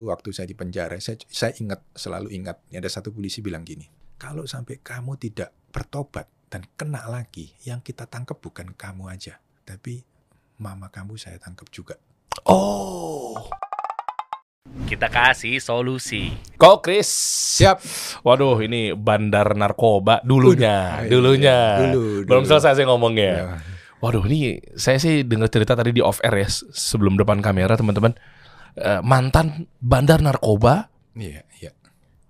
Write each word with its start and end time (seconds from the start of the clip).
waktu 0.00 0.28
saya 0.32 0.46
di 0.48 0.56
penjara, 0.56 1.00
saya, 1.00 1.16
saya 1.28 1.52
ingat 1.56 1.80
selalu 1.96 2.28
ingat 2.36 2.60
ada 2.68 2.88
satu 2.88 3.12
polisi 3.12 3.40
bilang 3.40 3.64
gini, 3.64 3.88
kalau 4.20 4.44
sampai 4.44 4.80
kamu 4.84 5.16
tidak 5.16 5.52
bertobat 5.72 6.28
dan 6.52 6.64
kena 6.76 7.08
lagi, 7.08 7.56
yang 7.64 7.80
kita 7.80 8.04
tangkap 8.04 8.36
bukan 8.38 8.76
kamu 8.76 9.08
aja, 9.08 9.40
tapi 9.64 10.04
mama 10.60 10.92
kamu 10.92 11.16
saya 11.16 11.40
tangkap 11.40 11.68
juga. 11.72 11.96
Oh. 12.44 13.48
Kita 14.86 15.08
kasih 15.08 15.56
solusi. 15.62 16.36
Kok 16.60 16.84
Chris? 16.84 17.08
Siap. 17.56 17.80
Waduh, 18.20 18.60
ini 18.60 18.92
bandar 18.92 19.56
narkoba 19.56 20.20
dulunya, 20.20 21.00
Udah, 21.00 21.08
dulunya. 21.08 21.58
dulu, 21.88 22.28
Belum 22.28 22.44
dulu. 22.44 22.50
selesai 22.52 22.76
saya 22.76 22.86
ngomongnya. 22.86 23.32
Ya. 23.32 23.44
Waduh, 24.04 24.22
ini 24.28 24.60
saya 24.76 25.00
sih 25.00 25.24
dengar 25.24 25.48
cerita 25.48 25.72
tadi 25.72 25.96
di 25.96 26.04
off 26.04 26.20
air 26.20 26.44
ya 26.44 26.48
sebelum 26.52 27.16
depan 27.16 27.40
kamera 27.40 27.80
teman-teman. 27.80 28.12
Eh, 28.76 29.00
mantan 29.00 29.64
bandar 29.80 30.20
narkoba 30.20 30.92
Iya, 31.16 31.48
iya. 31.56 31.72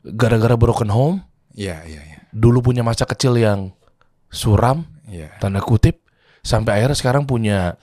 gara-gara 0.07 0.55
broken 0.55 0.87
home, 0.87 1.17
Iya, 1.59 1.83
iya, 1.83 2.01
iya. 2.07 2.19
dulu 2.31 2.63
punya 2.63 2.87
masa 2.87 3.03
kecil 3.03 3.35
yang 3.35 3.75
suram, 4.31 4.87
Iya. 5.11 5.35
tanda 5.43 5.59
kutip, 5.59 6.07
sampai 6.47 6.79
akhirnya 6.79 6.95
sekarang 6.95 7.27
punya 7.27 7.75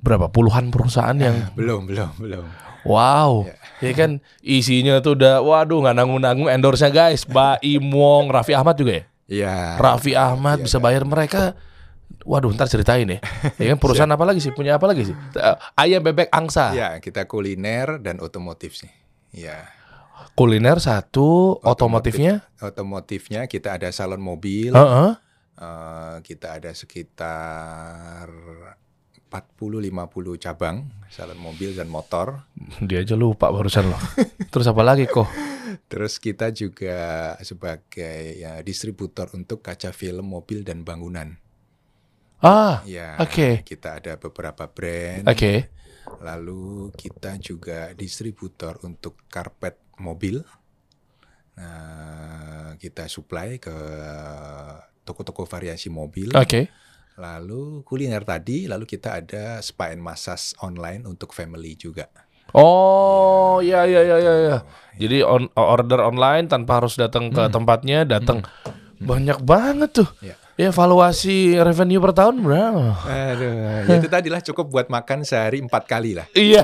berapa 0.00 0.32
puluhan 0.32 0.72
perusahaan 0.72 1.12
yang 1.12 1.52
Belum, 1.52 1.84
belum, 1.84 2.08
belum. 2.16 2.44
wow, 2.88 3.44
ya 3.78 3.92
kan 3.92 4.16
isinya 4.40 5.04
tuh 5.04 5.20
udah 5.20 5.44
waduh 5.44 5.84
nggak 5.84 5.96
nanggung-nanggung 6.00 6.48
endorse-nya 6.48 6.88
guys, 6.88 7.28
Baim 7.28 7.84
Wong, 7.92 8.32
Raffi 8.32 8.56
Ahmad 8.56 8.80
juga 8.80 8.92
ya. 8.96 9.04
Iya. 9.24 9.54
Raffi 9.76 10.16
Ahmad 10.16 10.64
bisa 10.64 10.80
bayar 10.80 11.04
mereka. 11.04 11.52
Waduh, 12.24 12.56
ntar 12.56 12.72
ceritain 12.72 13.04
ya. 13.04 13.20
Ya 13.60 13.76
kan 13.76 13.78
perusahaan 13.78 14.08
apa 14.08 14.24
lagi 14.24 14.40
sih? 14.40 14.52
Punya 14.56 14.80
apa 14.80 14.88
lagi 14.88 15.12
sih? 15.12 15.16
Eh, 15.36 15.56
Ayam 15.76 16.00
bebek 16.00 16.32
angsa. 16.32 16.72
Iya, 16.72 16.98
kita 17.04 17.28
kuliner 17.28 18.00
dan 18.00 18.18
otomotif 18.24 18.80
sih. 18.80 18.88
Iya. 19.36 19.68
Kuliner 20.32 20.80
satu, 20.80 21.60
otomotifnya. 21.60 22.48
Otomotifnya 22.64 23.44
kita 23.44 23.76
ada 23.76 23.92
salon 23.92 24.24
mobil. 24.24 24.72
Heeh. 24.72 25.10
Eh, 25.54 26.16
kita 26.24 26.58
ada 26.58 26.72
sekitar 26.72 28.26
40-50 29.28 30.38
cabang 30.38 30.86
salon 31.10 31.38
mobil 31.38 31.74
dan 31.74 31.90
motor. 31.90 32.46
Dia 32.80 33.02
aja 33.02 33.18
lupa 33.18 33.50
barusan 33.50 33.90
loh. 33.90 34.00
Terus 34.52 34.66
apa 34.70 34.82
lagi 34.86 35.04
kok? 35.10 35.26
Terus 35.90 36.22
kita 36.22 36.54
juga 36.54 37.34
sebagai 37.42 38.38
ya, 38.38 38.62
distributor 38.62 39.28
untuk 39.34 39.60
kaca 39.60 39.90
film, 39.90 40.30
mobil 40.30 40.62
dan 40.62 40.86
bangunan. 40.86 41.38
Ah, 42.44 42.84
Ya, 42.84 43.16
Oke. 43.24 43.64
kita 43.64 43.96
ada 43.96 44.20
beberapa 44.20 44.68
brand. 44.68 45.24
oke. 45.24 45.72
Lalu 46.20 46.92
kita 46.92 47.40
juga 47.40 47.96
distributor 47.96 48.76
untuk 48.84 49.16
karpet 49.32 49.80
mobil. 49.96 50.44
Nah, 51.56 52.76
kita 52.76 53.08
supply 53.08 53.56
ke 53.56 53.72
toko-toko 55.08 55.48
variasi 55.48 55.88
mobil. 55.88 56.32
Oke. 56.36 56.68
Lalu 57.14 57.86
kuliner 57.86 58.26
tadi, 58.26 58.66
lalu 58.66 58.84
kita 58.84 59.22
ada 59.22 59.62
spa 59.62 59.94
and 59.94 60.02
massage 60.02 60.52
online 60.60 61.06
untuk 61.06 61.30
family 61.30 61.78
juga. 61.78 62.10
Oh, 62.52 63.62
ya 63.64 63.86
ya 63.86 64.02
ya 64.02 64.18
ya 64.18 64.34
ya. 64.52 64.56
Jadi 64.98 65.22
on, 65.24 65.48
order 65.56 66.02
online 66.02 66.50
tanpa 66.50 66.82
harus 66.82 66.98
datang 66.98 67.30
ke 67.30 67.48
tempatnya, 67.50 68.04
datang 68.04 68.42
banyak 69.00 69.38
banget 69.42 70.04
tuh. 70.04 70.08
Ya. 70.20 70.36
Ya 70.54 70.70
evaluasi 70.70 71.58
revenue 71.58 71.98
per 71.98 72.14
tahun 72.14 72.38
berapa? 72.38 72.94
Aduh, 73.10 73.90
ya 73.90 73.98
itu 73.98 74.06
tadilah 74.06 74.38
cukup 74.38 74.70
buat 74.70 74.86
makan 74.86 75.26
sehari 75.26 75.58
empat 75.58 75.82
kali 75.82 76.14
lah. 76.14 76.30
Iya, 76.30 76.62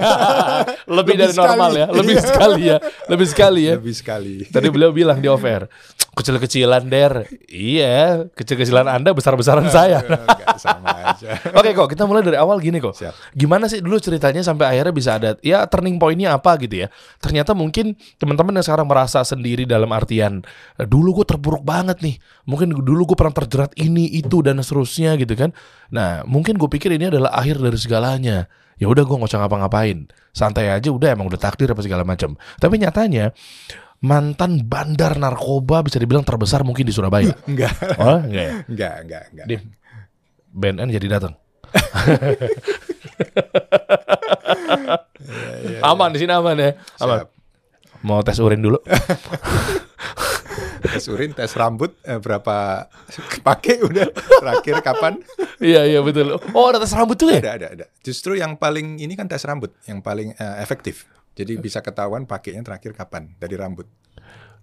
lebih, 0.87 0.95
Lebih 0.95 1.15
dari 1.19 1.35
normal 1.35 1.71
sekali. 1.75 1.81
ya, 1.83 1.87
lebih 1.91 2.17
sekali 2.23 2.63
ya, 2.63 2.77
lebih 3.11 3.27
sekali 3.27 3.61
ya. 3.67 3.75
Lebih 3.75 3.95
sekali. 3.99 4.33
Tadi 4.47 4.69
beliau 4.71 4.95
bilang 4.95 5.19
di 5.19 5.27
offer, 5.27 5.67
kecil-kecilan 6.11 6.91
der, 6.91 7.31
iya, 7.47 8.27
kecil-kecilan 8.35 8.87
anda 8.91 9.15
besar-besaran 9.15 9.71
saya. 9.71 10.03
Enggak 10.03 10.59
sama 10.59 10.91
aja. 10.91 11.39
Oke 11.59 11.71
kok, 11.71 11.89
kita 11.91 12.05
mulai 12.05 12.27
dari 12.27 12.35
awal 12.35 12.59
gini 12.59 12.83
kok. 12.83 12.99
Siap. 12.99 13.35
Gimana 13.35 13.71
sih 13.71 13.79
dulu 13.79 13.97
ceritanya 14.03 14.43
sampai 14.43 14.75
akhirnya 14.75 14.95
bisa 14.95 15.11
ada, 15.17 15.39
ya 15.41 15.65
turning 15.71 16.03
pointnya 16.03 16.35
apa 16.35 16.59
gitu 16.59 16.87
ya? 16.87 16.89
Ternyata 17.23 17.55
mungkin 17.55 17.95
teman-teman 18.19 18.59
yang 18.59 18.67
sekarang 18.67 18.91
merasa 18.91 19.23
sendiri 19.23 19.65
dalam 19.65 19.89
artian 19.95 20.43
"Eh, 20.77 20.87
dulu 20.87 21.23
gue 21.23 21.27
terpuruk 21.31 21.63
banget 21.63 22.03
nih, 22.03 22.19
mungkin 22.45 22.75
dulu 22.75 23.15
gue 23.15 23.17
pernah 23.17 23.35
terjerat 23.35 23.73
ini 23.79 24.11
itu 24.11 24.43
dan 24.43 24.59
seterusnya 24.61 25.15
gitu 25.15 25.39
kan. 25.39 25.55
Nah 25.95 26.27
mungkin 26.27 26.59
gue 26.59 26.69
pikir 26.69 26.91
ini 26.91 27.09
adalah 27.09 27.31
akhir 27.39 27.63
dari 27.63 27.79
segalanya. 27.79 28.51
Ya 28.81 28.89
udah 28.89 29.05
gue 29.05 29.13
nggak 29.13 29.29
usah 29.29 29.45
ngapa-ngapain, 29.45 30.09
santai 30.33 30.73
aja 30.73 30.89
udah 30.89 31.13
emang 31.13 31.29
udah 31.29 31.37
takdir 31.37 31.69
apa 31.69 31.85
segala 31.85 32.01
macam. 32.01 32.41
Tapi 32.57 32.81
nyatanya 32.81 33.37
mantan 34.01 34.65
bandar 34.65 35.21
narkoba 35.21 35.85
bisa 35.85 36.01
dibilang 36.01 36.25
terbesar 36.25 36.65
mungkin 36.65 36.89
di 36.89 36.93
Surabaya. 36.93 37.37
Enggak. 37.51 37.73
Oh 38.01 38.19
enggak 38.21 38.45
ya? 38.45 38.53
Enggak, 38.65 38.95
enggak, 39.05 39.25
enggak. 39.33 39.47
Dim, 39.47 39.61
BNN 40.51 40.89
jadi 40.97 41.07
datang. 41.21 41.35
aman 45.85 46.11
di 46.11 46.19
sini 46.19 46.33
aman 46.33 46.59
ya. 46.59 46.73
Aman. 47.05 47.19
Siap. 47.23 47.29
Mau 48.01 48.25
tes 48.25 48.41
urin 48.41 48.65
dulu. 48.65 48.81
Tes 50.81 51.05
urin, 51.13 51.37
tes 51.37 51.53
rambut, 51.55 51.93
eh, 52.03 52.19
berapa 52.19 52.89
pakai 53.47 53.85
udah 53.85 54.11
terakhir 54.11 54.81
kapan? 54.81 55.21
iya 55.61 55.85
iya 55.87 56.01
betul. 56.01 56.41
Oh 56.57 56.73
ada 56.73 56.81
tes 56.81 56.97
rambut 56.97 57.21
juga 57.21 57.37
ya? 57.37 57.41
Ada, 57.47 57.53
ada, 57.53 57.67
ada. 57.77 57.87
Justru 58.01 58.33
yang 58.35 58.57
paling 58.57 58.97
ini 58.99 59.13
kan 59.13 59.29
tes 59.29 59.45
rambut, 59.45 59.77
yang 59.87 60.01
paling 60.01 60.33
eh, 60.35 60.57
efektif. 60.65 61.05
Jadi 61.41 61.57
bisa 61.57 61.81
ketahuan 61.81 62.29
pakainya 62.29 62.61
terakhir 62.61 62.93
kapan 62.93 63.33
dari 63.41 63.57
rambut. 63.57 63.89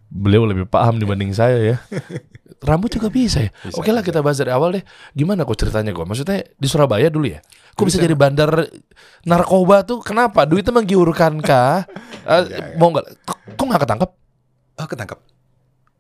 Beliau 0.08 0.46
lebih 0.48 0.70
paham 0.70 1.02
dibanding 1.02 1.34
saya 1.34 1.76
ya. 1.76 1.78
Rambut 2.70 2.90
juga 2.90 3.12
bisa 3.12 3.44
ya. 3.44 3.52
Bisa, 3.62 3.78
Oke 3.78 3.92
lah 3.94 4.02
kita 4.02 4.24
bahas 4.24 4.40
dari 4.40 4.50
awal 4.50 4.80
deh. 4.80 4.84
Gimana 5.14 5.46
kok 5.46 5.60
ceritanya 5.60 5.94
kok? 5.94 6.08
Maksudnya 6.10 6.42
di 6.58 6.66
Surabaya 6.66 7.06
dulu 7.12 7.30
ya? 7.30 7.44
Kok 7.78 7.86
bisa 7.86 8.02
jadi 8.02 8.18
bandar 8.18 8.50
narkoba 9.28 9.86
tuh 9.86 10.02
kenapa? 10.02 10.48
Duitnya 10.48 10.74
menggiurkan 10.74 11.42
kah? 11.42 11.86
Eh, 12.28 12.44
Enggak, 12.44 12.76
mau 12.76 12.92
nggak? 12.92 13.06
Kok 13.56 13.66
nggak 13.72 13.82
ketangkep? 13.88 14.10
Oh, 14.76 14.88
ketangkap. 14.92 15.20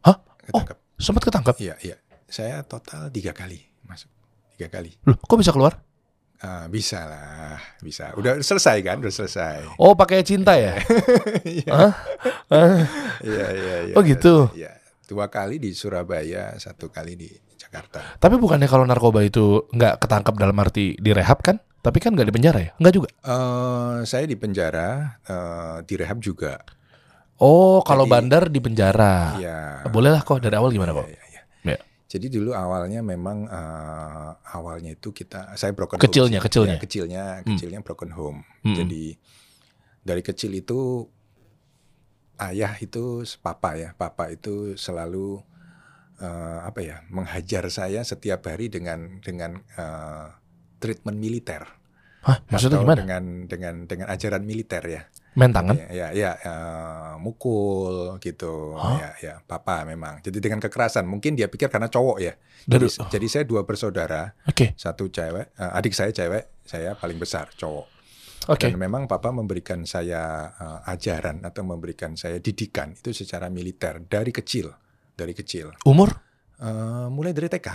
Hah? 0.04 0.16
Oh, 0.20 0.60
Ketangkap. 0.60 0.78
sempat 1.00 1.22
ketangkep. 1.24 1.56
Iya, 1.64 1.76
iya. 1.80 1.96
Saya 2.28 2.60
total 2.68 3.08
tiga 3.16 3.32
kali 3.32 3.64
masuk. 3.88 4.12
Tiga 4.60 4.68
kali. 4.68 4.92
Loh, 5.08 5.16
kok 5.16 5.40
bisa 5.40 5.56
keluar? 5.56 5.80
Ah, 6.38 6.70
bisa 6.70 7.02
lah, 7.10 7.58
bisa. 7.82 8.14
Udah 8.14 8.38
selesai 8.38 8.78
kan? 8.86 9.02
Udah 9.02 9.10
selesai. 9.10 9.74
Oh, 9.82 9.98
pakai 9.98 10.22
cinta 10.22 10.54
ya? 10.54 10.78
Iya, 11.42 11.74
iya, 13.26 13.48
iya. 13.50 13.76
iya. 13.90 13.96
Oh, 13.98 14.06
gitu? 14.06 14.54
Iya. 14.54 14.78
Dua 15.08 15.32
kali 15.32 15.58
di 15.58 15.74
Surabaya, 15.74 16.54
satu 16.62 16.94
kali 16.94 17.18
di 17.18 17.30
Jakarta. 17.58 18.20
Tapi 18.22 18.36
bukannya 18.38 18.70
kalau 18.70 18.86
narkoba 18.86 19.26
itu 19.26 19.66
nggak 19.74 20.04
ketangkap 20.04 20.36
dalam 20.38 20.58
arti 20.62 20.94
direhab 21.00 21.42
kan? 21.42 21.58
Tapi 21.82 21.98
kan 21.98 22.14
nggak 22.14 22.28
di 22.30 22.34
penjara 22.36 22.60
ya? 22.62 22.72
Nggak 22.78 22.94
juga. 22.94 23.10
Eh, 23.24 23.98
saya 24.06 24.26
di 24.28 24.36
penjara, 24.38 25.18
eh, 25.24 25.78
di 25.88 25.94
rehab 25.98 26.20
juga. 26.20 26.60
Oh, 27.38 27.82
kalau 27.86 28.06
Jadi- 28.06 28.14
bandar 28.14 28.44
di 28.50 28.60
penjara. 28.60 29.38
Iya. 29.38 29.60
Boleh 29.90 30.10
lah 30.14 30.22
kok 30.22 30.42
dari 30.42 30.54
awal 30.58 30.70
gimana 30.70 30.94
kok? 30.94 31.06
Iya, 31.06 31.18
iya. 31.18 31.27
Jadi 32.08 32.32
dulu 32.32 32.56
awalnya 32.56 33.04
memang 33.04 33.52
eh, 33.52 34.32
awalnya 34.56 34.96
itu 34.96 35.12
kita 35.12 35.60
saya 35.60 35.76
broken 35.76 36.00
Kecilnya, 36.00 36.40
home. 36.40 36.48
kecilnya. 36.48 36.76
Ya, 36.80 36.80
kecilnya, 36.80 37.24
kecilnya 37.44 37.80
broken 37.84 38.12
home. 38.16 38.48
Hmm. 38.64 38.76
Jadi 38.80 39.20
dari 40.08 40.24
kecil 40.24 40.56
itu 40.56 41.04
ayah 42.40 42.74
itu 42.80 43.28
papa 43.44 43.76
ya, 43.76 43.90
papa 44.00 44.32
itu 44.32 44.80
selalu 44.80 45.44
eh, 46.24 46.60
apa 46.64 46.80
ya 46.80 47.04
menghajar 47.12 47.68
saya 47.68 48.08
setiap 48.08 48.48
hari 48.48 48.72
dengan 48.72 49.20
dengan 49.20 49.60
eh, 49.76 50.28
treatment 50.80 51.20
militer. 51.20 51.68
Hah, 52.24 52.40
maksudnya 52.48 52.80
Atau 52.80 52.86
gimana? 52.88 53.00
Dengan 53.04 53.24
dengan 53.52 53.76
dengan 53.84 54.08
ajaran 54.08 54.44
militer 54.48 54.84
ya. 54.88 55.04
Main 55.38 55.54
tangan? 55.54 55.78
Ya, 55.94 56.10
ya, 56.10 56.34
ya, 56.34 56.54
mukul 57.16 58.18
gitu. 58.18 58.74
Hah? 58.74 58.98
Ya, 58.98 59.10
ya, 59.22 59.34
papa 59.42 59.84
memang. 59.84 60.18
Jadi 60.20 60.38
dengan 60.40 60.58
kekerasan. 60.58 61.06
Mungkin 61.06 61.34
dia 61.34 61.46
pikir 61.46 61.70
karena 61.70 61.88
cowok 61.88 62.18
ya. 62.18 62.34
Dari- 62.66 62.90
Jadi, 62.90 63.08
jadi 63.08 63.28
saya 63.30 63.44
dua 63.46 63.62
bersaudara, 63.62 64.34
Oke, 64.44 64.74
satu 64.74 65.08
cewek, 65.08 65.54
eh, 65.54 65.78
adik 65.78 65.94
saya 65.94 66.10
cewek, 66.10 66.66
saya 66.66 66.94
paling 66.94 67.16
besar 67.16 67.48
cowok. 67.54 67.86
oke. 68.48 68.64
Dan 68.64 68.76
memang 68.76 69.06
papa 69.06 69.30
memberikan 69.30 69.84
saya 69.84 70.22
eh, 70.50 70.80
ajaran 70.90 71.40
atau 71.42 71.62
memberikan 71.62 72.14
saya 72.14 72.38
didikan 72.38 72.92
itu 72.92 73.14
secara 73.14 73.48
militer 73.48 74.02
dari 74.02 74.32
kecil, 74.32 74.74
dari 75.14 75.32
kecil. 75.32 75.70
Umur? 75.84 76.12
Eh, 76.58 77.08
mulai 77.08 77.32
dari 77.32 77.48
TK, 77.48 77.68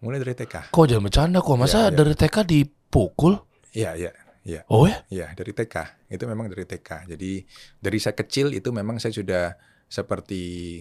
mulai 0.00 0.18
dari 0.18 0.32
TK. 0.32 0.72
Kok 0.72 0.84
jangan 0.88 1.04
bercanda 1.04 1.38
kok? 1.38 1.54
Masa 1.54 1.76
Iya, 1.76 1.84
iya. 1.84 1.94
dari 1.94 2.14
TK 2.16 2.36
dipukul? 2.42 3.34
Iya, 3.70 3.90
iya, 3.94 4.10
iya. 4.42 4.64
Oh 4.68 4.84
ya? 4.88 5.02
Ya, 5.12 5.32
dari 5.32 5.52
TK. 5.52 6.06
Itu 6.08 6.24
memang 6.26 6.48
dari 6.48 6.64
TK. 6.64 7.10
Jadi 7.16 7.44
dari 7.78 7.98
saya 8.00 8.14
kecil 8.16 8.52
itu 8.52 8.70
memang 8.70 8.98
saya 8.98 9.12
sudah 9.12 9.54
seperti 9.86 10.80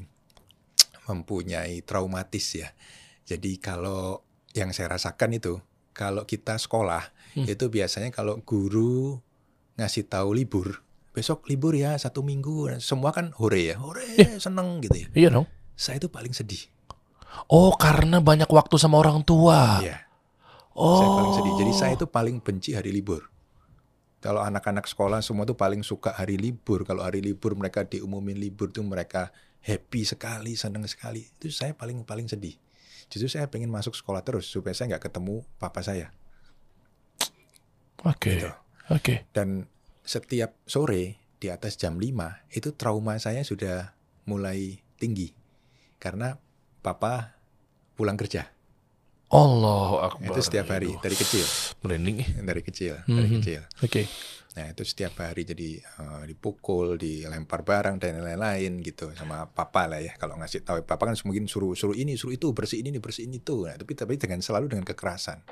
mempunyai 1.09 1.81
traumatis 1.81 2.53
ya. 2.53 2.69
Jadi 3.25 3.57
kalau 3.57 4.21
yang 4.53 4.73
saya 4.73 4.93
rasakan 4.93 5.37
itu 5.37 5.57
kalau 5.93 6.25
kita 6.25 6.57
sekolah 6.57 7.03
Hmm. 7.29 7.45
itu 7.45 7.69
biasanya 7.69 8.09
kalau 8.09 8.41
guru 8.41 9.21
ngasih 9.77 10.09
tahu 10.09 10.33
libur, 10.33 10.81
besok 11.13 11.45
libur 11.45 11.77
ya 11.77 11.93
satu 11.93 12.25
minggu. 12.25 12.73
Semua 12.81 13.13
kan 13.13 13.29
hore 13.37 13.69
ya, 13.69 13.75
hore 13.77 14.17
seneng 14.41 14.81
gitu 14.81 14.97
ya. 14.97 15.07
Iya 15.13 15.29
dong. 15.37 15.45
Saya 15.77 16.01
itu 16.01 16.09
paling 16.09 16.33
sedih. 16.33 16.65
Oh, 17.45 17.77
karena 17.77 18.17
banyak 18.17 18.49
waktu 18.49 18.75
sama 18.81 18.97
orang 18.97 19.21
tua. 19.21 19.77
Iya. 19.85 20.09
Oh. 20.73 20.97
Saya 20.97 21.09
paling 21.21 21.33
sedih. 21.37 21.53
Jadi 21.61 21.71
saya 21.77 21.91
itu 21.93 22.05
paling 22.09 22.41
benci 22.41 22.73
hari 22.73 22.89
libur. 22.89 23.29
Kalau 24.19 24.43
anak-anak 24.43 24.83
sekolah 24.83 25.23
semua 25.23 25.47
tuh 25.47 25.55
paling 25.55 25.79
suka 25.79 26.11
hari 26.11 26.35
libur. 26.35 26.83
Kalau 26.83 27.07
hari 27.07 27.23
libur 27.23 27.55
mereka 27.55 27.87
diumumin 27.87 28.35
libur 28.35 28.67
tuh 28.67 28.83
mereka 28.83 29.31
happy 29.63 30.03
sekali, 30.03 30.59
seneng 30.59 30.83
sekali. 30.87 31.23
Itu 31.23 31.47
saya 31.55 31.71
paling 31.71 32.03
paling 32.03 32.27
sedih. 32.27 32.59
Justru 33.07 33.31
saya 33.31 33.47
pengen 33.47 33.71
masuk 33.71 33.95
sekolah 33.95 34.21
terus 34.21 34.51
supaya 34.51 34.75
saya 34.75 34.95
nggak 34.95 35.07
ketemu 35.07 35.41
papa 35.55 35.79
saya. 35.81 36.11
Oke. 38.03 38.43
Gitu. 38.43 38.51
Oke. 38.91 39.25
Dan 39.31 39.65
setiap 40.03 40.55
sore 40.67 41.19
di 41.39 41.47
atas 41.47 41.79
jam 41.79 41.95
5 41.95 42.51
itu 42.51 42.75
trauma 42.75 43.15
saya 43.17 43.41
sudah 43.47 43.95
mulai 44.27 44.83
tinggi. 44.99 45.31
Karena 45.95 46.35
papa 46.83 47.39
pulang 47.95 48.19
kerja. 48.19 48.51
Allahu 49.29 49.95
Akbar. 50.01 50.27
Itu 50.27 50.41
setiap 50.41 50.67
hari 50.69 50.89
Aduh, 50.89 51.01
dari 51.01 51.15
kecil, 51.15 51.45
Merinding. 51.81 52.17
dari 52.41 52.61
kecil, 52.61 52.93
dari 53.05 53.27
Mhm. 53.27 53.35
kecil. 53.37 53.61
Oke. 53.79 54.03
Nah 54.49 54.65
itu 54.67 54.81
setiap 54.81 55.13
hari 55.15 55.45
jadi 55.45 55.77
eh, 55.77 56.23
dipukul, 56.25 56.97
dilempar 56.97 57.61
barang 57.61 57.95
dan 57.95 58.19
lain-lain 58.19 58.81
gitu 58.81 59.13
sama 59.13 59.45
papa 59.45 59.85
lah 59.85 60.01
ya. 60.01 60.17
Kalau 60.17 60.33
ngasih 60.35 60.65
tahu 60.65 60.81
papa 60.81 61.05
kan 61.05 61.15
mungkin 61.23 61.45
suruh 61.45 61.77
suruh 61.77 61.93
ini, 61.93 62.17
suruh 62.17 62.33
itu, 62.33 62.49
bersihin 62.49 62.89
ini, 62.89 62.97
bersihin 62.97 63.29
itu. 63.29 63.63
Nah, 63.63 63.77
tapi 63.77 63.93
tapi 63.93 64.17
dengan 64.17 64.41
selalu 64.41 64.65
dengan 64.67 64.83
kekerasan. 64.83 65.45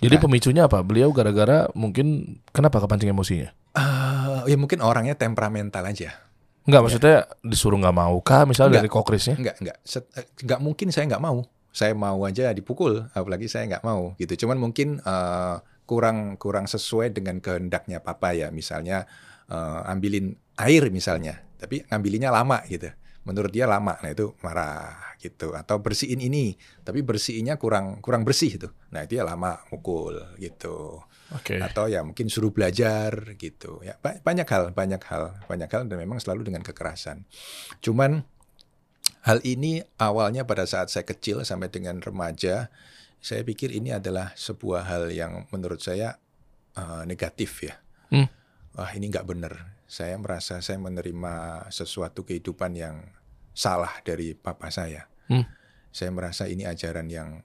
Jadi 0.00 0.16
Nah. 0.16 0.22
pemicunya 0.24 0.62
apa? 0.64 0.80
Beliau 0.80 1.12
gara-gara 1.12 1.68
mungkin 1.76 2.40
kenapa 2.48 2.80
kepancing 2.80 3.12
emosinya? 3.12 3.52
Ah, 3.76 4.48
ya 4.48 4.56
mungkin 4.56 4.80
orangnya 4.80 5.12
temperamental 5.14 5.84
aja. 5.84 6.16
Enggak, 6.64 6.80
maksudnya 6.82 7.16
disuruh 7.40 7.76
nggak 7.76 7.94
mau 7.94 8.16
kah 8.20 8.44
misalnya 8.44 8.80
Enggak. 8.80 8.82
dari 8.84 8.90
kokrisnya? 8.90 9.36
Enggak, 9.36 9.56
enggak, 9.60 9.76
Set- 9.84 10.12
eh, 10.16 10.24
enggak 10.42 10.60
mungkin 10.60 10.88
saya 10.88 11.04
enggak 11.04 11.20
mau. 11.22 11.44
Saya 11.78 11.94
mau 11.94 12.26
aja 12.26 12.50
dipukul, 12.50 13.06
apalagi 13.14 13.46
saya 13.46 13.70
enggak 13.70 13.86
mau 13.86 14.18
gitu. 14.18 14.34
Cuman 14.34 14.58
mungkin 14.58 14.98
eh, 14.98 15.56
kurang 15.86 16.34
kurang 16.42 16.66
sesuai 16.66 17.14
dengan 17.14 17.38
kehendaknya 17.38 18.02
papa 18.02 18.34
ya. 18.34 18.50
Misalnya 18.50 19.06
eh, 19.46 19.80
ambilin 19.86 20.34
air 20.58 20.90
misalnya, 20.90 21.46
tapi 21.62 21.86
ngambilinnya 21.86 22.34
lama 22.34 22.66
gitu. 22.66 22.90
Menurut 23.22 23.52
dia 23.52 23.68
lama, 23.68 23.92
nah 24.00 24.08
itu 24.08 24.32
marah 24.40 25.14
gitu. 25.20 25.52
Atau 25.52 25.84
bersihin 25.84 26.16
ini, 26.16 26.56
tapi 26.80 27.04
bersihinnya 27.04 27.60
kurang 27.60 28.00
kurang 28.00 28.24
bersih 28.24 28.56
itu. 28.56 28.68
Nah 28.90 29.04
dia 29.04 29.20
lama 29.20 29.62
mukul 29.68 30.16
gitu. 30.40 31.04
Oke. 31.36 31.60
Atau 31.60 31.92
ya 31.92 32.00
mungkin 32.00 32.32
suruh 32.32 32.48
belajar 32.48 33.36
gitu. 33.36 33.84
Ya 33.84 34.00
ba- 34.00 34.16
banyak 34.24 34.48
hal, 34.48 34.72
banyak 34.72 35.02
hal, 35.04 35.44
banyak 35.44 35.68
hal 35.68 35.82
dan 35.84 35.96
memang 36.00 36.16
selalu 36.24 36.48
dengan 36.48 36.64
kekerasan. 36.64 37.28
Cuman 37.84 38.24
hal 39.22 39.38
ini 39.42 39.82
awalnya 39.98 40.44
pada 40.44 40.66
saat 40.68 40.92
saya 40.92 41.06
kecil 41.06 41.42
sampai 41.42 41.70
dengan 41.70 41.98
remaja, 42.02 42.70
saya 43.18 43.42
pikir 43.42 43.74
ini 43.74 43.90
adalah 43.90 44.34
sebuah 44.38 44.86
hal 44.86 45.10
yang 45.10 45.46
menurut 45.50 45.82
saya 45.82 46.18
eh, 46.78 47.02
negatif 47.06 47.66
ya. 47.66 47.74
Hmm. 48.14 48.28
Wah 48.78 48.90
ini 48.94 49.10
nggak 49.10 49.26
benar. 49.26 49.54
Saya 49.88 50.20
merasa 50.20 50.60
saya 50.60 50.78
menerima 50.78 51.66
sesuatu 51.72 52.22
kehidupan 52.22 52.76
yang 52.76 53.02
salah 53.56 53.90
dari 54.06 54.38
papa 54.38 54.70
saya. 54.70 55.10
Hmm. 55.26 55.44
Saya 55.90 56.14
merasa 56.14 56.46
ini 56.46 56.68
ajaran 56.68 57.08
yang 57.10 57.42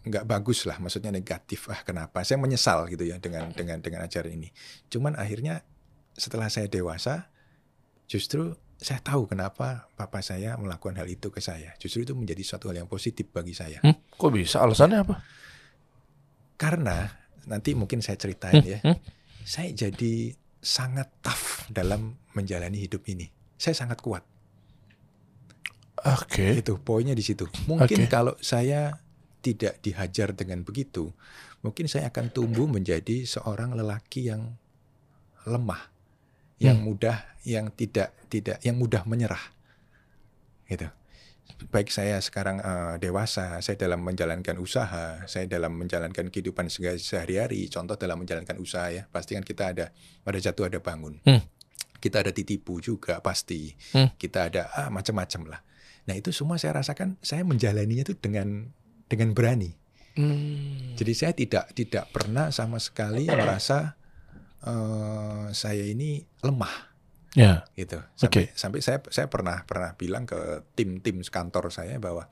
nggak 0.00 0.24
bagus 0.28 0.64
lah, 0.68 0.76
maksudnya 0.80 1.12
negatif. 1.12 1.68
Ah 1.72 1.80
kenapa? 1.84 2.24
Saya 2.24 2.40
menyesal 2.40 2.88
gitu 2.92 3.08
ya 3.08 3.16
dengan 3.16 3.52
dengan 3.52 3.80
dengan 3.80 4.04
ajaran 4.04 4.32
ini. 4.36 4.52
Cuman 4.92 5.16
akhirnya 5.16 5.64
setelah 6.12 6.52
saya 6.52 6.68
dewasa, 6.68 7.32
justru 8.04 8.56
saya 8.80 9.04
tahu 9.04 9.28
kenapa 9.28 9.92
papa 9.92 10.24
saya 10.24 10.56
melakukan 10.56 10.96
hal 10.96 11.04
itu 11.04 11.28
ke 11.28 11.44
saya. 11.44 11.76
Justru 11.76 12.08
itu 12.08 12.16
menjadi 12.16 12.40
suatu 12.40 12.72
hal 12.72 12.80
yang 12.80 12.88
positif 12.88 13.28
bagi 13.28 13.52
saya. 13.52 13.84
Hmm, 13.84 13.92
kok 14.08 14.32
bisa? 14.32 14.64
Alasannya 14.64 15.04
apa? 15.04 15.20
Karena 16.56 17.04
nanti 17.44 17.76
mungkin 17.76 18.00
saya 18.00 18.16
ceritain 18.16 18.64
ya, 18.64 18.80
hmm. 18.80 18.96
saya 19.44 19.68
jadi 19.76 20.32
sangat 20.64 21.12
tough 21.20 21.68
dalam 21.68 22.16
menjalani 22.32 22.80
hidup 22.80 23.04
ini. 23.12 23.28
Saya 23.60 23.76
sangat 23.76 24.00
kuat. 24.00 24.24
Oke. 26.00 26.64
Itu 26.64 26.80
poinnya 26.80 27.12
di 27.12 27.20
situ. 27.20 27.44
Mungkin 27.68 28.08
Oke. 28.08 28.12
kalau 28.12 28.32
saya 28.40 28.96
tidak 29.44 29.84
dihajar 29.84 30.32
dengan 30.32 30.64
begitu, 30.64 31.12
mungkin 31.60 31.84
saya 31.88 32.08
akan 32.08 32.32
tumbuh 32.32 32.64
menjadi 32.64 33.28
seorang 33.28 33.76
lelaki 33.76 34.32
yang 34.32 34.56
lemah, 35.44 35.92
yang 36.60 36.78
Hmm. 36.78 36.86
mudah, 36.92 37.16
yang 37.42 37.72
tidak 37.72 38.12
tidak 38.28 38.60
yang 38.62 38.76
mudah 38.76 39.02
menyerah. 39.08 39.40
Gitu. 40.68 40.86
Baik 41.72 41.90
saya 41.90 42.16
sekarang 42.22 42.62
eh, 42.62 42.94
dewasa, 43.02 43.58
saya 43.60 43.76
dalam 43.76 44.00
menjalankan 44.00 44.56
usaha, 44.62 45.24
saya 45.26 45.44
dalam 45.50 45.74
menjalankan 45.76 46.30
kehidupan 46.30 46.70
se- 46.70 47.02
sehari-hari, 47.02 47.66
contoh 47.68 47.98
dalam 47.98 48.22
menjalankan 48.22 48.56
usaha 48.62 48.88
ya, 48.88 49.10
pasti 49.10 49.34
kan 49.34 49.42
kita 49.44 49.74
ada 49.74 49.86
ada 50.24 50.38
jatuh 50.38 50.70
ada 50.70 50.78
bangun. 50.78 51.18
Hmm. 51.26 51.42
Kita 52.00 52.24
ada 52.24 52.32
titipu 52.32 52.80
juga 52.80 53.20
pasti. 53.20 53.76
Hmm. 53.92 54.08
Kita 54.16 54.48
ada 54.48 54.72
ah, 54.72 54.88
macam-macam 54.88 55.52
lah. 55.52 55.60
Nah 56.08 56.14
itu 56.16 56.32
semua 56.32 56.56
saya 56.56 56.80
rasakan 56.80 57.20
saya 57.20 57.44
menjalaninya 57.44 58.08
itu 58.08 58.16
dengan 58.16 58.72
dengan 59.10 59.36
berani. 59.36 59.76
Hmm. 60.16 60.96
Jadi 60.96 61.12
saya 61.12 61.32
tidak 61.36 61.76
tidak 61.76 62.08
pernah 62.14 62.48
sama 62.54 62.80
sekali 62.80 63.28
merasa 63.36 63.99
eh, 64.64 65.46
saya 65.52 65.84
ini 65.84 66.20
lemah 66.44 66.90
Ya. 67.38 67.62
gitu. 67.78 68.02
Sampai 68.18 68.50
Oke. 68.50 68.58
sampai 68.58 68.80
saya 68.82 68.98
saya 69.06 69.30
pernah 69.30 69.62
pernah 69.62 69.94
bilang 69.94 70.26
ke 70.26 70.66
tim-tim 70.74 71.22
kantor 71.22 71.70
saya 71.70 72.02
bahwa 72.02 72.26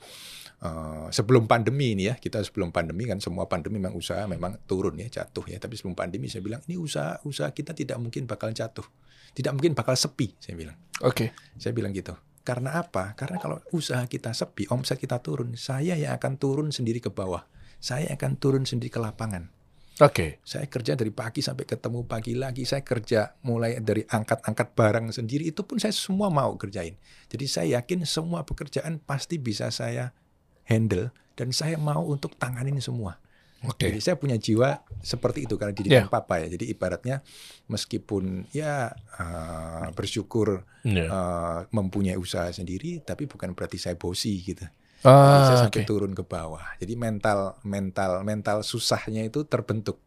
eh, 0.59 1.07
sebelum 1.15 1.47
pandemi 1.47 1.95
ini 1.95 2.11
ya 2.11 2.19
kita 2.19 2.43
sebelum 2.43 2.75
pandemi 2.75 3.07
kan 3.07 3.23
semua 3.23 3.47
pandemi 3.47 3.79
memang 3.79 3.95
usaha 3.95 4.27
memang 4.27 4.59
turun 4.67 4.99
ya 4.99 5.07
jatuh 5.07 5.47
ya. 5.47 5.63
Tapi 5.63 5.79
sebelum 5.79 5.95
pandemi 5.95 6.27
saya 6.27 6.43
bilang 6.43 6.59
ini 6.67 6.75
usaha 6.75 7.23
usaha 7.23 7.47
kita 7.55 7.79
tidak 7.79 7.95
mungkin 8.03 8.27
bakal 8.27 8.51
jatuh, 8.51 8.87
tidak 9.39 9.55
mungkin 9.55 9.79
bakal 9.79 9.95
sepi 9.95 10.35
saya 10.43 10.59
bilang. 10.59 10.75
Oke. 11.07 11.31
Saya 11.55 11.71
bilang 11.71 11.95
gitu. 11.95 12.19
Karena 12.43 12.81
apa? 12.81 13.13
Karena 13.13 13.37
kalau 13.37 13.61
usaha 13.77 14.01
kita 14.09 14.33
sepi, 14.33 14.67
omset 14.73 14.97
kita 14.97 15.21
turun, 15.21 15.53
saya 15.55 16.01
yang 16.01 16.17
akan 16.17 16.41
turun 16.41 16.73
sendiri 16.73 16.97
ke 16.97 17.13
bawah. 17.13 17.45
Saya 17.77 18.09
akan 18.17 18.41
turun 18.41 18.65
sendiri 18.65 18.89
ke 18.89 18.97
lapangan. 18.97 19.53
Oke. 19.99 20.39
Saya 20.47 20.71
kerja 20.71 20.95
dari 20.95 21.11
pagi 21.11 21.43
sampai 21.43 21.67
ketemu 21.67 22.07
pagi 22.07 22.39
lagi. 22.39 22.63
Saya 22.63 22.87
kerja 22.87 23.35
mulai 23.43 23.83
dari 23.83 24.07
angkat-angkat 24.07 24.69
barang 24.79 25.07
sendiri. 25.11 25.51
Itu 25.51 25.67
pun 25.67 25.83
saya 25.83 25.91
semua 25.91 26.31
mau 26.31 26.55
kerjain. 26.55 26.95
Jadi 27.27 27.45
saya 27.51 27.83
yakin 27.83 28.07
semua 28.07 28.47
pekerjaan 28.47 29.03
pasti 29.03 29.43
bisa 29.43 29.75
saya 29.75 30.15
handle. 30.71 31.11
Dan 31.35 31.51
saya 31.51 31.75
mau 31.79 32.07
untuk 32.07 32.39
tanganin 32.39 32.79
semua. 32.79 33.19
Oke. 33.67 33.91
Jadi 33.91 33.99
saya 33.99 34.15
punya 34.15 34.39
jiwa 34.39 34.87
seperti 35.03 35.51
itu 35.51 35.59
karena 35.59 35.75
Yeah. 35.75 35.83
didikan 35.83 36.07
papa 36.07 36.39
ya. 36.39 36.47
Jadi 36.47 36.71
ibaratnya 36.71 37.27
meskipun 37.67 38.47
ya 38.55 38.95
eh, 39.19 39.87
bersyukur 39.99 40.63
Ya. 40.87 41.11
eh, 41.11 41.59
mempunyai 41.75 42.15
usaha 42.15 42.47
sendiri, 42.55 43.03
tapi 43.03 43.27
bukan 43.27 43.51
berarti 43.59 43.83
saya 43.83 43.99
bosi 43.99 44.39
gitu. 44.47 44.63
Ah, 45.01 45.67
sampai 45.69 45.83
oke. 45.83 45.89
turun 45.89 46.11
ke 46.11 46.23
bawah. 46.23 46.65
Jadi 46.77 46.95
mental 46.95 47.55
mental 47.63 48.23
mental 48.23 48.63
susahnya 48.63 49.23
itu 49.23 49.47
terbentuk 49.47 50.03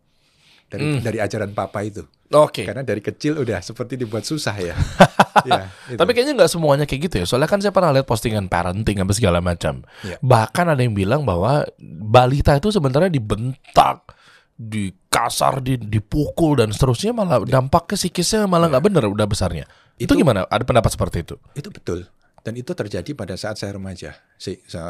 dari 0.67 0.83
Hmm. 0.83 0.99
dari 0.99 1.19
ajaran 1.19 1.51
papa 1.51 1.79
itu. 1.81 2.03
Oke. 2.31 2.63
Karena 2.63 2.79
dari 2.79 2.99
kecil 2.99 3.39
udah 3.39 3.59
seperti 3.59 3.95
dibuat 3.95 4.23
susah 4.23 4.55
ya. 4.55 4.75
ya 5.47 5.67
itu. 5.87 5.99
Tapi 5.99 6.11
kayaknya 6.11 6.33
nggak 6.39 6.51
semuanya 6.51 6.85
kayak 6.87 7.01
gitu 7.11 7.15
ya. 7.19 7.25
Soalnya 7.27 7.47
kan 7.47 7.59
saya 7.59 7.71
pernah 7.71 7.91
lihat 7.91 8.07
postingan 8.07 8.47
parenting 8.47 8.99
apa 8.99 9.11
segala 9.11 9.39
macam. 9.39 9.83
Iya. 10.03 10.15
Bahkan 10.19 10.65
ada 10.71 10.79
yang 10.79 10.95
bilang 10.95 11.23
bahwa 11.23 11.67
balita 11.79 12.55
itu 12.55 12.71
sebenarnya 12.71 13.11
dibentak, 13.11 14.15
dikasar, 14.55 15.59
di, 15.59 15.75
dipukul 15.75 16.55
dan 16.59 16.71
seterusnya 16.71 17.11
malah 17.11 17.43
dampaknya 17.43 17.97
psikisnya 17.99 18.47
malah 18.47 18.71
nggak 18.71 18.83
bener 18.87 19.03
udah 19.11 19.27
besarnya. 19.27 19.67
Itu, 19.99 20.15
Itu- 20.15 20.23
gimana? 20.23 20.47
Ada 20.47 20.63
pendapat 20.63 20.91
seperti 20.95 21.17
itu? 21.27 21.35
itu 21.51 21.67
betul. 21.67 22.07
Dan 22.41 22.57
itu 22.57 22.73
terjadi 22.73 23.13
pada 23.13 23.37
saat 23.37 23.55
saya 23.55 23.77
remaja. 23.77 24.17
Si, 24.35 24.57
se- 24.65 24.81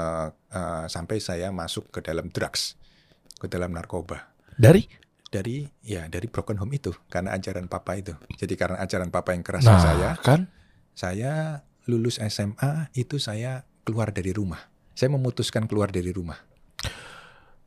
eh, 0.49 0.85
sampai 0.87 1.19
saya 1.19 1.51
masuk 1.51 1.91
ke 1.91 1.99
dalam 1.99 2.31
drugs, 2.31 2.79
ke 3.35 3.47
dalam 3.47 3.71
narkoba. 3.71 4.31
Dari? 4.55 4.87
Dari 5.27 5.63
ya 5.81 6.07
dari 6.07 6.27
broken 6.27 6.59
home 6.59 6.75
itu 6.75 6.91
karena 7.07 7.31
ajaran 7.31 7.67
papa 7.67 7.95
itu. 7.95 8.11
Jadi 8.35 8.53
karena 8.55 8.79
ajaran 8.79 9.07
papa 9.07 9.31
yang 9.31 9.43
keras 9.43 9.63
ke 9.63 9.71
Nah, 9.71 9.79
saya, 9.79 10.09
kan? 10.19 10.51
saya 10.91 11.31
lulus 11.87 12.19
SMA 12.19 12.91
itu 12.93 13.15
saya 13.15 13.63
keluar 13.83 14.11
dari 14.11 14.35
rumah. 14.35 14.59
Saya 14.91 15.07
memutuskan 15.11 15.71
keluar 15.71 15.87
dari 15.87 16.11
rumah. 16.11 16.35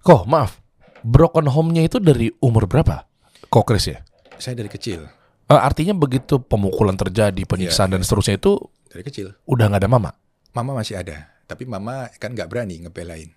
Kok 0.04 0.28
maaf, 0.28 0.60
broken 1.00 1.48
home-nya 1.48 1.88
itu 1.88 1.96
dari 1.96 2.28
umur 2.38 2.68
berapa? 2.68 3.08
Kok 3.48 3.64
Chris 3.64 3.88
ya? 3.88 4.04
Saya 4.36 4.60
dari 4.60 4.68
kecil, 4.68 5.08
Eh, 5.44 5.60
artinya 5.60 5.92
begitu 5.92 6.40
pemukulan 6.40 6.96
terjadi, 6.96 7.36
penyiksaan 7.44 7.92
Iya, 7.92 7.94
dan 7.96 8.00
seterusnya 8.00 8.40
itu 8.40 8.56
dari 8.94 9.02
kecil. 9.02 9.34
udah 9.44 9.66
nggak 9.66 9.82
ada 9.82 9.90
mama. 9.90 10.10
Mama 10.54 10.70
masih 10.72 10.94
ada, 10.94 11.34
tapi 11.44 11.66
mama 11.66 12.06
kan 12.16 12.30
nggak 12.30 12.46
berani 12.46 12.78
ngebelain. 12.80 13.34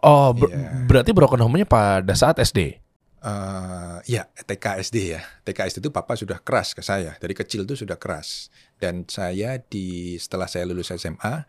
Oh, 0.00 0.30
ber- 0.30 0.52
Iya. 0.52 0.86
berarti 0.86 1.10
broken 1.10 1.42
home-nya 1.42 1.66
pada 1.66 2.14
saat 2.14 2.38
SD. 2.38 2.78
Eh, 3.18 3.96
ya 4.06 4.22
TK 4.38 4.78
SD 4.78 4.96
ya. 5.10 5.24
TK 5.42 5.66
SD 5.66 5.78
itu 5.80 5.90
papa 5.90 6.14
sudah 6.14 6.38
keras 6.38 6.76
ke 6.76 6.84
saya. 6.84 7.18
Dari 7.18 7.34
kecil 7.34 7.66
itu 7.66 7.74
sudah 7.74 7.98
keras. 7.98 8.52
Dan 8.76 9.02
saya 9.08 9.58
di 9.58 10.14
setelah 10.14 10.46
saya 10.46 10.62
lulus 10.62 10.92
SMA 10.92 11.42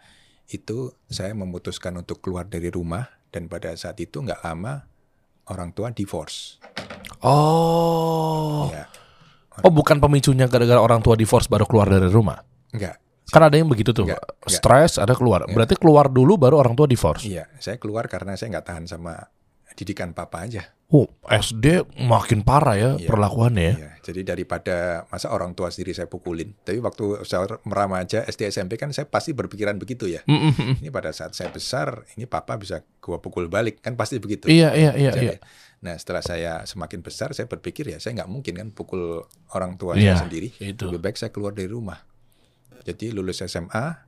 itu 0.49 0.89
saya 1.05 1.35
memutuskan 1.35 1.93
untuk 1.93 2.23
keluar 2.23 2.47
dari 2.47 2.71
rumah 2.71 3.05
dan 3.29 3.45
pada 3.45 3.75
saat 3.75 3.99
itu 3.99 4.23
nggak 4.23 4.41
lama 4.41 4.87
orang 5.51 5.69
tua 5.69 5.91
divorce. 5.91 6.57
Oh. 7.21 8.71
Ya, 8.71 8.87
Oh, 9.57 9.73
bukan 9.73 9.97
pemicunya 9.97 10.45
gara-gara 10.45 10.77
orang 10.77 11.01
tua 11.01 11.13
divorce 11.13 11.49
baru 11.49 11.65
keluar 11.65 11.89
dari 11.89 12.05
rumah. 12.07 12.39
Enggak. 12.71 12.95
Kan 13.27 13.43
ada 13.43 13.59
yang 13.59 13.67
begitu 13.67 13.91
tuh. 13.91 14.07
Enggak, 14.07 14.23
enggak. 14.23 14.49
Stres 14.49 14.95
ada 14.97 15.11
keluar. 15.11 15.43
Berarti 15.45 15.75
keluar 15.75 16.07
dulu 16.07 16.39
baru 16.39 16.63
orang 16.63 16.73
tua 16.73 16.87
divorce. 16.87 17.27
Iya, 17.27 17.51
saya 17.59 17.75
keluar 17.75 18.07
karena 18.07 18.39
saya 18.39 18.55
nggak 18.55 18.65
tahan 18.65 18.85
sama 18.87 19.19
didikan 19.75 20.15
papa 20.15 20.47
aja. 20.47 20.63
Oh, 20.87 21.03
SD 21.27 21.83
makin 22.07 22.47
parah 22.47 22.79
ya 22.79 22.91
Iya. 22.95 23.11
perlakuannya 23.11 23.59
ya. 23.61 23.75
Iya, 23.75 23.91
jadi 24.07 24.21
daripada 24.23 25.03
masa 25.11 25.35
orang 25.35 25.51
tua 25.51 25.67
sendiri 25.67 25.91
saya 25.91 26.07
pukulin. 26.07 26.55
Tapi 26.63 26.79
waktu 26.79 27.27
saya 27.27 27.59
meremaja 27.67 28.23
SD 28.23 28.47
SMP 28.47 28.79
kan 28.79 28.95
saya 28.95 29.03
pasti 29.03 29.35
berpikiran 29.35 29.75
begitu 29.75 30.07
ya. 30.07 30.23
Mm, 30.23 30.39
mm, 30.47 30.53
mm. 30.55 30.75
Ini 30.79 30.89
pada 30.89 31.11
saat 31.11 31.35
saya 31.35 31.51
besar, 31.51 32.07
ini 32.15 32.23
papa 32.23 32.55
bisa 32.55 32.79
gua 33.03 33.19
pukul 33.19 33.51
balik 33.51 33.83
kan 33.83 33.99
pasti 33.99 34.15
begitu. 34.17 34.47
Iya, 34.47 34.71
iya, 34.73 34.91
iya, 34.95 35.11
Jadi, 35.11 35.25
iya. 35.27 35.37
Nah 35.83 35.99
setelah 35.99 36.23
saya 36.23 36.63
semakin 36.63 37.03
besar, 37.03 37.35
saya 37.35 37.45
berpikir 37.45 37.91
ya 37.91 37.99
saya 37.99 38.23
nggak 38.23 38.31
mungkin 38.31 38.55
kan 38.55 38.67
pukul 38.71 39.27
orang 39.51 39.75
tua 39.75 39.99
Iya, 39.99 40.15
saya 40.15 40.25
sendiri. 40.25 40.55
itu. 40.57 40.87
Lebih 40.87 41.03
baik 41.03 41.19
saya 41.19 41.35
keluar 41.35 41.51
dari 41.51 41.67
rumah. 41.67 41.99
Jadi 42.85 43.13
lulus 43.13 43.41
SMA, 43.45 44.07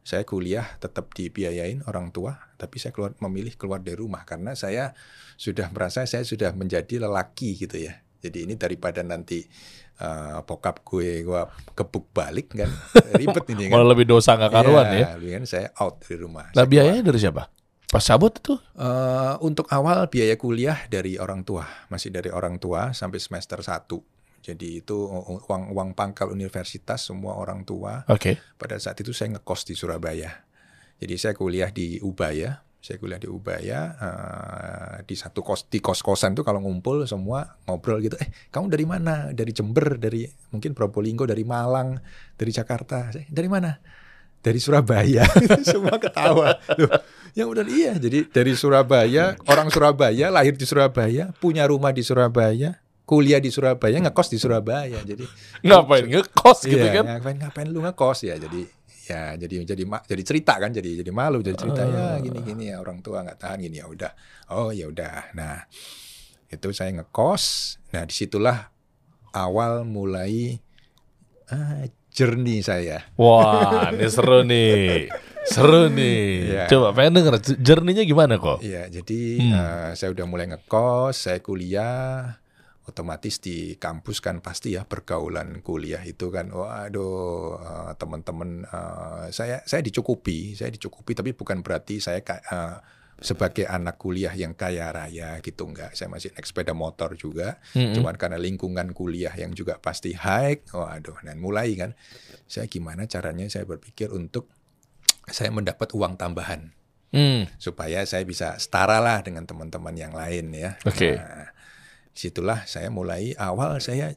saya 0.00 0.24
kuliah 0.24 0.64
tetap 0.80 1.12
dibiayain 1.12 1.84
orang 1.84 2.10
tua, 2.10 2.36
tapi 2.56 2.80
saya 2.80 2.90
keluar 2.90 3.12
memilih 3.20 3.54
keluar 3.54 3.84
dari 3.84 4.00
rumah 4.00 4.24
karena 4.24 4.56
saya 4.56 4.96
sudah 5.36 5.68
merasa 5.70 6.08
saya 6.08 6.24
sudah 6.24 6.56
menjadi 6.56 7.04
lelaki 7.04 7.56
gitu 7.56 7.76
ya. 7.76 8.00
Jadi 8.20 8.44
ini 8.44 8.54
daripada 8.56 9.00
nanti 9.00 9.44
eh, 10.00 10.38
bokap 10.44 10.84
gue 10.84 11.24
gua 11.24 11.48
kebuk 11.72 12.12
balik 12.12 12.52
kan 12.52 12.68
ribet 13.20 13.44
ini 13.52 13.68
kan. 13.68 13.80
Malah 13.80 13.88
lebih 13.96 14.06
dosa 14.08 14.36
nggak 14.36 14.52
karuan 14.52 14.86
ya. 14.92 14.96
Iya, 14.96 15.08
lebih 15.16 15.30
kan 15.40 15.44
saya 15.48 15.68
out 15.80 16.04
dari 16.04 16.16
rumah. 16.20 16.46
Nah 16.52 16.64
biayanya 16.68 17.02
dari 17.04 17.20
siapa? 17.20 17.48
Pas 17.90 18.04
cabut 18.06 18.32
itu? 18.38 18.54
Eh, 18.78 19.34
untuk 19.42 19.66
awal 19.72 20.06
biaya 20.08 20.38
kuliah 20.38 20.78
dari 20.86 21.18
orang 21.18 21.42
tua, 21.42 21.66
masih 21.90 22.14
dari 22.14 22.30
orang 22.30 22.56
tua 22.62 22.94
sampai 22.94 23.18
semester 23.18 23.58
1. 23.60 24.19
Jadi 24.50 24.82
itu 24.82 24.96
uang 25.46 25.70
uang 25.70 25.90
pangkal 25.94 26.34
universitas 26.34 27.06
semua 27.06 27.38
orang 27.38 27.62
tua. 27.62 28.02
Oke. 28.10 28.42
Pada 28.58 28.74
saat 28.82 28.98
itu 28.98 29.14
saya 29.14 29.38
ngekos 29.38 29.62
di 29.70 29.78
Surabaya. 29.78 30.42
Jadi 31.00 31.14
saya 31.16 31.32
kuliah 31.38 31.70
di 31.72 31.96
Ubaya, 32.02 32.60
saya 32.80 32.96
kuliah 32.96 33.20
di 33.20 33.28
Ubaya 33.28 33.80
eh, 33.92 34.96
di 35.04 35.12
satu 35.12 35.44
kos 35.44 35.68
di 35.68 35.84
kos-kosan 35.84 36.32
tuh 36.32 36.44
kalau 36.44 36.64
ngumpul 36.64 37.04
semua 37.04 37.60
ngobrol 37.68 38.00
gitu. 38.00 38.16
Eh, 38.18 38.28
kamu 38.48 38.72
dari 38.72 38.84
mana? 38.88 39.14
Dari 39.30 39.52
Jember, 39.52 40.00
dari 40.00 40.24
mungkin 40.52 40.72
Probolinggo, 40.72 41.28
dari 41.28 41.44
Malang, 41.44 42.00
dari 42.34 42.50
Jakarta. 42.50 43.12
Saya, 43.12 43.28
dari 43.28 43.48
mana? 43.52 43.76
Dari 44.40 44.56
Surabaya. 44.56 45.28
semua 45.72 46.00
ketawa. 46.00 46.56
Loh, 46.80 47.00
yang 47.36 47.52
udah 47.52 47.64
iya. 47.68 47.92
Jadi 48.00 48.32
dari 48.32 48.56
Surabaya, 48.56 49.36
orang 49.44 49.68
Surabaya 49.68 50.32
lahir 50.32 50.56
di 50.56 50.64
Surabaya, 50.64 51.36
punya 51.36 51.68
rumah 51.68 51.92
di 51.92 52.00
Surabaya, 52.00 52.80
kuliah 53.10 53.42
di 53.42 53.50
Surabaya, 53.50 53.98
ngekos 53.98 54.30
di 54.30 54.38
Surabaya. 54.38 55.02
Jadi 55.02 55.26
Ngapain 55.66 56.06
ngekos 56.06 56.62
gitu 56.62 56.78
Iya, 56.78 57.02
kan? 57.02 57.04
Ngapain 57.10 57.36
ngapain 57.36 57.66
lu 57.66 57.82
ngekos 57.82 58.22
ya 58.22 58.38
jadi 58.38 58.62
ya 59.02 59.34
jadi 59.34 59.66
jadi 59.66 59.82
jadi 60.06 60.22
cerita 60.22 60.54
kan 60.54 60.70
jadi 60.70 61.02
jadi 61.02 61.10
malu 61.10 61.42
jadi 61.42 61.58
cerita 61.58 61.82
ya 61.82 61.98
Ah. 61.98 62.16
gini 62.22 62.38
gini 62.40 62.70
ya 62.70 62.78
orang 62.78 63.02
tua 63.02 63.26
nggak 63.26 63.42
tahan 63.42 63.58
gini 63.58 63.82
ya 63.82 63.90
udah 63.90 64.14
oh 64.54 64.70
ya 64.70 64.86
udah 64.86 65.34
nah 65.34 65.66
itu 66.46 66.70
saya 66.70 66.94
ngekos 66.94 67.42
nah 67.90 68.06
di 68.06 68.14
situlah 68.14 68.70
awal 69.32 69.82
mulai 69.82 70.62
ah, 71.48 71.90
journey 72.08 72.62
saya 72.62 73.02
Wah, 73.14 73.90
ini 73.90 74.06
seru 74.06 74.42
nih. 74.42 75.10
Seru 75.40 75.88
nih. 75.88 76.22
Iya. 76.46 76.64
Coba 76.68 76.92
pengen 76.92 77.18
denger 77.18 77.34
jerninya 77.58 78.04
gimana 78.04 78.36
kok? 78.36 78.60
Iya, 78.60 78.86
jadi 78.92 79.20
Hmm. 79.40 79.52
eh, 79.52 79.90
saya 79.94 80.12
udah 80.12 80.26
mulai 80.26 80.46
ngekos, 80.46 81.16
saya 81.16 81.38
kuliah, 81.40 82.38
otomatis 82.90 83.38
di 83.38 83.78
kampus 83.78 84.18
kan 84.18 84.42
pasti 84.42 84.74
ya 84.74 84.82
pergaulan 84.82 85.62
kuliah 85.62 86.02
itu 86.02 86.28
kan, 86.34 86.50
waduh 86.50 87.56
eh, 87.62 87.92
teman-teman 87.94 88.66
eh, 88.66 89.24
saya 89.30 89.62
saya 89.62 89.80
dicukupi, 89.80 90.58
saya 90.58 90.74
dicukupi, 90.74 91.14
tapi 91.14 91.30
bukan 91.32 91.62
berarti 91.62 92.02
saya 92.02 92.18
eh, 92.26 92.76
sebagai 93.20 93.68
anak 93.68 94.00
kuliah 94.00 94.32
yang 94.32 94.56
kaya 94.56 94.88
raya 94.90 95.44
gitu 95.44 95.68
enggak, 95.68 95.92
saya 95.92 96.08
masih 96.08 96.32
naik 96.32 96.48
sepeda 96.48 96.72
motor 96.72 97.12
juga, 97.20 97.60
Mm-mm. 97.76 97.92
cuman 97.92 98.16
karena 98.16 98.40
lingkungan 98.40 98.96
kuliah 98.96 99.32
yang 99.36 99.52
juga 99.52 99.76
pasti 99.76 100.16
high, 100.16 100.64
waduh, 100.72 101.20
dan 101.20 101.36
mulai 101.36 101.76
kan, 101.76 101.92
saya 102.48 102.64
gimana 102.64 103.04
caranya 103.04 103.44
saya 103.52 103.68
berpikir 103.68 104.08
untuk 104.08 104.48
saya 105.28 105.52
mendapat 105.52 105.92
uang 105.92 106.16
tambahan 106.16 106.72
Hmm. 107.10 107.50
supaya 107.58 108.06
saya 108.06 108.22
bisa 108.22 108.54
setara 108.62 109.02
lah 109.02 109.18
dengan 109.26 109.42
teman-teman 109.42 109.98
yang 109.98 110.14
lain 110.14 110.54
ya. 110.54 110.78
Oke. 110.86 111.18
Nah, 111.18 111.50
situlah 112.12 112.66
saya 112.66 112.90
mulai 112.92 113.32
awal 113.38 113.78
saya 113.78 114.14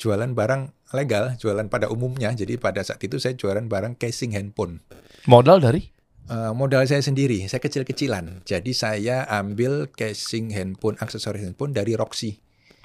jualan 0.00 0.32
barang 0.32 0.72
legal, 0.94 1.34
jualan 1.40 1.66
pada 1.72 1.88
umumnya. 1.88 2.32
Jadi 2.32 2.60
pada 2.60 2.84
saat 2.84 3.00
itu 3.02 3.16
saya 3.16 3.34
jualan 3.36 3.64
barang 3.66 3.96
casing 3.96 4.36
handphone. 4.36 4.84
Modal 5.26 5.60
dari? 5.60 5.92
Eh, 6.30 6.52
modal 6.54 6.86
saya 6.86 7.02
sendiri, 7.02 7.44
saya 7.50 7.58
kecil-kecilan. 7.58 8.46
Jadi 8.46 8.72
saya 8.72 9.26
ambil 9.26 9.90
casing 9.90 10.54
handphone, 10.54 10.94
aksesoris 11.02 11.42
handphone 11.42 11.74
dari 11.74 11.98
Roxy. 11.98 12.38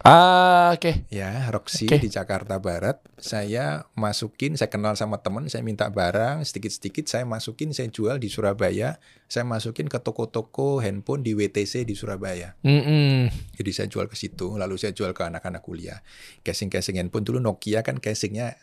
Ah, 0.08 0.72
oke. 0.72 1.04
Ya, 1.12 1.52
Roxy 1.52 1.84
Oke. 1.84 2.00
di 2.00 2.08
Jakarta 2.08 2.64
Barat. 2.64 3.04
Saya 3.20 3.84
masukin, 3.92 4.56
saya 4.56 4.72
kenal 4.72 4.96
sama 4.96 5.20
teman, 5.20 5.52
saya 5.52 5.68
minta 5.68 5.84
barang 5.92 6.48
sedikit-sedikit, 6.48 7.12
saya 7.12 7.28
masukin, 7.28 7.76
saya 7.76 7.92
jual 7.92 8.16
di 8.16 8.32
Surabaya. 8.32 9.04
Saya 9.28 9.44
masukin 9.44 9.92
ke 9.92 10.00
toko-toko 10.00 10.80
handphone 10.80 11.28
di 11.28 11.36
WTC 11.36 11.84
di 11.84 11.92
Surabaya. 11.92 12.56
Mm-mm. 12.64 13.28
Jadi 13.60 13.72
saya 13.76 13.92
jual 13.92 14.08
ke 14.08 14.16
situ, 14.16 14.56
lalu 14.56 14.80
saya 14.80 14.96
jual 14.96 15.12
ke 15.12 15.28
anak-anak 15.28 15.60
kuliah. 15.60 16.00
Casing-casing 16.40 16.96
handphone 16.96 17.28
dulu 17.28 17.44
Nokia 17.44 17.84
kan 17.84 18.00
casingnya 18.00 18.56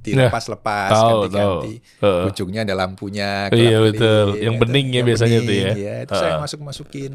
dilepas-lepas, 0.00 0.96
Tahu, 0.96 1.28
ganti-ganti. 1.28 1.74
Heeh. 2.00 2.24
Ujungnya 2.30 2.64
ada 2.64 2.72
lampunya. 2.78 3.50
Iya, 3.52 3.82
betul. 3.84 4.38
Yang 4.38 4.54
beningnya 4.64 5.00
Yang 5.02 5.08
biasanya 5.12 5.38
tuh 5.42 5.48
bening, 5.50 5.66
ya. 5.66 5.72
iya. 5.76 5.94
Itu 6.06 6.14
saya 6.16 6.32
Heeh. 6.32 6.40
masuk-masukin. 6.40 7.12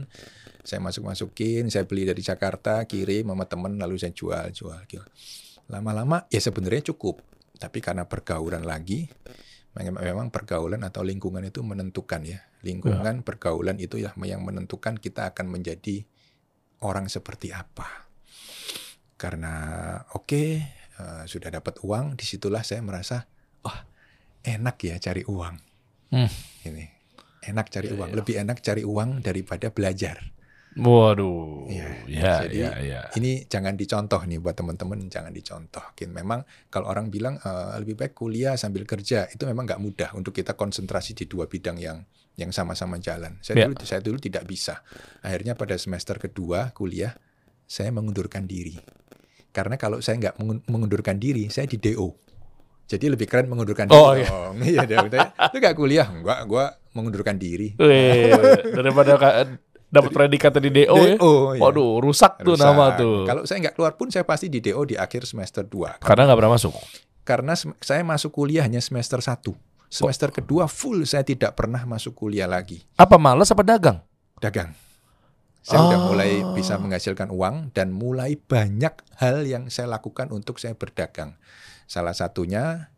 Saya 0.62 0.80
masuk-masukin, 0.82 1.68
saya 1.74 1.90
beli 1.90 2.06
dari 2.06 2.22
Jakarta, 2.22 2.86
kirim 2.86 3.28
sama 3.28 3.46
temen, 3.50 3.78
lalu 3.82 3.98
saya 3.98 4.14
jual, 4.14 4.54
jual, 4.54 4.82
jual. 4.86 5.08
Lama-lama 5.70 6.30
ya 6.30 6.38
sebenarnya 6.38 6.94
cukup. 6.94 7.22
Tapi 7.58 7.78
karena 7.82 8.10
pergaulan 8.10 8.66
lagi, 8.66 9.06
memang 9.78 10.34
pergaulan 10.34 10.82
atau 10.82 11.06
lingkungan 11.06 11.46
itu 11.46 11.62
menentukan 11.62 12.22
ya. 12.26 12.42
Lingkungan, 12.62 13.26
pergaulan 13.26 13.78
itu 13.82 14.02
ya 14.02 14.14
yang 14.22 14.42
menentukan 14.46 14.98
kita 14.98 15.34
akan 15.34 15.50
menjadi 15.50 16.06
orang 16.86 17.10
seperti 17.10 17.54
apa. 17.54 18.10
Karena 19.18 19.54
oke 20.18 20.44
eh, 20.98 21.24
sudah 21.30 21.50
dapat 21.54 21.82
uang, 21.86 22.18
di 22.18 22.26
situlah 22.26 22.66
saya 22.66 22.82
merasa, 22.82 23.22
wah 23.62 23.86
enak 24.42 24.78
ya 24.82 24.96
cari 24.98 25.22
uang. 25.26 25.56
Hmm. 26.12 26.30
Ini 26.66 26.86
enak 27.42 27.68
cari 27.74 27.88
Iya, 27.90 27.98
uang, 27.98 28.10
iya. 28.14 28.18
lebih 28.22 28.36
enak 28.38 28.58
cari 28.62 28.84
uang 28.86 29.10
daripada 29.26 29.74
belajar. 29.74 30.22
Waduh. 30.74 31.68
Iya, 31.68 31.88
Ya, 32.08 32.34
jadi 32.48 32.56
ya, 32.58 32.72
ya. 32.80 33.02
Ini 33.16 33.44
jangan 33.46 33.76
dicontoh 33.76 34.24
nih 34.24 34.40
buat 34.40 34.56
teman-teman, 34.56 35.08
jangan 35.08 35.32
dicontohkin. 35.32 36.12
Memang 36.12 36.44
kalau 36.68 36.88
orang 36.88 37.08
bilang 37.08 37.36
eh, 37.38 37.76
lebih 37.78 37.96
baik 37.96 38.14
kuliah 38.14 38.56
sambil 38.56 38.84
kerja, 38.84 39.28
itu 39.28 39.44
memang 39.44 39.68
nggak 39.68 39.80
mudah 39.80 40.10
untuk 40.14 40.32
kita 40.32 40.56
konsentrasi 40.56 41.12
di 41.14 41.28
dua 41.28 41.48
bidang 41.48 41.76
yang 41.76 42.00
yang 42.36 42.52
sama-sama 42.52 42.96
jalan. 42.98 43.36
Saya 43.40 43.56
Ya. 43.58 43.66
dulu 43.68 43.76
saya 43.82 44.00
dulu 44.00 44.18
tidak 44.18 44.44
bisa. 44.44 44.80
Akhirnya 45.20 45.56
pada 45.56 45.76
semester 45.76 46.16
kedua 46.16 46.72
kuliah, 46.72 47.12
saya 47.64 47.92
mengundurkan 47.92 48.48
diri. 48.48 48.80
Karena 49.52 49.76
kalau 49.76 50.00
saya 50.00 50.16
nggak 50.18 50.36
mengun- 50.40 50.64
mengundurkan 50.66 51.20
diri, 51.20 51.52
saya 51.52 51.68
di 51.68 51.76
DO. 51.76 52.16
Jadi 52.88 53.08
lebih 53.08 53.28
keren 53.28 53.48
mengundurkan 53.48 53.88
diri 53.88 54.00
Oh, 54.00 54.16
iya. 54.16 54.28
dong. 54.28 54.56
Iya, 54.64 54.84
dong. 54.84 55.08
Lu 55.52 55.58
nggak 55.60 55.76
kuliah? 55.76 56.08
Enggak, 56.08 56.40
gua 56.44 56.76
mengundurkan 56.92 57.36
diri. 57.36 57.72
Wih, 57.76 58.32
daripada 58.72 59.16
dapat 59.92 60.12
predikat 60.16 60.56
di 60.58 60.72
DO, 60.72 60.96
ya. 60.96 61.16
DO, 61.20 61.34
iya. 61.54 61.62
Waduh, 61.62 62.00
rusak 62.00 62.40
tuh 62.40 62.56
Rusak. 62.56 62.64
nama 62.64 62.96
tuh. 62.96 63.28
Kalau 63.28 63.44
saya 63.44 63.68
nggak 63.68 63.76
keluar 63.76 63.94
pun 64.00 64.08
saya 64.08 64.24
pasti 64.24 64.48
di 64.48 64.64
DO 64.64 64.82
di 64.88 64.96
akhir 64.96 65.28
semester 65.28 65.68
2. 65.68 66.00
Karena 66.00 66.32
nggak 66.32 66.40
pernah 66.40 66.54
masuk. 66.56 66.74
Karena 67.22 67.54
saya 67.60 68.02
masuk 68.02 68.32
kuliah 68.34 68.64
hanya 68.64 68.80
semester 68.80 69.20
1. 69.20 69.52
Semester 69.92 70.32
kedua 70.32 70.72
full 70.72 71.04
saya 71.04 71.22
tidak 71.22 71.54
pernah 71.54 71.84
masuk 71.84 72.16
kuliah 72.16 72.48
lagi. 72.48 72.80
Apa 72.96 73.20
males 73.20 73.52
apa 73.52 73.60
dagang? 73.62 74.00
Dagang. 74.40 74.72
Saya 75.62 75.86
udah 75.86 76.00
Ah. 76.00 76.08
mulai 76.10 76.32
bisa 76.58 76.80
menghasilkan 76.82 77.30
uang 77.30 77.70
dan 77.76 77.94
mulai 77.94 78.34
banyak 78.34 78.98
hal 79.22 79.46
yang 79.46 79.70
saya 79.70 79.92
lakukan 79.92 80.34
untuk 80.34 80.58
saya 80.58 80.74
berdagang. 80.74 81.38
Salah 81.86 82.18
satunya 82.18 82.90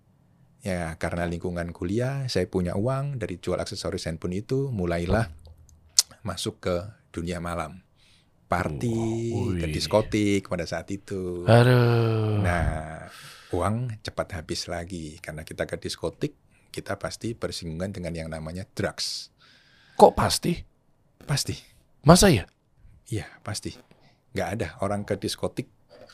ya 0.63 0.95
karena 0.95 1.27
lingkungan 1.27 1.75
kuliah 1.75 2.23
saya 2.31 2.47
punya 2.47 2.71
uang 2.79 3.19
dari 3.19 3.35
jual 3.35 3.59
aksesoris 3.59 4.07
handphone 4.07 4.39
itu 4.39 4.71
mulailah 4.71 5.27
masuk 6.23 6.59
ke 6.59 6.75
dunia 7.11 7.37
malam. 7.37 7.79
party, 8.43 9.33
ke 9.57 9.65
Wih. 9.65 9.73
diskotik 9.73 10.45
pada 10.45 10.61
saat 10.63 10.85
itu. 10.87 11.41
Aduh. 11.43 12.37
Nah, 12.37 13.09
uang 13.49 13.97
cepat 13.97 14.37
habis 14.37 14.69
lagi 14.69 15.17
karena 15.17 15.41
kita 15.41 15.65
ke 15.65 15.73
diskotik, 15.73 16.37
kita 16.69 16.93
pasti 16.95 17.33
bersinggungan 17.33 17.89
dengan 17.89 18.13
yang 18.13 18.29
namanya 18.29 18.61
drugs. 18.69 19.33
Kok 19.97 20.13
pasti? 20.13 20.53
Pasti. 21.25 21.57
Masa 22.05 22.29
ya? 22.29 22.45
Iya, 23.09 23.25
pasti. 23.41 23.73
Nggak 24.37 24.49
ada 24.53 24.67
orang 24.81 25.01
ke 25.01 25.17
diskotik 25.17 25.65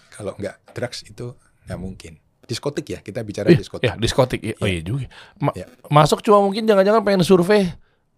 kalau 0.10 0.32
nggak 0.34 0.72
drugs 0.72 1.04
itu 1.04 1.36
nggak 1.68 1.80
mungkin. 1.82 2.24
Diskotik 2.48 2.88
ya, 2.88 3.04
kita 3.04 3.20
bicara 3.22 3.52
Ih, 3.52 3.60
diskotik. 3.60 3.84
Ya, 3.84 3.94
diskotik. 4.00 4.40
Ya, 4.40 4.56
Oh 4.58 4.68
iya 4.70 4.80
juga. 4.80 5.12
Ma- 5.38 5.52
Iya. 5.54 5.68
Masuk 5.92 6.24
cuma 6.24 6.40
mungkin 6.40 6.64
jangan-jangan 6.64 7.04
pengen 7.04 7.28
survei 7.28 7.68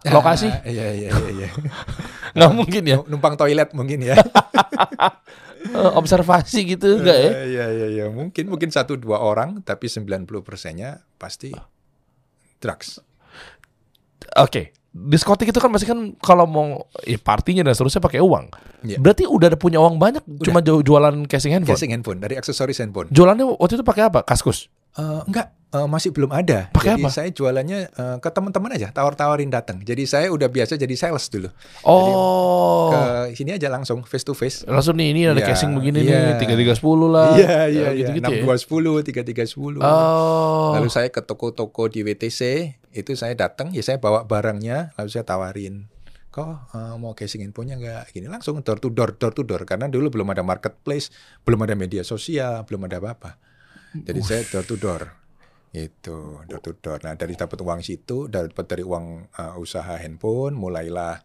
lokasi. 0.04 0.50
Ah, 0.50 0.66
iya, 0.66 0.90
iya, 0.90 1.10
iya, 1.12 1.30
iya. 1.46 1.50
Nggak 2.36 2.52
mungkin 2.52 2.84
ya. 2.84 2.98
Numpang 3.06 3.38
toilet 3.38 3.70
mungkin 3.72 4.02
ya. 4.02 4.16
Eh, 5.62 5.92
observasi 5.94 6.66
gitu 6.66 6.98
enggak 6.98 7.18
ya? 7.22 7.30
Iya, 7.46 7.66
iya, 7.70 7.88
iya. 7.94 8.06
Mungkin 8.10 8.50
mungkin 8.50 8.74
satu 8.74 8.98
dua 8.98 9.22
orang, 9.22 9.62
tapi 9.62 9.86
90 9.86 10.26
persennya 10.42 11.06
pasti 11.22 11.54
drugs. 12.58 12.98
Oke. 14.38 14.74
Diskotik 14.92 15.54
itu 15.54 15.62
kan 15.62 15.72
pasti 15.72 15.86
kan 15.86 16.18
kalau 16.18 16.44
mau 16.50 16.90
ya 17.06 17.16
partinya 17.16 17.62
dan 17.62 17.72
seterusnya 17.72 18.02
pakai 18.02 18.20
uang. 18.20 18.50
Iya. 18.84 18.98
Berarti 18.98 19.24
udah 19.24 19.48
ada 19.48 19.56
punya 19.56 19.80
uang 19.80 19.96
banyak 19.96 20.26
cuma 20.42 20.60
ju- 20.60 20.82
jualan 20.82 21.30
casing 21.30 21.54
handphone. 21.54 21.78
Casing 21.78 21.92
handphone 21.94 22.20
dari 22.20 22.36
aksesoris 22.36 22.82
handphone. 22.82 23.08
Jualannya 23.08 23.46
waktu 23.56 23.78
itu 23.78 23.86
pakai 23.86 24.10
apa? 24.10 24.26
Kaskus. 24.26 24.66
Eh, 24.98 25.22
enggak, 25.30 25.54
eh, 25.72 25.88
masih 25.88 26.12
belum 26.12 26.32
ada. 26.36 26.68
Pakai 26.76 26.96
jadi 26.96 27.04
apa? 27.04 27.10
saya 27.10 27.30
jualannya 27.32 27.80
eh, 27.90 28.18
ke 28.20 28.30
teman-teman 28.30 28.76
aja, 28.76 28.92
tawar-tawarin 28.92 29.48
datang. 29.48 29.80
Jadi 29.80 30.04
saya 30.04 30.28
udah 30.30 30.52
biasa 30.52 30.76
jadi 30.76 30.96
sales 31.00 31.26
dulu. 31.32 31.50
Oh. 31.88 32.92
Ke 32.92 33.34
sini 33.36 33.56
aja 33.56 33.72
langsung 33.72 34.04
face 34.04 34.28
to 34.28 34.36
face. 34.36 34.68
Langsung 34.68 35.00
nih 35.00 35.16
ini 35.16 35.22
ada 35.32 35.40
Iya, 35.40 35.56
casing 35.56 35.72
begini 35.74 36.04
iya. 36.04 36.36
nih, 36.36 36.44
tiga 36.44 36.56
tiga 36.60 36.74
sepuluh 36.76 37.08
lah. 37.08 37.34
Iya, 37.40 37.72
iya, 37.72 37.82
Ya, 37.82 37.90
iya. 37.96 38.08
gitu-gitu 38.12 38.32
ya. 38.44 38.44
6210, 38.44 39.80
3310. 39.80 39.80
Oh. 39.82 40.76
Lalu 40.76 40.90
saya 40.92 41.08
ke 41.10 41.24
toko-toko 41.24 41.88
di 41.88 42.04
WTC, 42.04 42.42
itu 42.92 43.12
saya 43.16 43.34
datang, 43.34 43.72
ya 43.72 43.82
saya 43.82 43.98
bawa 43.98 44.28
barangnya, 44.28 44.92
lalu 45.00 45.10
saya 45.10 45.24
tawarin. 45.24 45.88
Kok 46.32 46.48
eh, 46.76 46.96
mau 46.96 47.12
casing 47.12 47.44
handphonenya 47.44 47.76
enggak? 47.76 48.04
Gini 48.16 48.28
langsung 48.32 48.60
door 48.64 48.80
to 48.80 48.88
door, 48.88 49.16
door 49.20 49.36
to 49.36 49.44
door. 49.44 49.64
Karena 49.68 49.92
dulu 49.92 50.08
belum 50.08 50.32
ada 50.32 50.44
marketplace, 50.44 51.12
belum 51.44 51.64
ada 51.68 51.76
media 51.76 52.08
sosial, 52.08 52.64
belum 52.64 52.88
ada 52.88 53.04
apa-apa. 53.04 53.36
Jadi 53.92 54.20
saya 54.24 54.42
door 54.48 54.64
to 54.64 54.80
door. 54.80 55.21
Itu 55.72 56.44
door 56.52 56.60
to 56.60 56.76
door. 56.76 57.00
Nah 57.04 57.16
dari 57.16 57.40
dapat 57.40 57.60
uang 57.64 57.80
situ, 57.80 58.28
dapat 58.28 58.68
dari 58.68 58.84
uang 58.84 59.32
eh, 59.32 59.56
usaha 59.56 59.96
handphone, 59.96 60.56
mulailah 60.56 61.24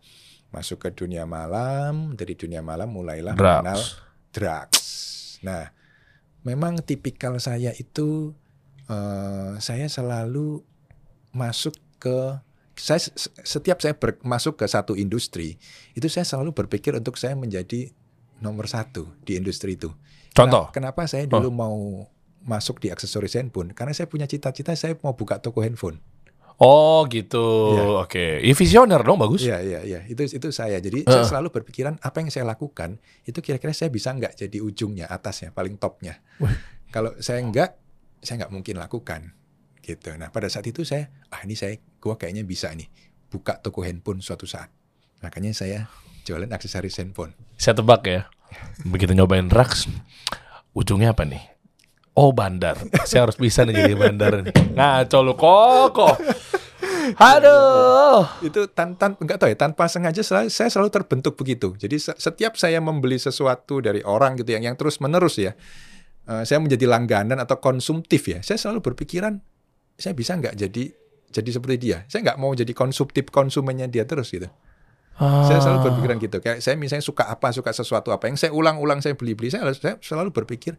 masuk 0.54 0.86
ke 0.86 0.94
dunia 0.94 1.26
malam. 1.26 2.14
Dari 2.14 2.38
dunia 2.38 2.62
malam 2.62 2.94
mulailah 2.94 3.34
mengenal 3.34 3.78
Drugs. 3.78 3.98
drugs. 4.30 4.86
Nah, 5.42 5.74
memang 6.46 6.78
tipikal 6.80 7.34
saya 7.42 7.74
itu 7.74 8.32
eh, 8.86 9.58
saya 9.58 9.86
selalu 9.90 10.62
masuk 11.34 11.74
ke 11.98 12.38
saya 12.76 13.00
se- 13.00 13.32
setiap 13.40 13.80
saya 13.80 13.96
ber- 13.96 14.20
masuk 14.20 14.60
ke 14.60 14.68
satu 14.68 14.94
industri 15.00 15.56
itu 15.96 16.06
saya 16.12 16.28
selalu 16.28 16.52
berpikir 16.52 16.92
untuk 16.92 17.16
saya 17.16 17.32
menjadi 17.32 17.88
nomor 18.44 18.68
satu 18.68 19.08
di 19.24 19.40
industri 19.40 19.80
itu. 19.80 19.88
Contoh. 20.36 20.68
Kenapa, 20.70 21.02
kenapa 21.02 21.08
saya 21.08 21.24
dulu 21.24 21.48
mau 21.48 22.04
masuk 22.46 22.78
di 22.80 22.88
aksesoris 22.94 23.36
handphone? 23.36 23.74
Karena 23.74 23.92
saya 23.92 24.06
punya 24.06 24.24
cita-cita 24.30 24.72
saya 24.78 24.94
mau 25.02 25.18
buka 25.18 25.42
toko 25.42 25.60
handphone. 25.60 25.98
Oh 26.56 27.04
gitu. 27.12 27.76
Iya. 27.76 27.84
Oke. 28.00 28.26
Ya, 28.40 28.54
visioner 28.56 29.00
dong 29.04 29.20
bagus. 29.20 29.44
Iya 29.44 29.60
iya 29.60 29.80
iya 29.84 30.00
itu 30.08 30.24
itu 30.24 30.48
saya. 30.48 30.80
Jadi 30.80 31.04
Heeh. 31.04 31.12
saya 31.12 31.24
selalu 31.28 31.52
berpikiran 31.52 32.00
apa 32.00 32.24
yang 32.24 32.32
saya 32.32 32.48
lakukan 32.48 32.96
itu 33.28 33.44
kira-kira 33.44 33.76
saya 33.76 33.92
bisa 33.92 34.16
nggak 34.16 34.40
jadi 34.40 34.58
ujungnya 34.64 35.04
atasnya 35.12 35.52
paling 35.52 35.76
topnya. 35.76 36.16
Kalau 36.88 37.12
saya 37.20 37.44
nggak 37.44 37.70
saya 38.24 38.44
nggak 38.44 38.52
mungkin 38.56 38.80
lakukan 38.80 39.36
gitu. 39.84 40.16
Nah 40.16 40.32
pada 40.32 40.48
saat 40.48 40.64
itu 40.64 40.80
saya 40.88 41.12
ah 41.28 41.44
ini 41.44 41.52
saya 41.52 41.76
gua 42.00 42.16
kayaknya 42.16 42.48
bisa 42.48 42.72
nih 42.72 42.88
buka 43.28 43.60
toko 43.60 43.84
handphone 43.84 44.24
suatu 44.24 44.48
saat. 44.48 44.72
Makanya 45.20 45.52
saya 45.52 45.92
jualan 46.24 46.48
aksesoris 46.48 46.96
handphone. 46.96 47.36
Saya 47.60 47.76
tebak 47.76 48.02
ya. 48.08 48.32
Begitu 48.86 49.12
nyobain 49.12 49.50
drugs, 49.50 49.90
ujungnya 50.72 51.12
apa 51.12 51.28
nih? 51.28 51.55
Oh 52.16 52.32
bandar. 52.32 52.80
Saya 53.04 53.28
harus 53.28 53.36
bisa 53.36 53.62
nih 53.62 53.76
jadi 53.76 53.94
bandar 53.94 54.40
nih. 54.40 54.48
Ngaco 54.72 55.18
lu 55.20 55.34
koko. 55.36 56.08
Aduh. 57.14 58.24
Itu 58.42 58.66
tan 58.72 58.96
tan 58.96 59.14
nggak 59.14 59.38
tahu 59.38 59.48
ya 59.52 59.58
tanpa 59.58 59.86
sengaja 59.86 60.24
sel- 60.24 60.50
saya 60.50 60.72
selalu 60.72 60.90
terbentuk 60.90 61.36
begitu. 61.36 61.76
Jadi 61.76 61.96
se- 62.00 62.16
setiap 62.16 62.56
saya 62.56 62.80
membeli 62.80 63.20
sesuatu 63.20 63.78
dari 63.78 64.00
orang 64.02 64.34
gitu 64.40 64.56
yang 64.56 64.64
yang 64.64 64.76
terus 64.80 64.98
menerus 64.98 65.36
ya, 65.38 65.52
eh, 66.26 66.42
saya 66.42 66.58
menjadi 66.58 66.88
langganan 66.88 67.38
atau 67.38 67.60
konsumtif 67.60 68.26
ya. 68.26 68.40
Saya 68.42 68.58
selalu 68.58 68.82
berpikiran 68.82 69.38
saya 69.96 70.12
bisa 70.12 70.34
nggak 70.34 70.56
jadi 70.56 70.84
jadi 71.30 71.50
seperti 71.52 71.76
dia. 71.78 71.98
Saya 72.08 72.32
nggak 72.32 72.38
mau 72.40 72.52
jadi 72.52 72.72
konsumtif 72.72 73.28
konsumennya 73.28 73.86
dia 73.86 74.08
terus 74.08 74.32
gitu. 74.32 74.48
Saya 75.16 75.64
selalu 75.64 75.78
Ah. 75.80 75.84
berpikiran 75.88 76.16
gitu. 76.20 76.36
Kayak 76.40 76.58
saya 76.60 76.76
misalnya 76.76 77.00
suka 77.00 77.24
apa, 77.24 77.48
suka 77.48 77.72
sesuatu 77.72 78.12
apa 78.12 78.28
yang 78.28 78.36
saya 78.36 78.52
ulang-ulang 78.52 79.00
saya 79.00 79.16
beli-beli, 79.16 79.48
saya, 79.48 79.64
saya 79.72 79.96
selalu 79.96 80.28
berpikir 80.28 80.76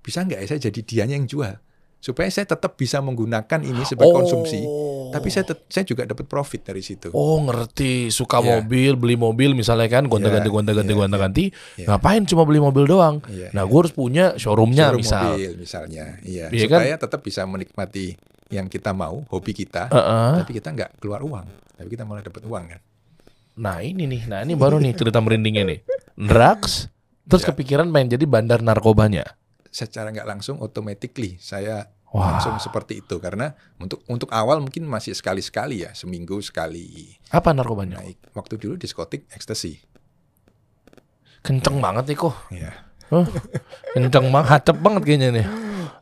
bisa 0.00 0.22
nggak 0.22 0.38
ya 0.40 0.46
saya 0.46 0.60
jadi 0.66 0.80
dianya 0.80 1.16
yang 1.16 1.26
jual 1.26 1.54
supaya 2.00 2.32
saya 2.32 2.48
tetap 2.48 2.80
bisa 2.80 2.96
menggunakan 2.98 3.60
ini 3.60 3.84
sebagai 3.84 4.16
konsumsi, 4.16 4.64
tapi 5.12 5.28
saya 5.28 5.44
saya 5.68 5.84
juga 5.84 6.08
dapat 6.08 6.24
profit 6.24 6.64
dari 6.64 6.80
situ. 6.80 7.12
Oh 7.12 7.36
ngerti 7.44 8.08
suka 8.08 8.40
Iya. 8.40 8.56
mobil 8.56 8.96
beli 8.96 9.20
mobil 9.20 9.52
misalnya 9.52 9.84
kan 9.86 10.08
gonta-ganti 10.08 10.48
Iya, 10.48 10.56
gonta-ganti 10.56 10.88
iya, 10.88 10.96
gonta-ganti 10.96 11.44
iya. 11.76 11.86
ngapain 11.92 12.24
cuma 12.24 12.48
beli 12.48 12.56
mobil 12.56 12.88
doang 12.88 13.20
Iya, 13.28 13.52
nah 13.52 13.62
iya. 13.62 13.68
gue 13.68 13.78
harus 13.84 13.92
punya 13.92 14.32
showroomnya 14.34 14.88
Showroom 14.88 15.02
misal 15.04 15.24
mobil 15.36 15.52
misalnya, 15.60 16.04
iya, 16.24 16.48
Iya 16.48 16.66
kan? 16.72 16.80
supaya 16.80 16.94
tetap 16.96 17.20
bisa 17.20 17.44
menikmati 17.44 18.16
yang 18.48 18.66
kita 18.66 18.96
mau, 18.96 19.20
hobi 19.28 19.52
kita, 19.52 19.92
Heeh. 19.92 20.32
tapi 20.40 20.52
kita 20.56 20.72
nggak 20.72 20.90
keluar 20.98 21.20
uang, 21.20 21.46
tapi 21.76 21.88
kita 21.92 22.08
malah 22.08 22.24
dapat 22.24 22.42
uang 22.42 22.64
kan. 22.66 22.80
nah 23.60 23.84
ini 23.84 24.08
nih 24.08 24.24
nah 24.24 24.40
ini 24.40 24.56
baru 24.56 24.80
nih 24.80 24.96
cerita 24.96 25.20
merindingnya 25.20 25.68
nih 25.68 25.78
drugs 26.16 26.88
terus 27.28 27.44
Iya. 27.44 27.52
kepikiran 27.52 27.86
main 27.86 28.08
jadi 28.08 28.24
bandar 28.24 28.64
narkobanya 28.64 29.36
Secara 29.70 30.10
nggak 30.10 30.26
langsung, 30.26 30.58
automatically 30.58 31.38
saya 31.38 31.86
Wah. 32.10 32.34
langsung 32.34 32.58
seperti 32.58 32.98
itu 32.98 33.16
karena 33.16 33.54
untuk 33.76 34.02
untuk 34.06 34.26
awal 34.30 34.58
mungkin 34.58 34.82
masih 34.82 35.14
sekali-sekali 35.14 35.82
ya, 35.82 35.94
seminggu 35.94 36.42
sekali. 36.42 37.14
apa 37.30 37.50
narkobanya 37.50 38.02
Naik 38.02 38.18
waktu 38.32 38.58
dulu 38.58 38.74
diskotik 38.74 39.30
ekstasi. 39.30 39.78
kenceng 41.40 41.80
banget 41.80 42.04
nih 42.04 42.18
kok 42.18 42.34
Iya. 42.50 42.70
Hah? 43.08 43.26
kenceng 43.90 44.26
banget 44.28 44.48
hacep 44.50 44.76
banget 44.76 45.02
kayaknya 45.04 45.28
nih 45.32 45.46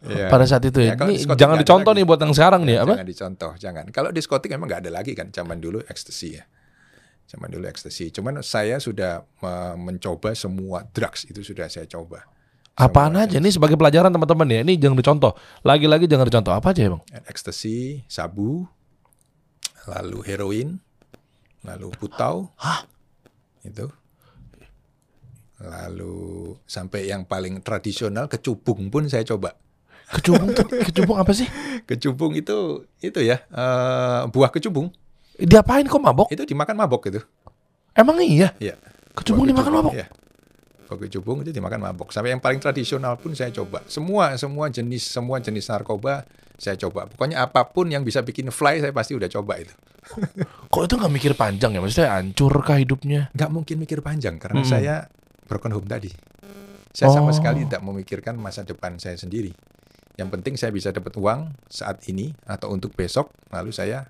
Iya. 0.00 0.26
pada 0.26 0.46
saat 0.46 0.62
itu 0.62 0.78
ya, 0.78 0.94
Ya, 0.94 1.04
ini 1.04 1.26
jangan 1.28 1.58
dicontoh 1.58 1.90
lagi. 1.90 1.98
nih 2.00 2.04
buat 2.06 2.20
yang 2.20 2.30
sekarang 2.32 2.62
nih 2.62 2.78
apa 2.78 2.94
Jangan 2.94 3.08
dicontoh, 3.08 3.52
jangan. 3.56 3.84
Kalau 3.90 4.10
diskotik 4.10 4.48
memang 4.48 4.66
nggak 4.66 4.82
ada 4.86 4.92
lagi 4.94 5.12
kan, 5.12 5.28
zaman 5.28 5.58
dulu 5.58 5.82
ekstasi 5.82 6.38
ya. 6.38 6.46
Zaman 7.26 7.50
dulu 7.50 7.66
ekstasi. 7.66 8.08
Cuman 8.10 8.40
saya 8.40 8.78
sudah 8.78 9.26
mencoba 9.76 10.32
semua 10.32 10.86
drugs 10.88 11.26
itu 11.26 11.42
sudah 11.42 11.66
saya 11.66 11.84
coba. 11.84 12.24
Apaan 12.78 13.18
aja? 13.18 13.42
Nih 13.42 13.50
sebagai 13.50 13.74
pelajaran 13.74 14.14
teman-teman 14.14 14.46
ya. 14.46 14.60
Ini 14.62 14.78
jangan 14.78 14.96
dicontoh. 14.96 15.32
Lagi-lagi 15.66 16.06
jangan 16.06 16.30
dicontoh. 16.30 16.54
Apa 16.54 16.70
aja 16.70 16.86
ya 16.86 16.90
bang 16.94 17.02
ekstasi, 17.28 18.06
sabu, 18.08 18.64
lalu 19.84 20.18
heroin, 20.24 20.68
lalu 21.62 21.92
putau, 21.98 22.54
itu, 23.66 23.86
lalu 25.60 26.54
sampai 26.64 27.10
yang 27.10 27.28
paling 27.28 27.60
tradisional 27.60 28.30
kecubung 28.30 28.88
pun 28.88 29.10
saya 29.10 29.26
coba. 29.26 29.58
kecubung 30.08 30.56
tuh? 30.56 30.64
Kecubung 30.88 31.20
apa 31.20 31.36
sih? 31.36 31.44
Kecubung 31.84 32.32
itu 32.32 32.88
itu 33.04 33.20
ya 33.20 33.44
eh, 33.44 34.20
buah 34.32 34.48
kecubung. 34.48 34.88
Diapain 35.36 35.84
kok 35.84 36.00
mabok? 36.00 36.32
Itu 36.32 36.48
dimakan 36.48 36.80
mabok 36.80 37.12
itu. 37.12 37.20
emang 37.92 38.16
iya? 38.24 38.56
Iya. 38.56 38.80
kecubung 39.12 39.44
Buah 39.44 39.52
dimakan 39.52 39.72
mabok? 39.76 39.92
Iya. 39.92 40.06
Buah 40.88 40.98
kecubung 40.98 41.44
itu 41.44 41.52
dimakan 41.52 41.84
mabok. 41.84 42.08
Sampai 42.10 42.32
yang 42.32 42.40
paling 42.40 42.58
tradisional 42.58 43.20
pun 43.20 43.36
saya 43.36 43.52
coba. 43.52 43.84
Semua 43.84 44.32
semua 44.34 44.72
jenis 44.72 45.04
semua 45.04 45.36
jenis 45.36 45.68
narkoba 45.68 46.24
saya 46.56 46.80
coba. 46.80 47.04
Pokoknya 47.04 47.44
apa 47.44 47.68
pun 47.68 47.92
yang 47.92 48.00
bisa 48.02 48.24
bikin 48.24 48.48
fly 48.48 48.80
saya 48.80 48.90
pasti 48.90 49.12
udah 49.12 49.28
coba 49.28 49.60
itu. 49.60 49.74
Kok 50.72 50.82
itu 50.88 50.94
nggak 50.96 51.12
mikir 51.12 51.32
panjang 51.36 51.76
ya? 51.76 51.80
Maksudnya 51.84 52.16
hancur 52.16 52.52
kah 52.64 52.80
hidupnya? 52.80 53.28
nggak 53.36 53.50
mungkin 53.52 53.76
mikir 53.76 54.00
panjang 54.00 54.40
karena 54.40 54.64
Mm-mm. 54.64 54.72
saya 54.72 54.94
broken 55.44 55.76
home 55.76 55.84
tadi. 55.84 56.08
Saya 56.96 57.12
sama 57.12 57.30
Oh. 57.30 57.36
sekali 57.36 57.68
tidak 57.68 57.84
memikirkan 57.84 58.40
masa 58.40 58.64
depan 58.64 58.96
saya 58.96 59.14
sendiri. 59.14 59.52
Yang 60.16 60.28
penting 60.34 60.54
saya 60.56 60.72
bisa 60.72 60.88
dapat 60.90 61.12
uang 61.14 61.52
saat 61.68 62.00
ini 62.08 62.32
atau 62.42 62.72
untuk 62.72 62.96
besok, 62.96 63.30
lalu 63.52 63.70
saya 63.70 64.08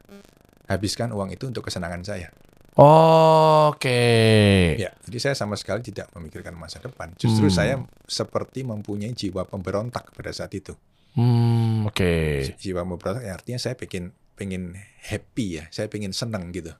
habiskan 0.64 1.10
uang 1.10 1.28
itu 1.28 1.44
untuk 1.44 1.66
kesenangan 1.66 2.00
saya. 2.00 2.30
Oke. 2.78 4.00
Ya, 4.78 4.94
jadi 5.02 5.18
saya 5.18 5.34
sama 5.34 5.58
sekali 5.58 5.82
tidak 5.82 6.14
memikirkan 6.14 6.54
masa 6.54 6.78
depan. 6.78 7.10
Justru 7.14 7.46
Hmm. 7.46 7.54
saya 7.54 7.74
seperti 8.06 8.62
mempunyai 8.62 9.10
jiwa 9.10 9.42
pemberontak 9.44 10.14
pada 10.14 10.30
saat 10.30 10.54
itu. 10.54 10.78
Hmm, 11.12 11.82
oke. 11.84 12.54
Jiwa 12.54 12.86
pemberontak 12.86 13.22
ya 13.22 13.34
artinya 13.34 13.58
saya 13.58 13.74
pengen 13.74 14.14
pengen 14.32 14.78
happy 15.02 15.58
ya, 15.58 15.64
saya 15.68 15.90
pengen 15.90 16.14
senang 16.14 16.48
gitu. 16.48 16.70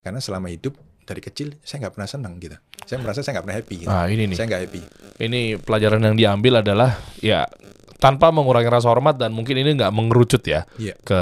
Karena 0.00 0.20
selama 0.20 0.52
hidup 0.52 0.76
dari 1.02 1.24
kecil 1.24 1.56
saya 1.62 1.82
nggak 1.82 1.94
pernah 1.94 2.10
senang 2.10 2.36
gitu. 2.36 2.60
Saya 2.84 3.00
merasa 3.00 3.24
saya 3.24 3.40
nggak 3.40 3.44
pernah 3.44 3.58
happy. 3.58 3.74
gitu. 3.78 3.88
Ah, 3.88 4.06
ini 4.06 4.28
nih. 4.28 4.36
Saya 4.36 4.46
nggak 4.46 4.62
happy. 4.62 4.80
Ini 5.18 5.40
pelajaran 5.56 6.04
yang 6.04 6.14
diambil 6.14 6.60
adalah 6.60 6.90
ya 7.18 7.48
tanpa 7.96 8.28
mengurangi 8.28 8.68
rasa 8.68 8.88
hormat 8.88 9.16
dan 9.16 9.32
mungkin 9.32 9.56
ini 9.56 9.72
nggak 9.72 9.90
mengerucut 9.90 10.42
ya 10.42 10.68
Iya. 10.76 10.94
ke 10.98 11.20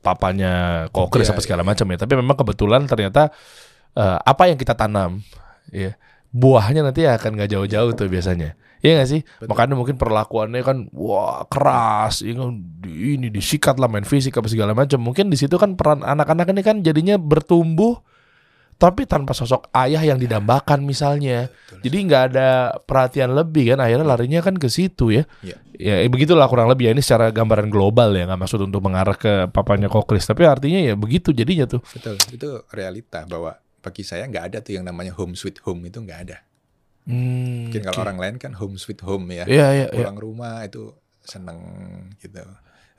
papanya 0.00 0.52
kokris 0.90 1.28
Iya, 1.28 1.32
apa 1.32 1.40
segala 1.40 1.62
iya. 1.62 1.68
macam 1.68 1.86
ya. 1.88 1.96
Tapi 1.98 2.12
memang 2.14 2.36
kebetulan 2.36 2.84
ternyata 2.84 3.32
eh, 3.92 4.18
apa 4.18 4.42
yang 4.46 4.56
kita 4.56 4.74
tanam 4.74 5.24
ya 5.68 5.96
buahnya 6.28 6.84
nanti 6.84 7.04
akan 7.04 7.32
nggak 7.34 7.50
jauh-jauh 7.50 7.90
tuh 7.92 8.06
biasanya. 8.06 8.54
Iya 8.84 9.02
gak 9.02 9.08
sih? 9.08 9.20
Makanya 9.42 9.72
mungkin 9.72 9.96
perlakuannya 9.96 10.60
kan 10.60 10.86
wah 10.92 11.48
keras, 11.48 12.20
ini 12.20 12.36
kan 12.36 12.52
di- 12.78 13.16
ini 13.16 13.32
disikat 13.32 13.80
lah 13.80 13.88
main 13.88 14.04
fisik 14.04 14.36
apa 14.36 14.46
segala 14.46 14.76
macam. 14.76 15.00
Mungkin 15.00 15.32
di 15.32 15.34
situ 15.34 15.56
kan 15.56 15.74
peran 15.74 16.04
anak-anak 16.04 16.52
ini 16.52 16.60
kan 16.60 16.76
jadinya 16.84 17.16
bertumbuh 17.16 17.98
tapi 18.76 19.08
tanpa 19.08 19.32
sosok 19.32 19.72
ayah 19.72 20.04
yang 20.04 20.20
didambakan 20.20 20.84
misalnya. 20.84 21.48
Jadi 21.80 21.96
nggak 21.96 22.22
ada 22.32 22.76
perhatian 22.84 23.32
lebih 23.32 23.72
kan 23.72 23.80
akhirnya 23.80 24.04
larinya 24.04 24.40
kan 24.44 24.60
ke 24.60 24.68
situ 24.68 25.16
ya. 25.16 25.24
Iya. 25.40 25.56
Ya 25.76 25.94
eh, 26.04 26.08
begitulah 26.12 26.44
kurang 26.48 26.68
lebih 26.68 26.88
ya 26.88 26.92
ini 26.92 27.00
secara 27.00 27.32
gambaran 27.32 27.72
global 27.72 28.12
ya 28.12 28.28
nggak 28.28 28.40
maksud 28.40 28.60
untuk 28.64 28.84
mengarah 28.84 29.16
ke 29.16 29.48
papanya 29.48 29.88
kokris 29.88 30.28
tapi 30.28 30.44
artinya 30.44 30.92
ya 30.92 30.94
begitu 30.94 31.32
jadinya 31.32 31.64
tuh. 31.64 31.80
Betul. 31.88 32.20
Itu 32.28 32.48
realita 32.68 33.24
bahwa 33.24 33.56
bagi 33.80 34.04
saya 34.04 34.28
nggak 34.28 34.44
ada 34.52 34.58
tuh 34.60 34.76
yang 34.76 34.84
namanya 34.84 35.16
home 35.16 35.32
sweet 35.32 35.56
home 35.64 35.80
itu 35.88 35.96
nggak 36.04 36.20
ada. 36.28 36.44
Hmm, 37.08 37.70
Mungkin 37.70 37.80
kalau 37.86 38.02
oke. 38.02 38.06
orang 38.12 38.18
lain 38.18 38.36
kan 38.36 38.52
home 38.60 38.76
sweet 38.76 39.00
home 39.00 39.24
ya. 39.32 39.48
Iya 39.48 39.66
iya 39.72 39.86
iya. 39.88 40.04
Pulang 40.04 40.20
rumah 40.20 40.60
itu 40.68 40.92
seneng 41.24 41.58
gitu. 42.20 42.44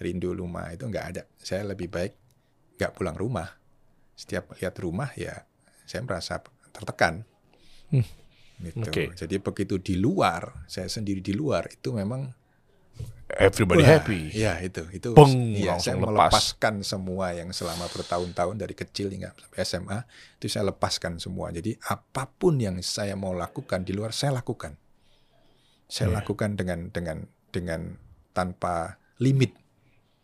Rindu 0.01 0.33
rumah 0.33 0.73
itu 0.73 0.89
nggak 0.89 1.05
ada. 1.13 1.21
Saya 1.37 1.69
lebih 1.69 1.93
baik 1.93 2.17
nggak 2.81 2.91
pulang 2.97 3.13
rumah. 3.13 3.45
Setiap 4.17 4.57
lihat 4.57 4.73
rumah 4.81 5.13
ya 5.13 5.46
saya 5.87 6.03
merasa 6.03 6.43
tertekan. 6.75 7.23
Hmm. 7.89 8.03
Gitu. 8.57 8.83
Oke. 8.83 9.03
Jadi 9.15 9.35
begitu 9.39 9.79
di 9.79 9.95
luar, 9.95 10.65
saya 10.67 10.89
sendiri 10.89 11.23
di 11.23 11.31
luar 11.31 11.71
itu 11.71 11.95
memang 11.95 12.35
Everybody 13.27 13.83
Wah, 13.83 13.99
happy. 13.99 14.19
Iya 14.33 14.55
itu 14.63 14.87
itu. 14.89 15.11
Peng, 15.11 15.51
langsung 15.59 15.83
saya 15.83 15.95
lepas. 15.99 16.07
melepaskan 16.31 16.75
semua 16.81 17.35
yang 17.35 17.51
selama 17.51 17.85
bertahun-tahun 17.91 18.55
dari 18.55 18.71
kecil 18.71 19.11
hingga 19.11 19.35
sampai 19.35 19.59
SMA 19.67 19.99
itu 20.39 20.47
saya 20.47 20.71
lepaskan 20.71 21.19
semua. 21.19 21.51
Jadi 21.51 21.75
apa 21.91 22.23
pun 22.25 22.55
yang 22.55 22.79
saya 22.79 23.19
mau 23.19 23.35
lakukan 23.35 23.83
di 23.83 23.91
luar 23.91 24.15
saya 24.15 24.39
lakukan. 24.39 24.79
Saya 25.91 26.07
Iya. 26.09 26.15
lakukan 26.23 26.55
dengan 26.55 26.87
dengan 26.89 27.27
dengan 27.51 27.99
tanpa 28.31 28.95
limit. 29.19 29.51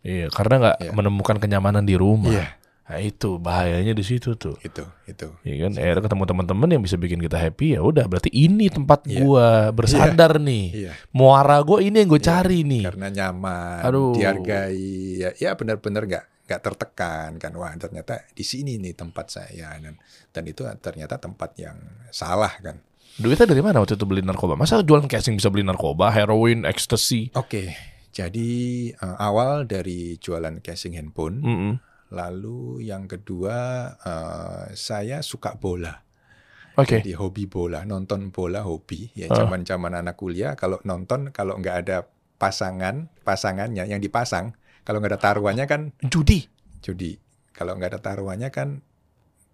Iya, 0.00 0.32
karena 0.32 0.54
nggak 0.72 0.76
Iya. 0.88 0.92
menemukan 0.96 1.36
kenyamanan 1.36 1.84
di 1.84 1.94
rumah. 2.00 2.32
Iya. 2.32 2.56
Nah, 2.84 3.00
itu 3.00 3.40
bahayanya 3.40 3.96
di 3.96 4.04
situ 4.04 4.36
tuh. 4.36 4.60
Itu 4.60 4.84
itu. 5.08 5.32
Iya 5.40 5.66
kan, 5.66 5.72
akhirnya 5.80 6.02
ketemu 6.04 6.24
teman-teman 6.28 6.68
yang 6.68 6.82
bisa 6.84 7.00
bikin 7.00 7.16
kita 7.16 7.40
happy 7.40 7.72
ya 7.72 7.80
udah 7.80 8.04
berarti 8.04 8.28
ini 8.28 8.68
tempat 8.68 9.08
Iya. 9.08 9.24
gua 9.24 9.48
bersandar 9.72 10.36
nih. 10.36 10.66
Iya. 10.84 10.92
Muara 11.16 11.64
gua 11.64 11.80
ini 11.80 12.04
yang 12.04 12.12
gue 12.12 12.20
Iya, 12.20 12.28
cari 12.28 12.60
nih. 12.60 12.84
Karena 12.84 13.08
nyaman, 13.08 13.80
Aduh. 13.88 14.12
dihargai, 14.12 15.16
ya, 15.16 15.30
ya 15.32 15.56
benar-benar 15.56 16.04
nggak 16.04 16.24
nggak 16.44 16.60
tertekan 16.60 17.30
kan. 17.40 17.52
Wah 17.56 17.72
ternyata 17.74 18.20
di 18.36 18.44
sini 18.44 18.76
nih 18.76 18.92
tempat 18.92 19.32
saya 19.32 19.80
dan 19.80 19.96
dan 20.28 20.44
itu 20.44 20.60
ternyata 20.76 21.16
tempat 21.16 21.56
yang 21.56 21.80
salah 22.12 22.52
kan. 22.60 22.84
Duitnya 23.16 23.48
dari 23.48 23.64
mana 23.64 23.80
waktu 23.80 23.96
itu 23.96 24.04
beli 24.04 24.20
narkoba? 24.20 24.60
Masa 24.60 24.84
jualan 24.84 25.08
casing 25.08 25.40
bisa 25.40 25.48
beli 25.48 25.64
narkoba, 25.64 26.12
heroin, 26.12 26.68
ecstasy? 26.68 27.32
Oke, 27.32 27.72
jadi 28.12 28.50
eh, 28.92 29.16
awal 29.16 29.64
dari 29.64 30.20
jualan 30.20 30.60
casing 30.60 30.98
handphone, 30.98 31.40
Mm-mm. 31.40 31.72
Lalu 32.08 32.82
yang 32.82 33.06
kedua 33.06 33.56
eh, 33.96 34.64
saya 34.74 35.20
suka 35.20 35.54
bola, 35.54 35.94
Oke. 36.74 37.00
jadi 37.00 37.14
hobi 37.14 37.46
bola, 37.46 37.82
nonton 37.82 38.28
bola 38.28 38.60
hobi. 38.60 39.08
Ya 39.14 39.30
Ah. 39.30 39.40
zaman-zaman 39.40 39.94
anak 39.94 40.14
kuliah 40.14 40.52
kalau 40.54 40.82
nonton 40.82 41.30
kalau 41.30 41.56
nggak 41.56 41.76
ada 41.82 41.96
pasangan 42.34 43.08
pasangannya 43.22 43.84
yang 43.84 43.98
dipasang, 43.98 44.52
kalau 44.82 45.00
nggak 45.00 45.16
ada 45.16 45.22
taruhannya 45.22 45.64
kan 45.64 45.80
Judi. 46.04 46.44
judi, 46.80 47.16
kalau 47.50 47.72
nggak 47.74 47.96
ada 47.96 48.00
taruhannya 48.02 48.50
kan 48.50 48.84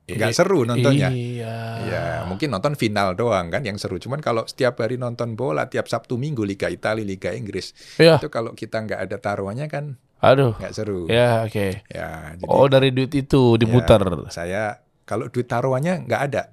I- 0.05 0.19
nggak 0.19 0.35
seru 0.35 0.67
nontonnya. 0.67 1.15
Iya. 1.15 1.55
Ya, 1.87 2.05
mungkin 2.27 2.51
nonton 2.51 2.75
final 2.75 3.15
doang 3.15 3.47
kan 3.47 3.63
yang 3.63 3.79
seru. 3.79 3.95
Cuman 3.97 4.19
kalau 4.19 4.43
setiap 4.43 4.75
hari 4.77 4.99
nonton 4.99 5.39
bola 5.39 5.71
tiap 5.71 5.87
Sabtu 5.87 6.19
Minggu 6.19 6.43
Liga 6.43 6.67
Italia, 6.67 7.07
Liga 7.07 7.31
Inggris, 7.31 7.71
Iya. 7.95 8.19
itu 8.19 8.27
kalau 8.27 8.51
kita 8.53 8.83
nggak 8.83 9.07
ada 9.07 9.17
taruhannya 9.17 9.71
kan 9.71 9.95
Aduh. 10.21 10.53
nggak 10.57 10.75
seru. 10.77 11.09
Ya, 11.09 11.45
oke. 11.49 11.85
Ya, 11.89 12.37
jadi 12.37 12.45
Oh, 12.49 12.69
dari 12.69 12.93
duit 12.93 13.13
itu 13.13 13.57
diputar. 13.57 14.01
saya 14.29 14.85
kalau 15.09 15.33
duit 15.33 15.49
taruhannya 15.49 16.05
nggak 16.05 16.23
ada. 16.31 16.53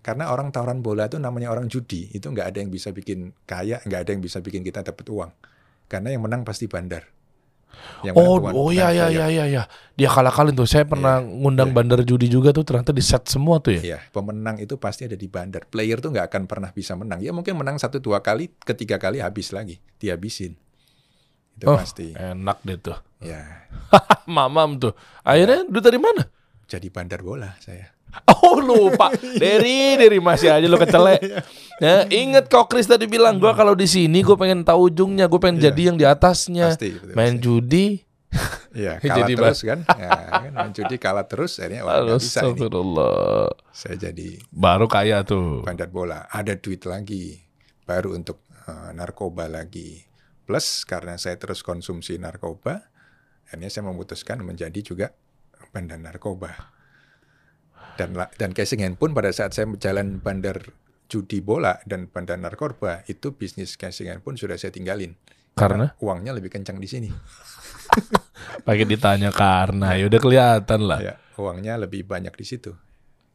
Karena 0.00 0.30
orang 0.30 0.54
taruhan 0.54 0.80
bola 0.80 1.10
itu 1.10 1.18
namanya 1.18 1.50
orang 1.50 1.66
judi. 1.66 2.08
Itu 2.14 2.30
nggak 2.30 2.54
ada 2.54 2.58
yang 2.62 2.70
bisa 2.70 2.94
bikin 2.94 3.34
kaya, 3.44 3.82
nggak 3.82 4.00
ada 4.06 4.10
yang 4.14 4.22
bisa 4.22 4.38
bikin 4.40 4.62
kita 4.62 4.80
dapat 4.80 5.02
uang. 5.10 5.30
Karena 5.90 6.14
yang 6.14 6.22
menang 6.24 6.46
pasti 6.46 6.70
bandar. 6.70 7.04
Yang 8.06 8.14
menang 8.16 8.30
Oh, 8.30 8.36
bukan- 8.40 8.54
oh 8.56 8.70
ya 8.72 8.88
ya 8.94 9.12
ya 9.12 9.26
ya 9.28 9.44
ya. 9.44 9.62
Dia 9.98 10.08
kalah-kalin 10.08 10.54
tuh. 10.56 10.64
Saya 10.64 10.86
pernah 10.88 11.20
ngundang 11.20 11.70
iya. 11.70 11.76
bandar 11.76 12.00
judi 12.06 12.30
juga 12.30 12.54
tuh 12.54 12.64
ternyata 12.64 12.94
di 12.94 13.02
set 13.04 13.28
semua 13.28 13.58
tuh 13.60 13.76
ya. 13.76 13.82
Iya, 13.82 13.98
pemenang 14.14 14.56
itu 14.62 14.78
pasti 14.80 15.04
ada 15.04 15.18
di 15.18 15.28
bandar. 15.28 15.66
Player 15.68 15.98
tuh 16.00 16.14
nggak 16.14 16.32
akan 16.32 16.42
pernah 16.48 16.70
bisa 16.72 16.94
menang. 16.96 17.20
Ya 17.20 17.34
mungkin 17.34 17.58
menang 17.58 17.76
satu 17.76 17.98
dua 18.00 18.22
kali, 18.24 18.48
ketiga 18.64 18.96
kali 18.96 19.20
habis 19.20 19.50
lagi, 19.52 19.82
dihabisin. 20.00 20.56
Itu 21.56 21.66
Oh. 21.66 21.76
pasti. 21.76 22.12
Enak 22.12 22.58
deh 22.62 22.76
tuh. 22.76 22.98
Ya, 23.18 23.64
Mamam 24.28 24.76
tuh. 24.76 24.92
Akhirnya 25.20 25.64
duit 25.64 25.82
dari 25.82 25.96
mana? 25.96 26.22
jadi 26.66 26.90
bandar 26.90 27.22
bola 27.22 27.54
saya. 27.56 27.94
Oh 28.26 28.58
lupa 28.58 29.12
Dari 29.14 29.94
dari 29.94 30.18
masih 30.18 30.48
aja 30.48 30.64
lo 30.64 30.74
kecelek 30.74 31.20
ya, 31.84 32.08
Ingat 32.08 32.48
kok 32.48 32.66
Chris 32.66 32.88
tadi 32.88 33.04
bilang 33.04 33.36
Gue 33.36 33.52
kalau 33.52 33.76
di 33.76 33.84
sini 33.84 34.24
gue 34.24 34.32
pengen 34.34 34.64
tahu 34.64 34.88
ujungnya 34.88 35.28
Gue 35.28 35.36
pengen 35.36 35.60
Iya. 35.60 35.64
jadi 35.68 35.82
yang 35.84 35.96
di 35.96 36.06
atasnya 36.08 36.72
Pasti, 36.72 36.96
betul, 36.96 37.12
Main 37.12 37.36
pasti. 37.36 37.44
judi 37.44 37.86
Iya, 38.72 38.92
kalah 38.98 39.16
Jadi 39.20 39.32
terus 39.36 39.60
kan. 39.62 39.78
Ya, 39.94 40.10
kan 40.32 40.52
main 40.54 40.72
judi 40.72 40.96
kalah 40.96 41.26
terus 41.26 41.52
akhirnya 41.56 41.80
wah 41.84 41.92
nggak 41.98 42.18
bisa 42.18 42.40
ini. 42.42 42.68
Saya 43.70 43.94
jadi 44.00 44.28
Baru 44.48 44.86
kaya 44.86 45.20
tuh 45.20 45.60
bandar 45.60 45.88
bola. 45.88 46.24
Ada 46.26 46.56
duit 46.56 46.82
lagi 46.82 47.36
baru 47.84 48.16
untuk 48.16 48.40
eh, 48.64 48.90
narkoba 48.90 49.44
lagi. 49.46 50.05
Plus 50.46 50.86
karena 50.86 51.18
saya 51.18 51.34
terus 51.42 51.66
konsumsi 51.66 52.22
narkoba, 52.22 52.86
akhirnya 53.50 53.66
saya 53.66 53.84
memutuskan 53.90 54.46
menjadi 54.46 54.78
juga 54.78 55.10
bandar 55.74 55.98
narkoba. 55.98 56.54
Dan 57.98 58.14
dan 58.14 58.54
casing 58.54 58.86
handphone 58.86 59.10
pada 59.10 59.34
saat 59.34 59.58
saya 59.58 59.66
jalan 59.82 60.22
bandar 60.22 60.62
judi 61.10 61.42
bola 61.42 61.82
dan 61.82 62.06
bandar 62.06 62.38
narkoba 62.38 63.02
itu 63.10 63.34
bisnis 63.34 63.74
casing 63.74 64.06
handphone 64.06 64.38
sudah 64.38 64.54
saya 64.54 64.70
tinggalin. 64.70 65.18
Karena 65.56 65.96
uangnya 65.98 66.36
lebih 66.36 66.52
kencang 66.52 66.76
di 66.78 66.86
sini. 66.86 67.10
Pakai 68.66 68.84
ditanya 68.84 69.32
karena 69.32 69.96
ya 69.96 70.04
udah 70.06 70.20
kelihatan 70.20 70.80
lah 70.84 71.00
Ya, 71.00 71.14
uangnya 71.40 71.80
lebih 71.80 72.04
banyak 72.04 72.34
di 72.36 72.44
situ. 72.44 72.76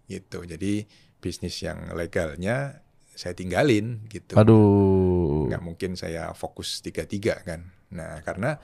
Gitu. 0.06 0.46
Jadi 0.46 0.86
bisnis 1.18 1.58
yang 1.66 1.92
legalnya 1.98 2.86
saya 3.14 3.34
tinggalin 3.34 4.06
gitu. 4.08 4.34
Aduh 4.36 5.48
nggak 5.48 5.62
mungkin 5.62 5.92
saya 5.94 6.32
fokus 6.32 6.80
tiga-tiga 6.80 7.40
kan. 7.44 7.68
Nah, 7.92 8.24
karena 8.24 8.56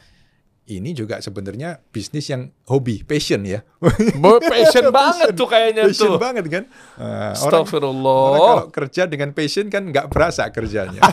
ini 0.68 0.92
juga 0.92 1.20
sebenarnya 1.20 1.80
bisnis 1.90 2.28
yang 2.28 2.52
hobi, 2.68 3.00
passion 3.04 3.44
ya. 3.44 3.64
Passion 4.52 4.92
banget 4.92 5.32
tuh 5.32 5.48
kayaknya 5.48 5.88
passion 5.88 6.12
tuh 6.12 6.20
banget 6.20 6.44
kan. 6.48 6.64
Uh, 6.96 7.04
orang, 7.04 7.08
orang 7.08 7.32
Astagfirullah 7.32 8.24
kalau 8.36 8.68
kerja 8.72 9.04
dengan 9.08 9.30
passion 9.32 9.72
kan 9.72 9.88
nggak 9.88 10.12
berasa 10.12 10.52
kerjanya. 10.52 11.00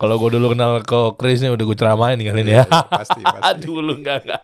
Kalau 0.00 0.16
gue 0.16 0.32
dulu 0.32 0.56
kenal 0.56 0.80
kok 0.80 1.20
Chris 1.20 1.44
nih 1.44 1.52
udah 1.52 1.60
gue 1.60 1.76
ceramain 1.76 2.16
kali 2.16 2.40
ini 2.40 2.56
ya 2.56 2.64
pasti, 2.64 3.20
pasti. 3.36 3.68
Dulu 3.68 4.00
enggak 4.00 4.24
enggak. 4.24 4.42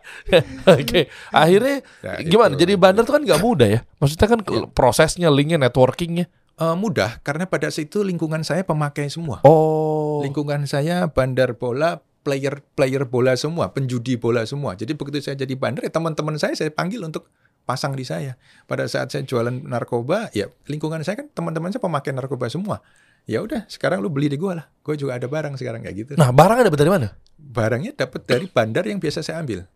Oke, 0.69 1.01
akhirnya 1.33 1.81
Ya, 2.05 2.21
gimana? 2.21 2.53
itu. 2.53 2.61
Jadi 2.61 2.73
bandar 2.77 3.09
tuh 3.09 3.17
kan 3.17 3.25
nggak 3.25 3.41
mudah 3.41 3.65
ya. 3.65 3.79
Maksudnya 3.97 4.27
kan 4.29 4.39
ke- 4.45 4.69
prosesnya, 4.69 5.33
linknya, 5.33 5.57
networkingnya. 5.57 6.29
Eh, 6.57 6.73
mudah 6.73 7.21
karena 7.21 7.45
pada 7.45 7.69
saat 7.69 7.85
itu 7.85 8.01
lingkungan 8.01 8.41
saya 8.41 8.65
pemakai 8.65 9.13
semua. 9.13 9.45
Oh, 9.45 10.25
Lingkungan 10.25 10.65
saya 10.65 11.05
bandar 11.05 11.53
bola, 11.53 12.01
player 12.25 12.65
player 12.73 13.05
bola 13.05 13.37
semua, 13.37 13.69
penjudi 13.69 14.17
bola 14.17 14.41
semua. 14.41 14.73
Jadi 14.73 14.97
begitu 14.97 15.21
saya 15.21 15.37
jadi 15.37 15.53
bandar, 15.53 15.85
ya 15.85 15.93
teman-teman 15.93 16.33
saya 16.41 16.57
saya 16.57 16.73
panggil 16.73 17.05
untuk 17.05 17.29
pasang 17.69 17.93
di 17.93 18.01
saya. 18.01 18.41
Pada 18.65 18.89
saat 18.89 19.13
saya 19.13 19.21
jualan 19.21 19.53
narkoba, 19.69 20.33
ya 20.33 20.49
lingkungan 20.65 21.05
saya 21.05 21.21
kan 21.21 21.29
teman-teman 21.29 21.69
saya 21.69 21.83
pemakai 21.83 22.09
narkoba 22.17 22.49
semua. 22.49 22.81
Ya 23.29 23.45
udah, 23.45 23.69
sekarang 23.69 24.01
lu 24.01 24.09
beli 24.09 24.33
di 24.33 24.39
gua 24.41 24.57
lah. 24.57 24.65
Gue 24.81 24.97
juga 24.97 25.19
ada 25.19 25.27
barang 25.29 25.59
sekarang 25.61 25.85
kayak 25.85 25.95
gitu. 25.99 26.11
nah 26.17 26.33
barangnya 26.33 26.71
dapat 26.73 26.79
dari 26.79 26.91
mana? 26.95 27.07
Barangnya 27.37 27.91
dapat 27.93 28.23
dari 28.25 28.47
bandar 28.49 28.87
yang 28.89 28.97
biasa 28.97 29.21
saya 29.21 29.43
ambil. 29.43 29.67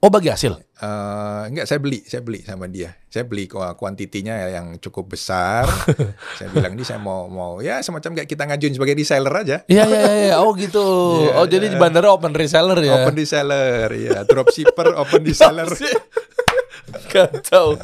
Oh 0.00 0.08
bagi 0.08 0.32
hasil. 0.32 0.56
Eh 0.80 1.42
enggak, 1.52 1.68
saya 1.68 1.76
beli, 1.76 2.00
saya 2.08 2.24
beli 2.24 2.40
sama 2.40 2.64
dia. 2.72 2.96
Saya 3.12 3.28
beli 3.28 3.44
ku- 3.44 3.60
kuantitinya 3.76 4.32
yang 4.48 4.80
cukup 4.80 5.12
besar. 5.12 5.68
saya 6.40 6.48
bilang 6.56 6.72
ini 6.72 6.88
saya 6.88 6.96
mau 6.96 7.28
mau 7.28 7.60
ya 7.60 7.84
semacam 7.84 8.16
kayak 8.16 8.28
kita 8.32 8.48
ngajuin 8.48 8.80
sebagai 8.80 8.96
reseller 8.96 9.34
aja. 9.36 9.56
Iya 9.68 9.84
iya 9.84 10.00
iya. 10.00 10.12
iya. 10.32 10.36
Oh 10.40 10.56
gitu. 10.56 10.80
Iya, 11.28 11.30
oh 11.36 11.44
jadi 11.44 11.68
iya. 11.68 11.72
di 11.72 11.76
bandara 11.76 12.08
open 12.16 12.32
reseller 12.32 12.80
ya. 12.80 12.96
Open 12.96 13.12
reseller, 13.12 13.92
ya. 13.92 14.24
Dropshipper, 14.24 14.96
open 14.96 15.20
reseller. 15.28 15.68
Kacau. 17.12 17.76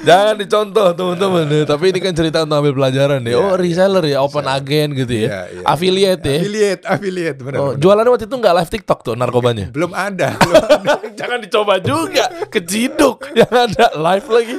Jangan 0.00 0.34
dicontoh 0.36 0.86
teman-teman 0.92 1.44
nih. 1.44 1.62
Tapi 1.64 1.84
ini 1.88 1.98
kan 1.98 2.12
cerita 2.12 2.42
untuk 2.42 2.56
ambil 2.56 2.74
pelajaran 2.74 3.18
deh. 3.20 3.30
Iya, 3.30 3.38
Oh 3.38 3.52
iya. 3.52 3.56
reseller 3.56 4.04
ya, 4.04 4.18
open 4.18 4.44
agent 4.44 4.90
gitu 4.94 5.12
ya. 5.14 5.26
Iya, 5.26 5.40
iya. 5.50 5.64
Affiliate 5.64 6.22
ya. 6.22 6.38
Affiliate, 6.38 6.82
affiliate, 6.84 7.38
benar. 7.38 7.58
Oh, 7.58 7.66
benar. 7.70 7.78
jualannya 7.78 8.10
waktu 8.10 8.26
itu 8.26 8.36
nggak 8.36 8.54
live 8.56 8.70
TikTok 8.70 8.98
tuh 9.02 9.14
narkobanya. 9.14 9.66
Belum 9.74 9.92
ada, 9.92 10.28
belum 10.40 10.64
ada. 10.64 10.92
Jangan 11.12 11.38
dicoba 11.38 11.74
juga, 11.78 12.24
keciduk 12.46 13.28
yang 13.32 13.50
ada 13.50 13.86
live 13.92 14.28
lagi. 14.28 14.56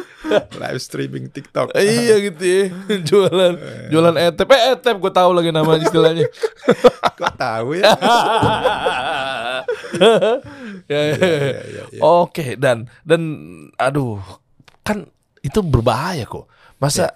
live 0.54 0.78
streaming 0.78 1.26
TikTok. 1.28 1.74
iya 1.74 2.22
gitu 2.22 2.44
ya, 2.44 2.64
jualan 3.10 3.54
jualan 3.90 4.16
etep, 4.22 4.46
eh 4.48 4.62
etep 4.72 4.96
gue 4.96 5.10
tahu 5.10 5.34
lagi 5.34 5.50
nama 5.50 5.74
istilahnya. 5.76 6.30
Kok 7.18 7.34
tahu 7.36 7.70
ya? 7.76 7.90
Ya, 10.86 11.02
ya, 11.10 11.28
ya. 11.90 12.02
Oke 12.02 12.54
dan 12.56 12.86
dan 13.02 13.22
aduh 13.76 14.20
kan 14.82 15.10
itu 15.42 15.60
berbahaya 15.62 16.24
kok. 16.24 16.46
Masa 16.78 17.14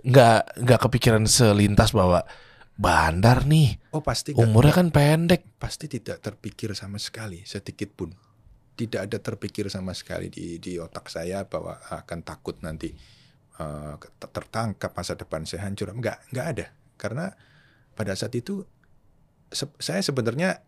nggak 0.00 0.60
nggak 0.60 0.80
kepikiran 0.80 1.24
selintas 1.24 1.90
bahwa 1.90 2.22
bandar 2.76 3.42
nih 3.42 3.80
Oh 3.90 4.00
pasti 4.00 4.32
nggak- 4.32 4.44
umurnya 4.44 4.74
kan 4.74 4.88
pendek. 4.90 5.42
pasti 5.56 5.86
tidak 5.86 6.20
terpikir 6.20 6.72
sama 6.72 6.96
sekali 6.96 7.40
sedikit 7.42 7.92
pun. 7.92 8.12
Tidak 8.76 9.00
ada 9.00 9.16
terpikir 9.16 9.66
sama 9.66 9.92
sekali 9.92 10.28
di 10.28 10.56
di 10.56 10.76
otak 10.76 11.08
saya 11.08 11.42
bahwa 11.42 11.80
akan 11.82 12.20
takut 12.20 12.60
nanti 12.60 12.92
ter- 13.56 14.28
tertangkap 14.28 14.92
masa 14.92 15.16
depan 15.16 15.42
saya 15.42 15.64
hancur. 15.64 15.88
Enggak, 15.88 16.20
enggak 16.28 16.46
ada. 16.46 16.66
Karena 16.96 17.32
pada 17.92 18.12
saat 18.12 18.36
itu 18.36 18.68
se- 19.48 19.72
saya 19.80 20.04
sebenarnya 20.04 20.60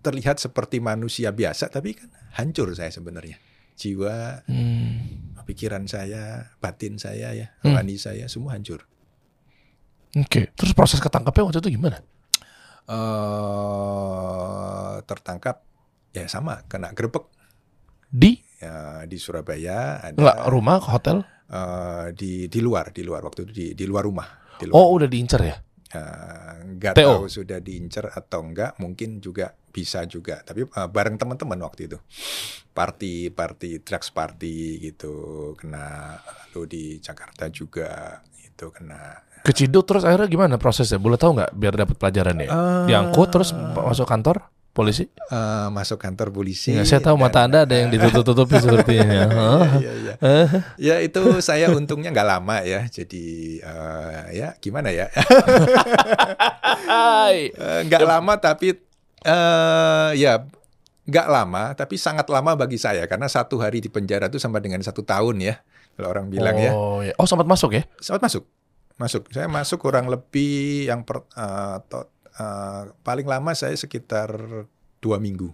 terlihat 0.00 0.38
seperti 0.38 0.78
manusia 0.78 1.30
biasa 1.30 1.66
tapi 1.66 1.94
kan 1.94 2.10
hancur 2.34 2.70
saya 2.72 2.90
sebenarnya. 2.90 3.38
Jiwa, 3.72 4.46
Hmm, 4.46 5.21
pikiran 5.44 5.84
saya, 5.86 6.54
batin 6.58 6.96
saya 6.96 7.34
ya, 7.34 7.46
Hmm. 7.60 7.74
rohani 7.76 7.96
saya 7.96 8.26
semua 8.26 8.54
hancur. 8.56 8.86
Oke, 10.12 10.52
terus 10.52 10.76
proses 10.76 11.00
ketangkapnya 11.00 11.44
waktu 11.48 11.60
itu 11.60 11.70
gimana? 11.76 11.98
eh 13.62 14.94
tertangkap 15.06 15.62
ya 16.12 16.26
sama 16.26 16.66
kena 16.66 16.90
grebek 16.92 17.24
Di 18.12 18.42
ya, 18.60 19.06
di 19.08 19.16
Surabaya 19.16 20.02
ada 20.04 20.18
nggak 20.18 20.38
rumah 20.52 20.82
hotel? 20.82 21.24
eh, 21.48 22.06
di 22.12 22.50
di 22.50 22.60
luar 22.60 22.92
di 22.92 23.02
luar 23.06 23.22
waktu 23.24 23.48
itu 23.48 23.52
di 23.52 23.66
di 23.72 23.84
luar 23.86 24.04
rumah 24.04 24.28
di 24.58 24.66
luar 24.68 24.76
Oh 24.76 24.92
udah 24.98 25.08
diincar 25.08 25.40
ya? 25.40 25.56
Eh, 25.92 26.52
nggak 26.80 26.96
TO. 26.96 27.04
tahu 27.04 27.24
sudah 27.28 27.60
diincer 27.60 28.08
atau 28.08 28.40
enggak 28.40 28.80
mungkin 28.80 29.20
juga 29.20 29.52
bisa 29.52 30.08
juga 30.08 30.40
tapi 30.40 30.64
eh, 30.64 30.88
bareng 30.88 31.20
teman-teman 31.20 31.60
waktu 31.60 31.84
itu 31.84 32.00
party 32.72 33.28
party 33.28 33.84
drugs 33.84 34.08
party 34.08 34.80
gitu 34.80 35.12
kena 35.52 36.16
lalu 36.16 36.62
di 36.64 36.84
Jakarta 36.96 37.52
juga 37.52 38.20
itu 38.40 38.72
kena 38.72 39.20
Keciduk 39.42 39.84
terus 39.90 40.06
akhirnya 40.06 40.30
gimana 40.30 40.54
prosesnya? 40.54 41.02
Boleh 41.02 41.18
tahu 41.18 41.34
nggak 41.34 41.50
biar 41.58 41.74
dapat 41.74 41.98
pelajaran 41.98 42.46
ya? 42.46 42.48
Eh, 42.48 42.84
Diangkut 42.94 43.28
terus 43.34 43.50
masuk 43.74 44.06
kantor 44.06 44.38
polisi? 44.72 45.04
eh, 45.08 45.68
masuk 45.68 46.00
kantor 46.00 46.32
polisi 46.32 46.72
Ya, 46.72 46.84
saya 46.84 47.04
tahu 47.04 47.20
mata 47.20 47.44
anda 47.44 47.68
ada 47.68 47.76
yang 47.76 47.92
ditutup-tutupi 47.92 48.56
sepertinya. 48.64 49.28
Iya, 49.76 49.92
iya. 50.00 50.14
Ya 50.80 50.96
itu 51.04 51.20
saya 51.38 51.68
untungnya 51.70 52.08
nggak 52.08 52.28
lama 52.28 52.64
ya. 52.64 52.88
Jadi 52.88 53.58
eh, 53.60 54.20
ya 54.32 54.56
gimana 54.58 54.88
ya? 54.88 55.12
Nggak 57.84 58.02
lama 58.02 58.32
tapi 58.40 58.74
eh 59.22 60.10
ya 60.18 60.42
nggak 61.02 61.26
lama 61.26 61.74
tapi 61.74 61.98
sangat 61.98 62.26
lama 62.30 62.54
bagi 62.54 62.78
saya 62.78 63.06
karena 63.10 63.26
satu 63.26 63.58
hari 63.58 63.82
di 63.82 63.90
penjara 63.90 64.26
itu 64.30 64.38
sama 64.38 64.58
dengan 64.58 64.80
satu 64.82 65.02
tahun 65.02 65.38
ya. 65.42 65.54
Kalau 65.92 66.08
orang 66.08 66.32
bilang 66.32 66.56
ya. 66.56 66.72
oh, 66.72 67.04
ya. 67.04 67.12
Oh 67.20 67.28
sempat 67.28 67.44
masuk 67.44 67.76
ya? 67.76 67.84
Sempat 68.00 68.24
masuk. 68.24 68.48
Masuk. 68.96 69.28
Saya 69.28 69.44
masuk 69.44 69.76
kurang 69.76 70.08
lebih 70.08 70.88
yang 70.88 71.04
per, 71.04 71.28
eh, 71.36 71.76
to- 71.92 72.08
eh, 72.34 72.82
paling 73.00 73.24
lama 73.24 73.52
saya 73.52 73.74
sekitar 73.74 74.32
dua 74.98 75.18
minggu. 75.18 75.50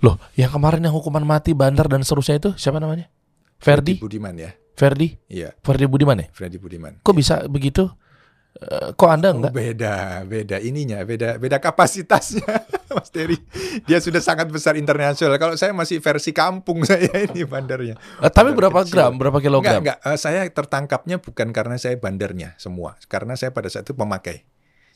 Loh, 0.00 0.18
yang 0.34 0.50
kemarin 0.50 0.82
yang 0.82 0.92
hukuman 0.92 1.22
mati, 1.22 1.54
bandar 1.54 1.86
dan 1.86 2.02
seterusnya 2.02 2.36
itu 2.38 2.50
siapa 2.56 2.76
namanya? 2.76 3.06
Ferdi? 3.56 3.96
Budiman 3.96 4.34
ya. 4.34 4.50
Ferdi? 4.74 5.14
Iya, 5.28 5.54
Ferdi 5.62 5.86
Budiman 5.86 6.18
ya? 6.18 6.26
Freddy 6.32 6.58
Budiman. 6.58 6.98
Kok 6.98 7.14
bisa 7.14 7.46
begitu? 7.46 7.86
Eh, 8.52 8.90
kok 8.92 9.08
anda 9.08 9.30
Oh, 9.30 9.38
enggak? 9.38 9.52
beda, 9.54 9.94
beda 10.26 10.56
ininya, 10.58 11.00
beda 11.06 11.38
beda 11.38 11.56
kapasitasnya, 11.56 12.44
Mas 12.96 13.08
Terry. 13.08 13.38
Dia 13.86 13.96
sudah 13.96 14.20
sangat 14.20 14.50
besar 14.50 14.76
internasional. 14.76 15.38
Kalau 15.38 15.56
saya 15.56 15.72
masih 15.72 16.02
versi 16.02 16.34
kampung 16.34 16.82
saya 16.88 17.08
ini 17.22 17.46
bandarnya. 17.46 17.96
Eh, 18.18 18.28
tapi 18.28 18.50
bandar 18.50 18.58
berapa 18.68 18.78
kecil. 18.82 18.92
gram, 18.92 19.12
berapa 19.16 19.38
Enggak, 19.38 19.46
kilogram? 19.46 19.80
enggak. 19.80 19.98
Eh, 20.04 20.18
saya 20.18 20.40
tertangkapnya 20.44 21.16
bukan 21.16 21.48
karena 21.48 21.76
saya 21.78 21.94
bandarnya 21.96 22.52
semua, 22.58 22.98
karena 23.08 23.38
saya 23.38 23.54
pada 23.54 23.70
saat 23.70 23.86
itu 23.86 23.94
pemakai. 23.94 24.44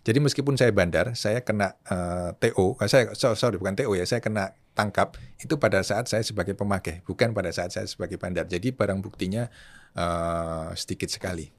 Jadi 0.06 0.22
meskipun 0.22 0.54
saya 0.54 0.70
bandar, 0.70 1.18
saya 1.18 1.42
kena 1.42 1.74
eh, 1.82 2.30
TO, 2.38 2.78
eh, 2.78 2.86
saya 2.86 3.10
so- 3.12 3.34
sorry 3.34 3.58
bukan 3.58 3.74
TO 3.74 3.90
ya, 3.92 4.06
saya 4.06 4.22
kena 4.22 4.54
tangkap 4.70 5.18
itu 5.36 5.58
pada 5.58 5.82
saat 5.82 6.06
saya 6.06 6.22
sebagai 6.22 6.54
pemakai, 6.54 7.02
bukan 7.02 7.34
pada 7.34 7.50
saat 7.50 7.74
saya 7.74 7.90
sebagai 7.90 8.14
bandar. 8.14 8.46
Jadi 8.46 8.70
barang 8.70 9.02
buktinya 9.02 9.50
eh, 9.92 10.68
sedikit 10.78 11.10
sekali. 11.10 11.50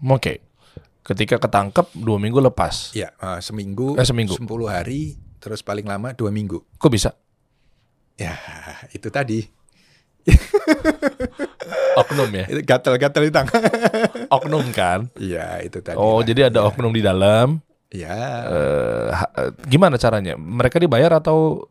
Oke. 0.00 0.38
Ketika 1.02 1.36
ketangkep 1.36 1.98
dua 1.98 2.16
minggu 2.16 2.38
lepas. 2.38 2.94
Ya, 2.94 3.10
eh, 3.12 3.40
seminggu, 3.42 3.98
Eh, 3.98 4.06
seminggu. 4.06 4.38
10 4.38 4.70
hari, 4.70 5.18
terus 5.36 5.60
paling 5.60 5.84
lama 5.84 6.14
dua 6.14 6.30
minggu. 6.30 6.62
Kok 6.78 6.88
bisa? 6.88 7.10
Ya, 8.14 8.38
itu 8.94 9.10
tadi. 9.10 9.50
Oknum 12.00 12.30
ya? 12.32 12.44
Itu 12.50 12.60
gatal-gatal 12.64 13.22
di 13.28 13.32
tangan. 13.32 13.60
Oknum 14.36 14.64
kan? 14.74 15.06
Iya, 15.16 15.62
itu 15.62 15.78
tadi. 15.84 15.96
Oh, 15.96 16.20
lah. 16.20 16.26
jadi 16.26 16.40
ada 16.50 16.66
oknum 16.66 16.90
di 16.90 17.02
dalam. 17.04 17.62
Ya, 17.94 18.42
Eh, 18.50 19.08
eh, 19.14 19.50
gimana 19.70 19.94
caranya? 19.94 20.34
Mereka 20.34 20.82
dibayar 20.82 21.22
atau 21.22 21.62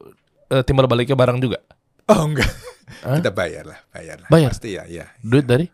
eh, 0.48 0.64
timbal 0.64 0.88
baliknya 0.88 1.20
barang 1.20 1.44
juga? 1.44 1.60
oh 2.08 2.24
enggak. 2.24 2.48
Hah? 3.04 3.20
Kita 3.20 3.32
bayar 3.32 3.64
lah, 3.68 3.80
bayar 3.92 4.18
lah. 4.24 4.30
Bayar? 4.32 4.52
Pasti 4.52 4.76
ya, 4.76 4.84
ya. 4.88 5.08
Duit 5.20 5.44
dari? 5.44 5.68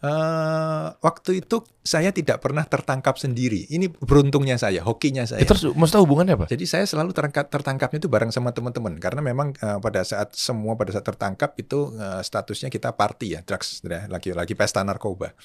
Eh, 0.00 0.88
waktu 1.04 1.44
itu 1.44 1.60
saya 1.84 2.08
tidak 2.08 2.40
pernah 2.40 2.64
tertangkap 2.64 3.20
sendiri. 3.20 3.68
Ini 3.68 3.92
beruntungnya 4.00 4.56
saya, 4.56 4.80
hokinya 4.80 5.28
saya. 5.28 5.44
Eh, 5.44 5.48
terus 5.48 5.68
maksudnya 5.76 6.00
hubungannya 6.00 6.34
apa? 6.40 6.46
Jadi 6.48 6.64
saya 6.64 6.88
selalu 6.88 7.12
terangkat, 7.12 7.52
tertangkapnya 7.52 8.00
itu 8.00 8.08
bareng 8.08 8.32
sama 8.32 8.56
teman-teman 8.56 8.96
karena 8.96 9.20
memang 9.20 9.52
eh, 9.60 9.76
pada 9.76 10.00
saat 10.00 10.32
semua 10.32 10.72
pada 10.80 10.96
saat 10.96 11.04
tertangkap 11.04 11.52
itu 11.60 11.92
eh, 12.00 12.24
statusnya 12.24 12.72
kita 12.72 12.96
party 12.96 13.36
ya 13.36 13.40
drugs 13.44 13.84
ya, 13.84 14.08
lagi 14.08 14.32
lagi 14.32 14.56
pesta 14.56 14.80
narkoba. 14.80 15.36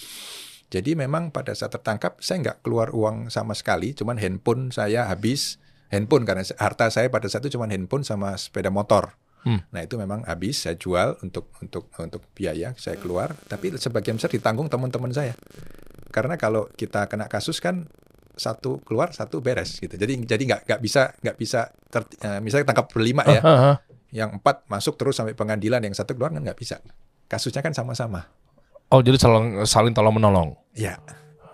Jadi 0.72 0.96
memang 0.96 1.36
pada 1.36 1.52
saat 1.52 1.76
tertangkap 1.76 2.24
saya 2.24 2.40
nggak 2.48 2.64
keluar 2.64 2.96
uang 2.96 3.28
sama 3.28 3.52
sekali, 3.60 3.92
cuman 3.92 4.16
handphone 4.16 4.72
saya 4.72 5.12
habis 5.12 5.60
handphone 5.92 6.24
karena 6.24 6.48
harta 6.56 6.88
saya 6.88 7.12
pada 7.12 7.28
saat 7.28 7.44
itu 7.44 7.60
cuman 7.60 7.76
handphone 7.76 8.08
sama 8.08 8.40
sepeda 8.40 8.72
motor. 8.72 9.20
Hmm. 9.46 9.62
Nah 9.70 9.86
itu 9.86 9.96
memang 9.96 10.26
habis 10.26 10.58
saya 10.58 10.74
jual 10.74 11.22
untuk 11.22 11.54
untuk 11.62 11.88
untuk 12.02 12.22
biaya 12.34 12.74
saya 12.76 12.98
keluar, 12.98 13.38
tapi 13.46 13.72
sebagian 13.78 14.18
besar 14.18 14.34
ditanggung 14.34 14.68
teman-teman 14.68 15.14
saya. 15.14 15.38
Karena 16.10 16.36
kalau 16.36 16.66
kita 16.74 17.06
kena 17.06 17.30
kasus 17.30 17.62
kan 17.62 17.86
satu 18.36 18.84
keluar 18.84 19.14
satu 19.14 19.40
beres 19.40 19.78
gitu. 19.78 19.94
Jadi 19.96 20.26
jadi 20.26 20.44
nggak 20.44 20.62
nggak 20.68 20.82
bisa 20.82 21.14
nggak 21.22 21.38
bisa 21.38 21.70
ter, 21.94 22.02
eh, 22.26 22.42
misalnya 22.42 22.74
tangkap 22.74 22.90
berlima 22.90 23.24
ya, 23.30 23.42
ah. 23.46 23.78
yang 24.10 24.42
empat 24.42 24.66
masuk 24.66 24.98
terus 24.98 25.16
sampai 25.16 25.38
pengadilan, 25.38 25.80
yang 25.86 25.94
satu 25.94 26.18
keluar 26.18 26.34
kan 26.34 26.42
nggak 26.42 26.58
bisa. 26.58 26.82
Kasusnya 27.30 27.62
kan 27.62 27.72
sama-sama. 27.72 28.26
Oh, 28.90 29.02
jadi 29.02 29.18
saling 29.18 29.62
saling 29.66 29.94
tolong 29.94 30.14
menolong. 30.14 30.54
Ya, 30.78 31.00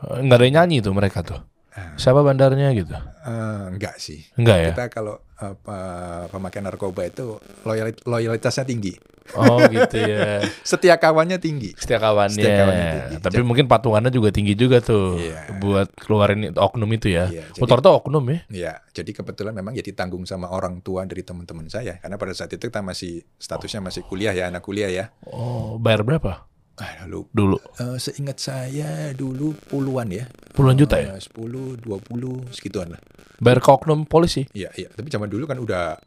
Nggak 0.02 0.38
ada 0.42 0.46
yang 0.50 0.56
nyanyi 0.64 0.78
tuh 0.82 0.94
mereka 0.98 1.22
tuh. 1.22 1.40
Ah. 1.72 1.96
Siapa 1.96 2.20
bandarnya 2.20 2.76
gitu? 2.76 2.92
eh, 2.92 3.64
enggak 3.72 3.96
sih. 3.96 4.28
Enggak 4.36 4.58
ya? 4.60 4.70
Kita 4.76 4.86
kalau 4.92 5.24
eh, 5.40 5.56
pe- 5.56 6.28
pemakaian 6.28 6.68
narkoba 6.68 7.08
itu 7.08 7.40
loyalit- 7.64 8.04
loyalitasnya 8.04 8.68
tinggi, 8.68 8.92
Oh 9.32 9.56
gitu 9.66 9.96
ya. 9.96 10.44
setia 10.68 11.00
kawannya 11.00 11.40
tinggi. 11.40 11.72
Setia 11.80 11.96
kawannya. 11.96 12.36
Setia 12.36 12.54
kawannya 12.60 12.86
tinggi. 12.92 13.16
Tapi 13.24 13.40
mungkin 13.42 13.66
patungannya 13.66 14.12
juga 14.12 14.30
tinggi 14.30 14.52
juga 14.52 14.84
tuh. 14.84 15.16
Iya. 15.16 15.48
Buat 15.58 15.96
keluarin 15.96 16.52
oknum 16.52 16.92
itu 16.92 17.08
ya. 17.08 17.32
Iya, 17.32 17.48
jadi- 17.48 17.62
Motor 17.64 17.80
tuh 17.80 17.92
oknum 18.04 18.24
ya. 18.28 18.40
Ya, 18.52 18.74
jadi 18.92 19.12
kebetulan 19.14 19.56
memang 19.56 19.72
jadi 19.72 19.96
tanggung 19.96 20.28
sama 20.28 20.52
orang 20.52 20.84
tua 20.84 21.08
dari 21.08 21.24
teman-teman 21.24 21.72
saya. 21.72 22.04
Karena 22.04 22.20
pada 22.20 22.36
saat 22.36 22.52
itu 22.52 22.68
kita 22.68 22.84
masih 22.84 23.24
statusnya 23.40 23.80
masih 23.80 24.04
kuliah 24.04 24.36
ya, 24.36 24.52
anak 24.52 24.60
kuliah 24.60 24.92
ya. 24.92 25.06
Oh, 25.24 25.80
bayar 25.80 26.04
berapa? 26.04 26.51
Ah, 26.82 27.06
lalu 27.06 27.30
Dulu. 27.30 27.58
eh, 27.78 27.98
seingat 28.02 28.42
saya 28.42 29.14
dulu 29.14 29.54
puluhan 29.70 30.10
ya. 30.10 30.26
Puluhan 30.58 30.74
juta 30.82 30.98
ya? 30.98 31.14
Eh, 31.14 31.22
10, 31.22 31.78
20, 31.78 32.50
segituan 32.50 32.98
lah. 32.98 33.02
Bayar 33.38 33.62
ke 33.62 33.70
oknum 33.70 34.10
polisi. 34.10 34.50
Iya, 34.58 34.74
iya. 34.74 34.90
Tapi 34.90 35.06
zaman 35.14 35.30
dulu 35.30 35.46
kan 35.46 35.62
udah 35.62 36.02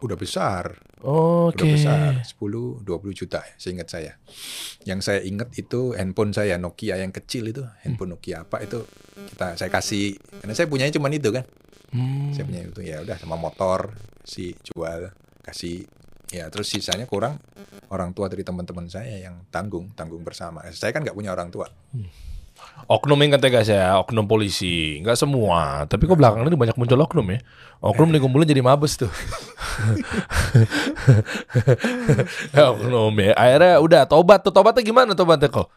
udah 0.00 0.16
besar. 0.16 0.80
Oke. 1.04 1.60
Udah 1.60 1.66
besar. 1.68 2.10
10, 2.24 2.80
20 2.80 3.12
juta 3.12 3.44
ya, 3.44 3.54
seingat 3.60 3.92
saya. 3.92 4.16
Yang 4.88 5.00
saya 5.04 5.20
ingat 5.20 5.52
itu 5.60 5.92
handphone 5.92 6.32
saya 6.32 6.56
Nokia 6.56 6.96
yang 6.96 7.12
kecil 7.12 7.52
itu, 7.52 7.60
handphone 7.84 8.16
Nokia 8.16 8.48
apa 8.48 8.64
itu 8.64 8.84
kita 9.28 9.60
saya 9.60 9.68
kasih 9.68 10.16
karena 10.40 10.56
saya 10.56 10.66
punyanya 10.68 10.96
cuma 10.96 11.12
itu 11.12 11.28
kan. 11.28 11.44
Hmm. 11.92 12.32
Saya 12.32 12.48
punya 12.48 12.60
itu 12.64 12.80
ya 12.80 13.04
udah 13.04 13.16
sama 13.20 13.36
motor 13.36 13.92
si 14.24 14.56
jual 14.64 15.12
kasih 15.44 15.84
Ya, 16.34 16.50
terus 16.50 16.66
sisanya 16.66 17.06
kurang 17.06 17.38
orang 17.86 18.10
tua 18.10 18.26
dari 18.26 18.42
teman-teman 18.42 18.90
saya 18.90 19.22
yang 19.22 19.46
tanggung, 19.54 19.94
tanggung 19.94 20.26
bersama. 20.26 20.66
Saya 20.74 20.90
kan 20.90 21.06
nggak 21.06 21.14
punya 21.14 21.30
orang 21.30 21.54
tua. 21.54 21.70
Oknum 22.90 23.14
yang 23.22 23.38
kata 23.38 23.50
guys 23.50 23.70
ya, 23.70 23.94
oknum 24.02 24.26
polisi, 24.26 24.98
nggak 24.98 25.14
semua. 25.14 25.86
Tapi 25.86 26.10
kok 26.10 26.18
belakangan 26.18 26.50
ini 26.50 26.58
banyak 26.58 26.74
muncul 26.74 26.98
oknum 26.98 27.26
ya. 27.30 27.38
Oknum 27.78 28.10
dikumpulin 28.10 28.50
jadi 28.50 28.66
mabes 28.66 28.98
tuh. 28.98 29.10
oknum 32.74 33.14
ya. 33.20 33.32
Akhirnya 33.34 33.74
udah 33.78 34.02
tobat 34.06 34.42
tuh. 34.42 34.50
Tobatnya 34.50 34.82
gimana 34.82 35.14
tobatnya 35.14 35.46
kok? 35.46 35.70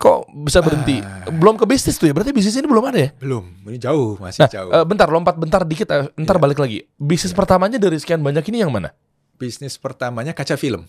Kok 0.00 0.32
bisa 0.48 0.64
berhenti? 0.64 1.04
Belum 1.28 1.60
ke 1.60 1.68
bisnis 1.68 2.00
tuh 2.00 2.08
ya? 2.08 2.16
Berarti 2.16 2.32
bisnis 2.32 2.56
ini 2.56 2.64
belum 2.64 2.84
ada 2.88 2.96
ya? 2.96 3.10
Belum, 3.20 3.44
ini 3.68 3.76
jauh, 3.76 4.16
masih 4.16 4.40
Nah, 4.40 4.48
jauh. 4.48 4.70
eh, 4.72 4.84
bentar 4.88 5.04
lompat 5.12 5.36
bentar 5.36 5.60
dikit, 5.68 5.84
eh, 5.92 6.08
ntar 6.16 6.40
Iya. 6.40 6.42
balik 6.48 6.56
lagi. 6.56 6.88
Bisnis 6.96 7.36
pertamanya 7.36 7.76
dari 7.76 8.00
sekian 8.00 8.24
banyak 8.24 8.40
ini 8.48 8.64
yang 8.64 8.72
mana? 8.72 8.96
Bisnis 9.40 9.80
pertamanya 9.80 10.36
kaca 10.36 10.60
film. 10.60 10.84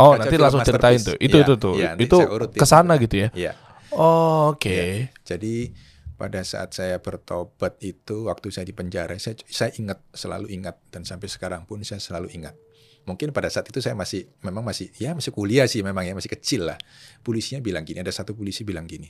Oh, 0.00 0.16
Kaca 0.16 0.24
nanti 0.24 0.34
film 0.40 0.44
langsung 0.48 0.64
ceritain 0.64 0.96
tuh. 1.04 1.16
Itu 1.20 1.36
Iya, 1.36 1.44
itu 1.44 1.54
tuh. 1.60 1.74
nanti 1.76 2.04
itu 2.08 2.16
urutin. 2.16 2.56
ke 2.56 2.64
sana 2.66 2.96
gitu 2.96 3.16
ya. 3.20 3.28
Iya. 3.36 3.52
Oh, 3.92 4.56
oke. 4.56 4.72
Iya. 4.72 5.12
Jadi 5.28 5.76
pada 6.16 6.40
saat 6.42 6.72
saya 6.72 6.96
bertobat 6.98 7.76
itu 7.84 8.26
waktu 8.26 8.48
saya 8.50 8.64
di 8.66 8.72
penjara 8.74 9.14
saya 9.20 9.36
saya 9.46 9.70
ingat 9.76 10.00
selalu 10.16 10.50
ingat 10.50 10.80
dan 10.90 11.04
sampai 11.04 11.28
sekarang 11.28 11.68
pun 11.68 11.84
saya 11.84 12.00
selalu 12.00 12.32
ingat. 12.32 12.56
Mungkin 13.04 13.32
pada 13.32 13.52
saat 13.52 13.68
itu 13.68 13.80
saya 13.84 13.92
masih 13.96 14.28
memang 14.40 14.64
masih 14.64 14.88
ya 14.96 15.12
masih 15.12 15.32
kuliah 15.32 15.64
sih 15.68 15.84
memang 15.84 16.08
ya 16.08 16.16
masih 16.16 16.32
kecil 16.32 16.66
lah. 16.72 16.78
Polisinya 17.20 17.60
bilang 17.60 17.84
gini, 17.84 18.00
ada 18.00 18.12
satu 18.12 18.32
polisi 18.32 18.64
bilang 18.64 18.88
gini. 18.88 19.08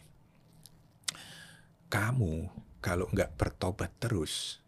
Kamu 1.89 2.33
kalau 2.85 3.09
nggak 3.11 3.35
bertobat 3.41 3.97
terus, 3.99 4.61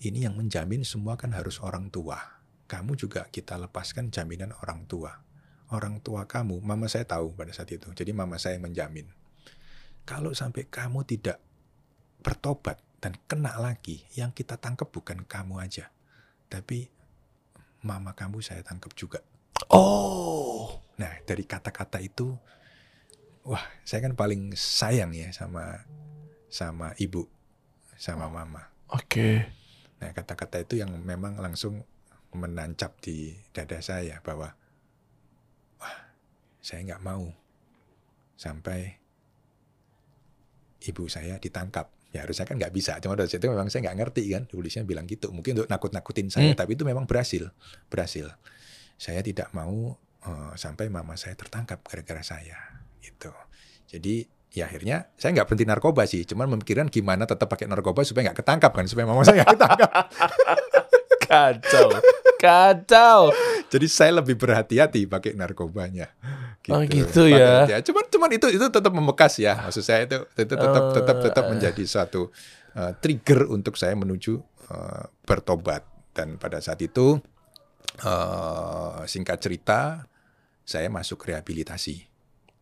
ini 0.00 0.24
yang 0.24 0.38
menjamin 0.38 0.86
semua 0.86 1.18
kan 1.18 1.34
harus 1.34 1.58
orang 1.60 1.90
tua. 1.90 2.37
Kamu 2.68 2.94
juga 2.94 3.26
kita 3.32 3.56
lepaskan 3.56 4.12
jaminan 4.12 4.52
orang 4.60 4.84
tua. 4.84 5.24
Orang 5.72 6.00
tua 6.00 6.24
kamu, 6.24 6.60
mama 6.64 6.88
saya 6.88 7.04
tahu 7.04 7.32
pada 7.32 7.52
saat 7.52 7.68
itu. 7.72 7.88
Jadi 7.92 8.12
mama 8.12 8.36
saya 8.40 8.56
yang 8.56 8.68
menjamin 8.68 9.08
kalau 10.08 10.32
sampai 10.32 10.64
kamu 10.64 11.04
tidak 11.04 11.36
bertobat 12.24 12.80
dan 12.96 13.12
kena 13.28 13.60
lagi, 13.60 14.08
yang 14.16 14.32
kita 14.32 14.56
tangkap 14.56 14.88
bukan 14.88 15.20
kamu 15.28 15.60
aja, 15.60 15.92
tapi 16.48 16.88
mama 17.84 18.16
kamu 18.16 18.40
saya 18.40 18.64
tangkap 18.64 18.96
juga. 18.96 19.20
Oh. 19.68 20.80
Nah, 20.96 21.12
dari 21.28 21.44
kata-kata 21.44 22.00
itu, 22.00 22.32
wah, 23.44 23.60
saya 23.84 24.08
kan 24.08 24.16
paling 24.16 24.56
sayang 24.56 25.12
ya 25.12 25.28
sama 25.28 25.84
sama 26.48 26.96
ibu, 26.96 27.28
sama 28.00 28.32
mama. 28.32 28.64
Oke. 28.88 29.44
Nah, 30.00 30.16
kata-kata 30.16 30.64
itu 30.64 30.80
yang 30.80 30.88
memang 31.04 31.36
langsung 31.36 31.84
menancap 32.38 33.02
di 33.02 33.34
dada 33.50 33.82
saya 33.82 34.22
bahwa, 34.22 34.54
wah, 35.82 35.96
saya 36.62 36.86
nggak 36.86 37.02
mau 37.02 37.34
sampai 38.38 38.98
ibu 40.86 41.10
saya 41.10 41.42
ditangkap. 41.42 41.90
Ya 42.08 42.24
harusnya 42.24 42.48
kan 42.48 42.56
nggak 42.56 42.72
bisa. 42.72 42.96
Cuma 43.04 43.18
dari 43.18 43.28
situ 43.28 43.44
memang 43.50 43.68
saya 43.68 43.90
nggak 43.90 43.98
ngerti 44.00 44.22
kan. 44.32 44.42
Polisinya 44.48 44.86
bilang 44.88 45.04
gitu. 45.04 45.28
Mungkin 45.28 45.60
untuk 45.60 45.68
nakut-nakutin 45.68 46.32
saya. 46.32 46.54
Hmm. 46.54 46.56
Tapi 46.56 46.78
itu 46.78 46.86
memang 46.88 47.04
berhasil. 47.04 47.52
Berhasil. 47.92 48.32
Saya 48.96 49.20
tidak 49.20 49.52
mau 49.52 49.98
eh, 50.24 50.52
sampai 50.56 50.88
mama 50.88 51.18
saya 51.20 51.36
tertangkap 51.36 51.84
gara-gara 51.84 52.24
saya. 52.24 52.56
Gitu. 53.04 53.28
Jadi 53.92 54.24
ya 54.48 54.64
akhirnya 54.64 55.12
saya 55.20 55.36
nggak 55.36 55.52
berhenti 55.52 55.66
narkoba 55.68 56.08
sih. 56.08 56.24
Cuman 56.24 56.48
memikirkan 56.48 56.88
gimana 56.88 57.28
tetap 57.28 57.50
pakai 57.50 57.68
narkoba 57.68 58.00
supaya 58.08 58.32
nggak 58.32 58.40
ketangkap 58.40 58.72
kan. 58.72 58.84
Supaya 58.88 59.04
mama 59.04 59.20
saya 59.28 59.44
nggak 59.44 59.50
ketangkap. 59.52 59.90
Kacau. 61.28 61.88
Kacau. 62.38 63.34
Jadi 63.68 63.86
saya 63.86 64.22
lebih 64.22 64.38
berhati-hati 64.38 65.04
pakai 65.04 65.34
narkobanya. 65.34 66.08
Oh, 66.68 66.84
gitu 66.84 67.26
Pakai 67.26 67.40
ya. 67.40 67.64
hati- 67.66 67.84
Cuman 67.88 68.04
cuman 68.06 68.30
itu 68.32 68.46
itu 68.48 68.66
tetap 68.68 68.92
membekas 68.92 69.36
ya. 69.36 69.56
Maksud 69.58 69.82
saya 69.82 70.04
itu 70.04 70.18
itu 70.36 70.54
tetap 70.54 70.82
Oh, 70.84 70.94
tetap 70.94 71.16
tetap 71.20 71.44
eh. 71.44 71.50
menjadi 71.50 71.82
suatu 71.82 72.28
uh, 72.74 72.92
trigger 73.00 73.48
untuk 73.48 73.74
saya 73.74 73.92
menuju 73.92 74.38
uh, 74.70 75.04
bertobat. 75.24 75.82
Dan 76.12 76.36
pada 76.36 76.58
saat 76.58 76.78
itu 76.80 77.18
uh, 78.02 79.02
singkat 79.04 79.38
cerita 79.38 80.06
saya 80.62 80.86
masuk 80.88 81.24
rehabilitasi. 81.24 82.04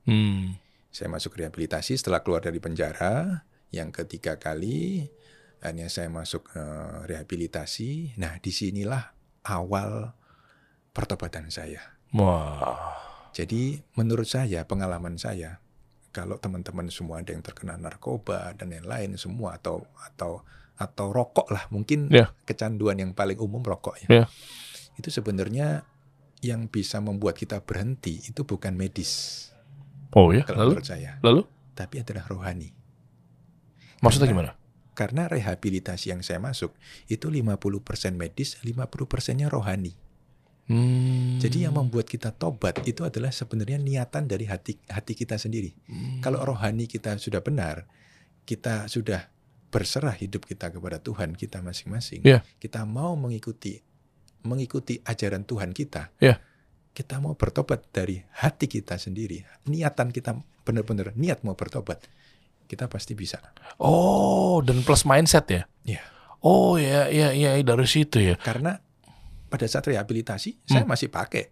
Hmm. 0.07 0.55
Saya 0.89 1.11
masuk 1.11 1.35
rehabilitasi 1.35 1.99
setelah 1.99 2.23
keluar 2.23 2.41
dari 2.41 2.57
penjara 2.57 3.43
yang 3.69 3.91
ketiga 3.91 4.39
kali 4.39 5.11
akhirnya 5.57 5.91
saya 5.91 6.07
masuk 6.07 6.47
eh, 6.55 6.99
rehabilitasi. 7.11 8.15
Nah, 8.17 8.39
di 8.39 8.49
sinilah 8.49 9.16
awal 9.47 10.13
pertobatan 10.91 11.49
saya. 11.49 11.81
Wah. 12.11 12.95
Jadi 13.31 13.79
menurut 13.95 14.27
saya 14.27 14.65
pengalaman 14.65 15.17
saya 15.17 15.61
kalau 16.11 16.41
teman-teman 16.41 16.89
semua 16.89 17.21
ada 17.21 17.31
yang 17.31 17.45
terkena 17.45 17.77
narkoba 17.77 18.57
dan 18.57 18.73
lain-lain 18.73 19.21
semua 19.21 19.61
atau 19.61 19.85
atau 20.01 20.41
atau 20.77 21.07
rokok 21.09 21.53
lah 21.53 21.69
mungkin 21.69 22.09
Ya. 22.09 22.33
kecanduan 22.45 22.97
yang 22.97 23.13
paling 23.13 23.37
umum 23.37 23.61
rokok 23.61 24.01
ya. 24.05 24.09
Ya. 24.09 24.25
Itu 24.97 25.13
sebenarnya 25.13 25.85
yang 26.41 26.69
bisa 26.69 27.01
membuat 27.01 27.37
kita 27.37 27.61
berhenti 27.61 28.25
itu 28.25 28.45
bukan 28.45 28.73
medis 28.73 29.45
Oh 30.17 30.33
ya. 30.33 30.45
kalau 30.49 30.65
Lalu? 30.65 30.71
menurut 30.81 30.89
saya, 30.89 31.21
Lalu? 31.21 31.43
tapi 31.77 32.01
adalah 32.01 32.25
rohani. 32.25 32.73
Maksudnya 34.01 34.29
Karena- 34.29 34.53
gimana? 34.53 34.66
Karena 34.97 35.29
rehabilitasi 35.29 36.17
yang 36.17 36.25
saya 36.25 36.41
masuk 36.41 36.73
itu 37.13 37.29
50% 37.29 37.61
medis, 38.17 38.57
50%-nya 38.65 39.53
rohani. 39.53 39.93
Hmm. 40.67 41.39
Jadi 41.39 41.63
yang 41.69 41.79
membuat 41.79 42.11
kita 42.11 42.35
tobat 42.35 42.83
itu 42.89 43.07
adalah 43.07 43.31
sebenarnya 43.31 43.79
niatan 43.79 44.27
dari 44.27 44.51
hati 44.51 44.81
hati 44.91 45.13
kita 45.15 45.39
sendiri. 45.39 45.71
Hmm. 45.87 46.19
Kalau 46.25 46.43
rohani 46.43 46.91
kita 46.91 47.15
sudah 47.23 47.39
benar, 47.45 47.87
kita 48.43 48.91
sudah 48.91 49.31
berserah 49.71 50.15
hidup 50.17 50.49
kita 50.49 50.73
kepada 50.73 50.99
Tuhan 50.99 51.39
kita 51.39 51.63
masing-masing. 51.63 52.25
Iya. 52.27 52.43
Kita 52.59 52.83
mau 52.83 53.15
mengikuti 53.15 53.79
mengikuti 54.43 54.99
ajaran 55.03 55.47
Tuhan 55.47 55.71
kita. 55.71 56.17
Iya. 56.19 56.43
Kita 56.97 57.21
mau 57.21 57.37
bertobat 57.37 57.93
dari 57.93 58.25
hati 58.41 58.67
kita 58.67 58.97
sendiri. 58.97 59.45
Niatan 59.69 60.11
kita 60.11 60.35
benar-benar 60.65 61.13
niat 61.15 61.45
mau 61.45 61.53
bertobat. 61.53 62.03
Kita 62.67 62.91
pasti 62.91 63.15
bisa. 63.15 63.39
Oh, 63.79 64.59
dan 64.61 64.83
plus 64.83 65.07
mindset 65.07 65.47
ya? 65.47 65.63
Iya. 65.87 66.03
Oh 66.43 66.75
ya, 66.77 67.07
ya, 67.07 67.31
ya 67.31 67.55
dari 67.59 67.87
situ 67.87 68.19
ya. 68.19 68.35
Karena 68.37 68.75
pada 69.47 69.67
saat 69.67 69.87
rehabilitasi 69.87 70.67
saya 70.67 70.83
Hmm. 70.83 70.91
masih 70.91 71.09
pakai. 71.09 71.51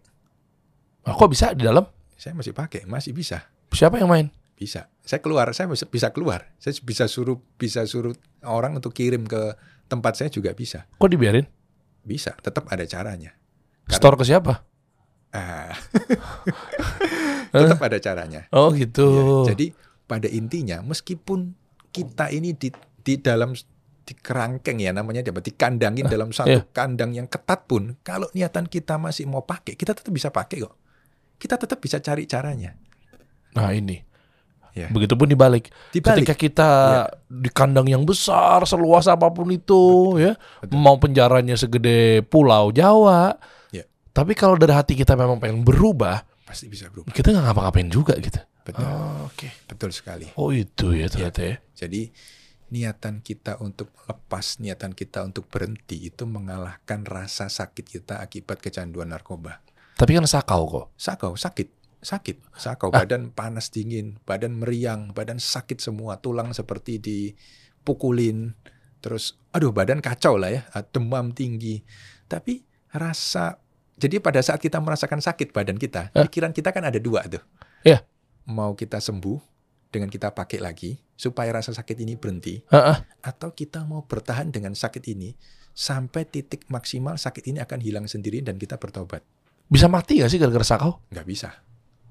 Ah, 1.03 1.15
kok 1.15 1.31
bisa 1.31 1.55
di 1.55 1.63
dalam? 1.63 1.87
Saya 2.15 2.35
masih 2.35 2.51
pakai, 2.51 2.83
masih 2.83 3.11
bisa. 3.11 3.47
Siapa 3.71 3.99
yang 3.99 4.07
main? 4.07 4.27
Bisa. 4.55 4.87
Saya 5.03 5.19
keluar, 5.19 5.51
saya 5.51 5.67
bisa, 5.67 5.83
bisa 5.85 6.11
keluar. 6.11 6.47
Saya 6.59 6.75
bisa 6.79 7.07
suruh 7.07 7.39
bisa 7.55 7.83
suruh 7.83 8.15
orang 8.43 8.75
untuk 8.75 8.91
kirim 8.91 9.27
ke 9.27 9.55
tempat 9.87 10.15
saya 10.15 10.31
juga 10.31 10.55
bisa. 10.55 10.87
Kok 10.95 11.11
dibiarin? 11.11 11.43
Bisa, 12.01 12.35
tetap 12.39 12.67
ada 12.71 12.83
caranya. 12.83 13.35
Karena- 13.85 13.95
Store 13.99 14.15
ke 14.15 14.23
siapa? 14.23 14.63
Ah. 15.35 15.75
tetap 17.51 17.81
ada 17.81 17.97
caranya. 17.99 18.41
Oh 18.51 18.71
gitu. 18.71 19.43
Ya, 19.45 19.53
jadi 19.55 19.65
pada 20.05 20.29
intinya 20.29 20.81
meskipun 20.85 21.53
kita 21.89 22.29
ini 22.29 22.53
di 22.53 22.69
di 23.05 23.17
dalam 23.21 23.53
di 24.05 24.13
kerangkeng 24.13 24.77
ya 24.77 24.93
namanya 24.93 25.25
apa 25.25 25.41
dikandangin 25.41 26.05
dalam 26.05 26.29
satu 26.29 26.61
iya. 26.61 26.63
kandang 26.69 27.17
yang 27.17 27.25
ketat 27.25 27.65
pun 27.65 27.97
kalau 28.05 28.29
niatan 28.37 28.69
kita 28.69 29.01
masih 29.01 29.25
mau 29.25 29.41
pakai 29.41 29.73
kita 29.73 29.97
tetap 29.97 30.13
bisa 30.13 30.29
pakai 30.29 30.61
kok. 30.61 30.75
Kita 31.35 31.57
tetap 31.57 31.81
bisa 31.81 31.97
cari 31.99 32.29
caranya. 32.29 32.77
Nah 33.57 33.73
ini. 33.73 33.97
Ya. 34.75 34.91
Begitupun 34.91 35.31
dibalik. 35.31 35.71
Dibalik. 35.95 36.27
Ketika 36.27 36.35
kita 36.35 36.69
di 37.31 37.47
kandang 37.47 37.87
yang 37.87 38.03
besar, 38.03 38.67
seluas 38.67 39.07
apa 39.07 39.31
pun 39.31 39.47
itu, 39.47 40.15
ya, 40.19 40.35
betul. 40.59 40.75
mau 40.75 40.99
penjaranya 40.99 41.55
segede 41.55 42.19
Pulau 42.27 42.75
Jawa, 42.75 43.39
Ya. 43.71 43.87
tapi 44.11 44.35
kalau 44.35 44.59
dari 44.59 44.75
hati 44.75 44.99
kita 44.99 45.15
memang 45.15 45.39
pengen 45.39 45.63
berubah, 45.63 46.27
Pasti 46.43 46.67
bisa 46.67 46.91
berubah. 46.91 47.15
kita 47.15 47.31
nggak 47.31 47.43
ngapa-ngapain 47.47 47.87
juga 47.87 48.19
gitu. 48.19 48.43
Betul. 48.65 48.83
Oh, 48.83 49.29
Oke. 49.29 49.53
Betul 49.69 49.93
sekali. 49.93 50.25
Oh 50.35 50.49
itu 50.49 50.91
ya 50.97 51.05
ternyata 51.05 51.41
ya. 51.45 51.55
Jadi 51.77 52.09
niatan 52.73 53.21
kita 53.21 53.61
untuk 53.61 53.93
lepas, 54.09 54.57
niatan 54.57 54.97
kita 54.97 55.21
untuk 55.21 55.45
berhenti 55.45 56.09
itu 56.09 56.25
mengalahkan 56.25 57.05
rasa 57.05 57.45
sakit 57.45 57.85
kita 57.85 58.17
akibat 58.17 58.57
kecanduan 58.57 59.13
narkoba. 59.13 59.61
Tapi 59.95 60.17
kan 60.17 60.25
sakau 60.25 60.65
kok. 60.65 60.85
Sakau, 60.97 61.37
sakit, 61.37 61.69
sakit, 62.01 62.57
sakau, 62.57 62.89
Ah. 62.89 63.05
badan 63.05 63.29
panas 63.29 63.69
dingin, 63.69 64.17
badan 64.25 64.57
meriang, 64.57 65.13
badan 65.13 65.37
sakit 65.37 65.77
semua, 65.77 66.17
tulang 66.19 66.51
seperti 66.51 66.97
dipukulin, 66.99 68.57
terus 68.99 69.37
aduh 69.53 69.69
badan 69.71 70.01
kacau 70.01 70.35
lah 70.35 70.51
ya, 70.51 70.61
demam 70.91 71.31
tinggi. 71.31 71.85
Tapi 72.25 72.65
rasa 72.91 73.61
jadi 73.95 74.19
pada 74.19 74.43
saat 74.43 74.59
kita 74.59 74.81
merasakan 74.81 75.21
sakit 75.23 75.53
badan 75.53 75.77
kita, 75.79 76.11
Ah. 76.11 76.25
pikiran 76.27 76.51
kita 76.51 76.73
kan 76.73 76.83
ada 76.83 76.97
dua 76.99 77.23
tuh. 77.29 77.45
Iya. 77.85 78.01
Mau 78.45 78.77
kita 78.77 79.01
sembuh 79.01 79.39
dengan 79.89 80.11
kita 80.11 80.35
pakai 80.35 80.61
lagi 80.61 80.93
supaya 81.15 81.55
rasa 81.55 81.71
sakit 81.71 81.97
ini 82.03 82.19
berhenti, 82.19 82.59
Heeh. 82.67 82.97
atau 83.23 83.55
kita 83.55 83.87
mau 83.87 84.03
bertahan 84.03 84.51
dengan 84.51 84.75
sakit 84.75 85.01
ini 85.07 85.31
sampai 85.75 86.27
titik 86.27 86.67
maksimal 86.71 87.19
sakit 87.19 87.51
ini 87.51 87.59
akan 87.63 87.79
hilang 87.83 88.05
sendiri 88.07 88.43
dan 88.43 88.59
kita 88.59 88.75
bertobat. 88.79 89.23
Bisa 89.65 89.89
mati 89.89 90.21
gak 90.21 90.29
sih 90.29 90.37
gara-gara 90.37 90.63
sakau? 90.63 91.01
nggak 91.09 91.25
bisa. 91.25 91.49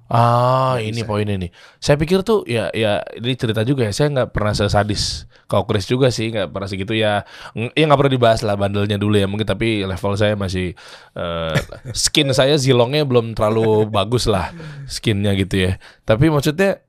Ah, 0.05 0.77
Nggak 0.77 0.85
ini 0.85 1.01
bisa. 1.01 1.09
poinnya 1.09 1.37
nih. 1.41 1.51
Saya 1.81 1.97
pikir 1.97 2.21
tuh 2.21 2.45
ya 2.45 2.69
ya 2.77 3.01
ini 3.17 3.33
cerita 3.35 3.65
juga 3.65 3.89
ya. 3.89 3.93
Saya 3.97 4.13
nggak 4.13 4.31
pernah 4.37 4.53
sesadis 4.53 5.25
kau 5.45 5.65
Chris 5.65 5.85
juga 5.85 6.09
sih 6.09 6.29
nggak 6.29 6.53
pernah 6.53 6.69
segitu 6.69 6.93
ya. 6.93 7.25
Ya 7.73 7.85
nggak 7.89 7.97
perlu 7.97 8.13
dibahas 8.13 8.45
lah 8.45 8.53
bandelnya 8.55 9.01
dulu 9.01 9.17
ya 9.17 9.25
mungkin 9.25 9.49
tapi 9.49 9.81
level 9.83 10.13
saya 10.17 10.37
masih 10.37 10.77
eh, 11.17 11.57
skin 11.97 12.29
saya 12.37 12.61
zilongnya 12.61 13.09
belum 13.09 13.33
terlalu 13.33 13.89
bagus 13.89 14.29
lah 14.29 14.53
skinnya 14.85 15.33
gitu 15.37 15.73
ya. 15.73 15.81
Tapi 16.05 16.29
maksudnya 16.29 16.85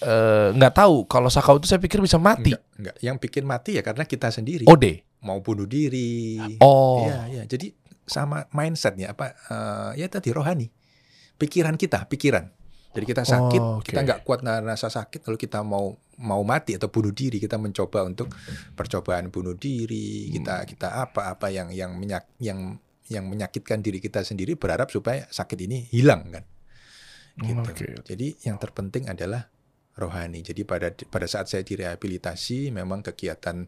eh, 0.00 0.48
nggak 0.54 0.74
tahu 0.74 1.10
kalau 1.10 1.26
sakau 1.26 1.58
itu 1.58 1.66
saya 1.66 1.82
pikir 1.82 1.98
bisa 1.98 2.22
mati. 2.22 2.54
Nggak, 2.54 2.62
nggak. 2.78 2.96
Yang 3.02 3.16
bikin 3.18 3.44
mati 3.50 3.70
ya 3.78 3.82
karena 3.82 4.06
kita 4.06 4.30
sendiri 4.30 4.62
Ode. 4.70 5.02
mau 5.26 5.42
bunuh 5.42 5.66
diri. 5.66 6.38
Oh. 6.62 7.02
Iya, 7.02 7.18
iya. 7.34 7.42
Jadi 7.50 7.74
sama 8.06 8.46
mindsetnya 8.54 9.10
apa? 9.10 9.34
eh, 9.50 10.02
ya 10.02 10.06
tadi 10.06 10.30
rohani, 10.30 10.70
pikiran 11.34 11.74
kita, 11.74 12.06
pikiran. 12.06 12.59
Jadi 12.90 13.04
kita 13.06 13.22
sakit, 13.22 13.62
Oh, 13.62 13.78
oke. 13.78 13.86
kita 13.86 14.02
nggak 14.02 14.20
kuat 14.26 14.42
rasa 14.42 14.90
sakit, 14.90 15.22
lalu 15.30 15.38
kita 15.38 15.62
mau 15.62 15.94
mau 16.20 16.42
mati 16.42 16.74
atau 16.76 16.90
bunuh 16.90 17.14
diri, 17.14 17.38
kita 17.38 17.56
mencoba 17.56 18.02
untuk 18.04 18.28
percobaan 18.74 19.30
bunuh 19.30 19.54
diri, 19.54 20.26
Hmm. 20.28 20.32
kita 20.36 20.54
kita 20.66 20.88
apa 21.06 21.30
apa 21.32 21.48
yang 21.54 21.70
yang 21.70 21.94
menyak, 21.94 22.26
yang 22.42 22.76
yang 23.10 23.26
menyakitkan 23.30 23.82
diri 23.82 23.98
kita 24.02 24.22
sendiri, 24.22 24.54
berharap 24.58 24.90
supaya 24.90 25.26
sakit 25.30 25.58
ini 25.66 25.86
hilang 25.90 26.30
kan. 26.30 26.44
Gitu. 27.40 27.62
Oke. 27.62 27.86
Jadi 28.04 28.26
yang 28.44 28.58
terpenting 28.58 29.06
adalah 29.06 29.48
rohani. 29.98 30.42
Jadi 30.42 30.62
pada 30.66 30.90
pada 30.92 31.26
saat 31.26 31.46
saya 31.50 31.62
direhabilitasi, 31.66 32.70
memang 32.70 33.02
kegiatan 33.02 33.66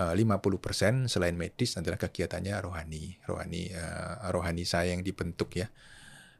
eh, 0.00 0.14
50% 0.16 1.08
selain 1.08 1.36
medis 1.36 1.76
adalah 1.76 2.00
kegiatannya 2.00 2.54
rohani. 2.60 3.20
Rohani 3.24 3.62
eh, 3.72 4.14
rohani 4.32 4.64
saya 4.64 4.92
yang 4.96 5.04
dibentuk 5.04 5.56
ya. 5.56 5.68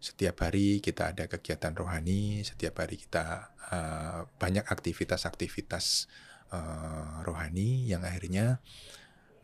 Setiap 0.00 0.48
hari 0.48 0.80
kita 0.80 1.12
ada 1.12 1.28
kegiatan 1.28 1.76
rohani, 1.76 2.40
setiap 2.40 2.80
hari 2.80 2.96
kita 2.96 3.52
eh, 3.68 4.20
banyak 4.40 4.64
aktivitas-aktivitas 4.64 6.08
eh, 6.56 7.12
rohani 7.20 7.84
yang 7.84 8.00
akhirnya 8.00 8.64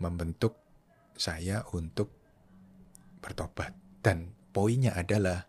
membentuk 0.01 0.57
saya 1.13 1.61
untuk 1.77 2.09
bertobat. 3.21 3.77
Dan 4.01 4.33
poinnya 4.57 4.97
adalah 4.97 5.45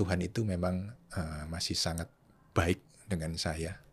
Tuhan 0.00 0.24
itu 0.24 0.48
memang 0.48 0.96
eh, 1.12 1.44
masih 1.52 1.76
sangat 1.76 2.08
baik 2.56 2.80
dengan 3.04 3.36
saya. 3.36 3.84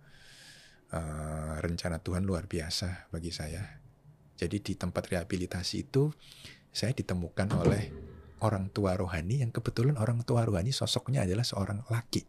Eh, 0.95 1.55
rencana 1.59 1.99
Tuhan 1.99 2.23
luar 2.23 2.47
biasa 2.47 3.11
bagi 3.11 3.35
saya. 3.35 3.83
Jadi 4.39 4.63
di 4.63 4.73
tempat 4.79 5.11
rehabilitasi 5.11 5.75
itu 5.83 6.15
saya 6.71 6.95
ditemukan 6.95 7.51
oleh 7.55 8.04
orang 8.45 8.69
tua 8.69 8.93
rohani 8.93 9.41
yang 9.41 9.49
kebetulan 9.49 9.97
orang 9.97 10.21
tua 10.21 10.41
rohani 10.41 10.69
sosoknya 10.69 11.25
adalah 11.25 11.41
seorang 11.41 11.81
laki. 11.87 12.21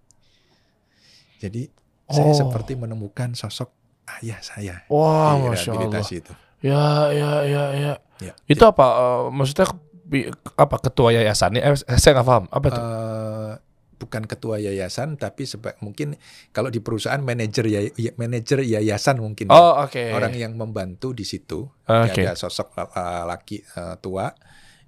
Jadi 1.37 1.69
saya 2.07 2.33
Oh. 2.33 2.39
seperti 2.39 2.75
menemukan 2.75 3.35
sosok 3.35 3.69
ayah 4.19 4.39
saya 4.41 4.87
Wah, 4.87 5.37
di 5.37 5.43
masya 5.45 5.75
Allah. 5.75 5.85
rehabilitasi 5.85 6.15
itu. 6.17 6.33
Ya, 6.63 7.13
ya, 7.13 7.31
ya, 7.45 7.65
ya. 7.75 7.93
Ya. 8.19 8.33
Itu 8.47 8.65
apa? 8.65 8.87
eh, 8.87 9.23
maksudnya 9.29 9.69
apa 10.57 10.77
ketua 10.81 11.13
yayasannya? 11.13 11.61
Eh, 11.61 11.75
saya 11.95 12.17
nggak 12.17 12.27
paham. 12.27 12.45
Apa 12.49 12.67
itu? 12.67 12.81
Eh, 12.81 13.53
bukan 13.97 14.23
ketua 14.25 14.57
yayasan 14.57 15.17
tapi 15.17 15.45
seba- 15.45 15.75
mungkin 15.81 16.15
kalau 16.51 16.69
di 16.69 16.79
perusahaan 16.79 17.19
manajer 17.19 17.65
ya, 17.67 17.81
ya- 17.91 18.13
manajer 18.15 18.61
yayasan 18.63 19.17
mungkin 19.19 19.49
ya. 19.49 19.57
oh, 19.57 19.83
oke. 19.83 20.13
orang 20.13 20.37
yang 20.37 20.53
membantu 20.53 21.11
di 21.11 21.25
situ 21.25 21.65
Oke. 21.83 22.21
ada 22.21 22.37
sosok 22.37 22.77
uh, 22.77 22.93
laki 23.25 23.65
uh, 23.73 23.97
tua 23.97 24.29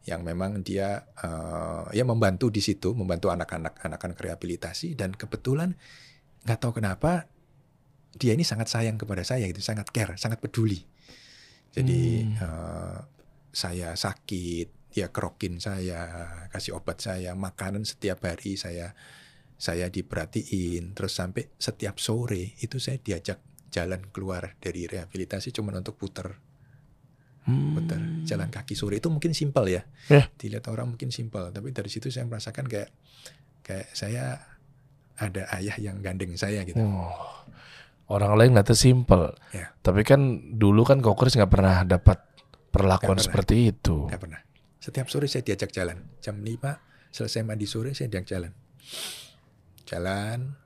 yang 0.08 0.24
memang 0.24 0.64
dia 0.64 1.04
uh, 1.20 1.86
ya 1.92 2.02
membantu 2.08 2.48
di 2.48 2.64
situ 2.64 2.96
membantu 2.96 3.28
anak-anak 3.28 3.78
anak-anak 3.84 4.18
rehabilitasi 4.18 4.96
dan 4.96 5.12
kebetulan 5.12 5.76
nggak 6.48 6.58
tahu 6.58 6.80
kenapa 6.80 7.28
dia 8.16 8.32
ini 8.32 8.42
sangat 8.42 8.72
sayang 8.72 8.96
kepada 8.96 9.20
saya 9.22 9.44
gitu 9.46 9.60
sangat 9.60 9.92
care 9.92 10.16
sangat 10.16 10.40
peduli 10.40 10.80
jadi 11.76 12.24
Hmm. 12.24 12.40
uh, 12.40 12.98
saya 13.52 13.92
sakit 13.92 14.92
dia 14.92 15.12
kerokin 15.12 15.60
saya 15.60 16.08
kasih 16.48 16.80
obat 16.80 17.04
saya 17.04 17.36
makanan 17.36 17.84
setiap 17.84 18.24
hari 18.24 18.56
saya 18.56 18.96
saya 19.60 19.92
diperhatiin 19.92 20.96
terus 20.96 21.12
sampai 21.18 21.52
setiap 21.60 22.00
sore 22.00 22.56
itu 22.64 22.80
saya 22.80 22.96
diajak 22.96 23.42
jalan 23.68 24.08
keluar 24.14 24.56
dari 24.62 24.88
rehabilitasi 24.88 25.52
cuma 25.52 25.76
untuk 25.76 26.00
puter 26.00 26.40
Hmm. 27.48 27.72
puter 27.72 27.96
jalan 28.22 28.46
kaki 28.46 28.76
sore 28.76 29.00
itu 29.00 29.08
mungkin 29.08 29.32
simpel 29.32 29.64
ya 29.66 29.82
Ya. 30.06 30.28
dilihat 30.36 30.68
orang 30.68 30.92
mungkin 30.92 31.08
simpel 31.08 31.48
tapi 31.48 31.72
dari 31.72 31.88
situ 31.88 32.12
saya 32.12 32.22
merasakan 32.22 32.68
kayak 32.68 32.92
kayak 33.62 33.88
saya 33.90 34.36
ada 35.16 35.48
ayah 35.56 35.80
yang 35.80 35.98
gandeng 35.98 36.36
saya 36.36 36.60
gitu 36.62 36.76
Oh. 36.76 37.08
Orang 38.08 38.36
lain 38.36 38.52
ngeliatnya 38.52 38.72
simple. 38.72 39.36
Ya. 39.50 39.68
Tapi 39.78 40.00
kan 40.00 40.20
dulu 40.56 40.80
kan 40.80 41.00
Kokris 41.00 41.36
nggak 41.36 41.52
pernah 41.52 41.84
dapat 41.84 42.16
perlakuan 42.68 43.16
Nggak 43.16 43.20
pernah. 43.20 43.24
seperti 43.24 43.54
itu. 43.66 43.96
nggak 44.06 44.20
pernah 44.20 44.40
setiap 44.78 45.06
sore 45.08 45.26
saya 45.26 45.40
diajak 45.42 45.68
jalan 45.68 45.98
jam 46.16 46.36
5 46.36 46.56
selesai 47.08 47.40
mandi 47.42 47.64
sore 47.64 47.92
saya 47.92 48.08
diajak 48.08 48.28
jalan 48.30 48.52
jalan 49.84 50.56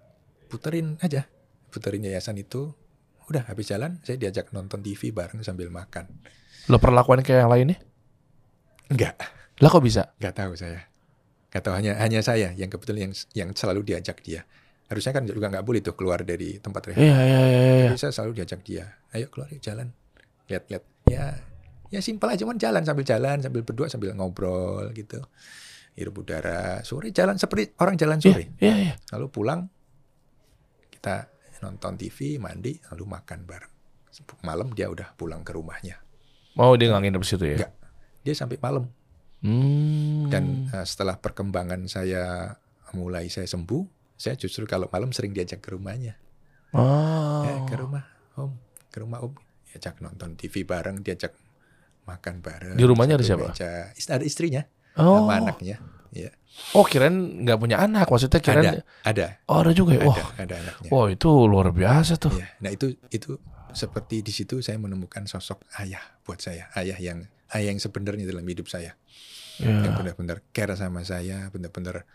puterin 0.46 0.98
aja 1.00 1.26
puterin 1.70 2.04
yayasan 2.04 2.36
itu 2.36 2.74
udah 3.26 3.46
habis 3.46 3.70
jalan 3.70 4.02
saya 4.02 4.18
diajak 4.18 4.50
nonton 4.50 4.78
TV 4.78 5.10
bareng 5.10 5.40
sambil 5.40 5.70
makan 5.70 6.10
Lo 6.70 6.78
perlakuan 6.78 7.22
kayak 7.22 7.46
yang 7.46 7.52
lainnya? 7.52 7.78
enggak 8.86 9.16
Lah 9.58 9.68
kok 9.70 9.80
bisa? 9.80 10.12
nggak 10.20 10.34
tahu 10.36 10.52
saya 10.52 10.84
nggak 11.48 11.62
tahu 11.64 11.74
hanya 11.76 11.92
hanya 12.00 12.20
saya 12.20 12.52
yang 12.52 12.68
kebetulan 12.68 13.08
yang 13.08 13.14
yang 13.32 13.48
selalu 13.52 13.84
diajak 13.84 14.20
dia 14.20 14.44
harusnya 14.88 15.12
kan 15.12 15.24
juga 15.24 15.48
nggak 15.48 15.64
boleh 15.64 15.80
tuh 15.80 15.96
keluar 15.96 16.20
dari 16.24 16.56
tempat 16.60 16.92
rehab 16.92 17.00
Iya, 17.00 17.16
iya, 17.24 17.40
iya. 17.44 17.60
iya. 17.60 17.84
Jadi 17.92 17.96
saya 18.00 18.12
selalu 18.12 18.32
diajak 18.40 18.60
dia 18.64 18.84
ayo 19.12 19.28
keluar 19.32 19.48
yuk 19.48 19.60
jalan 19.60 19.92
lihat-lihat 20.48 20.84
ya 21.08 21.24
ya 21.88 22.00
simpel 22.00 22.28
aja 22.32 22.44
cuman 22.44 22.56
jalan 22.56 22.82
sambil 22.84 23.04
jalan 23.04 23.36
sambil 23.40 23.62
berdua 23.64 23.86
sambil 23.88 24.12
ngobrol 24.16 24.92
gitu 24.92 25.20
hirup 25.92 26.24
udara 26.24 26.80
sore 26.84 27.12
jalan 27.12 27.36
seperti 27.36 27.72
orang 27.80 27.96
jalan 27.96 28.16
Iya, 28.20 28.28
sore 28.32 28.44
iya, 28.60 28.74
iya. 28.76 28.94
lalu 29.12 29.26
pulang 29.28 29.68
kita 30.90 31.28
nonton 31.60 31.96
TV 31.96 32.36
mandi 32.36 32.76
lalu 32.92 33.04
makan 33.08 33.40
bareng 33.44 33.72
malam 34.44 34.72
dia 34.72 34.88
udah 34.88 35.16
pulang 35.16 35.40
ke 35.40 35.52
rumahnya 35.56 36.00
Mau 36.54 36.74
dia 36.74 36.88
nggak 36.88 37.02
nginep 37.02 37.22
situ 37.22 37.44
ya? 37.46 37.58
Nggak. 37.58 37.72
dia 38.22 38.34
sampai 38.34 38.54
malam 38.56 38.86
Hmm. 39.42 40.30
dan 40.30 40.70
eh, 40.70 40.84
setelah 40.84 41.16
perkembangan 41.16 41.82
saya 41.84 42.54
mulai 42.92 43.26
saya 43.26 43.42
sembuh 43.44 43.82
saya 44.14 44.36
justru 44.36 44.62
kalau 44.64 44.86
malam 44.86 45.10
sering 45.10 45.32
diajak 45.32 45.58
ke 45.58 45.70
rumahnya 45.70 46.14
Oh. 46.70 47.42
Eh, 47.42 47.58
ke 47.66 47.74
rumah 47.74 48.06
om 48.32 48.54
ke 48.86 48.98
rumah 48.98 49.18
om 49.18 49.34
diajak 49.66 49.98
nonton 49.98 50.36
TV 50.36 50.62
bareng 50.62 51.00
diajak 51.00 51.34
makan 52.02 52.38
bareng 52.38 52.74
Di 52.74 52.84
rumahnya 52.84 53.14
ada 53.14 53.24
siapa? 53.24 53.50
meja. 53.50 53.90
Ada 53.90 54.22
istrinya 54.22 54.62
Oh. 54.94 55.26
sama 55.26 55.42
anaknya 55.42 55.82
ya 56.10 56.30
Oh, 56.70 56.84
kirain 56.84 57.16
nggak 57.42 57.56
punya 57.56 57.80
anak. 57.80 58.04
Maksudnya 58.06 58.38
kirain 58.38 58.62
ada 58.62 58.80
ada 59.02 59.26
Oh, 59.46 59.58
ada 59.58 59.72
juga 59.72 59.96
ya. 59.96 60.00
ada 60.00 60.06
Wah, 60.06 60.28
ada 60.38 60.54
anaknya 60.54 60.88
wah 60.88 61.06
itu 61.08 61.28
luar 61.42 61.72
biasa 61.72 62.14
tuh. 62.14 62.30
Ya, 62.30 62.46
nah 62.60 62.68
itu 62.68 62.94
itu 63.08 63.40
seperti 63.72 64.20
di 64.20 64.32
situ 64.32 64.60
saya 64.60 64.76
menemukan 64.76 65.24
sosok 65.24 65.64
ayah 65.80 66.00
buat 66.24 66.40
saya 66.40 66.68
ayah 66.76 66.96
yang 67.00 67.26
ayah 67.52 67.72
yang 67.72 67.80
sebenarnya 67.80 68.28
dalam 68.28 68.44
hidup 68.44 68.68
saya. 68.68 68.96
Yang 69.60 69.92
Ya. 69.92 69.92
benar-benar 70.00 70.38
care 70.56 70.72
sama 70.76 71.04
saya 71.04 71.52
benar-benar 71.52 72.08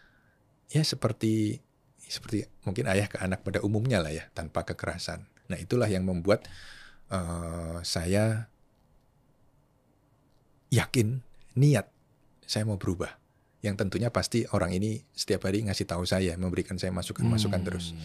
ya 0.73 0.81
seperti 0.81 1.61
seperti 2.01 2.49
mungkin 2.65 2.89
ayah 2.89 3.05
ke 3.05 3.21
anak 3.21 3.45
pada 3.45 3.61
umumnya 3.61 4.01
lah 4.01 4.09
ya 4.09 4.25
tanpa 4.33 4.65
kekerasan. 4.65 5.29
Nah 5.51 5.57
itulah 5.59 5.85
yang 5.85 6.07
membuat 6.07 6.49
eh, 7.13 7.77
saya 7.85 8.49
yakin 10.73 11.21
niat 11.55 11.87
saya 12.43 12.67
mau 12.67 12.79
berubah 12.79 13.26
yang 13.65 13.73
tentunya 13.73 14.13
pasti 14.13 14.45
orang 14.53 14.69
ini 14.69 15.01
setiap 15.17 15.49
hari 15.49 15.65
ngasih 15.65 15.89
tahu 15.89 16.05
saya 16.05 16.37
memberikan 16.37 16.77
saya 16.77 16.93
masukan-masukan 16.93 17.61
Hmm. 17.61 17.67
terus 17.67 17.97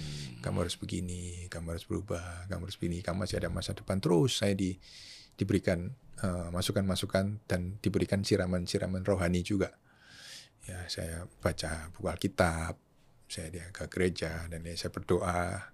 kamu 0.42 0.66
harus 0.66 0.76
begini, 0.80 1.46
kamu 1.52 1.76
harus 1.76 1.84
berubah, 1.86 2.50
kamu 2.50 2.66
harus 2.66 2.76
begini, 2.80 2.98
kamu 3.04 3.28
masih 3.28 3.36
ada 3.38 3.48
masa 3.52 3.76
depan 3.76 4.02
terus. 4.02 4.42
Saya 4.42 4.58
di, 4.58 4.74
diberikan 5.38 5.92
eh, 6.24 6.48
masukan-masukan 6.50 7.46
dan 7.46 7.78
diberikan 7.78 8.26
siraman-siraman 8.26 9.06
rohani 9.06 9.46
juga. 9.46 9.76
Ya, 10.66 10.82
saya 10.90 11.26
baca 11.42 11.90
buku 11.94 12.06
Alkitab, 12.10 12.74
saya 13.30 13.48
dia 13.50 13.66
ke 13.70 13.86
gereja 13.86 14.46
dan 14.50 14.66
ya, 14.66 14.74
saya 14.74 14.90
berdoa 14.90 15.70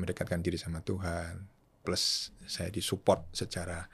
mendekatkan 0.00 0.40
diri 0.40 0.56
sama 0.56 0.80
Tuhan. 0.80 1.44
Plus 1.84 2.32
saya 2.48 2.72
disupport 2.72 3.28
secara 3.36 3.84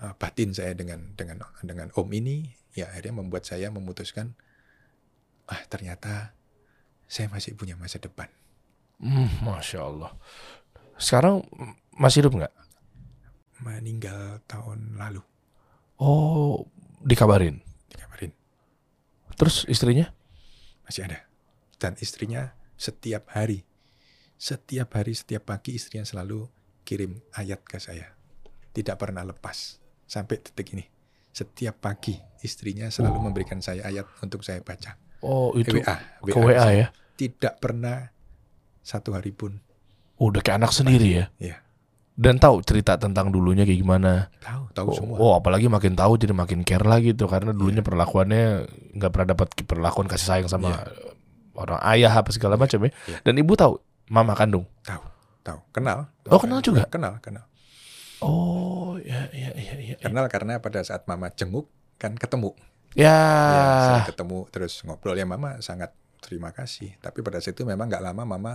eh, 0.00 0.14
batin 0.16 0.56
saya 0.56 0.72
dengan 0.72 1.12
dengan 1.12 1.44
dengan 1.60 1.92
Om 1.92 2.08
ini, 2.14 2.48
ya 2.72 2.88
akhirnya 2.88 3.20
membuat 3.20 3.44
saya 3.44 3.68
memutuskan, 3.68 4.32
ah 5.52 5.60
ternyata 5.68 6.32
saya 7.04 7.28
masih 7.28 7.52
punya 7.52 7.76
masa 7.76 8.00
depan. 8.00 8.32
Hmm, 8.96 9.28
Masya 9.44 9.84
Allah. 9.84 10.16
Sekarang 10.96 11.44
masih 11.92 12.24
hidup 12.24 12.40
nggak? 12.40 12.54
meninggal 13.62 14.42
tahun 14.50 14.98
lalu 14.98 15.22
Oh, 16.02 16.66
dikabarin. 17.06 17.62
dikabarin 17.86 18.34
Terus 19.38 19.62
istrinya? 19.70 20.10
masih 20.82 21.06
ada. 21.06 21.30
Dan 21.78 21.94
istrinya 22.02 22.58
setiap 22.74 23.30
hari, 23.30 23.62
setiap 24.34 24.98
hari, 24.98 25.14
setiap 25.14 25.46
pagi 25.46 25.78
istrinya 25.78 26.02
selalu 26.02 26.50
kirim 26.82 27.22
ayat 27.38 27.62
ke 27.62 27.78
saya. 27.78 28.18
Tidak 28.74 28.98
pernah 28.98 29.22
lepas 29.22 29.78
sampai 30.10 30.42
detik 30.42 30.74
ini. 30.74 30.82
Setiap 31.30 31.78
pagi 31.78 32.18
istrinya 32.42 32.90
selalu 32.90 33.30
memberikan 33.30 33.62
saya 33.62 33.86
ayat 33.86 34.10
untuk 34.26 34.42
saya 34.42 34.58
baca. 34.58 34.98
Oh, 35.22 35.54
itu 35.54 35.78
WA, 35.78 35.94
ke 36.20 36.34
WA 36.34 36.68
ya. 36.74 36.86
Tidak 37.14 37.62
pernah 37.62 38.10
satu 38.82 39.14
hari 39.14 39.30
pun. 39.30 39.62
Udah 40.18 40.42
kayak 40.42 40.58
anak 40.58 40.72
sendiri 40.74 41.22
ya. 41.22 41.26
Iya. 41.38 41.56
Dan 42.12 42.36
tahu 42.36 42.60
cerita 42.60 43.00
tentang 43.00 43.32
dulunya 43.32 43.64
kayak 43.64 43.80
gimana. 43.80 44.28
Tahu, 44.42 44.62
tahu 44.76 44.86
Oh, 44.90 44.94
semua. 44.94 45.16
oh, 45.16 45.32
apalagi 45.38 45.70
makin 45.70 45.96
tahu 45.96 46.20
jadi 46.20 46.34
makin 46.36 46.60
care 46.66 46.84
lagi 46.84 47.16
tuh 47.16 47.30
karena 47.30 47.54
dulunya 47.56 47.80
perlakuannya 47.80 48.68
nggak 48.98 49.10
pernah 49.10 49.28
dapat 49.32 49.48
perlakuan 49.64 50.06
kasih 50.10 50.26
sayang 50.28 50.48
sama 50.50 50.76
orang 51.56 51.80
ayah 51.88 52.12
apa 52.12 52.28
segala 52.34 52.60
macam 52.60 52.82
ya. 52.84 52.90
Iya. 53.08 53.18
Dan 53.24 53.40
ibu 53.40 53.54
tahu 53.56 53.80
mama 54.12 54.36
kandung. 54.36 54.68
Tahu, 54.84 55.02
tahu. 55.40 55.58
Kenal. 55.72 56.10
Oh, 56.28 56.36
kenal 56.42 56.60
juga? 56.60 56.84
Kenal, 56.90 57.16
kenal. 57.24 57.46
Oh, 58.20 59.00
ya 59.02 59.26
ya 59.34 59.50
ya 59.56 59.74
ya. 59.80 59.96
Kenal 59.98 60.28
karena 60.30 60.60
pada 60.62 60.82
saat 60.84 61.08
mama 61.08 61.32
jenguk 61.32 61.66
kan 61.96 62.14
ketemu. 62.14 62.52
Ya. 62.92 63.08
Ya, 63.08 63.64
saya 63.88 64.02
ketemu 64.12 64.48
terus 64.52 64.84
ngobrol 64.84 65.16
ya 65.16 65.24
mama 65.24 65.60
sangat 65.64 65.96
terima 66.20 66.52
kasih. 66.52 66.96
Tapi 67.00 67.24
pada 67.24 67.40
saat 67.40 67.56
itu 67.56 67.64
memang 67.64 67.88
nggak 67.88 68.04
lama 68.04 68.22
mama 68.24 68.52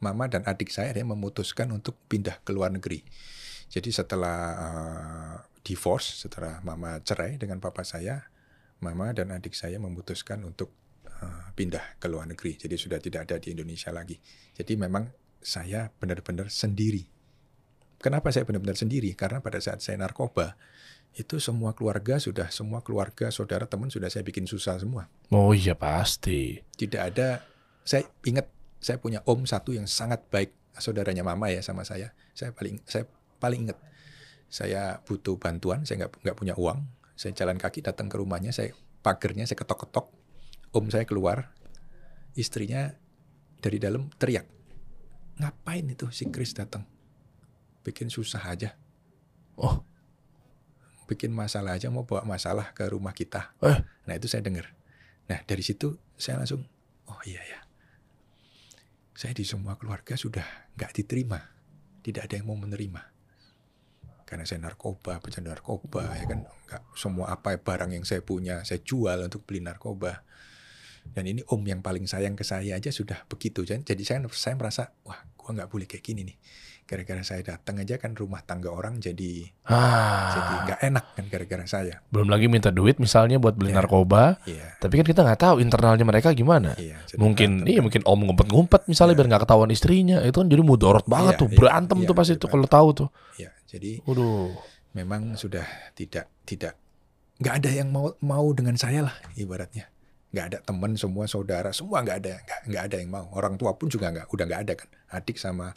mama 0.00 0.24
dan 0.28 0.44
adik 0.48 0.72
saya 0.72 0.92
memutuskan 1.04 1.68
untuk 1.72 1.96
pindah 2.08 2.40
ke 2.44 2.50
luar 2.52 2.72
negeri. 2.72 3.04
Jadi 3.70 3.92
setelah 3.92 4.38
eh, 4.56 5.36
divorce, 5.62 6.26
setelah 6.26 6.58
mama 6.64 6.98
cerai 7.04 7.36
dengan 7.36 7.60
papa 7.62 7.84
saya, 7.86 8.24
mama 8.82 9.12
dan 9.12 9.30
adik 9.30 9.52
saya 9.54 9.76
memutuskan 9.78 10.42
untuk 10.42 10.72
eh, 11.06 11.46
pindah 11.54 12.00
ke 12.00 12.06
luar 12.08 12.26
negeri. 12.26 12.56
Jadi 12.56 12.74
sudah 12.74 12.98
tidak 12.98 13.28
ada 13.28 13.36
di 13.38 13.52
Indonesia 13.54 13.92
lagi. 13.92 14.16
Jadi 14.56 14.72
memang 14.74 15.06
saya 15.40 15.88
benar-benar 15.88 16.52
sendiri. 16.52 17.06
Kenapa 18.00 18.32
saya 18.32 18.48
benar-benar 18.48 18.80
sendiri? 18.80 19.12
Karena 19.12 19.44
pada 19.44 19.60
saat 19.60 19.84
saya 19.84 20.00
narkoba, 20.00 20.56
itu 21.14 21.42
semua 21.42 21.74
keluarga 21.74 22.22
sudah, 22.22 22.48
semua 22.54 22.86
keluarga, 22.86 23.34
saudara, 23.34 23.66
teman 23.66 23.90
sudah 23.90 24.06
saya 24.06 24.22
bikin 24.22 24.46
susah 24.46 24.78
semua. 24.78 25.10
Oh 25.34 25.50
iya 25.50 25.74
pasti. 25.74 26.62
Tidak 26.78 27.02
ada, 27.02 27.42
saya 27.82 28.06
ingat 28.22 28.46
saya 28.78 28.96
punya 29.02 29.20
om 29.26 29.42
satu 29.42 29.74
yang 29.74 29.90
sangat 29.90 30.22
baik, 30.30 30.54
saudaranya 30.78 31.26
mama 31.26 31.50
ya 31.50 31.60
sama 31.60 31.82
saya. 31.82 32.14
Saya 32.32 32.54
paling, 32.54 32.78
saya 32.86 33.04
paling 33.42 33.68
ingat. 33.68 33.78
Saya 34.50 34.98
butuh 35.06 35.38
bantuan, 35.38 35.82
saya 35.86 36.06
nggak 36.06 36.22
nggak 36.22 36.36
punya 36.38 36.54
uang. 36.54 36.86
Saya 37.18 37.34
jalan 37.36 37.58
kaki 37.58 37.84
datang 37.84 38.06
ke 38.06 38.16
rumahnya, 38.16 38.54
saya 38.54 38.72
pagernya 39.02 39.44
saya 39.50 39.58
ketok-ketok. 39.58 40.06
Om 40.70 40.86
saya 40.86 41.02
keluar, 41.02 41.50
istrinya 42.38 42.94
dari 43.58 43.82
dalam 43.82 44.08
teriak. 44.14 44.46
Ngapain 45.42 45.84
itu 45.90 46.06
si 46.14 46.30
Chris 46.30 46.54
datang? 46.54 46.86
Bikin 47.82 48.06
susah 48.06 48.42
aja. 48.46 48.78
Oh. 49.58 49.89
Bikin 51.10 51.34
masalah 51.34 51.74
aja 51.74 51.90
mau 51.90 52.06
bawa 52.06 52.22
masalah 52.22 52.70
ke 52.70 52.86
rumah 52.86 53.10
kita. 53.10 53.50
Eh. 53.66 53.82
Nah 54.06 54.14
itu 54.14 54.30
saya 54.30 54.46
dengar. 54.46 54.70
Nah 55.26 55.42
dari 55.42 55.66
situ 55.66 55.98
saya 56.14 56.38
langsung, 56.38 56.62
oh 57.10 57.20
iya 57.26 57.42
ya. 57.42 57.58
Saya 59.18 59.34
di 59.34 59.42
semua 59.42 59.74
keluarga 59.74 60.14
sudah 60.14 60.46
nggak 60.78 60.94
diterima. 60.94 61.42
Tidak 62.06 62.22
ada 62.22 62.38
yang 62.38 62.46
mau 62.46 62.54
menerima. 62.54 63.02
Karena 64.22 64.46
saya 64.46 64.62
narkoba, 64.62 65.18
pecandu 65.18 65.50
narkoba, 65.50 66.14
ya 66.14 66.30
kan 66.30 66.46
nggak 66.46 66.82
semua 66.94 67.34
apa 67.34 67.58
barang 67.58 67.90
yang 67.90 68.06
saya 68.06 68.22
punya 68.22 68.62
saya 68.62 68.78
jual 68.78 69.26
untuk 69.26 69.42
beli 69.42 69.58
narkoba. 69.66 70.22
Dan 71.10 71.26
ini 71.26 71.42
om 71.50 71.58
yang 71.66 71.82
paling 71.82 72.06
sayang 72.06 72.38
ke 72.38 72.46
saya 72.46 72.78
aja 72.78 72.94
sudah 72.94 73.26
begitu. 73.26 73.66
Jadi 73.66 73.82
jadi 73.82 74.02
saya 74.06 74.18
saya 74.30 74.54
merasa 74.54 74.94
wah 75.02 75.18
gua 75.34 75.58
nggak 75.58 75.66
boleh 75.74 75.90
kayak 75.90 76.06
gini 76.06 76.22
nih. 76.22 76.38
Gara-gara 76.90 77.22
saya 77.22 77.46
datang 77.46 77.78
aja 77.78 77.94
kan 77.96 78.18
rumah 78.18 78.42
tangga 78.42 78.66
orang 78.66 78.98
jadi 78.98 79.46
jadi 79.46 79.70
Ah. 79.70 80.60
nggak 80.66 80.80
enak 80.82 81.04
kan 81.14 81.24
gara-gara 81.30 81.62
saya. 81.64 82.02
Belum 82.10 82.26
lagi 82.26 82.50
minta 82.50 82.74
duit 82.74 82.98
misalnya 82.98 83.38
buat 83.38 83.54
beli 83.54 83.70
Iya. 83.70 83.78
narkoba. 83.78 84.42
Iya. 84.42 84.74
Tapi 84.76 84.98
kan 84.98 85.06
kita 85.06 85.22
nggak 85.22 85.38
tahu 85.38 85.54
internalnya 85.62 86.02
mereka 86.02 86.34
gimana. 86.34 86.74
Iya. 86.74 86.98
jadi 87.06 87.22
mungkin 87.22 87.50
iya 87.62 87.78
mungkin 87.78 88.02
om 88.02 88.18
ngumpet-ngumpet 88.26 88.90
misalnya 88.90 89.14
Iya. 89.14 89.18
biar 89.22 89.28
nggak 89.30 89.42
ketahuan 89.46 89.70
istrinya 89.70 90.18
itu 90.20 90.34
kan 90.34 90.48
jadi 90.50 90.62
mudorot 90.66 91.06
banget 91.06 91.38
Iya, 91.38 91.40
tuh 91.40 91.48
iya, 91.48 91.56
berantem 91.62 91.98
iya, 92.02 92.06
tuh 92.10 92.14
pasti 92.18 92.32
jadi 92.34 92.42
tuh 92.42 92.48
kalau 92.50 92.66
tahu 92.66 92.88
tuh 92.92 93.08
Iya. 93.38 93.50
Jadi 93.70 93.90
waduh 94.02 94.50
memang 94.90 95.38
sudah 95.38 95.62
tidak 95.94 96.26
tidak 96.42 96.74
nggak 97.38 97.54
ada 97.62 97.70
yang 97.70 97.88
mau 97.88 98.10
mau 98.18 98.50
dengan 98.50 98.74
saya 98.74 99.06
lah 99.06 99.14
ibaratnya 99.32 99.86
nggak 100.30 100.46
ada 100.46 100.58
teman 100.60 100.94
semua 100.94 101.26
saudara 101.26 101.70
semua 101.70 102.02
nggak 102.02 102.16
ada 102.18 102.34
nggak 102.36 102.60
nggak 102.66 102.82
ada 102.86 102.96
yang 102.98 103.10
mau 103.10 103.26
orang 103.32 103.54
tua 103.54 103.74
pun 103.74 103.86
juga 103.86 104.10
nggak 104.10 104.26
udah 104.28 104.44
nggak 104.44 104.62
ada 104.62 104.72
kan 104.74 104.88
adik 105.10 105.38
sama 105.38 105.70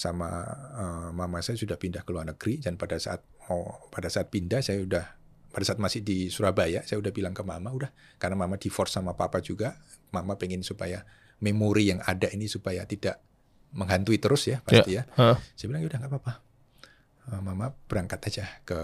sama 0.00 0.28
eh, 0.80 1.08
mama 1.12 1.44
saya 1.44 1.60
sudah 1.60 1.76
pindah 1.76 2.00
ke 2.00 2.10
luar 2.16 2.24
negeri 2.32 2.64
dan 2.64 2.80
pada 2.80 2.96
saat 2.96 3.20
mau 3.44 3.84
pada 3.92 4.08
saat 4.08 4.32
pindah 4.32 4.64
saya 4.64 4.80
udah 4.80 5.04
pada 5.52 5.64
saat 5.66 5.76
masih 5.76 6.00
di 6.00 6.32
Surabaya 6.32 6.80
saya 6.88 6.96
udah 6.96 7.12
bilang 7.12 7.36
ke 7.36 7.44
mama 7.44 7.68
udah 7.68 7.92
karena 8.16 8.40
mama 8.40 8.56
divorce 8.56 8.96
sama 8.96 9.12
papa 9.12 9.44
juga 9.44 9.76
mama 10.16 10.40
pengen 10.40 10.64
supaya 10.64 11.04
memori 11.44 11.92
yang 11.92 12.00
ada 12.00 12.32
ini 12.32 12.48
supaya 12.48 12.88
tidak 12.88 13.20
menghantui 13.76 14.16
terus 14.16 14.48
ya 14.48 14.64
pasti 14.64 14.96
ya, 14.96 15.04
Hah? 15.20 15.36
saya 15.54 15.66
bilang 15.68 15.84
udah 15.84 15.98
nggak 16.00 16.12
apa-apa 16.16 16.50
Eh, 17.30 17.42
mama 17.44 17.70
berangkat 17.86 18.20
aja 18.26 18.46
ke 18.66 18.78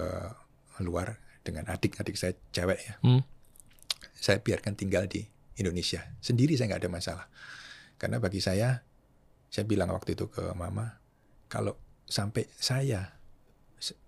luar 0.84 1.18
dengan 1.42 1.66
adik-adik 1.66 2.14
saya 2.14 2.38
cewek 2.54 2.78
ya. 2.78 2.94
Hmm. 3.02 3.22
Saya 4.14 4.38
biarkan 4.38 4.78
tinggal 4.78 5.10
di 5.10 5.26
Indonesia. 5.58 6.04
Sendiri 6.22 6.54
saya 6.54 6.74
nggak 6.74 6.82
ada 6.86 6.92
masalah. 6.92 7.26
Karena 7.98 8.22
bagi 8.22 8.38
saya, 8.38 8.86
saya 9.50 9.64
bilang 9.66 9.90
waktu 9.90 10.14
itu 10.14 10.30
ke 10.30 10.52
mama, 10.54 11.00
kalau 11.46 11.78
sampai 12.06 12.46
saya 12.54 13.18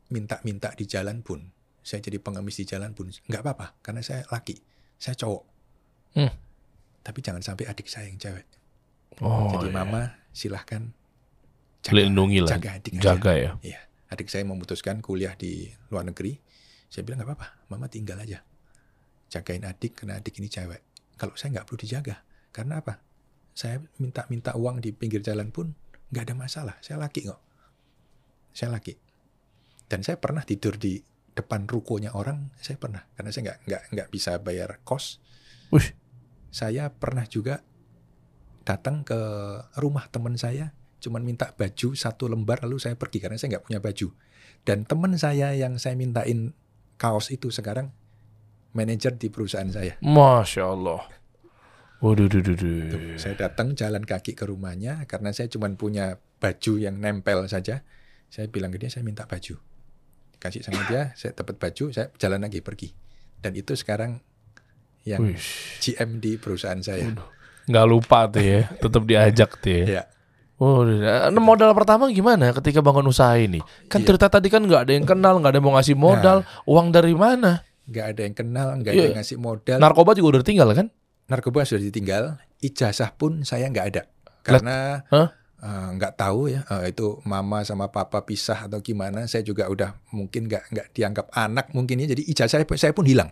minta-minta 0.08 0.72
di 0.72 0.88
jalan 0.88 1.20
pun, 1.20 1.44
saya 1.84 2.00
jadi 2.00 2.18
pengemis 2.18 2.58
di 2.58 2.64
jalan 2.64 2.96
pun, 2.96 3.10
nggak 3.10 3.42
apa-apa. 3.44 3.78
Karena 3.84 4.00
saya 4.00 4.24
laki, 4.32 4.56
saya 4.96 5.14
cowok. 5.14 5.44
Hmm. 6.16 6.32
Tapi 7.04 7.18
jangan 7.20 7.42
sampai 7.44 7.68
adik 7.68 7.88
saya 7.88 8.08
yang 8.08 8.20
cewek. 8.20 8.46
oh 9.18 9.50
jadi 9.50 9.72
iya. 9.72 9.74
mama 9.74 10.02
silahkan 10.30 10.94
lindungi 11.90 12.38
lah 12.44 12.54
jaga 12.54 12.78
adik 12.78 12.92
aja. 13.00 13.02
jaga 13.02 13.32
ya 13.34 13.50
Iya, 13.64 13.80
adik 14.12 14.28
saya 14.30 14.44
memutuskan 14.46 15.00
kuliah 15.02 15.34
di 15.34 15.66
luar 15.90 16.06
negeri. 16.06 16.36
Saya 16.86 17.02
bilang 17.02 17.24
nggak 17.24 17.28
apa-apa, 17.32 17.48
mama 17.72 17.88
tinggal 17.90 18.20
aja. 18.20 18.44
Jagain 19.28 19.64
adik 19.64 19.98
karena 19.98 20.20
adik 20.20 20.36
ini 20.38 20.48
cewek. 20.48 20.84
Kalau 21.18 21.34
saya 21.34 21.58
nggak 21.58 21.66
perlu 21.66 21.80
dijaga, 21.82 22.22
karena 22.54 22.80
apa? 22.80 23.00
Saya 23.56 23.82
minta-minta 23.98 24.54
uang 24.54 24.78
di 24.78 24.94
pinggir 24.94 25.20
jalan 25.24 25.50
pun 25.50 25.74
nggak 26.12 26.24
ada 26.28 26.34
masalah. 26.34 26.76
Saya 26.80 27.00
laki 27.00 27.28
kok. 27.28 27.40
Saya 28.52 28.74
laki. 28.74 28.96
Dan 29.88 30.04
saya 30.04 30.20
pernah 30.20 30.44
tidur 30.44 30.76
di 30.76 31.00
depan 31.32 31.64
rukonya 31.68 32.12
orang. 32.16 32.52
Saya 32.58 32.76
pernah 32.76 33.04
karena 33.14 33.30
saya 33.32 33.42
nggak 33.52 33.58
nggak 33.68 33.82
nggak 33.94 34.08
bisa 34.12 34.36
bayar 34.40 34.80
kos. 34.84 35.20
Wih. 35.72 35.94
Saya 36.48 36.88
pernah 36.92 37.28
juga 37.28 37.60
datang 38.68 39.00
ke 39.00 39.16
rumah 39.80 40.04
teman 40.12 40.36
saya 40.36 40.76
cuman 41.00 41.24
minta 41.24 41.54
baju 41.56 41.96
satu 41.96 42.28
lembar 42.28 42.60
lalu 42.68 42.76
saya 42.76 43.00
pergi 43.00 43.22
karena 43.22 43.40
saya 43.40 43.56
nggak 43.56 43.64
punya 43.64 43.80
baju 43.80 44.12
dan 44.68 44.84
teman 44.84 45.16
saya 45.16 45.56
yang 45.56 45.80
saya 45.80 45.96
mintain 45.96 46.52
kaos 47.00 47.32
itu 47.32 47.48
sekarang 47.48 47.94
manajer 48.76 49.16
di 49.16 49.32
perusahaan 49.32 49.72
saya 49.72 49.96
masya 50.04 50.68
Allah 50.68 51.06
waduh 51.98 52.30
duh, 52.30 52.42
duh, 52.42 52.54
duh. 52.54 52.82
Tuh, 52.88 53.00
saya 53.18 53.34
datang 53.34 53.74
jalan 53.74 54.06
kaki 54.06 54.38
ke 54.38 54.46
rumahnya 54.46 55.02
karena 55.10 55.34
saya 55.34 55.50
cuman 55.50 55.74
punya 55.74 56.16
baju 56.38 56.72
yang 56.78 57.02
nempel 57.02 57.46
saja 57.50 57.82
saya 58.30 58.46
bilang 58.46 58.70
ke 58.70 58.78
dia 58.78 58.90
saya 58.92 59.02
minta 59.02 59.26
baju 59.26 59.58
kasih 60.38 60.62
sama 60.62 60.86
dia 60.86 61.10
saya 61.18 61.34
dapat 61.34 61.58
baju 61.58 61.90
saya 61.90 62.14
jalan 62.16 62.46
lagi 62.46 62.62
pergi 62.62 62.94
dan 63.42 63.54
itu 63.58 63.74
sekarang 63.74 64.22
yang 65.02 65.26
Wih. 65.26 65.38
GM 65.80 66.22
di 66.22 66.38
perusahaan 66.38 66.78
saya 66.78 67.10
nggak 67.66 67.86
lupa 67.90 68.30
tuh 68.30 68.42
ya 68.42 68.60
tetap 68.82 69.02
diajak 69.02 69.50
tuh 69.58 69.72
ya 69.72 69.84
ya 70.00 70.04
Oh, 70.58 70.82
nah, 70.82 71.30
modal 71.38 71.70
pertama 71.70 72.10
gimana 72.10 72.50
ketika 72.50 72.82
bangun 72.82 73.06
usaha 73.14 73.30
ini? 73.38 73.62
Kan 73.86 74.02
Iya. 74.02 74.10
cerita 74.10 74.26
tadi 74.26 74.50
kan 74.50 74.58
nggak 74.66 74.90
ada 74.90 74.92
yang 74.98 75.06
kenal, 75.06 75.38
nggak 75.38 75.54
ada 75.54 75.58
yang 75.62 75.66
mau 75.70 75.78
ngasih 75.78 75.94
modal, 75.94 76.42
uang 76.66 76.90
dari 76.90 77.14
mana? 77.14 77.62
nggak 77.88 78.06
ada 78.10 78.20
yang 78.20 78.34
kenal 78.36 78.68
nggak 78.76 78.92
ada 78.92 78.98
Iya. 79.00 79.06
yang 79.08 79.16
ngasih 79.22 79.38
modal 79.40 79.78
Narkoba 79.80 80.12
juga 80.12 80.28
udah 80.34 80.44
tinggal 80.44 80.68
kan? 80.76 80.90
Narkoba 81.28 81.68
sudah 81.68 81.84
ditinggal, 81.84 82.40
ijazah 82.64 83.14
pun 83.14 83.44
saya 83.44 83.68
nggak 83.68 83.86
ada 83.94 84.02
karena 84.40 85.04
Hah? 85.12 85.28
eh, 85.60 85.88
nggak 86.00 86.16
tahu 86.16 86.48
ya 86.48 86.64
eh, 86.64 86.90
itu 86.90 87.20
mama 87.28 87.62
sama 87.62 87.92
papa 87.92 88.24
pisah 88.24 88.66
atau 88.66 88.80
gimana. 88.80 89.28
Saya 89.28 89.44
juga 89.44 89.68
udah 89.68 89.94
mungkin 90.10 90.48
nggak 90.48 90.64
nggak 90.72 90.86
dianggap 90.96 91.26
anak 91.36 91.70
mungkin 91.76 92.00
ya. 92.00 92.10
Jadi 92.16 92.24
ijazah 92.32 92.64
saya, 92.64 92.76
saya 92.80 92.92
pun 92.96 93.04
hilang. 93.04 93.30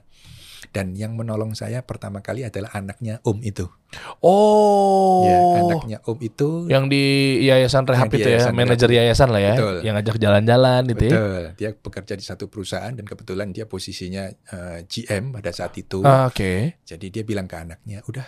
Dan 0.73 0.97
yang 0.97 1.15
menolong 1.15 1.53
saya 1.53 1.83
pertama 1.85 2.21
kali 2.21 2.43
adalah 2.47 2.71
anaknya 2.73 3.19
Om 3.23 3.39
itu. 3.43 3.67
Oh, 4.21 5.25
Ya, 5.25 5.39
anaknya 5.63 5.99
Om 6.05 6.19
itu 6.21 6.49
yang 6.69 6.91
di 6.91 7.03
yayasan 7.45 7.87
rehab 7.87 8.11
itu 8.11 8.27
ya, 8.27 8.51
manajer 8.51 8.91
yayasan 8.91 9.31
lah 9.31 9.41
ya, 9.41 9.55
Betul. 9.57 9.77
yang 9.87 9.95
ngajak 9.97 10.17
jalan-jalan 10.19 10.83
gitu 10.91 11.05
ya. 11.07 11.13
betul. 11.15 11.43
Dia 11.57 11.71
bekerja 11.75 12.15
di 12.19 12.25
satu 12.25 12.45
perusahaan 12.51 12.93
dan 12.93 13.07
kebetulan 13.07 13.55
dia 13.55 13.65
posisinya 13.65 14.27
eh, 14.29 14.79
GM 14.85 15.33
pada 15.33 15.51
saat 15.55 15.73
itu. 15.79 16.03
Ah, 16.03 16.27
Oke. 16.29 16.77
Jadi 16.83 17.07
dia 17.09 17.23
bilang 17.23 17.47
ke 17.47 17.57
anaknya, 17.57 18.03
udah 18.05 18.27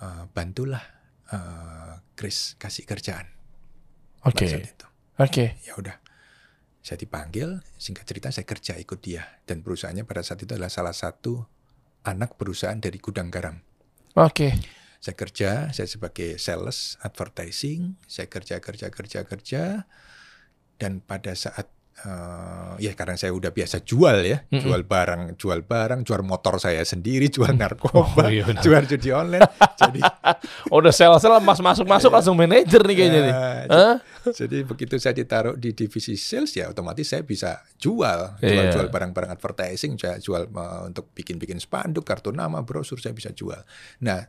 eh, 0.00 0.22
bantulah 0.32 0.82
eh, 1.30 1.94
Chris 2.16 2.56
kasih 2.56 2.84
kerjaan 2.84 3.24
Oke. 4.26 4.44
itu. 4.48 4.86
Oke. 5.16 5.56
Ya 5.64 5.76
udah, 5.76 5.96
saya 6.80 6.96
dipanggil, 7.00 7.60
singkat 7.76 8.08
cerita 8.08 8.32
saya 8.32 8.48
kerja 8.48 8.76
ikut 8.80 9.00
dia 9.04 9.24
dan 9.44 9.60
perusahaannya 9.60 10.04
pada 10.08 10.24
saat 10.24 10.40
itu 10.44 10.56
adalah 10.56 10.72
salah 10.72 10.96
satu 10.96 11.44
anak 12.04 12.40
perusahaan 12.40 12.80
dari 12.80 12.96
gudang 12.96 13.28
garam. 13.28 13.60
Oke. 14.16 14.56
Saya 15.00 15.16
kerja, 15.16 15.72
saya 15.72 15.88
sebagai 15.88 16.36
sales 16.36 17.00
advertising, 17.00 17.96
saya 18.04 18.28
kerja 18.28 18.60
kerja 18.60 18.92
kerja 18.92 19.24
kerja 19.24 19.62
dan 20.76 21.00
pada 21.00 21.32
saat 21.32 21.72
eh, 22.02 22.72
ya 22.80 22.92
karena 22.92 23.14
saya 23.14 23.30
udah 23.30 23.48
biasa 23.48 23.80
jual 23.80 24.18
ya, 24.22 24.40
Mm-mm. 24.46 24.60
jual 24.60 24.82
barang, 24.82 25.36
jual 25.36 25.60
barang, 25.60 26.00
jual 26.02 26.20
motor 26.20 26.56
saya 26.56 26.80
sendiri, 26.82 27.28
jual 27.28 27.50
Oh, 27.50 27.56
narkoba, 27.56 28.28
iya 28.28 28.42
benar. 28.42 28.62
jual 28.62 28.82
judi 28.86 29.10
online. 29.10 29.44
jadi 29.74 30.00
Oh, 30.68 30.78
udah 30.80 30.90
sel-sel 30.90 31.32
mas 31.38 31.58
masuk-masuk 31.58 32.08
langsung 32.08 32.34
manajer 32.34 32.80
nih 32.80 32.96
kayaknya 32.96 33.20
nih. 33.20 33.32
ya, 33.32 33.44
Hah? 33.68 33.96
jadi 34.30 34.58
begitu 34.62 34.96
saya 34.96 35.12
ditaruh 35.12 35.54
di 35.54 35.72
divisi 35.72 36.14
sales 36.14 36.52
ya 36.52 36.68
otomatis 36.68 37.04
saya 37.04 37.20
bisa 37.20 37.60
jual, 37.76 38.36
Iya. 38.38 38.48
jual-jual 38.70 38.86
barang-barang 38.88 39.30
advertising, 39.30 39.96
saya 39.96 40.16
jual 40.16 40.46
eh, 40.46 40.80
untuk 40.84 41.12
bikin-bikin 41.12 41.56
spanduk, 41.56 42.02
kartu 42.02 42.30
nama, 42.30 42.60
brosur 42.60 42.96
saya 42.96 43.12
bisa 43.12 43.28
jual. 43.30 43.60
Nah, 44.00 44.24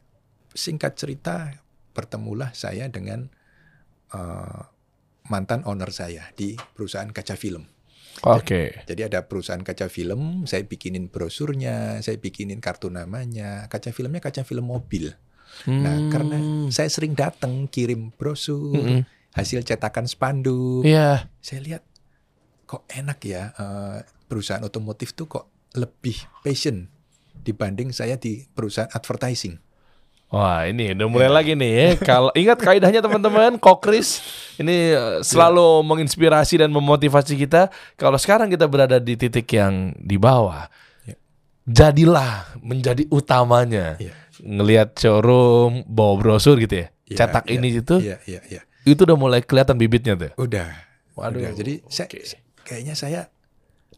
singkat 0.51 0.95
cerita 0.95 1.55
bertemulah 1.91 2.51
saya 2.51 2.87
dengan 2.87 3.27
eh, 4.11 4.61
mantan 5.31 5.63
owner 5.63 5.95
saya 5.95 6.27
di 6.35 6.59
perusahaan 6.75 7.07
kaca 7.07 7.39
film. 7.39 7.63
Oke. 8.27 8.83
Jadi 8.83 9.07
ada 9.07 9.23
perusahaan 9.23 9.63
kaca 9.63 9.87
film, 9.87 10.43
saya 10.43 10.67
bikinin 10.67 11.07
brosurnya, 11.07 12.03
saya 12.03 12.19
bikinin 12.19 12.59
kartu 12.59 12.91
namanya. 12.91 13.71
Kaca 13.71 13.95
filmnya 13.95 14.19
kaca 14.19 14.43
film 14.43 14.67
mobil. 14.67 15.15
Nah, 15.67 15.95
Hmm. 15.95 16.11
karena 16.11 16.37
saya 16.71 16.91
sering 16.91 17.15
datang 17.15 17.71
kirim 17.71 18.11
brosur, 18.11 18.75
Mm-mm. 18.75 19.01
hasil 19.31 19.63
cetakan 19.63 20.05
spanduk. 20.11 20.83
Iya. 20.83 21.31
Saya 21.39 21.59
lihat 21.63 21.83
kok 22.67 22.83
enak 22.91 23.19
ya 23.23 23.51
eh, 23.55 23.97
perusahaan 24.27 24.63
otomotif 24.63 25.15
tuh 25.15 25.27
kok 25.27 25.47
lebih 25.75 26.15
passion 26.43 26.87
dibanding 27.31 27.91
saya 27.91 28.15
di 28.19 28.43
perusahaan 28.47 28.91
advertising. 28.91 29.59
Wah 30.31 30.63
ini 30.63 30.95
udah 30.95 31.07
mulai 31.11 31.27
lagi 31.27 31.59
nih 31.59 31.71
ya. 31.75 31.87
Kalau 31.99 32.31
ingat 32.31 32.55
kaidahnya 32.63 33.03
teman-teman, 33.03 33.59
Kokris 33.59 34.23
ini 34.55 34.95
eh, 34.95 35.19
selalu 35.19 35.83
menginspirasi 35.83 36.63
dan 36.63 36.71
memotivasi 36.71 37.35
kita. 37.35 37.67
Kalau 37.99 38.15
sekarang 38.15 38.47
kita 38.47 38.63
berada 38.63 38.95
di 38.95 39.19
titik 39.19 39.43
yang 39.51 39.91
di 39.99 40.15
bawah, 40.15 40.71
Ya. 41.03 41.19
jadilah 41.67 42.47
menjadi 42.63 43.03
utamanya. 43.11 43.99
Iya. 43.99 44.15
Ngelihat 44.39 44.95
showroom, 44.95 45.83
bawa 45.83 46.15
brosur 46.15 46.55
gitu 46.57 46.79
ya, 46.79 46.87
Iya, 47.05 47.17
cetak 47.19 47.45
iya, 47.45 47.53
ini 47.59 47.67
itu, 47.75 47.95
Iya, 47.99 48.17
iya, 48.25 48.41
iya. 48.47 48.61
itu 48.87 49.03
udah 49.03 49.19
mulai 49.19 49.43
kelihatan 49.43 49.75
bibitnya 49.75 50.15
tuh. 50.15 50.31
Udah. 50.39 50.71
Waduh, 51.13 51.43
Udah. 51.43 51.51
Jadi 51.53 51.83
saya, 51.91 52.07
oke. 52.07 52.17
kayaknya 52.63 52.95
saya 52.95 53.27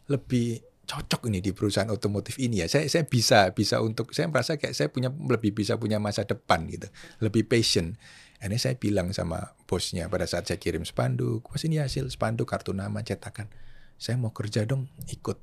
lebih 0.10 0.66
cocok 0.94 1.34
ini 1.34 1.42
di 1.42 1.58
perusahaan 1.58 1.90
otomotif 1.90 2.38
ini 2.38 2.62
ya. 2.62 2.68
Saya 2.70 2.86
saya 2.86 3.10
bisa 3.10 3.50
bisa 3.58 3.82
untuk 3.82 4.14
saya 4.14 4.30
merasa 4.30 4.62
kayak 4.62 4.78
saya 4.78 4.94
punya 4.94 5.10
lebih 5.10 5.58
bisa 5.58 5.82
punya 5.82 5.98
masa 5.98 6.30
depan 6.30 6.70
gitu. 6.70 6.86
Lebih 7.18 7.50
passion. 7.50 7.98
Ini 8.38 8.60
saya 8.60 8.78
bilang 8.78 9.10
sama 9.16 9.56
bosnya 9.66 10.12
pada 10.12 10.28
saat 10.30 10.46
saya 10.46 10.60
kirim 10.62 10.86
spanduk, 10.86 11.48
"Bos 11.48 11.64
ini 11.66 11.80
hasil 11.82 12.12
spanduk 12.14 12.46
kartu 12.46 12.76
nama 12.76 13.02
cetakan. 13.02 13.50
Saya 13.98 14.20
mau 14.20 14.36
kerja 14.36 14.68
dong, 14.68 14.92
ikut 15.10 15.40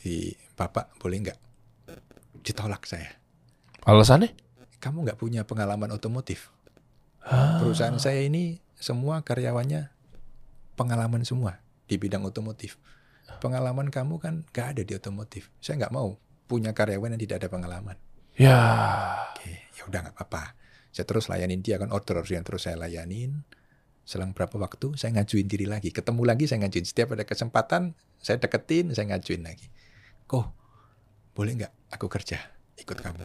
di 0.00 0.32
Bapak 0.56 0.96
boleh 1.02 1.18
nggak?" 1.28 1.38
Ditolak 2.46 2.86
saya. 2.86 3.18
Alasannya? 3.84 4.32
Kamu 4.78 5.04
nggak 5.04 5.18
punya 5.18 5.42
pengalaman 5.44 5.92
otomotif. 5.92 6.54
Ah. 7.20 7.58
Perusahaan 7.60 7.98
saya 7.98 8.22
ini 8.22 8.62
semua 8.78 9.26
karyawannya 9.26 9.90
pengalaman 10.78 11.26
semua 11.26 11.58
di 11.90 11.98
bidang 11.98 12.22
otomotif. 12.22 12.78
Pengalaman 13.40 13.88
kamu 13.92 14.20
kan 14.20 14.34
gak 14.52 14.76
ada 14.76 14.82
di 14.84 14.92
otomotif. 14.96 15.52
Saya 15.60 15.84
nggak 15.84 15.94
mau 15.94 16.16
punya 16.44 16.76
karyawan 16.76 17.16
yang 17.16 17.22
tidak 17.22 17.44
ada 17.44 17.48
pengalaman. 17.48 17.96
Ya. 18.36 18.60
Oke, 19.32 19.70
ya 19.72 19.82
udah 19.88 20.00
nggak 20.04 20.16
apa-apa. 20.16 20.58
Saya 20.94 21.06
terus 21.08 21.26
layanin 21.26 21.62
dia 21.64 21.80
kan 21.80 21.90
order 21.90 22.22
yang 22.30 22.46
terus 22.46 22.70
saya 22.70 22.78
layanin. 22.78 23.42
Selang 24.04 24.36
berapa 24.36 24.54
waktu 24.60 24.94
saya 25.00 25.16
ngajuin 25.16 25.48
diri 25.48 25.64
lagi. 25.64 25.90
Ketemu 25.90 26.22
lagi 26.28 26.44
saya 26.44 26.62
ngajuin. 26.66 26.84
Setiap 26.84 27.16
ada 27.16 27.24
kesempatan 27.24 27.96
saya 28.20 28.36
deketin, 28.36 28.92
saya 28.92 29.08
ngajuin 29.10 29.42
lagi. 29.42 29.72
Kok 30.28 30.46
boleh 31.34 31.52
nggak 31.58 31.72
aku 31.96 32.06
kerja 32.06 32.38
ikut 32.78 32.98
kamu? 33.00 33.22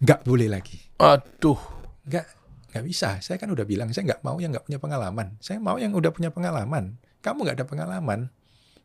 Nggak 0.00 0.20
boleh 0.24 0.48
lagi. 0.48 0.80
Aduh. 0.98 1.60
Nggak, 2.08 2.26
nggak 2.72 2.84
bisa. 2.88 3.20
Saya 3.20 3.36
kan 3.36 3.52
udah 3.52 3.68
bilang 3.68 3.92
saya 3.92 4.16
nggak 4.16 4.24
mau 4.24 4.40
yang 4.40 4.56
nggak 4.56 4.66
punya 4.66 4.80
pengalaman. 4.80 5.36
Saya 5.38 5.60
mau 5.60 5.76
yang 5.76 5.92
udah 5.92 6.10
punya 6.10 6.32
pengalaman. 6.32 6.96
Kamu 7.20 7.44
nggak 7.44 7.56
ada 7.60 7.66
pengalaman. 7.68 8.32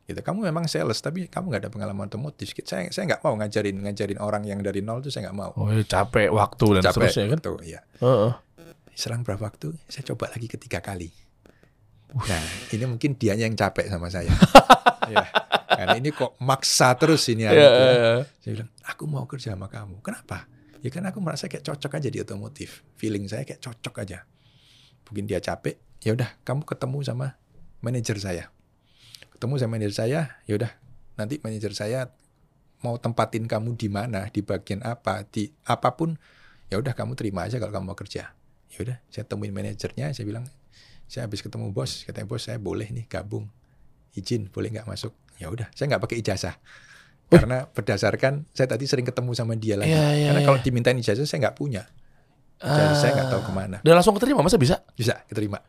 Gitu. 0.06 0.22
Kamu 0.22 0.46
memang 0.46 0.70
sales 0.70 1.02
tapi 1.02 1.26
kamu 1.26 1.50
nggak 1.50 1.62
ada 1.66 1.70
pengalaman 1.70 2.06
otomotif. 2.06 2.54
Saya 2.62 2.86
saya 2.94 3.10
nggak 3.10 3.26
mau 3.26 3.34
ngajarin 3.36 3.74
ngajarin 3.82 4.18
orang 4.22 4.46
yang 4.46 4.62
dari 4.62 4.78
nol 4.78 5.02
itu 5.02 5.10
saya 5.10 5.26
nggak 5.28 5.38
mau. 5.38 5.50
Oh, 5.58 5.66
ya, 5.68 5.82
capek 5.82 6.30
waktu 6.30 6.66
dan 6.78 6.82
Capek, 6.86 6.94
seterusnya 7.10 7.24
kan. 7.26 7.38
betul, 7.42 7.58
ya. 7.66 7.80
Heeh. 7.98 8.32
Selang 8.94 9.26
berapa 9.26 9.42
waktu 9.42 9.74
saya 9.90 10.06
coba 10.14 10.30
lagi 10.30 10.46
ketiga 10.46 10.78
kali. 10.78 11.10
Nah, 12.16 12.42
ini 12.70 12.84
mungkin 12.86 13.18
dianya 13.18 13.44
yang 13.44 13.58
capek 13.58 13.90
sama 13.90 14.06
saya. 14.08 14.30
ya. 15.12 15.26
Karena 15.68 15.98
ini 15.98 16.14
kok 16.14 16.38
maksa 16.40 16.94
terus 16.96 17.26
ini 17.28 17.44
anak 17.44 17.58
Iya, 17.58 17.66
ya. 17.66 17.74
iya, 17.76 17.92
iya. 17.92 18.12
Saya 18.40 18.50
bilang, 18.56 18.70
aku 18.86 19.02
mau 19.04 19.26
kerja 19.28 19.52
sama 19.52 19.66
kamu. 19.68 20.00
Kenapa? 20.00 20.48
Ya 20.80 20.88
karena 20.88 21.10
aku 21.10 21.18
merasa 21.20 21.50
kayak 21.50 21.66
cocok 21.66 21.98
aja 21.98 22.08
di 22.08 22.22
otomotif. 22.22 22.86
Feeling 22.96 23.26
saya 23.26 23.42
kayak 23.42 23.58
cocok 23.60 24.06
aja. 24.06 24.24
Mungkin 25.04 25.26
dia 25.26 25.42
capek, 25.42 25.76
ya 26.00 26.14
udah 26.14 26.30
kamu 26.46 26.62
ketemu 26.64 26.98
sama 27.02 27.26
manajer 27.82 28.16
saya. 28.16 28.48
Ketemu 29.36 29.60
sama 29.60 29.76
manajer 29.76 29.92
saya, 29.92 30.20
ya 30.48 30.56
udah 30.56 30.72
nanti 31.20 31.36
manajer 31.44 31.76
saya 31.76 32.08
mau 32.80 32.96
tempatin 32.96 33.44
kamu 33.44 33.76
di 33.76 33.92
mana, 33.92 34.32
di 34.32 34.40
bagian 34.40 34.80
apa, 34.80 35.28
di 35.28 35.52
apa 35.68 35.92
pun, 35.92 36.16
ya 36.72 36.80
udah 36.80 36.96
kamu 36.96 37.12
terima 37.20 37.44
aja 37.44 37.60
kalau 37.60 37.68
kamu 37.68 37.92
mau 37.92 37.98
kerja. 37.98 38.32
Ya 38.72 38.78
udah, 38.80 38.96
saya 39.12 39.28
temuin 39.28 39.52
manajernya, 39.52 40.16
saya 40.16 40.24
bilang, 40.24 40.48
saya 41.04 41.28
habis 41.28 41.44
ketemu 41.44 41.68
bos, 41.68 42.08
katanya 42.08 42.32
bos 42.32 42.48
saya 42.48 42.56
boleh 42.56 42.88
nih 42.88 43.04
gabung, 43.12 43.52
izin 44.16 44.48
boleh 44.48 44.72
nggak 44.72 44.88
masuk? 44.88 45.12
Ya 45.36 45.52
udah, 45.52 45.68
saya 45.76 45.92
nggak 45.92 46.02
pakai 46.08 46.16
ijazah. 46.24 46.56
Karena 47.28 47.68
berdasarkan 47.68 48.48
saya 48.56 48.72
tadi 48.72 48.88
sering 48.88 49.04
ketemu 49.04 49.36
sama 49.36 49.52
dia 49.52 49.76
lagi. 49.76 49.92
Iya, 49.92 50.06
iya, 50.16 50.26
Karena 50.32 50.40
iya. 50.40 50.48
kalau 50.48 50.58
dimintain 50.64 50.96
ijazah 50.96 51.28
saya 51.28 51.44
nggak 51.44 51.58
punya. 51.60 51.84
Jadi 52.56 52.92
saya 52.96 53.10
nggak 53.20 53.28
tahu 53.36 53.42
ke 53.44 53.52
mana. 53.52 53.76
Udah 53.84 53.94
langsung 54.00 54.16
keterima 54.16 54.40
masa 54.40 54.56
bisa? 54.56 54.80
Bisa 54.96 55.20
keterima. 55.28 55.60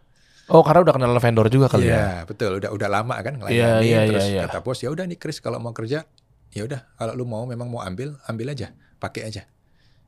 Oh, 0.48 0.64
karena 0.64 0.80
udah 0.82 0.94
kenal 0.96 1.12
vendor 1.18 1.48
juga 1.48 1.68
kali 1.68 1.88
Iya, 1.88 1.96
ya. 1.96 2.08
betul. 2.24 2.58
Udah 2.58 2.72
udah 2.72 2.88
lama 2.88 3.16
kan 3.20 3.36
Iya, 3.36 3.40
ngelayanin. 3.82 3.84
iya, 3.84 4.00
terus 4.08 4.26
iya, 4.26 4.34
iya. 4.34 4.42
kata 4.48 4.60
bos, 4.64 4.80
ya 4.80 4.88
udah 4.88 5.04
nih 5.04 5.20
Chris 5.20 5.38
kalau 5.40 5.60
mau 5.60 5.76
kerja, 5.76 6.08
ya 6.52 6.62
udah 6.64 6.88
kalau 6.96 7.14
lu 7.14 7.28
mau 7.28 7.44
memang 7.44 7.68
mau 7.68 7.84
ambil, 7.84 8.16
ambil 8.26 8.56
aja, 8.56 8.72
pakai 8.96 9.28
aja. 9.28 9.44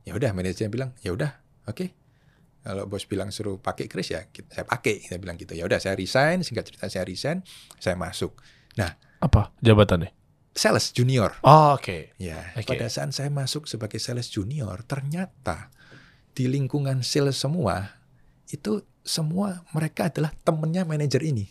Ya 0.07 0.15
udah 0.15 0.31
manajernya 0.31 0.71
bilang, 0.71 0.95
ya 0.99 1.11
udah, 1.11 1.35
oke. 1.67 1.91
Kalau 2.59 2.87
bos 2.87 3.03
bilang 3.03 3.31
suruh 3.31 3.59
pakai 3.59 3.87
Chris 3.87 4.09
ya, 4.09 4.27
kita- 4.27 4.51
saya 4.53 4.63
pakai. 4.63 4.99
Kita 5.01 5.15
bilang 5.15 5.35
gitu. 5.35 5.55
Ya 5.55 5.63
udah 5.63 5.79
saya 5.79 5.95
resign, 5.95 6.43
singkat 6.43 6.67
cerita 6.67 6.87
saya 6.87 7.03
resign, 7.03 7.43
saya 7.75 7.95
masuk. 7.95 8.35
Nah, 8.75 8.95
Apa 9.19 9.51
jabatannya? 9.59 10.11
sales 10.51 10.91
junior. 10.91 11.35
Oh, 11.39 11.75
oke. 11.75 12.15
Ya, 12.15 12.51
Oke. 12.55 12.67
pada 12.67 12.87
saat 12.87 13.11
saya 13.11 13.27
masuk 13.27 13.63
sebagai 13.63 13.95
sales 13.95 14.27
junior, 14.27 14.83
ternyata 14.83 15.71
di 16.31 16.47
lingkungan 16.47 16.99
sales 16.99 17.35
semua 17.35 17.95
itu 18.47 18.83
semua 19.01 19.63
mereka 19.71 20.07
adalah 20.11 20.31
temennya 20.41 20.83
manajer 20.83 21.23
ini, 21.23 21.47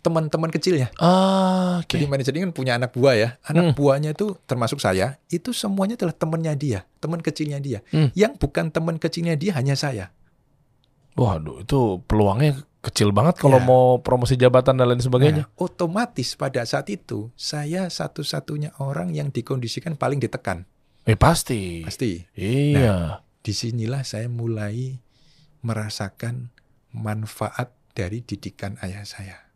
teman-teman 0.00 0.48
kecilnya. 0.48 0.92
Ah, 0.96 1.80
oke. 1.80 1.90
Jadi 1.90 2.04
manajer 2.04 2.32
ini 2.36 2.44
kan 2.46 2.54
punya 2.54 2.72
anak 2.76 2.92
buah 2.92 3.14
ya, 3.14 3.28
anak 3.44 3.72
Hmm. 3.72 3.76
buahnya 3.76 4.10
itu 4.12 4.36
termasuk 4.44 4.78
saya, 4.78 5.16
itu 5.28 5.50
semuanya 5.50 5.96
adalah 5.96 6.14
temennya 6.14 6.52
dia, 6.54 6.80
teman 6.98 7.18
kecilnya 7.18 7.58
dia. 7.58 7.80
Hmm. 7.90 8.12
Yang 8.12 8.36
bukan 8.38 8.68
teman 8.68 8.96
kecilnya 8.96 9.34
dia 9.34 9.56
hanya 9.56 9.74
saya. 9.74 10.12
Waduh, 11.14 11.62
itu 11.62 12.02
peluangnya 12.04 12.58
kecil 12.82 13.14
banget 13.14 13.38
kalau 13.38 13.62
Ya. 13.62 13.64
mau 13.64 13.84
promosi 14.02 14.34
jabatan 14.34 14.76
dan 14.76 14.90
lain 14.90 15.00
sebagainya. 15.00 15.46
Nah, 15.46 15.50
otomatis 15.56 16.34
pada 16.34 16.60
saat 16.64 16.90
itu 16.90 17.32
saya 17.32 17.88
satu-satunya 17.88 18.76
orang 18.76 19.14
yang 19.14 19.30
dikondisikan 19.30 19.96
paling 19.96 20.20
ditekan, 20.20 20.66
eh 21.06 21.16
pasti. 21.16 21.80
pasti. 21.80 22.20
Iya. 22.36 23.24
di 23.40 23.52
sinilah 23.52 24.00
saya 24.02 24.24
mulai 24.24 24.96
merasakan 25.60 26.48
manfaat 26.94 27.74
dari 27.92 28.22
didikan 28.22 28.78
ayah 28.80 29.02
saya. 29.02 29.50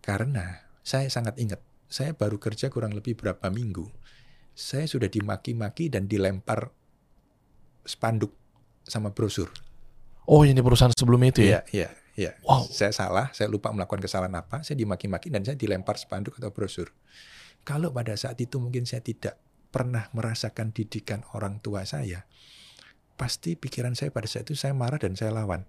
Karena 0.00 0.64
saya 0.80 1.12
sangat 1.12 1.36
ingat, 1.36 1.60
saya 1.88 2.16
baru 2.16 2.40
kerja 2.40 2.72
kurang 2.72 2.96
lebih 2.96 3.14
berapa 3.20 3.52
minggu. 3.52 3.92
Saya 4.56 4.88
sudah 4.88 5.06
dimaki-maki 5.06 5.92
dan 5.92 6.08
dilempar 6.08 6.72
spanduk 7.84 8.32
sama 8.88 9.12
brosur. 9.12 9.52
Oh, 10.28 10.44
ini 10.44 10.60
perusahaan 10.60 10.92
sebelumnya 10.96 11.28
itu 11.32 11.40
ya? 11.44 11.48
Iya, 11.48 11.60
iya, 11.72 11.88
iya. 12.16 12.32
Wow. 12.44 12.68
Saya 12.68 12.92
salah, 12.92 13.32
saya 13.32 13.48
lupa 13.48 13.72
melakukan 13.72 14.00
kesalahan 14.00 14.32
apa, 14.36 14.60
saya 14.64 14.76
dimaki-maki 14.76 15.32
dan 15.32 15.44
saya 15.44 15.56
dilempar 15.56 15.96
spanduk 15.96 16.36
atau 16.36 16.52
brosur. 16.52 16.92
Kalau 17.64 17.92
pada 17.92 18.16
saat 18.16 18.40
itu 18.40 18.60
mungkin 18.60 18.88
saya 18.88 19.04
tidak 19.04 19.40
pernah 19.68 20.08
merasakan 20.16 20.72
didikan 20.72 21.24
orang 21.36 21.60
tua 21.60 21.84
saya, 21.84 22.24
pasti 23.20 23.56
pikiran 23.56 23.92
saya 23.92 24.12
pada 24.12 24.28
saat 24.28 24.48
itu 24.48 24.56
saya 24.56 24.72
marah 24.72 25.00
dan 25.00 25.16
saya 25.16 25.32
lawan. 25.32 25.68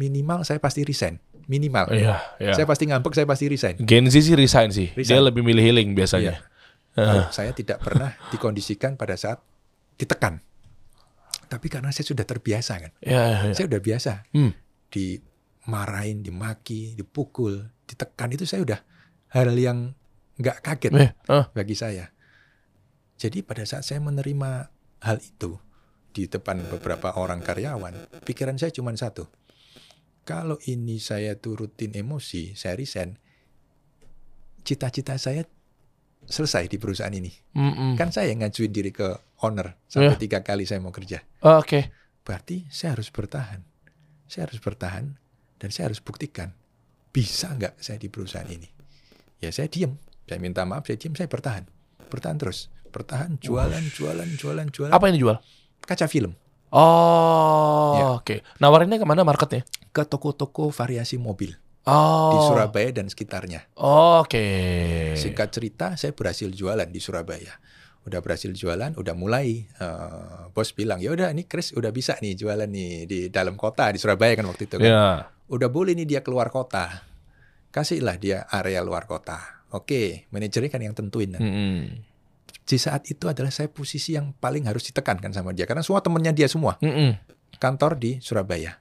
Minimal 0.00 0.48
saya 0.48 0.56
pasti 0.56 0.80
resign. 0.80 1.20
Minimal. 1.44 1.92
Iya, 1.92 2.16
iya. 2.40 2.52
Saya 2.56 2.64
pasti 2.64 2.88
ngambek, 2.88 3.12
saya 3.12 3.28
pasti 3.28 3.44
resign. 3.46 3.76
Gen 3.84 4.08
Z 4.08 4.24
sih 4.24 4.32
resign 4.32 4.72
sih. 4.72 4.88
Dia 4.96 5.20
Resign. 5.20 5.28
lebih 5.28 5.42
milih 5.44 5.60
healing 5.60 5.92
biasanya. 5.92 6.40
Lalu 6.96 7.28
saya 7.30 7.52
tidak 7.52 7.84
pernah 7.84 8.16
dikondisikan 8.32 8.96
pada 8.96 9.12
saat 9.14 9.44
ditekan. 9.94 10.40
Tapi 11.46 11.66
karena 11.68 11.90
saya 11.90 12.06
sudah 12.06 12.24
terbiasa 12.24 12.72
kan. 12.78 12.92
Iya, 13.02 13.20
iya, 13.20 13.38
iya. 13.50 13.52
Saya 13.52 13.66
udah 13.68 13.80
biasa 13.82 14.12
Hmm. 14.32 14.52
dimarahin, 14.88 16.22
dimaki, 16.22 16.94
dipukul, 16.94 17.68
ditekan 17.84 18.30
itu 18.30 18.46
saya 18.46 18.62
udah 18.62 18.80
hal 19.30 19.50
yang 19.52 19.92
nggak 20.38 20.62
kaget 20.62 20.92
Eh, 20.96 21.10
ah. 21.28 21.50
bagi 21.52 21.74
saya. 21.74 22.08
Jadi 23.20 23.44
pada 23.44 23.66
saat 23.66 23.84
saya 23.84 24.00
menerima 24.00 24.70
hal 25.02 25.18
itu 25.20 25.60
di 26.10 26.26
depan 26.26 26.62
beberapa 26.66 27.12
orang 27.14 27.38
karyawan, 27.38 28.24
pikiran 28.24 28.56
saya 28.56 28.72
cuma 28.72 28.94
satu. 28.94 29.28
Kalau 30.22 30.60
ini 30.64 30.98
saya 30.98 31.34
turutin 31.34 31.90
emosi, 31.90 32.54
saya 32.54 32.76
resign, 32.76 33.16
cita-cita 34.62 35.16
saya 35.16 35.42
selesai 36.22 36.68
di 36.68 36.76
perusahaan 36.76 37.10
ini. 37.10 37.32
Mm-mm. 37.56 37.96
Kan 37.96 38.12
saya 38.12 38.30
ngajuin 38.32 38.70
diri 38.70 38.92
ke 38.92 39.08
owner 39.40 39.74
sampai 39.88 40.14
Iya. 40.14 40.20
tiga 40.20 40.38
kali 40.40 40.68
saya 40.68 40.78
mau 40.78 40.92
kerja. 40.92 41.24
Oh, 41.42 41.58
Oke. 41.58 41.90
Berarti 42.22 42.68
saya 42.68 42.94
harus 42.94 43.08
bertahan. 43.08 43.64
Saya 44.30 44.46
harus 44.46 44.60
bertahan 44.60 45.18
dan 45.58 45.68
saya 45.72 45.90
harus 45.90 45.98
buktikan 45.98 46.54
bisa 47.10 47.50
nggak 47.50 47.74
saya 47.80 47.98
di 47.98 48.06
perusahaan 48.06 48.46
ini. 48.46 48.68
Ya 49.40 49.50
saya 49.50 49.66
diem, 49.66 49.98
saya 50.24 50.38
minta 50.38 50.62
maaf, 50.62 50.86
saya 50.86 50.94
diem, 50.94 51.16
saya 51.16 51.26
bertahan, 51.26 51.66
bertahan 52.06 52.38
terus, 52.38 52.68
bertahan, 52.88 53.40
jualan, 53.42 53.82
jualan, 53.90 54.28
jualan, 54.36 54.68
jualan. 54.70 54.92
Apa 54.92 55.10
yang 55.10 55.16
dijual? 55.18 55.36
Kaca 55.82 56.06
film 56.06 56.36
Oh, 56.70 57.92
Ya. 57.98 58.04
oke. 58.14 58.46
Nawarinnya 58.62 58.94
ke 58.94 59.06
mana 59.08 59.26
marketnya? 59.26 59.66
Ke 59.90 60.02
toko-toko 60.04 60.70
variasi 60.70 61.18
mobil 61.18 61.54
Oh. 61.88 62.30
di 62.30 62.38
Surabaya 62.44 62.92
dan 62.92 63.08
sekitarnya. 63.08 63.64
Oke. 63.74 64.46
Singkat 65.16 65.48
cerita, 65.48 65.86
saya 65.96 66.12
berhasil 66.12 66.52
jualan 66.52 66.84
di 66.86 67.00
Surabaya. 67.00 67.56
Udah 68.04 68.20
berhasil 68.20 68.52
jualan, 68.52 68.92
udah 69.00 69.14
mulai. 69.16 69.64
eh, 69.66 70.42
bos 70.52 70.76
bilang, 70.76 71.00
ya 71.00 71.08
udah, 71.10 71.32
ini 71.32 71.48
Chris 71.48 71.72
udah 71.72 71.88
bisa 71.88 72.20
nih 72.20 72.36
jualan 72.36 72.68
nih 72.68 73.08
di 73.08 73.18
dalam 73.32 73.56
kota 73.56 73.88
di 73.90 73.98
Surabaya 73.98 74.36
kan 74.36 74.44
waktu 74.46 74.68
itu 74.68 74.76
kan. 74.76 74.86
Ya. 74.86 75.08
udah 75.50 75.68
boleh 75.72 75.96
nih 75.96 76.06
dia 76.06 76.20
keluar 76.20 76.52
kota. 76.52 77.00
Kasihlah 77.72 78.20
dia 78.20 78.44
area 78.52 78.84
luar 78.84 79.08
kota. 79.08 79.64
Oke, 79.72 80.28
manajernya 80.30 80.68
kan 80.68 80.82
yang 80.84 80.94
tentuin. 80.94 81.32
kan. 81.32 81.40
Mm-mm. 81.42 82.02
Di 82.60 82.76
saat 82.78 83.08
itu 83.08 83.24
adalah 83.26 83.50
saya 83.50 83.66
posisi 83.72 84.14
yang 84.14 84.36
paling 84.36 84.68
harus 84.68 84.84
ditekankan 84.84 85.32
sama 85.32 85.50
dia. 85.50 85.64
Karena 85.64 85.80
semua 85.82 86.04
temennya 86.04 86.30
dia 86.30 86.46
semua. 86.46 86.76
Mm-mm. 86.84 87.16
Kantor 87.56 87.96
di 87.98 88.20
Surabaya. 88.20 88.76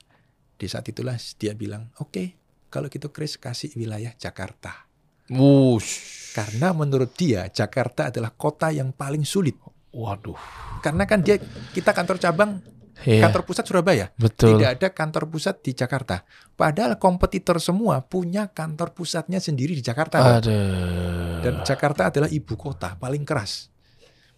Di 0.60 0.68
saat 0.68 0.84
itulah 0.91 1.16
dia 1.39 1.55
bilang, 1.55 1.88
oke, 2.03 2.36
kalau 2.68 2.91
gitu 2.91 3.16
Chris 3.16 3.39
kasih 3.39 3.72
wilayah 3.80 4.12
Jakarta. 4.20 4.91
Wush. 5.32 6.36
Karena 6.36 6.76
menurut 6.76 7.16
dia, 7.16 7.47
Jakarta 7.47 8.12
adalah 8.12 8.36
kota 8.36 8.68
yang 8.68 8.91
paling 8.91 9.24
sulit. 9.24 9.55
Waduh. 9.95 10.38
Karena 10.84 11.07
kan 11.07 11.24
dia, 11.24 11.39
kita 11.72 11.95
kantor 11.95 12.20
cabang, 12.20 12.60
Iya. 13.07 13.32
kantor 13.32 13.47
pusat 13.47 13.64
Surabaya. 13.64 14.12
Betul. 14.20 14.60
Tidak 14.60 14.70
ada 14.76 14.88
kantor 14.91 15.32
pusat 15.32 15.64
di 15.64 15.72
Jakarta. 15.72 16.28
Padahal 16.60 16.99
kompetitor 16.99 17.64
semua 17.64 18.03
punya 18.03 18.51
kantor 18.51 18.91
pusatnya 18.91 19.39
sendiri 19.39 19.72
di 19.72 19.80
Jakarta. 19.80 20.20
Aduh. 20.20 21.39
Dan 21.39 21.64
Jakarta 21.64 22.12
adalah 22.12 22.28
ibu 22.28 22.60
kota 22.60 22.99
paling 22.99 23.24
keras. 23.24 23.72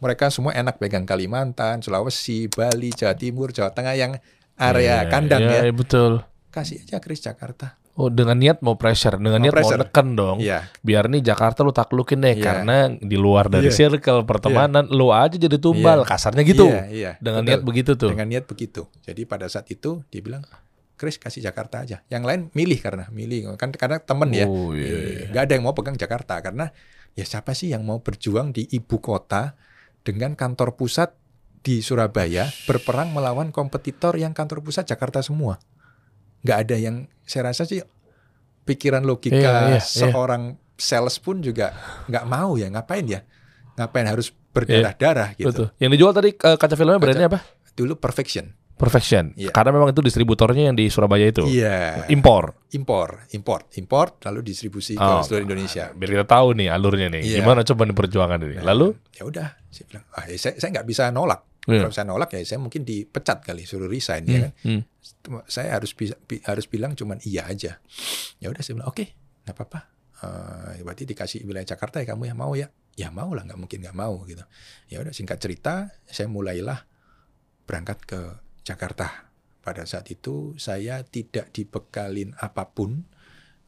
Mereka 0.01 0.33
semua 0.33 0.53
enak 0.57 0.81
pegang 0.81 1.05
Kalimantan, 1.05 1.81
Sulawesi, 1.81 2.49
Bali, 2.49 2.89
Jawa 2.89 3.13
Timur, 3.13 3.53
Jawa 3.53 3.69
Tengah 3.69 3.93
yang 3.97 4.13
area 4.61 5.01
Iya, 5.01 5.09
kandang 5.09 5.41
iya, 5.41 5.51
ya. 5.51 5.61
iya, 5.65 5.73
betul. 5.73 6.21
Kasih 6.53 6.83
aja 6.83 7.01
Chris 7.01 7.19
Jakarta. 7.19 7.81
Oh, 7.91 8.07
dengan 8.07 8.39
niat 8.39 8.63
mau 8.63 8.79
pressure, 8.79 9.19
dengan 9.19 9.35
Mau 9.37 9.45
niat 9.45 9.51
pressure. 9.51 9.75
mau 9.75 9.83
neken 9.83 10.07
dong. 10.15 10.37
Iya. 10.39 10.71
Biar 10.79 11.11
nih 11.11 11.19
Jakarta 11.21 11.59
lu 11.61 11.75
taklukin 11.75 12.23
deh 12.23 12.33
Iya. 12.33 12.43
karena 12.43 12.75
di 12.87 13.17
luar 13.19 13.51
dari 13.51 13.67
Iya. 13.67 13.91
circle 13.91 14.23
pertemanan 14.23 14.87
lu 14.87 15.11
aja 15.11 15.35
jadi 15.35 15.59
tumbal, 15.59 16.01
Iya. 16.01 16.07
kasarnya 16.07 16.43
gitu. 16.47 16.71
Iya, 16.71 16.83
iya. 16.87 17.11
Dengan 17.19 17.43
Betul. 17.43 17.51
niat 17.51 17.61
begitu 17.67 17.91
tuh. 17.99 18.09
Dengan 18.09 18.27
niat 18.31 18.45
begitu. 18.47 18.87
Jadi 19.03 19.21
pada 19.27 19.45
saat 19.51 19.67
itu 19.67 20.07
dia 20.07 20.21
bilang, 20.23 20.39
Chris 20.95 21.19
kasih 21.19 21.43
Jakarta 21.43 21.83
aja. 21.83 21.99
Yang 22.07 22.23
lain 22.23 22.41
milih 22.53 22.79
karena 22.79 23.05
milih 23.11 23.57
kan 23.57 23.73
karena 23.73 23.99
temen 23.99 24.29
ya. 24.31 24.45
Oh, 24.47 24.71
iya, 24.71 25.27
nggak 25.27 25.43
ada 25.49 25.53
yang 25.57 25.65
mau 25.65 25.73
pegang 25.73 25.97
Jakarta 25.97 26.39
karena 26.39 26.71
ya 27.11 27.25
siapa 27.25 27.51
sih 27.51 27.73
yang 27.73 27.83
mau 27.83 27.99
berjuang 27.99 28.53
di 28.53 28.71
ibu 28.71 29.01
kota 29.01 29.57
dengan 30.01 30.33
kantor 30.33 30.79
pusat 30.79 31.11
di 31.61 31.79
Surabaya 31.79 32.49
berperang 32.65 33.13
melawan 33.13 33.53
kompetitor 33.53 34.17
yang 34.17 34.33
kantor 34.33 34.65
pusat 34.65 34.89
Jakarta 34.89 35.21
semua. 35.21 35.61
Nggak 36.41 36.57
ada 36.67 36.75
yang 36.77 36.95
saya 37.21 37.53
rasa 37.53 37.69
sih 37.69 37.85
pikiran 38.65 39.05
logika 39.05 39.37
Iya, 39.37 39.51
iya, 39.69 39.77
iya. 39.77 39.81
seorang 39.81 40.57
sales 40.73 41.21
pun 41.21 41.41
juga 41.45 41.73
nggak 42.09 42.25
mau 42.25 42.57
ya 42.57 42.65
ngapain 42.73 43.05
ya 43.05 43.21
ngapain 43.77 44.09
harus 44.09 44.33
berdarah-darah 44.51 45.37
gitu. 45.37 45.49
Betul. 45.53 45.67
Yang 45.77 45.91
dijual 45.97 46.13
tadi 46.13 46.29
eh, 46.33 46.57
kaca 46.57 46.75
filmnya 46.75 46.97
brandnya 46.97 47.29
apa? 47.29 47.39
Dulu 47.77 47.95
perfection. 48.01 48.57
Perfection. 48.73 49.37
Iya. 49.37 49.53
Karena 49.53 49.77
memang 49.77 49.93
itu 49.93 50.01
distributornya 50.01 50.73
yang 50.73 50.75
di 50.75 50.89
Surabaya 50.89 51.29
itu. 51.29 51.45
Iya. 51.45 52.09
Impor. 52.09 52.57
Impor, 52.73 53.29
import, 53.29 53.69
import 53.77 54.17
lalu 54.25 54.41
distribusi 54.41 54.97
ke 54.97 55.05
Oh. 55.05 55.21
seluruh 55.21 55.45
Indonesia. 55.45 55.93
Biar 55.93 56.09
kita 56.09 56.25
tahu 56.25 56.57
nih 56.57 56.73
alurnya 56.73 57.13
nih. 57.13 57.21
Iya. 57.21 57.37
Gimana 57.45 57.61
coba 57.61 57.85
nih 57.85 57.93
perjuangan 57.93 58.39
ini. 58.41 58.57
Nah, 58.57 58.65
Lalu 58.73 58.97
ya 59.13 59.23
udah 59.29 59.47
saya 59.69 59.85
bilang 59.85 60.03
ah 60.17 60.25
ya 60.25 60.35
saya 60.41 60.53
saya 60.57 60.69
nggak 60.73 60.87
bisa 60.89 61.13
nolak 61.13 61.45
Iya. 61.61 61.85
kalau 61.85 61.93
saya 61.93 62.05
nolak 62.09 62.33
ya 62.33 62.41
saya 62.41 62.57
mungkin 62.57 62.81
dipecat 62.81 63.45
kali 63.45 63.63
suruh 63.63 63.85
resign 63.85 64.25
Hmm, 64.25 64.33
ya 64.33 64.39
kan? 64.41 64.51
hmm. 64.65 64.81
saya 65.45 65.77
harus 65.77 65.93
bisa 65.93 66.17
bi- 66.25 66.41
harus 66.41 66.65
bilang 66.65 66.97
cuman 66.97 67.21
iya 67.21 67.45
aja. 67.45 67.77
Ya 68.37 68.49
udah 68.49 68.61
saya 68.61 68.81
bilang 68.81 68.89
oke 68.89 69.05
nggak 69.45 69.53
apa-apa. 69.53 69.79
Eh, 70.21 70.81
berarti 70.81 71.05
dikasih 71.05 71.45
wilayah 71.45 71.65
Jakarta 71.67 72.01
ya 72.01 72.09
kamu 72.09 72.29
ya 72.29 72.35
mau 72.35 72.53
ya? 72.53 72.69
Ya 72.93 73.09
mau 73.09 73.29
lah 73.31 73.45
nggak 73.45 73.57
mungkin 73.57 73.77
nggak 73.81 73.93
mau 73.93 74.25
gitu. 74.25 74.41
Ya 74.87 74.99
udah 74.99 75.13
singkat 75.13 75.37
cerita 75.37 75.89
saya 76.03 76.25
mulailah 76.25 76.81
berangkat 77.63 77.99
ke 78.03 78.19
Jakarta. 78.61 79.29
Pada 79.61 79.85
saat 79.85 80.09
itu 80.09 80.57
saya 80.57 81.05
tidak 81.05 81.53
dibekalin 81.53 82.33
apa 82.37 82.73
pun 82.73 83.05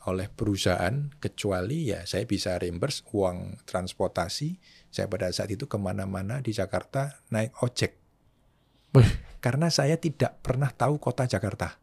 oleh 0.04 0.28
perusahaan 0.28 1.14
kecuali 1.16 1.94
ya 1.94 2.04
saya 2.04 2.26
bisa 2.26 2.58
reimburse 2.58 3.06
uang 3.08 3.62
transportasi 3.64 4.58
saya 4.94 5.10
pada 5.10 5.34
saat 5.34 5.50
itu 5.50 5.66
ke 5.66 5.74
mana-mana 5.82 6.38
di 6.46 6.54
Jakarta 6.54 7.26
naik 7.34 7.58
ojek. 7.66 7.98
Wih. 8.94 9.10
karena 9.42 9.74
saya 9.74 9.98
tidak 9.98 10.46
pernah 10.46 10.70
tahu 10.70 11.02
kota 11.02 11.26
Jakarta. 11.26 11.82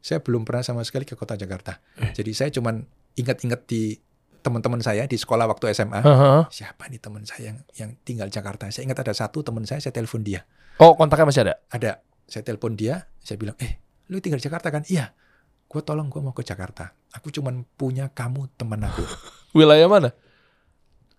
Saya 0.00 0.24
belum 0.24 0.48
pernah 0.48 0.64
sama 0.64 0.80
sekali 0.80 1.04
ke 1.04 1.12
kota 1.12 1.36
Jakarta. 1.36 1.76
Eh. 2.00 2.16
jadi 2.16 2.32
saya 2.32 2.50
cuman 2.56 2.80
ingat-ingat 3.20 3.68
di 3.68 4.00
teman-teman 4.40 4.80
saya 4.80 5.04
di 5.04 5.20
sekolah 5.20 5.44
waktu 5.44 5.76
SMA 5.76 6.00
Aha. 6.00 6.48
siapa 6.48 6.88
nih 6.88 7.02
teman 7.02 7.26
saya 7.28 7.52
yang 7.52 7.58
yang 7.76 7.90
tinggal 8.00 8.32
Jakarta? 8.32 8.72
Saya 8.72 8.88
ingat 8.88 9.04
ada 9.04 9.12
satu 9.12 9.44
teman 9.44 9.68
saya 9.68 9.84
saya 9.84 9.92
telepon 9.92 10.24
dia. 10.24 10.48
Oh, 10.80 10.96
kontaknya 10.96 11.28
masih 11.28 11.42
ada? 11.44 11.54
ada. 11.68 12.00
Saya 12.24 12.48
telepon 12.48 12.72
dia 12.80 13.12
saya 13.20 13.36
bilang 13.36 13.60
eh 13.60 13.76
lu 14.08 14.24
tinggal 14.24 14.40
di 14.40 14.48
Jakarta 14.48 14.72
kan? 14.72 14.88
Iya. 14.88 15.12
Gue 15.68 15.84
tolong 15.84 16.08
gue 16.08 16.24
mau 16.24 16.32
ke 16.32 16.40
Jakarta. 16.40 16.96
Aku 17.12 17.28
cuman 17.28 17.68
punya 17.76 18.08
kamu 18.08 18.48
teman 18.56 18.88
aku. 18.88 19.04
Wilayah 19.58 19.84
mana? 19.84 20.16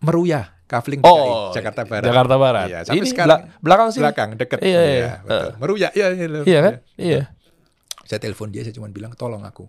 Meruya 0.02 0.59
Kavling 0.70 1.02
Oh, 1.02 1.50
DKI, 1.50 1.58
Jakarta 1.58 1.82
Barat 1.84 2.06
Jakarta 2.06 2.36
Barat. 2.38 2.68
Iya, 2.68 2.80
sampai 2.84 2.96
ini 2.96 3.08
sekarang 3.08 3.40
bela- 3.42 3.58
belakang 3.60 3.88
sini. 3.90 4.02
belakang 4.06 4.30
deket 4.36 4.60
Iya, 4.62 4.82
iya. 4.86 5.12
betul. 5.20 5.52
Meruya 5.58 5.90
iya 5.92 6.08
iya, 6.08 6.26
iya, 6.28 6.42
Iya 6.44 6.60
kan? 6.62 6.74
iya. 6.96 7.10
Iya. 7.18 7.22
saya 8.06 8.20
telepon 8.20 8.50
dia 8.50 8.62
saya 8.62 8.72
cuma 8.72 8.86
bilang 8.88 9.14
tolong 9.14 9.42
aku 9.42 9.66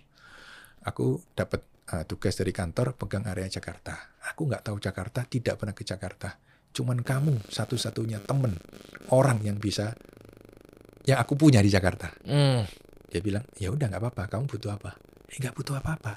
aku 0.83 1.05
dapat 1.31 1.61
uh, 1.91 2.05
tugas 2.05 2.33
dari 2.35 2.49
kantor 2.51 2.93
pegang 2.95 3.25
area 3.27 3.45
Jakarta 3.47 3.93
aku 4.23 4.45
nggak 4.47 4.63
tahu 4.63 4.77
Jakarta 4.79 5.25
tidak 5.25 5.57
pernah 5.57 5.73
ke 5.73 5.83
Jakarta 5.83 6.41
cuman 6.71 7.01
kamu 7.01 7.37
satu-satunya 7.47 8.21
temen 8.23 8.57
orang 9.11 9.41
yang 9.43 9.57
bisa 9.57 9.93
yang 11.03 11.19
aku 11.19 11.35
punya 11.35 11.59
di 11.59 11.69
Jakarta 11.69 12.09
Hmm. 12.23 12.65
dia 13.07 13.21
bilang 13.21 13.45
ya 13.55 13.69
udah 13.69 13.87
nggak 13.87 14.01
apa-apa 14.01 14.23
kamu 14.31 14.45
butuh 14.49 14.73
apa 14.73 14.97
eh 15.27 15.37
nggak 15.37 15.55
butuh 15.55 15.77
apa-apa 15.77 16.17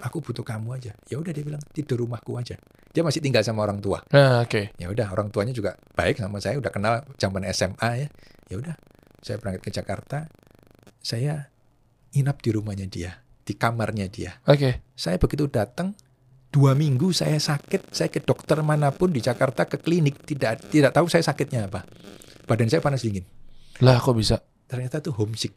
aku 0.00 0.18
butuh 0.20 0.42
kamu 0.42 0.68
aja 0.76 0.92
ya 1.04 1.16
udah 1.16 1.30
dia 1.30 1.44
bilang 1.44 1.62
tidur 1.68 2.02
rumahku 2.02 2.34
aja 2.34 2.58
dia 2.90 3.02
masih 3.02 3.18
tinggal 3.18 3.40
sama 3.40 3.62
orang 3.62 3.78
tua 3.78 4.02
Nah, 4.10 4.42
oke. 4.42 4.74
ya 4.74 4.86
udah 4.86 5.10
orang 5.10 5.28
tuanya 5.28 5.50
juga 5.50 5.74
baik 5.94 6.18
sama 6.18 6.38
saya 6.38 6.58
udah 6.58 6.68
kenal 6.68 6.94
zaman 7.16 7.46
SMA 7.50 7.90
ya 7.96 8.08
ya 8.46 8.56
udah 8.56 8.74
saya 9.20 9.36
berangkat 9.36 9.62
ke 9.62 9.70
Jakarta 9.70 10.26
saya 10.98 11.48
inap 12.12 12.40
di 12.40 12.50
rumahnya 12.50 12.86
dia 12.86 13.22
di 13.40 13.54
kamarnya 13.54 14.06
dia 14.06 14.38
Oke. 14.44 14.84
saya 14.92 15.16
begitu 15.16 15.46
datang 15.46 15.94
dua 16.50 16.74
minggu 16.74 17.10
saya 17.10 17.38
sakit 17.38 17.90
saya 17.90 18.10
ke 18.10 18.18
dokter 18.20 18.58
mana 18.60 18.90
pun 18.90 19.10
di 19.10 19.22
Jakarta 19.22 19.64
ke 19.64 19.78
klinik 19.78 20.26
tidak 20.26 20.66
tidak 20.66 20.90
tahu 20.90 21.06
saya 21.06 21.22
sakitnya 21.22 21.70
apa 21.70 21.86
badan 22.44 22.66
saya 22.66 22.82
panas 22.82 23.00
dingin 23.00 23.22
Lah 23.80 23.96
kok 23.96 24.12
bisa? 24.12 24.42
ternyata 24.66 24.98
tuh 24.98 25.14
homesick 25.14 25.54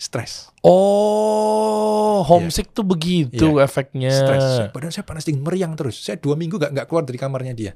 stres 0.00 0.48
Oh, 0.64 2.24
homesick 2.24 2.72
tuh 2.72 2.84
begitu 2.84 3.60
efeknya. 3.60 4.08
Iya. 4.08 4.20
stres 4.24 4.44
badan 4.72 4.92
saya 4.92 5.04
panas 5.04 5.28
dingin 5.28 5.44
meriang 5.44 5.76
terus 5.76 6.00
saya 6.00 6.16
dua 6.16 6.40
minggu 6.40 6.56
nggak 6.56 6.72
nggak 6.72 6.86
keluar 6.88 7.04
dari 7.04 7.20
kamarnya 7.20 7.52
dia 7.52 7.72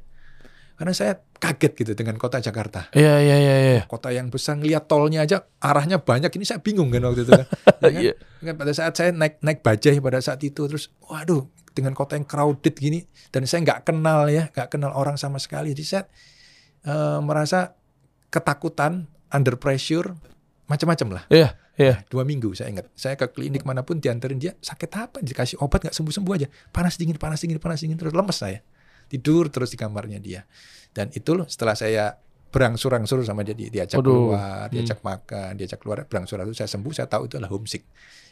Karena 0.75 0.91
saya 0.91 1.15
kaget 1.39 1.73
gitu 1.79 1.93
dengan 1.95 2.19
kota 2.19 2.43
Jakarta. 2.43 2.91
Iya 2.91 3.23
iya 3.23 3.37
iya 3.39 3.55
iya. 3.79 3.83
Kota 3.87 4.11
yang 4.11 4.27
besar 4.27 4.59
ngeliat 4.59 4.91
tolnya 4.91 5.23
aja 5.23 5.47
arahnya 5.63 6.03
banyak. 6.03 6.35
Ini 6.35 6.43
saya 6.43 6.59
bingung 6.59 6.91
kan 6.91 6.99
waktu 7.07 7.23
itu 7.23 7.31
kan. 7.31 7.47
Ya 7.79 7.89
kan? 7.95 8.03
Iya. 8.03 8.13
Kan 8.43 8.55
pada 8.59 8.73
saat 8.75 8.93
saya 8.99 9.15
naik 9.15 9.39
naik 9.39 9.63
bajai 9.63 10.03
pada 10.03 10.19
saat 10.19 10.43
itu 10.43 10.67
terus 10.67 10.91
waduh 11.07 11.47
dengan 11.79 11.95
kota 11.95 12.19
yang 12.19 12.27
crowded 12.27 12.75
gini 12.75 13.07
dan 13.31 13.47
saya 13.47 13.63
nggak 13.63 13.87
kenal 13.87 14.27
ya 14.27 14.51
nggak 14.51 14.67
kenal 14.75 14.91
orang 14.99 15.15
sama 15.15 15.39
sekali 15.39 15.75
jadi 15.79 15.85
saya 15.87 16.03
eh, 16.87 17.19
merasa 17.23 17.79
ketakutan 18.31 19.07
under 19.31 19.55
pressure 19.55 20.15
macam-macam 20.67 21.23
lah 21.23 21.25
Iya 21.31 21.55
iya. 21.77 22.03
dua 22.05 22.23
minggu 22.23 22.53
saya 22.53 22.71
ingat 22.71 22.87
saya 22.93 23.15
ke 23.15 23.27
klinik 23.29 23.63
mana 23.63 23.81
pun 23.81 23.97
dianterin 23.97 24.37
dia 24.37 24.53
sakit 24.55 24.91
apa 24.93 25.19
dikasih 25.21 25.59
obat 25.59 25.83
nggak 25.83 25.93
sembuh 25.93 26.13
sembuh 26.13 26.33
aja 26.35 26.47
panas 26.69 26.95
dingin 26.95 27.17
panas 27.17 27.39
dingin 27.39 27.59
panas 27.59 27.79
dingin 27.79 27.95
terus 27.95 28.13
lemes 28.13 28.35
saya 28.35 28.61
tidur 29.07 29.47
terus 29.47 29.69
di 29.69 29.77
kamarnya 29.77 30.19
dia 30.19 30.43
dan 30.91 31.11
itu 31.11 31.33
loh 31.33 31.45
setelah 31.45 31.75
saya 31.75 32.15
berangsur-angsur 32.49 33.19
sama 33.21 33.43
dia 33.43 33.53
di- 33.53 33.67
diajak 33.67 33.99
Waduh. 33.99 34.15
keluar 34.31 34.67
diajak 34.69 34.99
Hmm. 34.99 35.09
makan 35.13 35.51
diajak 35.55 35.79
keluar 35.79 35.99
berangsur 36.05 36.39
itu 36.41 36.55
saya 36.55 36.69
sembuh 36.69 36.93
saya 36.93 37.05
tahu 37.05 37.27
itu 37.27 37.35
adalah 37.35 37.51
homesick 37.51 37.83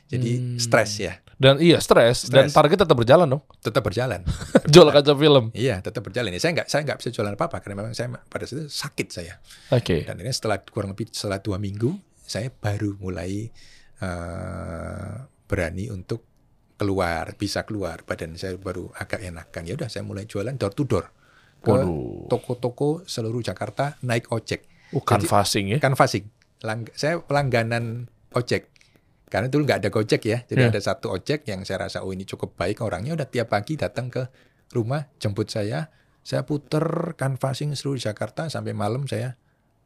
jadi 0.04 0.30
Hmm. 0.32 0.58
stres 0.58 0.92
ya 0.96 1.18
Dan 1.34 1.58
iya 1.58 1.78
stres 1.78 2.28
dan 2.28 2.46
target 2.46 2.78
tetap 2.80 2.94
berjalan 2.94 3.26
dong. 3.28 3.42
tetap 3.58 3.82
berjalan 3.82 4.22
Jual 4.72 4.88
kaca 4.88 5.10
film. 5.12 5.50
iya 5.52 5.82
tetap 5.82 6.02
berjalan 6.02 6.30
ya 6.30 6.38
saya 6.38 6.52
nggak 6.54 6.68
saya 6.68 6.80
nggak 6.84 6.98
bisa 6.98 7.10
jualan 7.10 7.34
apa 7.34 7.44
apa 7.44 7.58
karena 7.58 7.82
memang 7.82 7.92
saya 7.92 8.08
pada 8.22 8.44
saat 8.44 8.54
itu 8.56 8.70
sakit 8.70 9.08
saya 9.10 9.34
Oke. 9.68 10.06
dan 10.06 10.14
ini 10.16 10.30
setelah 10.30 10.62
kurang 10.62 10.94
lebih 10.94 11.10
setelah 11.10 11.36
dua 11.36 11.58
minggu 11.58 11.90
saya 12.32 12.48
baru 12.48 12.96
mulai 12.96 13.52
eh, 14.00 15.12
berani 15.44 15.92
untuk 15.92 16.24
keluar 16.80 17.36
bisa 17.36 17.62
keluar. 17.62 18.02
Badan 18.02 18.34
saya 18.34 18.56
baru 18.56 18.88
agak 18.96 19.20
enakan. 19.22 19.62
Ya 19.68 19.74
udah 19.76 19.92
saya 19.92 20.02
mulai 20.02 20.24
jualan 20.24 20.56
door 20.56 20.72
to 20.72 20.88
door 20.88 21.06
ke 21.62 21.70
toko-toko 22.26 23.06
seluruh 23.06 23.38
Jakarta 23.38 23.94
naik 24.02 24.32
ojek. 24.34 24.66
Oh, 24.92 25.04
Jadi- 25.04 25.28
canvassing 25.28 25.66
ya. 25.70 25.78
canvassing. 25.78 26.26
Lang- 26.66 26.90
saya 26.96 27.22
pelangganan 27.22 28.10
ojek. 28.34 28.72
Karena 29.30 29.48
dulu 29.48 29.64
nggak 29.64 29.80
ada 29.86 29.88
gojek 29.88 30.22
ya. 30.26 30.38
Jadi 30.44 30.60
Iya. 30.60 30.70
ada 30.74 30.80
satu 30.82 31.08
ojek 31.14 31.46
yang 31.48 31.62
saya 31.64 31.86
rasa 31.88 32.02
oh 32.04 32.10
ini 32.12 32.26
cukup 32.26 32.58
baik 32.58 32.82
orangnya. 32.82 33.14
Udah 33.16 33.28
tiap 33.30 33.54
pagi 33.54 33.78
datang 33.78 34.10
ke 34.12 34.26
rumah 34.74 35.08
jemput 35.22 35.48
saya. 35.48 35.88
Saya 36.22 36.44
puter 36.44 37.14
canvassing 37.16 37.72
seluruh 37.74 37.98
Jakarta 37.98 38.46
sampai 38.46 38.74
malam 38.76 39.06
saya 39.06 39.38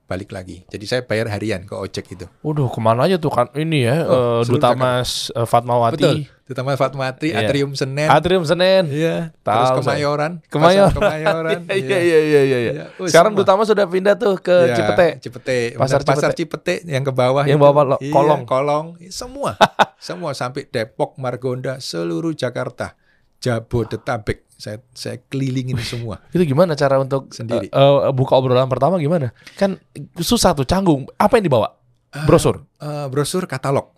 balik 0.07 0.31
lagi 0.31 0.63
jadi 0.67 0.85
saya 0.85 1.01
bayar 1.03 1.27
harian 1.29 1.63
ke 1.63 1.75
ojek 1.75 2.07
itu 2.09 2.31
Waduh, 2.41 2.67
ke 2.67 2.79
mana 2.79 3.05
aja 3.05 3.17
tuh 3.17 3.29
kan 3.29 3.51
ini 3.53 3.83
ya 3.83 4.03
Oh, 4.03 4.41
seluruh 4.41 4.63
Duta 4.63 4.71
Mas 4.73 5.29
eh, 5.29 5.43
Fatmawati, 5.43 5.99
betul 5.99 6.17
terutama 6.47 6.73
Fatmawati 6.73 7.29
Iya. 7.29 7.43
Atrium 7.43 7.75
Senen 7.75 8.07
Atrium 8.07 8.43
Senen. 8.43 8.87
iya 8.87 9.35
Tahu 9.43 9.59
terus. 9.75 9.83
Kemayoran 9.83 10.33
Kemayoran. 10.47 10.95
Kemayoran 10.95 11.59
Iya 11.75 11.99
iya 11.99 11.99
iya 11.99 12.19
iya. 12.23 12.41
iya. 12.41 12.59
Iya. 12.73 12.85
Oh, 12.95 13.05
Sekarang 13.05 13.35
semua. 13.35 13.43
Duta 13.43 13.53
Mas 13.53 13.67
sudah 13.67 13.83
pindah 13.85 14.15
tuh 14.15 14.39
ke 14.39 14.55
Iya, 14.65 14.77
Cipete. 14.77 15.09
Cipete. 15.21 15.59
Pasar 15.75 16.01
Pasar, 16.01 16.01
pasar 16.07 16.31
Cipete 16.33 16.87
yang 16.87 17.03
ke 17.03 17.11
bawah 17.11 17.43
Yang 17.43 17.59
itu. 17.59 17.67
bawah 17.67 17.83
lo- 17.85 18.01
Iya, 18.01 18.15
kolong. 18.15 18.43
kolong. 18.45 18.87
Semua. 19.09 19.59
semua 19.99 20.31
sampai 20.33 20.65
Depok, 20.65 21.19
Margonda, 21.19 21.83
seluruh 21.83 22.31
Jakarta, 22.31 22.95
Jabodetabek. 23.43 24.46
Saya 24.57 24.81
saya 24.91 25.21
kelilingin 25.23 25.77
semua. 25.79 26.25
Itu 26.33 26.41
gimana 26.43 26.73
cara 26.73 26.97
untuk 26.97 27.29
Sendiri. 27.31 27.69
eh, 27.69 27.77
eh, 27.77 28.13
buka 28.13 28.35
obrolan 28.35 28.67
pertama 28.67 28.97
gimana? 28.97 29.31
Kan 29.55 29.77
susah 30.17 30.53
tuh 30.53 30.65
canggung. 30.65 31.05
Apa 31.15 31.37
yang 31.37 31.47
dibawa? 31.47 31.77
Brosur. 32.25 32.65
Eh, 32.81 33.07
brosur 33.07 33.45
katalog. 33.45 33.93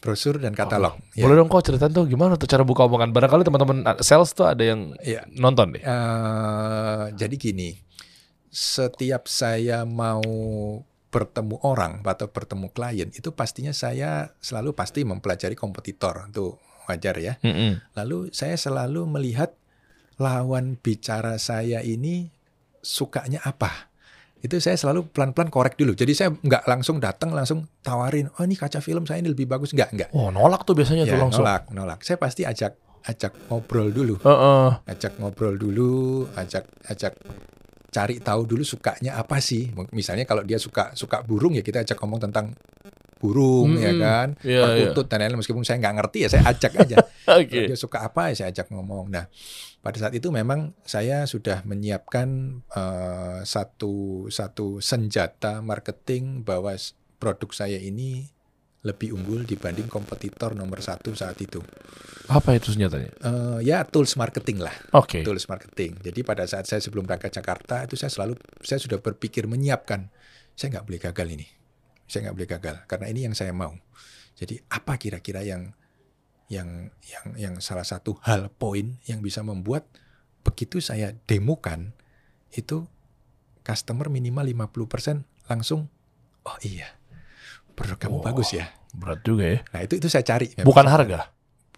Brosur 0.00 0.38
dan 0.38 0.54
katalog. 0.54 0.96
Ya. 1.12 1.26
Boleh 1.26 1.36
dong 1.36 1.50
kok 1.50 1.60
ceritain 1.62 1.90
tuh 1.90 2.06
gimana 2.06 2.36
tuh 2.36 2.46
cara 2.46 2.62
buka 2.62 2.86
omongan. 2.86 3.10
Barangkali 3.10 3.42
teman-teman 3.42 3.84
uh, 3.84 3.98
sales 4.00 4.30
tuh 4.32 4.46
ada 4.46 4.62
yang 4.62 4.94
Iya. 5.02 5.28
nonton 5.34 5.74
deh. 5.74 5.82
Eh, 5.82 7.04
jadi 7.12 7.34
gini, 7.34 7.74
setiap 8.48 9.26
saya 9.26 9.84
mau 9.84 10.22
bertemu 11.10 11.60
orang 11.64 12.04
atau 12.04 12.28
bertemu 12.28 12.66
klien 12.70 13.08
itu 13.08 13.32
pastinya 13.32 13.72
saya 13.72 14.36
selalu 14.38 14.76
pasti 14.76 15.00
mempelajari 15.02 15.56
kompetitor 15.56 16.28
itu 16.28 16.54
wajar 16.86 17.16
ya. 17.18 17.34
Mm-mm. 17.40 17.80
Lalu 17.96 18.30
saya 18.30 18.54
selalu 18.54 19.08
melihat 19.08 19.52
lawan 20.16 20.80
bicara 20.80 21.36
saya 21.36 21.84
ini 21.84 22.28
sukanya 22.80 23.42
apa. 23.44 23.92
Itu 24.36 24.60
saya 24.62 24.76
selalu 24.78 25.10
pelan-pelan 25.10 25.50
korek 25.50 25.74
dulu. 25.74 25.96
Jadi 25.96 26.12
saya 26.12 26.30
nggak 26.30 26.68
langsung 26.70 27.02
datang 27.02 27.32
langsung 27.34 27.66
tawarin, 27.82 28.30
oh 28.36 28.44
ini 28.44 28.54
kaca 28.54 28.78
film 28.78 29.02
saya 29.08 29.18
ini 29.18 29.32
lebih 29.32 29.48
bagus. 29.48 29.72
Nggak, 29.74 29.90
nggak. 29.96 30.08
Oh 30.14 30.28
nolak 30.30 30.62
tuh 30.62 30.76
biasanya 30.76 31.08
tuh 31.08 31.16
Ya, 31.18 31.22
langsung. 31.24 31.42
nolak, 31.42 31.62
nolak. 31.72 32.00
Saya 32.06 32.20
pasti 32.20 32.46
ajak 32.46 32.76
ajak 33.06 33.32
ngobrol 33.50 33.90
dulu. 33.90 34.14
Heeh. 34.22 34.68
Ajak 34.86 35.18
ngobrol 35.18 35.56
dulu, 35.58 36.26
ajak 36.36 36.68
ajak 36.86 37.16
cari 37.90 38.20
tahu 38.20 38.44
dulu 38.44 38.62
sukanya 38.62 39.16
apa 39.16 39.40
sih. 39.40 39.72
Misalnya 39.96 40.28
kalau 40.28 40.44
dia 40.44 40.60
suka 40.60 40.92
suka 40.92 41.24
burung 41.24 41.56
ya 41.56 41.64
kita 41.64 41.80
ajak 41.82 41.96
ngomong 41.96 42.28
tentang 42.28 42.52
burung 43.16 43.80
ya 43.80 43.96
Mm-mm. 43.96 44.04
kan, 44.04 44.28
iya. 44.44 44.60
perkutut 44.62 45.08
dan 45.08 45.24
lain-lain 45.24 45.40
meskipun 45.40 45.64
saya 45.64 45.80
nggak 45.80 45.94
ngerti 46.00 46.18
ya 46.24 46.28
saya 46.28 46.44
ajak 46.52 46.72
aja. 46.84 46.96
Kalau 47.26 47.42
dia 47.48 47.78
suka 47.78 48.04
apa 48.04 48.32
ya 48.32 48.34
saya 48.44 48.48
ajak 48.52 48.68
ngomong. 48.68 49.08
Nah, 49.08 49.24
pada 49.80 49.96
saat 49.96 50.12
itu 50.12 50.28
memang 50.28 50.76
saya 50.84 51.24
sudah 51.24 51.64
menyiapkan 51.64 52.60
eh, 52.76 53.38
satu 53.48 54.26
satu 54.28 54.84
senjata 54.84 55.64
marketing 55.64 56.44
bahwa 56.44 56.76
produk 57.16 57.50
saya 57.56 57.80
ini 57.80 58.28
lebih 58.86 59.18
unggul 59.18 59.42
dibanding 59.42 59.90
kompetitor 59.90 60.54
nomor 60.54 60.78
satu 60.78 61.10
saat 61.16 61.34
itu. 61.42 61.58
Apa 62.30 62.54
itu 62.54 62.70
senjatanya? 62.70 63.10
Eh, 63.18 63.58
ya 63.66 63.82
tools 63.82 64.14
marketing 64.14 64.62
lah, 64.62 64.74
Oke. 64.94 65.26
tools 65.26 65.50
marketing. 65.50 65.98
Jadi 65.98 66.22
pada 66.22 66.46
saat 66.46 66.70
saya 66.70 66.78
sebelum 66.78 67.02
berangkat 67.02 67.34
Jakarta 67.34 67.82
itu 67.82 67.98
saya 67.98 68.10
selalu 68.14 68.38
saya 68.62 68.78
sudah 68.78 69.02
berpikir 69.02 69.50
menyiapkan 69.50 70.06
saya 70.54 70.78
nggak 70.78 70.86
boleh 70.86 71.00
gagal 71.02 71.28
ini, 71.36 71.46
saya 72.06 72.30
nggak 72.30 72.36
boleh 72.38 72.50
gagal 72.50 72.76
karena 72.86 73.06
ini 73.10 73.20
yang 73.26 73.34
saya 73.34 73.52
mau. 73.54 73.74
Jadi 74.36 74.60
apa 74.70 74.98
kira-kira 74.98 75.42
yang 75.42 75.74
yang 76.46 76.94
yang 77.02 77.26
yang 77.34 77.54
salah 77.58 77.82
satu 77.82 78.18
hal 78.22 78.50
poin 78.54 78.98
yang 79.10 79.18
bisa 79.18 79.42
membuat 79.42 79.86
begitu 80.46 80.78
saya 80.78 81.10
demokan 81.26 81.90
itu 82.54 82.86
customer 83.66 84.06
minimal 84.06 84.46
50% 84.46 85.26
langsung 85.50 85.90
oh 86.46 86.58
iya 86.62 86.94
produk 87.76 87.98
kamu 88.00 88.18
Wah. 88.22 88.24
bagus 88.32 88.56
ya. 88.56 88.72
Berat 88.96 89.20
juga 89.20 89.44
ya. 89.44 89.58
Nah 89.76 89.80
itu 89.84 90.00
itu 90.00 90.08
saya 90.08 90.24
cari. 90.24 90.48
Bukan 90.64 90.88
harga. 90.88 91.28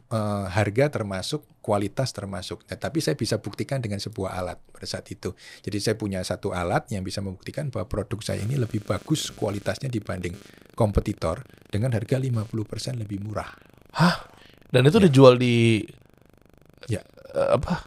Eh, 0.09 0.47
harga 0.49 0.89
termasuk 0.89 1.45
kualitas 1.61 2.17
termasuk. 2.17 2.65
Nah, 2.73 2.81
tapi 2.81 3.05
saya 3.05 3.13
bisa 3.13 3.37
buktikan 3.45 3.85
dengan 3.85 4.01
sebuah 4.01 4.41
alat 4.41 4.57
pada 4.73 4.89
saat 4.89 5.05
itu. 5.13 5.37
Jadi 5.61 5.85
saya 5.85 6.01
punya 6.01 6.25
satu 6.25 6.57
alat 6.57 6.89
yang 6.89 7.05
bisa 7.05 7.21
membuktikan 7.21 7.69
bahwa 7.69 7.85
produk 7.93 8.17
saya 8.25 8.41
ini 8.41 8.57
lebih 8.57 8.89
bagus 8.89 9.29
kualitasnya 9.37 9.93
dibanding 9.93 10.33
kompetitor 10.73 11.45
dengan 11.69 11.93
harga 11.93 12.17
50% 12.17 12.97
lebih 12.97 13.21
murah. 13.21 13.53
Hah? 14.01 14.33
Dan 14.73 14.89
itu 14.89 14.97
dijual 14.97 15.37
di 15.37 15.85
Ya. 16.89 17.05
eh, 17.37 17.51
apa? 17.61 17.85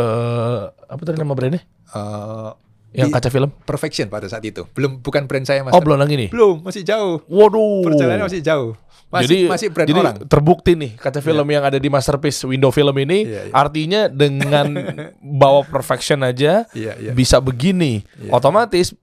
Eh 0.00 0.64
apa 0.64 1.02
tadi 1.04 1.20
nama 1.20 1.36
brandnya? 1.36 1.60
Eh, 1.92 2.50
Yang 2.90 3.08
kaca 3.12 3.28
film? 3.28 3.50
Perfection 3.62 4.06
pada 4.06 4.26
saat 4.26 4.42
itu. 4.42 4.66
Belum 4.70 4.98
bukan 4.98 5.24
brand 5.24 5.42
saya 5.42 5.62
Mas. 5.62 5.70
Oh, 5.70 5.78
belum 5.78 5.96
lagi 5.96 6.14
nih. 6.16 6.28
Belum, 6.28 6.58
masih 6.60 6.82
jauh. 6.82 7.22
Waduh. 7.24 7.86
Perjalanannya 7.86 8.26
masih 8.26 8.42
jauh. 8.42 8.74
Masih 9.10 9.26
jadi 9.26 9.38
masih 9.46 9.68
brand 9.68 9.88
jadi 9.88 10.00
orang. 10.00 10.16
terbukti 10.22 10.78
nih 10.78 10.94
kaca 10.94 11.18
film 11.18 11.42
yang 11.44 11.66
ada 11.66 11.74
di 11.76 11.90
masterpiece 11.90 12.46
window 12.46 12.70
film 12.70 12.94
ini 12.94 13.26
Iya, 13.26 13.42
iya. 13.42 13.52
artinya 13.52 14.00
dengan 14.06 14.70
bawa 15.42 15.66
perfection 15.66 16.22
aja 16.22 16.62
Iya, 16.70 16.94
iya. 16.94 17.10
bisa 17.10 17.42
begini 17.42 18.06
Iya. 18.16 18.30
otomatis 18.30 18.94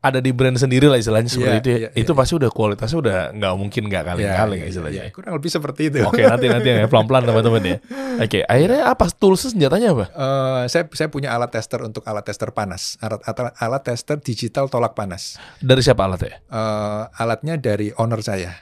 ada 0.00 0.16
di 0.16 0.32
brand 0.32 0.56
sendiri 0.56 0.86
lah 0.86 0.96
istilahnya 0.96 1.28
seperti 1.28 1.48
Iya, 1.50 1.60
itu 1.60 1.68
ya. 1.68 1.78
iya, 1.78 1.88
itu 1.94 2.08
iya. 2.08 2.16
pasti 2.16 2.32
udah 2.34 2.48
kualitasnya 2.48 2.98
udah 2.98 3.16
nggak 3.32 3.52
mungkin 3.54 3.82
nggak 3.84 4.02
kali-kali 4.02 4.56
ya, 4.56 4.66
istilahnya 4.66 5.02
ya, 5.02 5.10
kurang 5.10 5.32
lebih 5.36 5.50
seperti 5.50 5.82
itu. 5.86 5.98
oke 6.02 6.22
nanti 6.22 6.46
nanti 6.48 6.68
ya 6.70 6.88
pelan-pelan 6.88 7.22
teman-teman 7.22 7.62
ya 7.62 7.76
oke 8.18 8.38
akhirnya 8.42 8.80
apa 8.86 9.04
tools 9.10 9.44
senjatanya 9.46 9.92
apa 9.92 10.04
Eh, 10.10 10.62
saya 10.66 10.88
saya 10.90 11.08
punya 11.08 11.30
alat 11.30 11.50
tester 11.50 11.80
untuk 11.80 12.00
alat 12.02 12.24
tester 12.24 12.48
panas, 12.50 12.96
alat 12.98 13.20
alat, 13.22 13.52
alat 13.54 13.82
tester 13.84 14.16
digital 14.16 14.66
tolak 14.66 14.92
panas. 14.92 15.36
dari 15.58 15.80
siapa 15.80 16.02
alatnya 16.02 16.40
Eh, 16.42 17.02
alatnya 17.14 17.54
dari 17.54 17.92
owner 17.94 18.20
saya. 18.20 18.56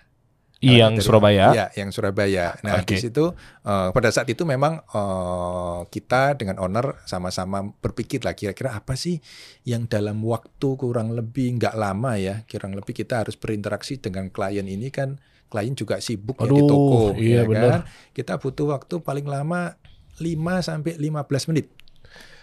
Yang 0.58 0.90
Alatnya 0.90 0.96
dari- 0.96 1.06
Surabaya 1.06 1.46
Iya, 1.48 1.66
yang 1.76 1.90
Surabaya. 1.90 2.46
Nah, 2.60 2.82
Oke. 2.82 2.90
di 2.90 2.96
situ 2.98 3.30
eh, 3.62 3.88
pada 3.88 4.10
saat 4.10 4.26
itu 4.26 4.42
memang 4.42 4.82
eh, 4.82 5.80
kita 5.86 6.34
dengan 6.34 6.58
owner 6.58 6.98
sama-sama 7.04 7.62
berpikir 7.74 8.20
lah 8.20 8.34
kira-kira 8.34 8.74
apa 8.74 8.92
sih 8.92 9.22
yang 9.62 9.86
dalam 9.86 10.18
waktu 10.20 10.68
kurang 10.74 11.14
lebih 11.14 11.56
nggak 11.56 11.74
lama 11.74 12.18
ya, 12.18 12.42
kurang 12.44 12.74
lebih 12.74 12.90
kita 12.92 13.22
harus 13.22 13.34
berinteraksi 13.34 13.96
dengan 13.96 14.28
klien 14.28 14.64
ini 14.64 14.90
kan 14.90 15.22
klien 15.46 15.72
juga 15.72 15.96
sibuk 15.98 16.36
ya 16.36 16.44
di 16.44 16.52
Aduh, 16.52 16.66
toko 16.66 17.00
iya 17.16 17.40
ya 17.40 17.42
benar. 17.44 17.70
kan. 17.70 17.80
Kita 18.10 18.36
butuh 18.36 18.66
waktu 18.68 18.94
paling 18.98 19.24
lama 19.24 19.78
5 20.18 20.26
sampai 20.60 20.98
15 20.98 21.14
menit. 21.48 21.70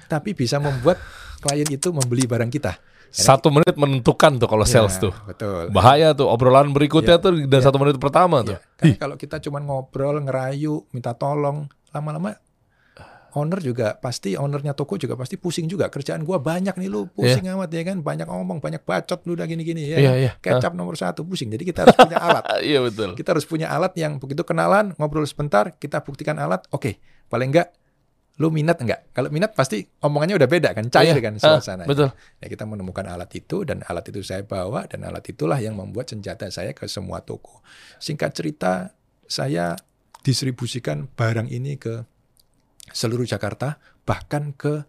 Tapi 0.05 0.31
bisa 0.31 0.57
membuat 0.57 0.97
klien 1.37 1.67
itu 1.67 1.91
membeli 1.91 2.23
barang 2.23 2.47
kita. 2.47 2.79
Satu 3.15 3.47
menit 3.47 3.79
menentukan 3.79 4.35
tuh 4.35 4.47
kalau 4.47 4.67
sales 4.67 4.99
Ya, 4.99 5.07
tuh. 5.07 5.13
Betul. 5.23 5.71
bahaya 5.71 6.11
tuh 6.11 6.27
obrolan 6.27 6.75
berikutnya 6.75 7.15
Iya, 7.15 7.23
tuh 7.23 7.31
dari 7.47 7.63
satu 7.63 7.79
menit 7.79 7.95
pertama 7.95 8.43
tuh. 8.43 8.59
Iya, 8.83 8.99
kalau 8.99 9.15
kita 9.15 9.39
cuma 9.39 9.63
ngobrol, 9.63 10.19
ngerayu, 10.19 10.83
minta 10.91 11.15
tolong, 11.15 11.65
lama-lama 11.89 12.35
owner 13.35 13.59
juga 13.59 13.99
pasti 13.99 14.39
ownernya 14.39 14.71
toko 14.71 14.95
juga 14.95 15.19
pasti 15.19 15.35
pusing 15.35 15.67
juga. 15.67 15.91
Kerjaan 15.91 16.23
gua 16.23 16.39
banyak 16.39 16.71
nih 16.71 16.87
lu 16.87 17.11
pusing 17.11 17.43
amat 17.51 17.67
ya 17.67 17.83
kan? 17.83 17.99
Banyak 17.99 18.27
ngomong 18.27 18.63
banyak 18.63 18.79
bacot 18.81 19.27
lu 19.27 19.35
udah 19.35 19.43
gini-gini 19.43 19.91
ya 19.91 19.97
Iya, 19.99 20.13
iya. 20.15 20.31
kecap 20.39 20.71
nomor 20.71 20.95
satu 20.95 21.27
pusing. 21.27 21.51
Jadi 21.51 21.67
kita 21.67 21.83
harus 21.83 21.95
punya 21.99 22.17
alat. 22.19 22.43
Iya 22.63 22.79
betul. 22.79 23.11
kita 23.19 23.35
harus 23.35 23.43
punya 23.43 23.67
alat 23.67 23.91
yang 23.99 24.23
begitu 24.23 24.47
kenalan 24.47 24.95
ngobrol 24.95 25.27
sebentar 25.27 25.75
kita 25.75 25.99
buktikan 25.99 26.39
alat 26.39 26.63
oke. 26.71 26.95
Paling 27.27 27.51
enggak 27.51 27.75
lu 28.35 28.51
minat 28.51 28.75
enggak 28.83 29.07
kalau 29.15 29.31
minat 29.31 29.55
pasti 29.55 29.87
omongannya 30.03 30.35
udah 30.35 30.49
beda 30.49 30.69
kan 30.75 30.91
cair 30.91 31.15
Iya, 31.15 31.23
kan 31.23 31.33
ah, 31.39 31.55
suasana 31.55 31.83
betul. 31.87 32.11
ya 32.43 32.47
kita 32.51 32.67
menemukan 32.67 33.07
alat 33.07 33.31
itu 33.31 33.63
dan 33.63 33.79
alat 33.87 34.11
itu 34.11 34.19
saya 34.21 34.43
bawa 34.43 34.83
dan 34.91 35.07
alat 35.07 35.23
itulah 35.23 35.55
yang 35.55 35.79
membuat 35.79 36.11
senjata 36.11 36.51
saya 36.51 36.75
ke 36.75 36.83
semua 36.85 37.23
toko 37.23 37.63
singkat 37.95 38.35
cerita 38.35 38.91
saya 39.23 39.79
distribusikan 40.19 41.07
barang 41.15 41.47
ini 41.47 41.79
ke 41.79 42.03
seluruh 42.91 43.23
Jakarta 43.23 43.79
bahkan 44.03 44.51
ke 44.51 44.83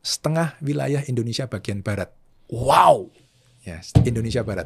setengah 0.00 0.56
wilayah 0.64 1.04
Indonesia 1.04 1.44
bagian 1.44 1.84
barat 1.84 2.08
Wow. 2.48 3.12
ya 3.60 3.76
Indonesia 4.00 4.40
Barat. 4.40 4.64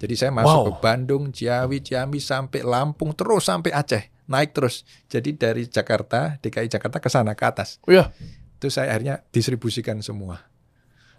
Jadi 0.00 0.14
saya 0.16 0.32
Wow. 0.32 0.40
masuk 0.40 0.60
ke 0.64 0.74
Bandung, 0.80 1.28
Ciawi, 1.28 1.84
Ciamis 1.84 2.24
sampai 2.24 2.64
Lampung 2.64 3.12
terus 3.12 3.44
sampai 3.44 3.76
Aceh, 3.76 4.08
naik 4.28 4.52
terus. 4.52 4.84
Jadi 5.08 5.34
dari 5.34 5.64
Jakarta, 5.64 6.36
DKI 6.38 6.68
Jakarta 6.68 7.00
ke 7.00 7.08
sana 7.08 7.32
ke 7.32 7.42
atas. 7.42 7.80
Iya. 7.84 8.12
Itu 8.54 8.68
saya 8.68 8.92
akhirnya 8.92 9.24
distribusikan 9.28 9.98
semua 9.98 10.44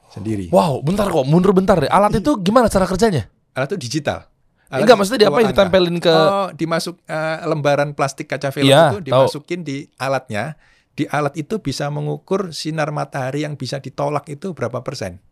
sendiri. 0.10 0.50
Wow, 0.50 0.82
bentar 0.82 1.06
kok, 1.06 1.26
mundur 1.26 1.52
bentar 1.52 1.78
deh. 1.78 1.90
Alat 1.90 2.18
itu 2.18 2.38
gimana 2.40 2.66
cara 2.66 2.86
kerjanya? 2.86 3.30
Alat 3.54 3.74
itu 3.74 3.80
digital. 3.80 4.26
Alat 4.70 4.86
Enggak, 4.86 4.96
maksudnya 4.98 5.20
diapain? 5.26 5.42
dua 5.42 5.50
angka. 5.50 5.58
Ditempelin 5.66 5.98
ke 5.98 6.14
Oh, 6.14 6.50
dimasuk 6.54 6.96
eh, 7.04 7.38
lembaran 7.46 7.90
plastik 7.94 8.30
kaca 8.30 8.54
film 8.54 8.70
Iya, 8.70 8.94
itu 8.94 8.98
tahu. 9.02 9.06
dimasukin 9.06 9.60
di 9.62 9.78
alatnya. 9.98 10.58
Di 10.94 11.08
alat 11.08 11.34
itu 11.34 11.58
bisa 11.58 11.88
mengukur 11.90 12.52
sinar 12.52 12.92
matahari 12.92 13.42
yang 13.42 13.56
bisa 13.56 13.80
ditolak 13.80 14.28
itu 14.28 14.52
berapa 14.54 14.84
persen. 14.84 15.24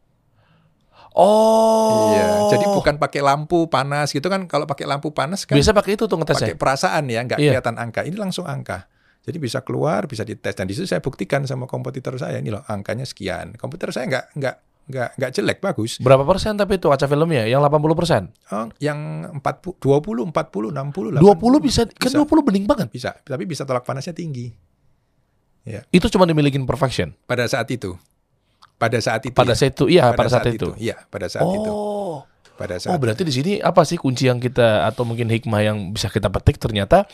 Oh. 1.16 2.12
Iya, 2.12 2.58
jadi 2.58 2.66
bukan 2.68 2.96
pakai 2.98 3.22
lampu 3.22 3.68
panas 3.68 4.12
gitu 4.12 4.28
kan. 4.28 4.46
Kalau 4.46 4.66
pakai 4.66 4.86
lampu 4.86 5.12
panas 5.12 5.44
kan 5.44 5.56
Biasa 5.56 5.72
pakai 5.72 5.96
itu 5.96 6.06
tuh 6.06 6.18
ngetesnya. 6.18 6.52
pakai 6.52 6.58
perasaan 6.58 7.04
ya, 7.08 7.20
nggak 7.24 7.40
Iya. 7.40 7.52
kelihatan 7.56 7.76
angka. 7.78 8.02
Ini 8.04 8.16
langsung 8.16 8.44
angka. 8.44 8.86
Jadi 9.22 9.38
bisa 9.38 9.60
keluar, 9.60 10.08
bisa 10.08 10.24
dites. 10.24 10.56
Dan 10.56 10.66
di 10.66 10.76
situ 10.76 10.88
saya 10.88 11.04
buktikan 11.04 11.44
sama 11.44 11.68
kompetitor 11.68 12.16
saya 12.16 12.40
ini 12.40 12.48
loh 12.48 12.64
angkanya 12.64 13.04
sekian. 13.04 13.56
Komputer 13.56 13.92
saya 13.92 14.08
nggak 14.08 14.26
nggak 14.40 14.56
nggak 14.88 15.10
nggak 15.20 15.32
jelek, 15.36 15.58
bagus. 15.60 16.00
Berapa 16.00 16.24
persen 16.24 16.56
tapi 16.56 16.80
itu 16.80 16.88
kaca 16.88 17.04
filmnya? 17.06 17.44
Yang 17.44 17.60
80 17.60 17.92
persen? 17.92 18.22
Oh, 18.56 18.72
yang 18.80 19.28
40, 19.36 19.76
20, 19.84 20.32
40, 20.32 20.72
60, 20.72 21.20
20 21.20 21.60
bisa, 21.60 21.84
kan 21.92 22.08
Bisa. 22.08 22.16
20 22.16 22.40
bening 22.40 22.64
banget. 22.64 22.88
bisa, 22.88 23.12
tapi 23.20 23.44
bisa 23.44 23.68
tolak 23.68 23.84
panasnya 23.84 24.16
tinggi. 24.16 24.48
Itu 25.92 26.08
cuma 26.08 26.24
dimilikin 26.24 26.64
perfection. 26.64 27.12
Pada 27.28 27.44
saat 27.44 27.68
itu, 27.68 28.00
pada 28.78 28.98
saat 28.98 29.22
itu, 29.22 29.34
Pada 29.34 29.52
ya. 29.52 29.58
saat 29.58 29.74
itu, 29.74 29.86
iya 29.88 30.04
pada, 30.12 30.30
saat, 30.30 30.46
itu. 30.48 30.70
Iya, 30.78 30.96
pada 31.08 31.28
saat 31.28 31.50
itu, 31.50 31.70
Oh. 31.70 32.22
pada 32.54 32.78
saat 32.78 32.94
Oh, 32.94 32.98
berarti 32.98 33.22
di 33.22 33.32
sini 33.32 33.52
apa 33.58 33.82
sih 33.82 33.98
kunci 33.98 34.26
yang 34.26 34.38
kita 34.38 34.86
atau 34.86 35.02
mungkin 35.02 35.28
hikmah 35.28 35.62
yang 35.62 35.78
bisa 35.92 36.08
kita 36.08 36.26
petik 36.28 36.58
ternyata 36.58 37.06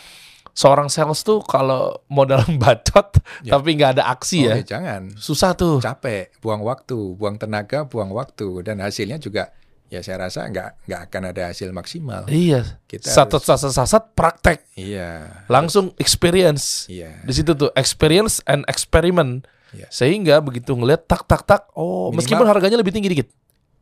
seorang 0.52 0.86
sales 0.86 1.20
tuh 1.20 1.40
kalau 1.42 2.04
modal 2.08 2.44
bacot 2.62 3.16
Ya. 3.42 3.56
tapi 3.56 3.74
nggak 3.74 3.98
ada 3.98 4.04
aksi 4.08 4.46
ya. 4.46 4.56
Oke, 4.56 4.64
jangan 4.66 5.02
Susah 5.16 5.52
tuh. 5.54 5.80
capek, 5.80 6.32
buang 6.40 6.62
waktu, 6.62 6.96
buang 7.14 7.36
tenaga, 7.36 7.84
buang 7.84 8.08
waktu, 8.10 8.62
dan 8.62 8.80
hasilnya 8.80 9.18
juga 9.18 9.52
ya 9.88 10.00
saya 10.00 10.18
rasa 10.22 10.46
nggak 10.46 10.88
nggak 10.88 11.02
akan 11.06 11.22
ada 11.28 11.44
hasil 11.48 11.70
maksimal. 11.70 12.24
Iya. 12.26 12.80
Kita 12.84 13.06
Satu 13.06 13.38
sasat 13.38 13.72
sasat 13.74 14.04
praktek 14.14 14.64
Iya, 14.74 15.44
langsung 15.48 15.92
experience. 15.98 16.88
iya, 16.88 17.20
Di 17.22 17.34
situ 17.34 17.52
tuh 17.54 17.70
experience 17.74 18.40
and 18.44 18.64
experiment. 18.66 19.44
Iya. 19.74 19.88
Sehingga 19.90 20.38
begitu 20.40 20.74
ngeliat 20.74 21.04
tak 21.04 21.26
tak 21.26 21.42
tak, 21.44 21.62
oh 21.74 22.10
Minimal- 22.10 22.18
meskipun 22.22 22.46
harganya 22.46 22.78
lebih 22.78 22.94
tinggi 22.94 23.10
dikit. 23.10 23.28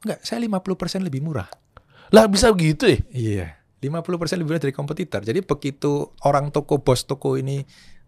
Enggak, 0.02 0.20
saya 0.24 0.40
50% 0.40 1.04
lebih 1.04 1.22
murah. 1.22 1.46
Lah 2.12 2.26
bisa 2.26 2.50
begitu 2.50 2.90
ya? 2.90 2.98
Iya. 3.12 3.48
50% 3.80 4.40
lebih 4.40 4.56
murah 4.56 4.64
dari 4.64 4.74
kompetitor. 4.74 5.22
Jadi 5.22 5.42
begitu 5.42 5.92
orang 6.24 6.50
toko 6.50 6.82
bos 6.82 7.06
toko 7.06 7.36
ini 7.36 7.62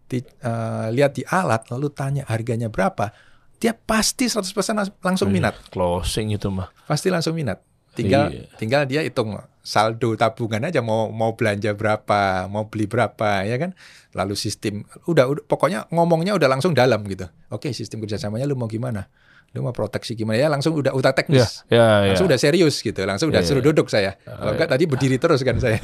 di, 0.04 0.18
eh, 0.20 0.86
lihat 0.90 1.16
di 1.16 1.22
alat 1.24 1.68
lalu 1.70 1.88
tanya 1.90 2.22
harganya 2.26 2.68
berapa, 2.68 3.10
dia 3.56 3.72
pasti 3.72 4.28
100% 4.28 4.76
las- 4.76 4.92
langsung 5.00 5.32
minat. 5.32 5.56
Closing 5.72 6.34
itu 6.34 6.50
mah. 6.52 6.68
Pasti 6.84 7.08
langsung 7.08 7.32
minat. 7.32 7.62
Tinggal 7.94 8.24
Iya. 8.28 8.42
tinggal 8.54 8.82
dia 8.84 9.00
hitung 9.00 9.38
saldo 9.60 10.12
tabungan 10.14 10.60
aja 10.60 10.78
mau 10.78 11.08
mau 11.08 11.32
belanja 11.32 11.72
berapa, 11.72 12.20
mau 12.46 12.66
beli 12.66 12.84
berapa 12.84 13.42
ya 13.42 13.56
kan. 13.56 13.70
Lalu 14.10 14.34
sistem 14.34 14.82
udah, 15.04 15.24
udah 15.26 15.42
pokoknya 15.42 15.86
ngomongnya 15.88 16.34
udah 16.34 16.46
langsung 16.46 16.70
dalam 16.70 17.00
gitu. 17.04 17.24
Oke, 17.48 17.70
sistem 17.70 17.98
kerjasamanya 17.98 18.44
lu 18.44 18.54
mau 18.54 18.66
gimana? 18.66 19.06
Lu 19.50 19.62
mau 19.62 19.70
proteksi 19.70 20.12
gimana 20.12 20.34
ya 20.36 20.50
langsung 20.50 20.74
udah 20.74 20.90
udah 20.90 21.14
teknis. 21.14 21.62
ya, 21.70 22.02
ya. 22.02 22.10
langsung 22.10 22.26
udah 22.26 22.34
serius 22.36 22.74
gitu 22.76 22.98
langsung 23.00 23.30
udah 23.30 23.38
Iya, 23.38 23.46
suruh 23.46 23.62
iya. 23.62 23.68
duduk 23.70 23.86
saya 23.86 24.10
kalau 24.18 24.50
enggak 24.50 24.66
tadi 24.66 24.84
berdiri 24.84 25.14
terus 25.14 25.40
kan 25.40 25.54
saya 25.56 25.78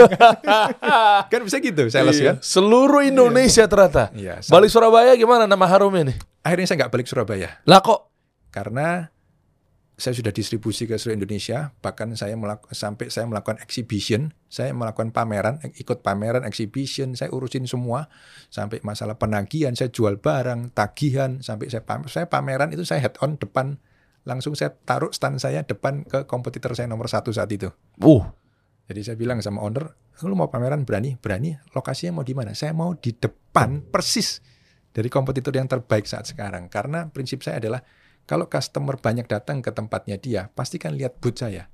kan 1.30 1.40
bisa 1.40 1.56
gitu 1.58 1.86
sales 1.86 2.16
Iya. 2.16 2.34
kan 2.34 2.36
Seluruh 2.42 3.00
Indonesia 3.00 3.64
ternyata. 3.64 4.10
Iya, 4.12 4.42
sales. 4.42 4.50
Balik 4.50 4.70
Surabaya 4.70 5.14
gimana 5.14 5.46
nama 5.46 5.64
harumnya 5.64 6.10
nih? 6.10 6.18
akhirnya 6.40 6.66
saya 6.66 6.76
nggak 6.80 6.90
balik 6.90 7.06
Surabaya 7.06 7.48
Lah 7.62 7.78
kok 7.78 8.10
karena 8.50 9.12
saya 10.00 10.16
sudah 10.16 10.32
distribusi 10.32 10.88
ke 10.88 10.96
seluruh 10.96 11.20
Indonesia 11.20 11.76
bahkan 11.84 12.16
saya 12.16 12.34
sampai 12.72 13.12
saya 13.12 13.28
melakukan 13.28 13.60
exhibition 13.60 14.32
saya 14.48 14.72
melakukan 14.72 15.12
pameran 15.12 15.60
ikut 15.76 16.00
pameran 16.00 16.48
exhibition 16.48 17.12
saya 17.12 17.28
urusin 17.30 17.68
semua 17.68 18.08
sampai 18.48 18.80
masalah 18.80 19.20
penagihan 19.20 19.76
saya 19.76 19.92
jual 19.92 20.16
barang 20.16 20.72
tagihan 20.72 21.44
sampai 21.44 21.68
saya 21.68 21.84
pamer 21.84 22.08
saya 22.08 22.26
pameran 22.32 22.72
itu 22.72 22.82
saya 22.88 23.04
head 23.04 23.20
on 23.20 23.36
depan 23.36 23.76
langsung 24.24 24.56
saya 24.56 24.72
taruh 24.72 25.12
stand 25.12 25.38
saya 25.38 25.62
depan 25.68 26.08
ke 26.08 26.24
kompetitor 26.24 26.72
saya 26.72 26.88
nomor 26.88 27.06
satu 27.12 27.30
saat 27.30 27.52
itu 27.52 27.68
uh 28.00 28.24
Jadi 28.90 29.06
saya 29.06 29.14
bilang 29.14 29.38
sama 29.38 29.62
owner, 29.62 29.94
lu 30.26 30.34
mau 30.34 30.50
pameran 30.50 30.82
berani? 30.82 31.14
Berani. 31.14 31.54
Lokasinya 31.78 32.18
mau 32.18 32.26
di 32.26 32.34
mana? 32.34 32.58
Saya 32.58 32.74
mau 32.74 32.98
di 32.98 33.14
depan 33.14 33.86
persis 33.86 34.42
dari 34.90 35.06
kompetitor 35.06 35.54
yang 35.54 35.70
terbaik 35.70 36.10
saat 36.10 36.26
sekarang. 36.26 36.66
Karena 36.66 37.06
prinsip 37.06 37.46
saya 37.46 37.62
adalah 37.62 37.86
kalau 38.24 38.46
customer 38.46 38.96
banyak 38.96 39.26
datang 39.26 39.60
ke 39.60 39.70
tempatnya 39.70 40.16
dia, 40.16 40.48
pastikan 40.50 40.94
lihat 40.94 41.18
booth 41.18 41.38
saya. 41.38 41.66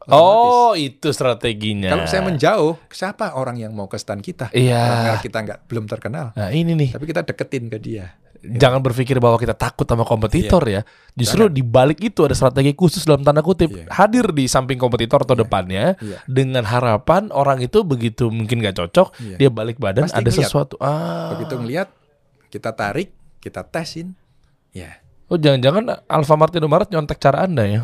Otomatis. 0.00 0.56
Oh, 0.56 0.72
itu 0.72 1.08
strateginya. 1.12 1.92
Kalau 1.92 2.08
saya 2.08 2.24
menjauh, 2.24 2.72
siapa 2.88 3.36
orang 3.36 3.60
yang 3.60 3.76
mau 3.76 3.84
ke 3.84 4.00
stand 4.00 4.24
kita? 4.24 4.48
Iya. 4.48 4.80
Merek 5.12 5.28
kita 5.28 5.38
nggak 5.44 5.58
belum 5.68 5.84
terkenal, 5.84 6.32
Nah, 6.32 6.48
ini 6.48 6.72
nih. 6.72 6.90
tapi 6.96 7.04
kita 7.04 7.20
deketin 7.20 7.68
ke 7.68 7.76
dia. 7.76 8.16
Jangan 8.40 8.80
berpikir 8.80 9.20
bahwa 9.20 9.36
kita 9.36 9.52
takut 9.52 9.84
sama 9.84 10.00
kompetitor 10.08 10.64
ya. 10.64 10.80
Justru 11.12 11.52
di 11.52 11.60
balik 11.60 12.00
itu 12.00 12.24
ada 12.24 12.32
strategi 12.32 12.72
khusus 12.72 13.04
dalam 13.04 13.20
tanda 13.20 13.44
kutip 13.44 13.68
Iya. 13.68 13.92
hadir 13.92 14.32
di 14.32 14.48
samping 14.48 14.80
kompetitor 14.80 15.28
atau 15.28 15.36
depannya 15.36 15.92
Iya. 16.00 16.24
dengan 16.24 16.64
harapan 16.64 17.28
orang 17.28 17.60
itu 17.60 17.84
begitu 17.84 18.32
mungkin 18.32 18.64
gak 18.64 18.80
cocok, 18.80 19.12
Iya. 19.20 19.36
dia 19.36 19.50
balik 19.52 19.76
badan 19.76 20.08
Pasti 20.08 20.16
ada 20.16 20.24
ngeliat. 20.24 20.40
sesuatu. 20.48 20.80
Ah. 20.80 21.36
Begitu 21.36 21.60
ngelihat, 21.60 21.88
kita 22.48 22.72
tarik, 22.72 23.12
kita 23.44 23.60
tesin, 23.60 24.16
ya 24.72 24.96
Oh, 25.30 25.38
jangan-jangan 25.38 26.02
Alfamart 26.10 26.50
Indomaret 26.58 26.90
nyontek 26.90 27.22
cara 27.22 27.46
Anda 27.46 27.62
ya. 27.62 27.82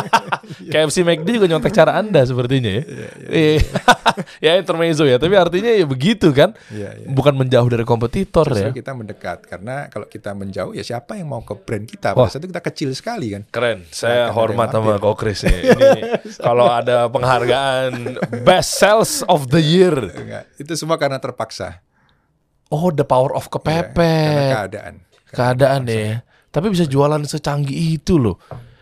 KFC 0.72 1.04
McD 1.04 1.28
juga 1.36 1.46
nyontek 1.52 1.76
cara 1.76 1.92
Anda 2.00 2.24
sepertinya 2.24 2.72
ya. 2.72 2.82
Iya. 3.28 3.60
ya 4.48 4.52
intermezzo 4.56 5.04
ya, 5.04 5.20
tapi 5.20 5.36
artinya 5.36 5.68
ya 5.76 5.84
begitu 5.84 6.32
kan. 6.32 6.56
Iya, 6.72 7.04
iya. 7.04 7.06
Bukan 7.12 7.36
menjauh 7.36 7.68
dari 7.68 7.84
kompetitor 7.84 8.48
ya. 8.48 8.72
Justru 8.72 8.80
kita 8.80 8.96
mendekat 8.96 9.44
karena 9.44 9.92
kalau 9.92 10.08
kita 10.08 10.32
menjauh 10.32 10.72
ya 10.72 10.80
siapa 10.80 11.20
yang 11.20 11.28
mau 11.28 11.44
ke 11.44 11.52
brand 11.52 11.84
kita? 11.84 12.16
Pada 12.16 12.32
saat 12.32 12.40
itu 12.40 12.48
kita 12.48 12.62
kecil 12.64 12.90
sekali 12.96 13.36
kan. 13.36 13.42
Keren, 13.52 13.84
saya 13.92 14.32
Akan 14.32 14.32
ada 14.32 14.36
hormat 14.40 14.68
sama 14.72 14.96
mampir. 14.96 15.04
Ko 15.04 15.12
Chris 15.20 15.40
ya. 15.44 15.52
Ini 15.76 16.00
kalau 16.40 16.64
ada 16.64 17.12
penghargaan 17.12 17.92
Best 18.40 18.80
Sales 18.80 19.20
of 19.28 19.52
the 19.52 19.60
Year. 19.60 19.94
Enggak, 20.16 20.48
itu 20.56 20.72
semua 20.80 20.96
karena 20.96 21.20
terpaksa. 21.20 21.84
Oh, 22.72 22.88
the 22.88 23.04
power 23.04 23.36
of 23.36 23.44
Ya, 23.44 23.52
karena 23.52 23.84
kepepet. 23.84 24.50
keadaan. 24.56 24.94
Keadaan 25.28 25.80
deh. 25.84 26.00
ya. 26.00 26.29
Tapi 26.50 26.66
bisa 26.68 26.84
jualan 26.84 27.22
secanggih 27.22 27.72
itu 27.94 28.16
loh. 28.16 28.36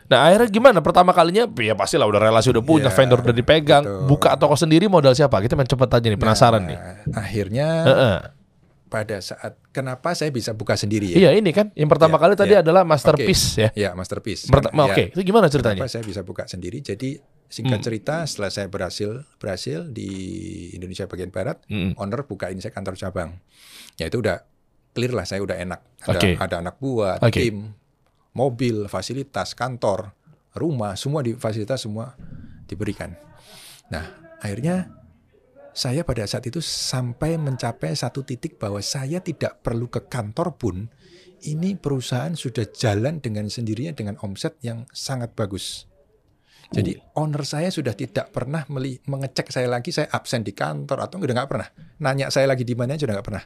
Nah 0.09 0.25
akhirnya 0.25 0.49
gimana? 0.49 0.79
Pertama 0.81 1.13
kalinya 1.13 1.45
ya 1.47 1.77
pasti 1.77 1.95
lah 1.95 2.05
udah 2.05 2.17
relasi 2.19 2.49
udah 2.49 2.61
punya, 2.61 2.89
Iya, 2.89 2.97
vendor 2.97 3.21
udah 3.21 3.37
dipegang. 3.37 3.85
betul. 3.85 4.09
Buka 4.09 4.31
toko 4.35 4.57
sendiri 4.57 4.89
modal 4.89 5.13
siapa? 5.13 5.37
Kita 5.39 5.53
main 5.53 5.69
cepet 5.69 5.85
aja 5.87 6.07
nih, 6.07 6.17
penasaran 6.17 6.65
nih. 6.65 6.79
Nah, 7.05 7.21
Akhirnya 7.21 7.67
Heeh. 7.85 8.17
pada 8.89 9.21
saat 9.21 9.61
kenapa 9.69 10.17
saya 10.17 10.33
bisa 10.33 10.57
buka 10.57 10.73
sendiri 10.75 11.13
ya? 11.13 11.17
Iya 11.21 11.31
ini 11.37 11.53
kan 11.53 11.69
yang 11.75 11.87
pertama 11.87 12.17
Iya, 12.17 12.23
kali 12.23 12.35
tadi 12.35 12.55
iya. 12.57 12.65
adalah 12.65 12.83
masterpiece 12.83 13.45
ya. 13.55 13.69
Ya, 13.77 13.91
masterpiece. 13.93 14.49
Perta- 14.49 14.73
Karena- 14.73 14.89
Oke, 14.89 15.05
ya, 15.05 15.13
itu 15.13 15.21
gimana 15.23 15.47
ceritanya? 15.47 15.77
Kenapa 15.79 15.93
saya 15.93 16.03
bisa 16.03 16.25
buka 16.25 16.49
sendiri? 16.49 16.81
Jadi 16.81 17.21
Hmm. 17.21 17.29
singkat 17.47 17.81
cerita 17.83 18.25
setelah 18.25 18.49
saya 18.49 18.69
berhasil 18.69 19.09
berhasil 19.37 19.89
di 19.89 20.09
Indonesia 20.73 21.05
bagian 21.05 21.29
barat, 21.29 21.61
Mm-mm. 21.65 21.97
owner 21.97 22.25
bukain 22.25 22.57
saya 22.59 22.73
kantor 22.73 22.97
cabang. 22.97 23.37
Ya 23.97 24.09
itu 24.09 24.21
udah 24.21 24.41
clear 24.93 25.13
lah, 25.15 25.27
saya 25.29 25.41
udah 25.45 25.57
enak. 25.57 25.81
Ada, 26.05 26.19
Oke. 26.19 26.31
ada 26.39 26.57
anak 26.61 26.77
buah, 26.79 27.17
Oke. 27.23 27.41
tim, 27.41 27.73
mobil, 28.35 28.87
fasilitas, 28.87 29.53
kantor, 29.53 30.13
rumah, 30.55 30.95
semua 30.95 31.23
di 31.23 31.35
fasilitas 31.35 31.83
semua 31.83 32.15
diberikan. 32.69 33.15
Nah, 33.89 34.05
akhirnya 34.39 34.93
saya 35.73 36.03
pada 36.03 36.27
saat 36.27 36.43
itu 36.47 36.59
sampai 36.59 37.39
mencapai 37.39 37.95
satu 37.95 38.27
titik 38.27 38.59
bahwa 38.59 38.83
saya 38.83 39.23
tidak 39.23 39.63
perlu 39.63 39.87
ke 39.87 40.11
kantor 40.11 40.59
pun 40.59 40.91
ini 41.47 41.79
perusahaan 41.79 42.35
sudah 42.35 42.67
jalan 42.75 43.23
dengan 43.23 43.47
sendirinya 43.47 43.95
dengan 43.95 44.19
omset 44.27 44.59
yang 44.59 44.91
sangat 44.91 45.39
bagus. 45.39 45.87
Jadi 46.69 47.01
owner 47.17 47.49
saya 47.49 47.73
sudah 47.73 47.97
tidak 47.97 48.29
pernah 48.29 48.67
meli- 48.69 49.01
mengecek 49.09 49.49
saya 49.49 49.71
lagi, 49.71 49.89
saya 49.89 50.11
absen 50.13 50.45
di 50.45 50.53
kantor 50.53 51.01
atau 51.01 51.17
udah 51.17 51.35
nggak 51.39 51.49
pernah. 51.49 51.69
Nanya 52.05 52.29
saya 52.29 52.45
lagi 52.45 52.67
di 52.67 52.77
mana 52.77 52.93
aja 52.93 53.09
udah 53.09 53.17
nggak 53.17 53.29
pernah. 53.31 53.45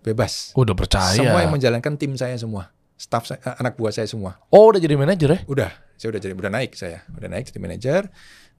Bebas. 0.00 0.56
Udah 0.56 0.72
percaya. 0.72 1.16
Semua 1.16 1.44
yang 1.44 1.52
menjalankan 1.52 1.96
tim 2.00 2.16
saya 2.16 2.36
semua, 2.40 2.72
staff 2.96 3.28
saya, 3.28 3.38
eh, 3.44 3.54
anak 3.60 3.76
buah 3.76 3.92
saya 3.92 4.08
semua. 4.08 4.40
oh, 4.48 4.72
udah 4.72 4.80
jadi 4.80 4.96
manajer 4.96 5.28
ya? 5.28 5.40
Udah, 5.44 5.70
saya 6.00 6.16
udah 6.16 6.20
jadi 6.20 6.32
udah 6.32 6.52
naik 6.52 6.72
saya, 6.72 7.04
udah 7.12 7.28
naik 7.28 7.52
jadi 7.52 7.60
manajer. 7.60 8.02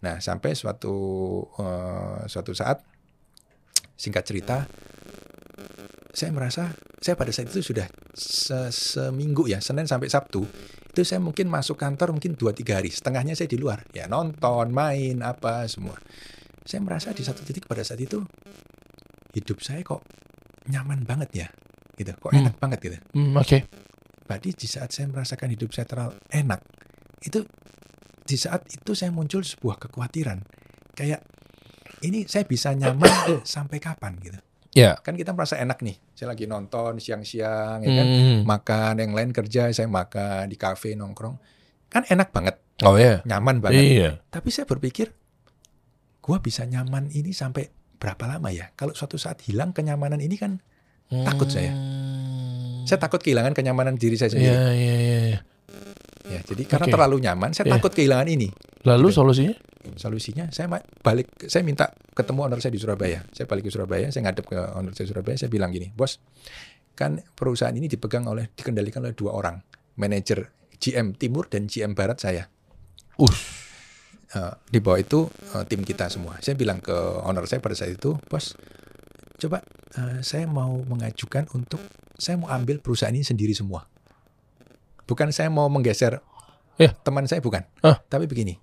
Nah 0.05 0.21
sampai 0.21 0.53
suatu 0.53 0.93
eh, 1.57 2.21
suatu 2.29 2.53
saat, 2.53 2.85
singkat 3.97 4.23
cerita, 4.25 4.69
saya 6.11 6.31
merasa 6.35 6.73
saya 7.01 7.15
pada 7.17 7.31
saat 7.33 7.49
itu 7.49 7.63
sudah 7.63 7.87
se- 8.13 8.73
seminggu 8.73 9.47
ya 9.49 9.57
Senin 9.63 9.87
sampai 9.87 10.11
Sabtu 10.11 10.43
itu 10.91 11.01
saya 11.07 11.23
mungkin 11.23 11.47
masuk 11.47 11.79
kantor 11.79 12.11
mungkin 12.11 12.35
dua 12.35 12.51
tiga 12.51 12.77
hari 12.83 12.91
setengahnya 12.91 13.31
saya 13.31 13.47
di 13.47 13.55
luar 13.55 13.87
ya 13.95 14.11
nonton 14.11 14.75
main 14.75 15.23
apa 15.23 15.63
semua 15.71 15.95
saya 16.67 16.83
merasa 16.83 17.15
di 17.15 17.23
satu 17.23 17.47
titik 17.47 17.63
pada 17.63 17.79
saat 17.81 18.03
itu 18.03 18.19
hidup 19.31 19.63
saya 19.63 19.79
kok 19.87 20.03
nyaman 20.71 21.03
banget 21.03 21.29
ya 21.35 21.47
gitu 21.93 22.15
kok 22.15 22.31
Hmm. 22.31 22.41
enak 22.41 22.55
banget 22.57 22.79
gitu 22.81 22.97
Hmm, 23.11 23.35
Oke. 23.35 23.67
Berarti 24.23 24.55
di 24.55 24.63
saat 24.65 24.89
saya 24.89 25.05
merasakan 25.05 25.51
hidup 25.51 25.69
saya 25.69 25.83
terlalu 25.83 26.15
enak, 26.31 26.63
itu 27.21 27.43
di 28.23 28.37
saat 28.39 28.63
itu 28.65 28.95
saya 28.95 29.11
muncul 29.11 29.43
sebuah 29.43 29.75
kekhawatiran. 29.77 30.39
Kayak 30.95 31.19
ini 31.99 32.23
saya 32.25 32.47
bisa 32.47 32.71
nyaman 32.71 33.11
sampai 33.43 33.77
kapan 33.77 34.15
gitu. 34.17 34.39
Ya. 34.71 34.95
Kan 34.97 35.19
kita 35.19 35.35
merasa 35.35 35.59
enak 35.59 35.83
nih. 35.83 35.99
Saya 36.15 36.31
lagi 36.31 36.47
nonton 36.47 36.95
siang-siang 36.97 37.83
ya 37.83 37.91
kan, 37.91 38.07
Hmm. 38.07 38.39
makan 38.47 38.93
yang 38.97 39.11
lain 39.11 39.35
kerja, 39.35 39.67
saya 39.69 39.91
makan 39.91 40.47
di 40.47 40.55
kafe 40.55 40.95
nongkrong. 40.95 41.35
Kan 41.91 42.07
enak 42.07 42.31
banget, 42.31 42.55
Oh 42.81 42.95
ya. 42.95 43.19
nyaman 43.27 43.59
banget. 43.59 43.83
Iya. 43.83 44.09
Tapi 44.31 44.47
saya 44.47 44.63
berpikir 44.63 45.11
gua 46.21 46.39
bisa 46.39 46.63
nyaman 46.63 47.11
ini 47.11 47.35
sampai 47.35 47.67
berapa 48.01 48.23
lama 48.25 48.49
ya? 48.49 48.73
Kalau 48.73 48.97
suatu 48.97 49.21
saat 49.21 49.45
hilang 49.45 49.71
kenyamanan 49.71 50.17
ini 50.17 50.35
kan 50.35 50.57
Takut 51.11 51.51
saya. 51.51 51.75
Hmm. 51.75 52.87
saya 52.87 52.95
takut 53.03 53.19
kehilangan 53.19 53.51
kenyamanan 53.51 53.99
diri 53.99 54.15
saya 54.15 54.31
sendiri. 54.31 54.47
Iya, 54.47 54.71
iya, 54.71 54.95
iya. 54.95 55.19
iya. 55.27 55.39
Ya, 56.31 56.39
jadi 56.47 56.63
karena 56.63 56.87
terlalu 56.87 57.19
nyaman, 57.19 57.51
saya 57.51 57.67
Iya. 57.67 57.75
takut 57.75 57.91
kehilangan 57.91 58.31
ini. 58.31 58.47
Lalu 58.87 59.11
Gitu. 59.11 59.19
solusinya? 59.19 59.55
solusinya 59.97 60.45
saya 60.53 60.69
balik 61.01 61.49
saya 61.49 61.65
minta 61.65 61.89
ketemu 62.13 62.45
owner 62.45 62.61
saya 62.61 62.69
di 62.69 62.77
Surabaya 62.77 63.25
saya 63.33 63.49
balik 63.49 63.65
ke 63.65 63.71
Surabaya 63.73 64.13
saya 64.13 64.29
ngadep 64.29 64.45
ke 64.45 64.57
owner 64.77 64.93
saya 64.93 65.09
di 65.09 65.11
Surabaya 65.13 65.35
saya 65.41 65.49
bilang 65.49 65.73
gini 65.73 65.89
bos 65.89 66.21
kan 66.93 67.17
perusahaan 67.33 67.73
ini 67.73 67.89
dipegang 67.89 68.29
oleh 68.29 68.53
dikendalikan 68.53 69.01
oleh 69.01 69.17
dua 69.17 69.33
orang 69.33 69.57
manajer 69.97 70.53
GM 70.77 71.17
Timur 71.17 71.49
dan 71.49 71.65
GM 71.65 71.97
Barat 71.97 72.21
saya 72.21 72.45
Ush. 73.17 73.60
Eh, 74.31 74.53
di 74.71 74.79
bawah 74.79 74.95
itu 74.95 75.27
eh, 75.27 75.63
tim 75.67 75.83
kita 75.83 76.07
semua 76.07 76.39
saya 76.39 76.55
bilang 76.55 76.79
ke 76.79 76.95
owner 77.27 77.43
saya 77.43 77.59
pada 77.59 77.75
saat 77.75 77.91
itu 77.91 78.15
bos 78.31 78.55
coba 79.35 79.59
eh, 79.99 80.23
saya 80.23 80.47
mau 80.47 80.79
mengajukan 80.87 81.51
untuk 81.51 81.83
saya 82.15 82.39
mau 82.39 82.47
ambil 82.47 82.79
perusahaan 82.79 83.11
ini 83.11 83.27
sendiri 83.27 83.51
semua 83.51 83.91
bukan 85.03 85.35
saya 85.35 85.51
mau 85.51 85.67
menggeser 85.67 86.23
Ya. 86.79 86.95
teman 87.03 87.27
saya 87.27 87.43
bukan 87.43 87.67
Ah. 87.83 87.99
tapi 88.07 88.25
begini 88.25 88.55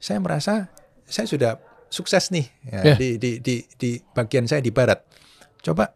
saya 0.00 0.18
merasa 0.18 0.72
saya 1.04 1.28
sudah 1.28 1.60
sukses 1.86 2.32
nih 2.32 2.48
ya, 2.64 2.80
Ya. 2.82 2.94
di, 2.96 3.20
di 3.20 3.30
di 3.38 3.54
di 3.76 3.90
bagian 4.16 4.48
saya 4.48 4.64
di 4.64 4.72
barat 4.72 5.04
coba 5.60 5.92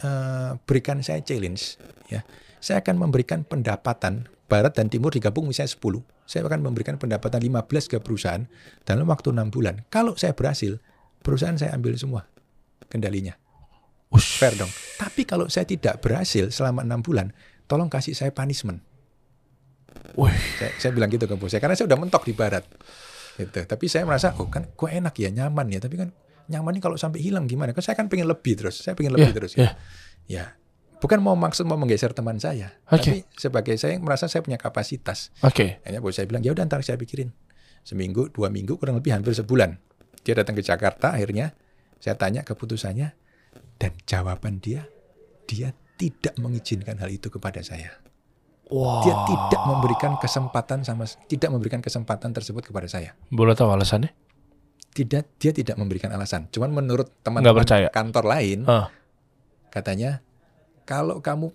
eh, 0.00 0.56
berikan 0.64 1.04
saya 1.04 1.20
challenge 1.20 1.76
ya 2.08 2.24
saya 2.58 2.80
akan 2.80 3.04
memberikan 3.04 3.44
pendapatan 3.44 4.32
barat 4.46 4.72
dan 4.78 4.86
timur 4.86 5.10
digabung 5.10 5.50
misalnya 5.50 5.74
10 5.74 6.02
saya 6.26 6.42
akan 6.46 6.62
memberikan 6.62 6.98
pendapatan 6.98 7.42
15 7.42 7.90
ke 7.90 7.96
perusahaan 8.02 8.46
dalam 8.82 9.06
waktu 9.06 9.30
enam 9.30 9.50
bulan. 9.50 9.86
Kalau 9.90 10.18
saya 10.18 10.34
berhasil 10.34 10.78
perusahaan 11.22 11.54
saya 11.54 11.74
ambil 11.74 11.94
semua 11.98 12.26
kendalinya. 12.90 13.34
Ush. 14.10 14.38
fair 14.38 14.54
dong. 14.54 14.70
Tapi 14.98 15.26
kalau 15.26 15.50
saya 15.50 15.66
tidak 15.66 15.98
berhasil 15.98 16.50
selama 16.54 16.86
enam 16.86 17.02
bulan 17.02 17.34
tolong 17.66 17.90
kasih 17.90 18.14
saya 18.14 18.30
punishment. 18.30 18.82
Wih. 20.14 20.34
saya, 20.58 20.70
saya 20.78 20.90
bilang 20.94 21.10
gitu 21.10 21.26
ke 21.26 21.34
bos 21.34 21.50
saya 21.50 21.58
karena 21.58 21.74
saya 21.74 21.90
udah 21.90 21.98
mentok 21.98 22.22
di 22.26 22.34
barat. 22.34 22.62
Gitu. 23.36 23.66
Tapi 23.66 23.84
saya 23.90 24.06
merasa 24.06 24.34
oh 24.38 24.46
kan 24.46 24.70
kok 24.70 24.90
enak 24.90 25.14
ya 25.18 25.30
nyaman 25.34 25.66
ya. 25.74 25.78
Tapi 25.82 25.94
kan 25.98 26.08
nyaman 26.46 26.78
ini 26.78 26.82
kalau 26.82 26.94
sampai 26.94 27.18
hilang 27.22 27.50
gimana? 27.50 27.74
Kan 27.74 27.82
saya 27.82 27.98
kan 27.98 28.06
pengen 28.06 28.30
lebih 28.30 28.54
terus 28.54 28.82
saya 28.82 28.94
pengen 28.94 29.18
lebih 29.18 29.30
Ya, 29.30 29.34
terus 29.34 29.52
ya. 29.58 29.74
ya 30.26 30.44
bukan 30.96 31.18
mau 31.20 31.36
maksud 31.36 31.68
mau 31.68 31.76
menggeser 31.76 32.16
teman 32.16 32.40
saya 32.40 32.72
Oke. 32.88 33.00
tapi 33.00 33.18
sebagai 33.36 33.76
saya 33.76 34.00
merasa 34.00 34.26
saya 34.26 34.40
punya 34.40 34.56
kapasitas 34.56 35.30
Oke. 35.44 35.80
akhirnya 35.84 36.00
bos 36.00 36.16
saya 36.16 36.24
bilang 36.24 36.40
ya 36.40 36.52
udah 36.56 36.64
ntar 36.64 36.80
saya 36.80 36.96
pikirin 36.96 37.30
seminggu 37.84 38.32
dua 38.32 38.48
minggu 38.48 38.80
kurang 38.80 38.98
lebih 38.98 39.12
hampir 39.12 39.36
sebulan 39.36 39.76
dia 40.24 40.34
datang 40.34 40.56
ke 40.56 40.62
Jakarta 40.64 41.14
akhirnya 41.14 41.52
saya 42.00 42.16
tanya 42.18 42.42
keputusannya 42.42 43.12
dan 43.76 43.92
jawaban 44.08 44.58
dia 44.58 44.88
dia 45.46 45.70
tidak 45.96 46.34
mengizinkan 46.36 46.96
hal 46.98 47.08
itu 47.08 47.28
kepada 47.30 47.60
saya 47.62 47.92
Wah. 48.66 48.98
dia 49.06 49.14
tidak 49.30 49.62
memberikan 49.62 50.18
kesempatan 50.18 50.82
sama 50.82 51.06
tidak 51.30 51.54
memberikan 51.54 51.78
kesempatan 51.78 52.34
tersebut 52.34 52.66
kepada 52.66 52.90
saya. 52.90 53.14
Boleh 53.30 53.54
tahu 53.54 53.70
alasannya? 53.70 54.10
Tidak 54.90 55.38
dia 55.38 55.52
tidak 55.54 55.78
memberikan 55.78 56.10
alasan. 56.10 56.50
Cuman 56.50 56.74
menurut 56.74 57.14
teman-teman 57.22 57.62
kantor 57.94 58.24
lain 58.26 58.66
Ah. 58.66 58.90
katanya 59.70 60.18
kalau 60.86 61.18
kamu 61.18 61.50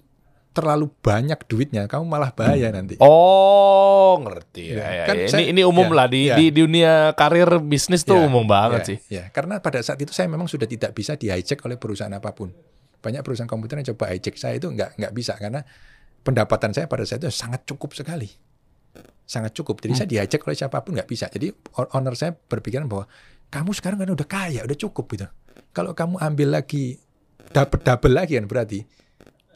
terlalu 0.52 0.92
banyak 1.00 1.40
duitnya 1.48 1.88
kamu 1.88 2.04
malah 2.04 2.30
bahaya 2.30 2.68
nanti. 2.70 3.00
Oh, 3.00 4.20
ngerti 4.20 4.76
ya. 4.76 4.76
Ya, 4.76 4.88
ya, 4.92 5.04
kan 5.08 5.16
ya. 5.16 5.28
saya- 5.32 5.48
ini 5.48 5.56
ini 5.56 5.62
umum 5.64 5.88
ya, 5.88 5.96
lah 5.96 6.08
di 6.12 6.22
ya. 6.28 6.36
di 6.36 6.52
dunia 6.52 6.94
karir 7.16 7.48
bisnis 7.58 8.04
tuh 8.04 8.20
Ya, 8.20 8.28
umum 8.28 8.44
banget 8.44 8.82
Ya, 8.84 8.86
sih. 8.86 8.98
ya. 9.08 9.24
karena 9.32 9.64
pada 9.64 9.80
saat 9.80 9.96
itu 9.98 10.12
saya 10.12 10.28
memang 10.28 10.46
sudah 10.46 10.68
tidak 10.68 10.92
bisa 10.92 11.16
di 11.16 11.32
hijack 11.32 11.64
oleh 11.64 11.80
perusahaan 11.80 12.12
apa 12.12 12.36
pun. 12.36 12.52
Banyak 13.00 13.24
perusahaan 13.24 13.48
komputer 13.48 13.80
yang 13.80 13.96
coba 13.96 14.12
hijack 14.12 14.36
saya 14.36 14.60
itu 14.60 14.68
nggak 14.68 15.00
nggak 15.00 15.14
bisa 15.16 15.34
karena 15.34 15.64
pendapatan 16.22 16.70
saya 16.70 16.86
pada 16.86 17.02
saat 17.02 17.18
itu 17.18 17.32
sangat 17.32 17.64
cukup 17.64 17.96
sekali. 17.96 18.28
Sangat 19.24 19.56
cukup. 19.56 19.80
Jadi 19.80 19.94
saya 19.96 20.06
Hmm. 20.06 20.14
di 20.14 20.18
hijack 20.20 20.42
oleh 20.44 20.58
siapa 20.58 20.84
pun 20.84 20.92
nggak 20.94 21.08
bisa. 21.08 21.26
Jadi 21.26 21.48
owner 21.96 22.14
saya 22.14 22.36
berpikiran 22.36 22.86
bahwa 22.86 23.08
kamu 23.48 23.72
sekarang 23.72 23.98
kan 23.98 24.12
udah 24.12 24.28
kaya, 24.28 24.62
udah 24.62 24.76
cukup 24.78 25.08
gitu. 25.10 25.28
Kalau 25.72 25.96
kamu 25.96 26.20
ambil 26.20 26.52
lagi 26.54 27.00
dapat 27.48 27.80
double 27.82 28.12
lagi 28.14 28.36
kan 28.36 28.46
berarti 28.46 28.84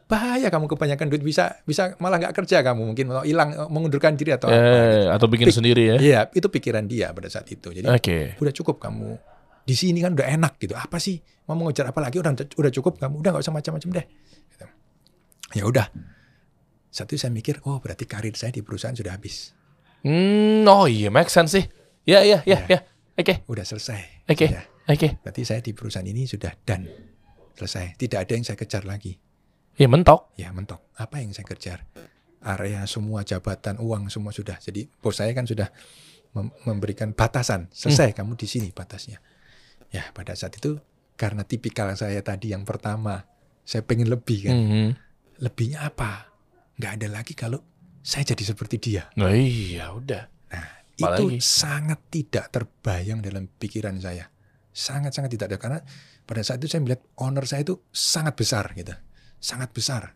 bahaya 0.05 0.47
kamu 0.47 0.69
kebanyakan 0.69 1.09
duit 1.09 1.21
bisa 1.21 1.57
bisa 1.63 1.97
malah 1.97 2.21
nggak 2.21 2.33
kerja 2.35 2.61
kamu 2.61 2.93
mungkin 2.93 3.05
mau 3.07 3.21
hilang 3.21 3.57
mengundurkan 3.67 4.13
diri 4.13 4.33
atau 4.33 4.47
apa. 4.47 4.55
Eh, 4.55 5.05
atau 5.09 5.25
bikin 5.25 5.49
Pik- 5.49 5.57
sendiri 5.57 5.83
ya. 5.83 5.95
Iya, 5.97 6.19
itu 6.31 6.45
pikiran 6.45 6.85
dia 6.85 7.09
pada 7.09 7.25
saat 7.25 7.45
itu. 7.47 7.69
Jadi 7.69 7.85
Oke. 7.85 8.37
udah 8.37 8.53
cukup 8.53 8.77
kamu 8.79 9.17
di 9.61 9.73
sini 9.73 9.97
kan 9.99 10.13
udah 10.13 10.29
enak 10.29 10.57
gitu 10.57 10.77
apa 10.77 11.01
sih 11.01 11.17
mau 11.45 11.57
mengejar 11.57 11.89
apa 11.89 11.97
lagi 11.99 12.21
udah 12.21 12.37
udah 12.37 12.71
cukup 12.71 13.01
kamu 13.01 13.17
udah 13.17 13.29
nggak 13.33 13.43
usah 13.43 13.49
macam-macam 13.51 13.89
deh 13.91 14.05
Gitu. 14.45 14.65
ya 15.55 15.63
udah 15.65 15.89
satu 16.87 17.17
saya 17.17 17.33
mikir 17.33 17.65
oh 17.65 17.81
berarti 17.81 18.05
karir 18.05 18.33
saya 18.33 18.49
di 18.49 18.61
perusahaan 18.61 18.93
sudah 18.93 19.13
habis 19.13 19.57
Hmm, 19.99 20.61
oh 20.63 20.85
iya, 20.85 21.09
make 21.09 21.27
sense 21.27 21.49
sih. 21.51 21.65
Ya, 22.05 22.21
ya, 22.21 22.45
ya, 22.45 22.61
Ya. 22.61 22.69
ya. 22.69 22.79
Oke, 23.15 23.41
udah 23.47 23.65
selesai 23.65 24.21
oke, 24.23 24.45
Sudah. 24.45 24.63
oke. 24.85 25.07
berarti 25.19 25.41
saya 25.41 25.59
di 25.59 25.73
perusahaan 25.73 26.05
ini 26.05 26.23
sudah 26.23 26.53
done 26.61 26.85
selesai 27.51 27.97
tidak 27.97 28.21
ada 28.21 28.37
yang 28.37 28.45
saya 28.45 28.53
kejar 28.53 28.85
lagi 28.85 29.17
Ya 29.75 29.87
mentok. 29.91 30.31
ya 30.39 30.55
mentok. 30.55 30.79
Apa 30.95 31.19
yang 31.19 31.35
saya 31.35 31.43
kejar? 31.47 31.83
Area 32.45 32.85
semua 32.87 33.25
jabatan 33.27 33.81
uang 33.81 34.07
semua 34.07 34.31
sudah. 34.31 34.55
Jadi 34.61 34.87
bos 35.01 35.19
saya 35.19 35.35
kan 35.35 35.43
sudah 35.43 35.67
mem- 36.37 36.53
memberikan 36.63 37.11
batasan. 37.11 37.67
Selesai 37.75 38.15
kamu 38.15 38.39
di 38.39 38.47
sini 38.47 38.69
batasnya. 38.71 39.19
Ya 39.91 40.07
pada 40.15 40.31
saat 40.37 40.55
itu 40.55 40.79
karena 41.19 41.43
tipikal 41.43 41.91
saya 41.95 42.23
tadi 42.23 42.55
yang 42.55 42.63
pertama 42.63 43.27
saya 43.67 43.83
pengen 43.83 44.07
lebih 44.11 44.51
kan. 44.51 44.55
Mhm. 44.55 44.89
lebihnya 45.35 45.91
apa? 45.91 46.31
Nggak 46.79 46.91
ada 46.95 47.07
lagi 47.11 47.33
kalau 47.35 47.59
saya 47.99 48.23
jadi 48.23 48.55
seperti 48.55 48.79
dia. 48.79 49.11
Nah, 49.19 49.35
iya, 49.35 49.91
udah. 49.91 50.23
nah 50.47 50.67
Apalagi? 50.95 51.19
itu 51.19 51.43
sangat 51.43 51.99
tidak 52.07 52.47
terbayang 52.55 53.19
dalam 53.19 53.51
pikiran 53.51 53.99
saya. 53.99 54.31
Sangat 54.71 55.11
sangat 55.11 55.35
tidak 55.35 55.51
ada. 55.51 55.57
Karena 55.59 55.79
pada 56.23 56.39
saat 56.39 56.63
itu 56.63 56.71
saya 56.71 56.87
melihat 56.87 57.03
owner 57.19 57.43
saya 57.43 57.67
itu 57.67 57.83
sangat 57.91 58.39
besar 58.39 58.71
gitu 58.79 58.95
sangat 59.37 59.71
besar 59.71 60.13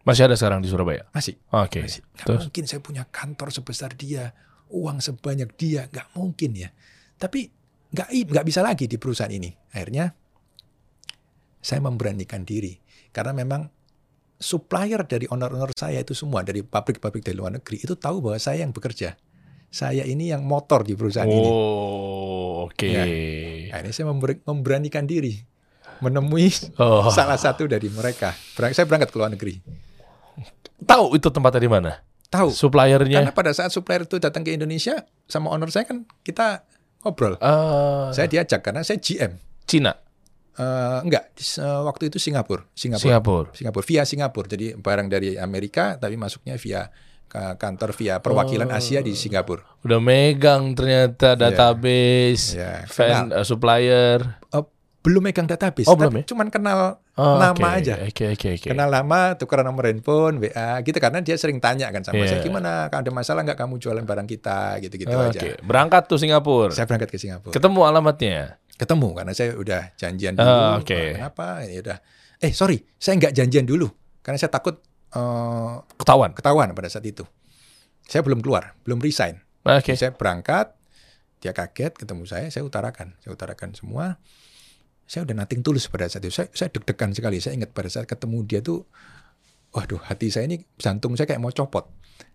Masih 0.00 0.24
ada 0.24 0.34
sekarang 0.34 0.64
di 0.64 0.68
Surabaya. 0.72 1.04
masih 1.12 1.36
Oke. 1.52 1.84
Masih. 1.84 2.00
Terus 2.16 2.48
mungkin 2.48 2.64
saya 2.64 2.80
punya 2.80 3.04
kantor 3.04 3.52
sebesar 3.52 3.92
dia, 3.92 4.32
uang 4.72 5.04
sebanyak 5.04 5.52
dia, 5.60 5.92
nggak 5.92 6.16
mungkin 6.16 6.56
ya. 6.56 6.72
Tapi 7.20 7.52
nggak 7.92 8.08
nggak 8.32 8.46
bisa 8.48 8.64
lagi 8.64 8.88
di 8.88 8.96
perusahaan 8.96 9.28
ini. 9.28 9.52
Akhirnya 9.76 10.08
saya 11.60 11.84
memberanikan 11.84 12.48
diri 12.48 12.80
karena 13.12 13.36
memang 13.36 13.68
supplier 14.40 15.04
dari 15.04 15.28
owner-owner 15.28 15.76
saya 15.76 16.00
itu 16.00 16.16
semua 16.16 16.40
dari 16.40 16.64
pabrik-pabrik 16.64 17.20
dari 17.20 17.36
luar 17.36 17.60
negeri 17.60 17.84
itu 17.84 17.92
tahu 17.92 18.24
bahwa 18.24 18.40
saya 18.40 18.64
yang 18.64 18.72
bekerja. 18.72 19.20
Saya 19.70 20.02
ini 20.02 20.32
yang 20.32 20.42
motor 20.48 20.82
di 20.82 20.96
perusahaan 20.96 21.28
ini. 21.28 21.46
Oh, 21.46 22.66
oke. 22.66 22.88
Ya. 22.88 23.04
Akhirnya 23.70 23.92
saya 23.94 24.08
member- 24.08 24.42
memberanikan 24.42 25.04
diri 25.04 25.44
menemui 26.00 26.48
Oh. 26.76 27.08
salah 27.08 27.36
satu 27.36 27.64
dari 27.64 27.86
mereka. 27.86 28.32
Berang- 28.52 28.72
Saya 28.72 28.84
berangkat 28.84 29.08
ke 29.08 29.16
luar 29.16 29.30
negeri. 29.30 29.60
Tahu 30.80 31.14
itu 31.14 31.28
tempatnya 31.28 31.60
di 31.60 31.70
mana? 31.70 31.90
Tahu. 32.26 32.48
Suppliernya. 32.48 33.20
Karena 33.20 33.32
pada 33.32 33.50
saat 33.50 33.68
supplier 33.68 34.02
itu 34.02 34.16
datang 34.16 34.40
ke 34.40 34.50
Indonesia 34.50 34.96
sama 35.26 35.50
owner 35.50 35.68
saya 35.68 35.84
kan 35.84 36.06
kita 36.20 36.62
ngobrol. 37.00 37.36
Eh, 37.36 38.06
Saya 38.10 38.26
diajak 38.26 38.60
karena 38.60 38.80
saya 38.80 38.96
GM. 38.96 39.36
Cina, 39.64 39.94
Eh, 40.52 40.98
enggak, 41.00 41.32
eh, 41.32 41.80
waktu 41.80 42.08
itu 42.08 42.18
Singapura. 42.18 42.66
Singapura. 42.70 43.00
Singapura. 43.00 43.48
Singapura 43.50 43.84
via 43.86 44.02
Singapura. 44.04 44.46
Jadi 44.46 44.66
barang 44.74 45.08
dari 45.08 45.32
Amerika 45.34 45.96
tapi 45.96 46.14
masuknya 46.14 46.54
via 46.54 46.84
kantor 47.30 47.94
via 47.94 48.18
perwakilan 48.18 48.66
Oh. 48.66 48.74
Asia 48.74 49.00
di 49.00 49.14
Singapura. 49.14 49.62
Udah 49.80 49.98
megang 49.98 50.74
ternyata 50.74 51.32
database, 51.32 52.58
Iya, 52.58 52.84
fan, 52.84 53.30
eh, 53.30 53.46
supplier. 53.46 54.42
Belum 55.00 55.22
megang 55.22 55.44
database, 55.44 55.84
Oh, 55.84 55.94
tapi 55.94 56.06
belum 56.06 56.14
ya? 56.14 56.24
cuman 56.26 56.48
kenal 56.48 56.80
Oh, 57.14 57.36
nama 57.36 57.52
oke. 57.52 57.78
aja. 57.80 57.94
Oke, 58.02 58.24
oke, 58.30 58.48
oke. 58.54 58.68
Kenal 58.68 58.88
nama, 58.88 59.32
tukeran 59.34 59.64
nomor 59.64 59.84
handphone, 59.86 60.36
WA 60.38 60.76
gitu 60.80 60.96
karena 60.96 61.20
dia 61.20 61.36
sering 61.36 61.56
tanya 61.56 61.88
kan 61.88 62.00
sama 62.00 62.20
Iya. 62.20 62.28
saya 62.30 62.40
gimana 62.40 62.70
ada 62.86 63.10
masalah 63.10 63.40
nggak 63.42 63.56
kamu 63.56 63.76
jualan 63.76 64.02
barang 64.02 64.24
kita 64.26 64.76
gitu-gitu 64.78 65.08
Oke, 65.10 65.36
aja. 65.36 65.40
berangkat 65.60 66.04
tuh 66.04 66.16
Singapura. 66.16 66.68
Saya 66.70 66.84
berangkat 66.84 67.08
ke 67.08 67.16
Singapura. 67.16 67.50
Ketemu 67.50 67.80
alamatnya. 67.82 68.60
Ketemu 68.72 69.08
karena 69.14 69.32
saya 69.32 69.50
udah 69.54 69.82
janjian 69.94 70.32
dulu. 70.34 70.52
oke. 70.78 70.92
"Oh, 70.92 71.12
Kenapa? 71.14 71.46
Ya 71.64 71.78
udah. 71.80 71.98
Eh, 72.38 72.52
sorry, 72.52 72.80
saya 72.94 73.16
nggak 73.16 73.32
janjian 73.34 73.64
dulu 73.64 73.88
karena 74.20 74.36
saya 74.36 74.48
takut 74.48 74.80
eh, 75.10 75.72
Ketahuan. 75.96 76.30
ketahuan 76.32 76.70
pada 76.70 76.86
saat 76.86 77.02
itu. 77.02 77.24
Saya 78.02 78.20
belum 78.20 78.38
keluar, 78.38 78.76
belum 78.82 78.96
resign. 78.98 79.40
Oke. 79.62 79.92
Saya 79.92 80.10
berangkat, 80.10 80.72
dia 81.38 81.50
kaget 81.50 81.92
ketemu 81.94 82.24
saya, 82.24 82.46
saya 82.46 82.62
utarakan, 82.62 83.12
saya 83.18 83.32
utarakan 83.32 83.72
semua. 83.72 84.16
Saya 85.10 85.26
udah 85.26 85.42
nating 85.42 85.66
tulus 85.66 85.90
pada 85.90 86.06
saat 86.06 86.22
itu. 86.22 86.30
Saya, 86.30 86.46
saya 86.54 86.70
deg-degan 86.70 87.10
sekali. 87.10 87.42
Saya 87.42 87.58
ingat 87.58 87.74
pada 87.74 87.90
saat 87.90 88.06
ketemu 88.06 88.46
dia 88.46 88.62
tuh, 88.62 88.86
waduh 89.74 89.98
hati 90.06 90.30
saya 90.30 90.46
ini 90.46 90.62
jantung 90.78 91.18
saya 91.18 91.26
kayak 91.26 91.42
mau 91.42 91.50
copot. 91.50 91.90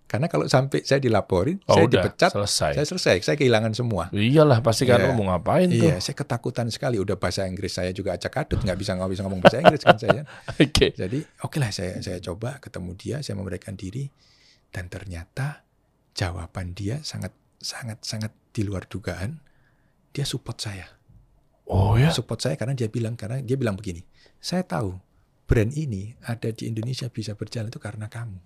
Karena 0.05 0.27
kalau 0.27 0.45
sampai 0.45 0.83
saya 0.83 0.99
dilaporin, 0.99 1.57
Oh, 1.65 1.79
saya 1.79 1.87
udah, 1.87 2.03
dipecat, 2.03 2.29
selesai. 2.35 2.71
saya 2.77 2.85
selesai, 2.85 3.15
saya 3.25 3.35
kehilangan 3.39 3.73
semua. 3.73 4.11
Iyalah 4.13 4.59
pasti 4.61 4.83
kan 4.85 5.01
Iya. 5.01 5.09
lo 5.09 5.17
mau 5.17 5.33
ngapain 5.33 5.65
tuh. 5.71 5.87
Iya, 5.87 5.97
saya 5.97 6.13
ketakutan 6.13 6.67
sekali. 6.69 6.99
Udah 7.01 7.15
bahasa 7.17 7.47
Inggris 7.49 7.73
saya 7.73 7.89
juga 7.89 8.13
acak 8.13 8.45
adut, 8.45 8.59
nggak 8.61 8.77
bisa 8.77 8.91
nggak 8.93 9.09
bisa 9.09 9.21
ngomong 9.25 9.41
bahasa 9.41 9.63
Inggris 9.65 9.81
kan 9.81 9.97
saya. 9.97 10.21
Oke. 10.61 10.93
Jadi 10.93 11.25
oke 11.41 11.57
lah 11.57 11.71
saya 11.73 11.97
saya 12.05 12.21
coba 12.21 12.59
ketemu 12.61 12.91
dia, 12.99 13.15
saya 13.25 13.33
memberikan 13.39 13.73
diri 13.73 14.05
dan 14.69 14.91
ternyata 14.93 15.63
jawaban 16.13 16.77
dia 16.77 17.01
sangat 17.01 17.33
sangat 17.57 17.97
sangat 18.05 18.29
di 18.53 18.61
luar 18.61 18.85
dugaan. 18.85 19.41
Dia 20.13 20.27
support 20.27 20.61
saya. 20.61 20.94
Oh 21.65 21.97
ya. 21.97 22.09
Support 22.09 22.39
saya 22.39 22.55
karena 22.55 22.73
dia 22.73 22.87
bilang 22.87 23.13
karena 23.13 23.41
dia 23.41 23.55
bilang 23.55 23.73
begini. 23.73 24.05
Saya 24.37 24.61
tahu 24.61 24.93
brand 25.45 25.71
ini 25.71 26.13
ada 26.21 26.49
di 26.49 26.65
Indonesia 26.65 27.05
bisa 27.07 27.33
berjalan 27.33 27.69
itu 27.69 27.77
karena 27.77 28.05
kamu. 28.05 28.37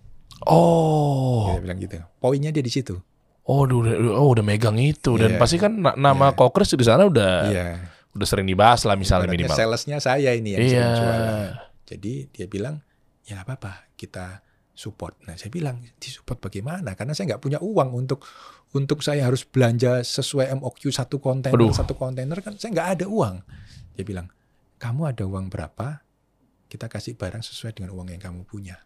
Oh. 0.48 1.52
Dia 1.52 1.60
bilang 1.60 1.78
gitu. 1.78 1.96
Poinnya 2.18 2.48
dia 2.48 2.60
di 2.60 2.72
situ. 2.72 2.96
Oh, 3.44 3.66
udah, 3.66 3.76
oh, 4.14 4.30
udah 4.30 4.44
megang 4.44 4.78
itu 4.78 5.16
dan 5.16 5.34
Iya. 5.34 5.40
pasti 5.40 5.56
kan 5.58 5.72
na- 5.74 5.96
nama 5.96 6.30
Kokres 6.32 6.70
di 6.70 6.86
sana 6.86 7.04
udah 7.04 7.32
Iya. 7.50 7.66
udah 8.10 8.26
sering 8.28 8.46
dibahas 8.46 8.84
lah 8.84 8.94
misalnya 8.94 9.26
Ibaratnya 9.26 9.48
minimal. 9.50 9.58
salesnya 9.58 9.96
saya 9.98 10.30
ini 10.32 10.54
yang 10.54 10.62
Iya. 10.62 10.86
jualan. 10.94 11.50
Jadi 11.84 12.12
dia 12.30 12.46
bilang 12.46 12.78
ya 13.26 13.36
nggak 13.36 13.46
apa-apa 13.48 13.72
kita 13.98 14.44
support. 14.70 15.18
Nah 15.26 15.34
saya 15.34 15.50
bilang 15.50 15.82
disupport 15.98 16.38
bagaimana? 16.40 16.94
Karena 16.94 17.12
saya 17.12 17.34
nggak 17.34 17.42
punya 17.42 17.58
uang 17.58 17.90
untuk 17.92 18.22
untuk 18.70 19.02
saya 19.02 19.26
harus 19.26 19.42
belanja 19.42 20.02
sesuai 20.06 20.54
MOQ 20.62 20.94
satu 20.94 21.18
kontainer 21.18 21.58
Aduh. 21.58 21.74
satu 21.74 21.98
kontainer 21.98 22.38
kan 22.38 22.54
saya 22.54 22.70
nggak 22.70 22.88
ada 23.00 23.06
uang. 23.10 23.42
Dia 23.98 24.04
bilang 24.06 24.30
kamu 24.78 25.10
ada 25.10 25.24
uang 25.26 25.50
berapa? 25.50 26.02
Kita 26.70 26.86
kasih 26.86 27.18
barang 27.18 27.42
sesuai 27.42 27.74
dengan 27.74 27.90
uang 27.98 28.14
yang 28.14 28.22
kamu 28.22 28.46
punya. 28.46 28.78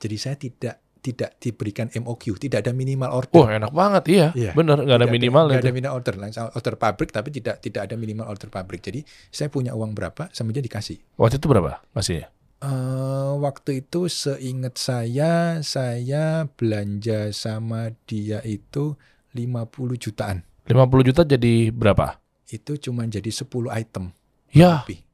Jadi 0.00 0.16
saya 0.16 0.36
tidak 0.40 0.80
tidak 1.06 1.38
diberikan 1.38 1.86
MOQ, 1.92 2.34
tidak 2.34 2.66
ada 2.66 2.74
minimal 2.74 3.22
order. 3.22 3.38
Wah 3.38 3.50
enak 3.54 3.70
banget 3.70 4.04
iya, 4.10 4.28
Iya. 4.34 4.52
bener 4.58 4.82
nggak 4.82 4.98
ada 4.98 5.06
minimal 5.06 5.42
nggak 5.46 5.62
ada 5.62 5.70
minimal 5.70 5.94
order, 6.02 6.14
langsung 6.18 6.50
order 6.50 6.74
pabrik 6.74 7.14
tapi 7.14 7.30
tidak 7.30 7.62
tidak 7.62 7.86
ada 7.86 7.94
minimal 7.94 8.26
order 8.26 8.50
pabrik. 8.50 8.82
Jadi 8.82 9.06
saya 9.30 9.46
punya 9.46 9.70
uang 9.78 9.94
berapa, 9.94 10.26
sama 10.34 10.50
dia 10.50 10.64
dikasih. 10.64 10.98
Waktu 11.14 11.38
itu 11.38 11.46
berapa 11.46 11.78
masihnya? 11.94 12.26
Eh, 12.56 13.32
waktu 13.36 13.84
itu 13.84 14.08
seingat 14.08 14.80
saya, 14.80 15.60
saya 15.60 16.48
belanja 16.56 17.28
sama 17.36 17.92
dia 18.08 18.40
itu 18.48 18.96
50 19.36 20.00
jutaan. 20.00 20.40
50 20.64 21.04
juta 21.04 21.22
jadi 21.22 21.68
berapa? 21.68 22.16
Itu 22.48 22.80
cuma 22.80 23.04
jadi 23.04 23.28
10 23.28 23.68
item 23.76 24.14
Ya, 24.50 24.82
lebih. 24.82 25.04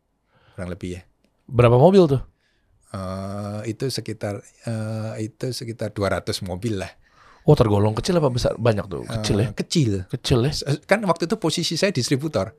Kurang 0.54 0.70
lebih 0.70 0.90
ya. 0.96 1.02
berapa 1.50 1.74
mobil 1.74 2.06
tuh? 2.06 2.22
Eh, 2.94 3.74
itu 3.74 3.90
sekitar 3.90 4.38
eh, 4.68 5.26
itu 5.26 5.50
sekitar 5.50 5.90
200 5.90 6.46
mobil 6.46 6.78
lah. 6.78 6.92
Oh 7.42 7.58
tergolong 7.58 7.90
kecil 7.98 8.22
apa 8.22 8.30
besar? 8.30 8.54
Banyak 8.54 8.86
tuh, 8.86 9.02
kecil 9.02 9.42
ya. 9.42 9.48
Kecil. 9.50 10.06
Kecil 10.06 10.46
ya. 10.46 10.52
Kan 10.86 11.02
waktu 11.10 11.26
itu 11.26 11.34
posisi 11.42 11.74
saya 11.74 11.90
distributor. 11.90 12.54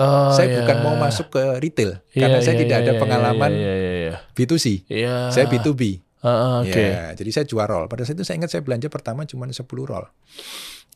Oh, 0.00 0.32
saya 0.32 0.48
iya. 0.48 0.56
bukan 0.64 0.76
mau 0.80 0.96
masuk 0.96 1.28
ke 1.28 1.42
retail 1.60 2.00
Iya, 2.16 2.24
karena 2.24 2.38
saya 2.40 2.56
iya, 2.56 2.62
tidak 2.64 2.76
iya, 2.80 2.84
ada 2.88 2.92
iya, 2.96 3.00
pengalaman 3.04 3.50
Iya, 3.52 3.72
iya, 3.76 3.92
iya. 3.92 4.14
B2C. 4.32 4.66
Iya. 4.88 5.16
Saya 5.28 5.44
B2B. 5.44 6.00
Ah, 6.20 6.28
ah, 6.28 6.56
Oke. 6.64 6.72
Ya, 6.80 7.12
jadi 7.12 7.30
saya 7.32 7.44
jual 7.44 7.64
roll. 7.64 7.84
Pada 7.84 8.04
saat 8.04 8.16
itu 8.16 8.24
saya 8.24 8.40
ingat 8.40 8.48
saya 8.48 8.64
belanja 8.64 8.88
pertama 8.88 9.24
cuma 9.24 9.44
10 9.44 9.60
roll. 9.84 10.04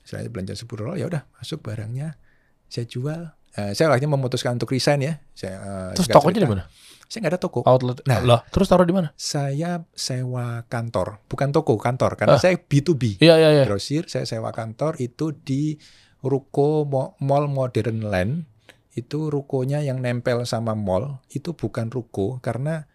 Saya 0.05 0.29
belanja 0.29 0.53
10 0.57 0.69
roll, 0.85 0.97
ya 0.97 1.09
udah 1.09 1.25
masuk 1.37 1.61
barangnya. 1.61 2.17
Saya 2.69 2.85
jual. 2.85 3.33
Eh, 3.55 3.73
saya 3.73 3.89
akhirnya 3.89 4.17
memutuskan 4.17 4.57
untuk 4.61 4.73
resign 4.73 5.01
ya. 5.01 5.21
Saya, 5.33 5.57
eh, 5.61 5.91
Terus 5.97 6.09
tokonya 6.13 6.45
di 6.45 6.51
mana? 6.51 6.65
Saya 7.09 7.25
nggak 7.25 7.33
ada 7.37 7.41
toko. 7.41 7.61
Outlet. 7.65 8.05
Nah. 8.05 8.21
Lah, 8.25 8.41
terus 8.49 8.69
taruh 8.69 8.85
di 8.85 8.93
mana? 8.93 9.13
Saya 9.17 9.85
sewa 9.93 10.65
kantor, 10.67 11.25
bukan 11.29 11.53
toko, 11.53 11.77
kantor. 11.77 12.17
Karena 12.17 12.37
Ah. 12.37 12.43
saya 12.43 12.57
B2B. 12.57 13.21
Iya, 13.21 13.37
iya, 13.41 13.49
iya. 13.53 13.65
Grosir, 13.65 14.09
saya 14.09 14.25
sewa 14.25 14.51
kantor 14.51 14.97
itu 15.01 15.33
di 15.33 15.77
ruko 16.21 16.85
Mall 17.21 17.47
Modern 17.49 18.01
Land. 18.09 18.54
Itu 18.95 19.31
rukonya 19.31 19.83
yang 19.83 19.99
nempel 19.99 20.47
sama 20.47 20.79
mall. 20.79 21.21
Itu 21.31 21.59
bukan 21.59 21.91
ruko 21.91 22.39
karena 22.39 22.87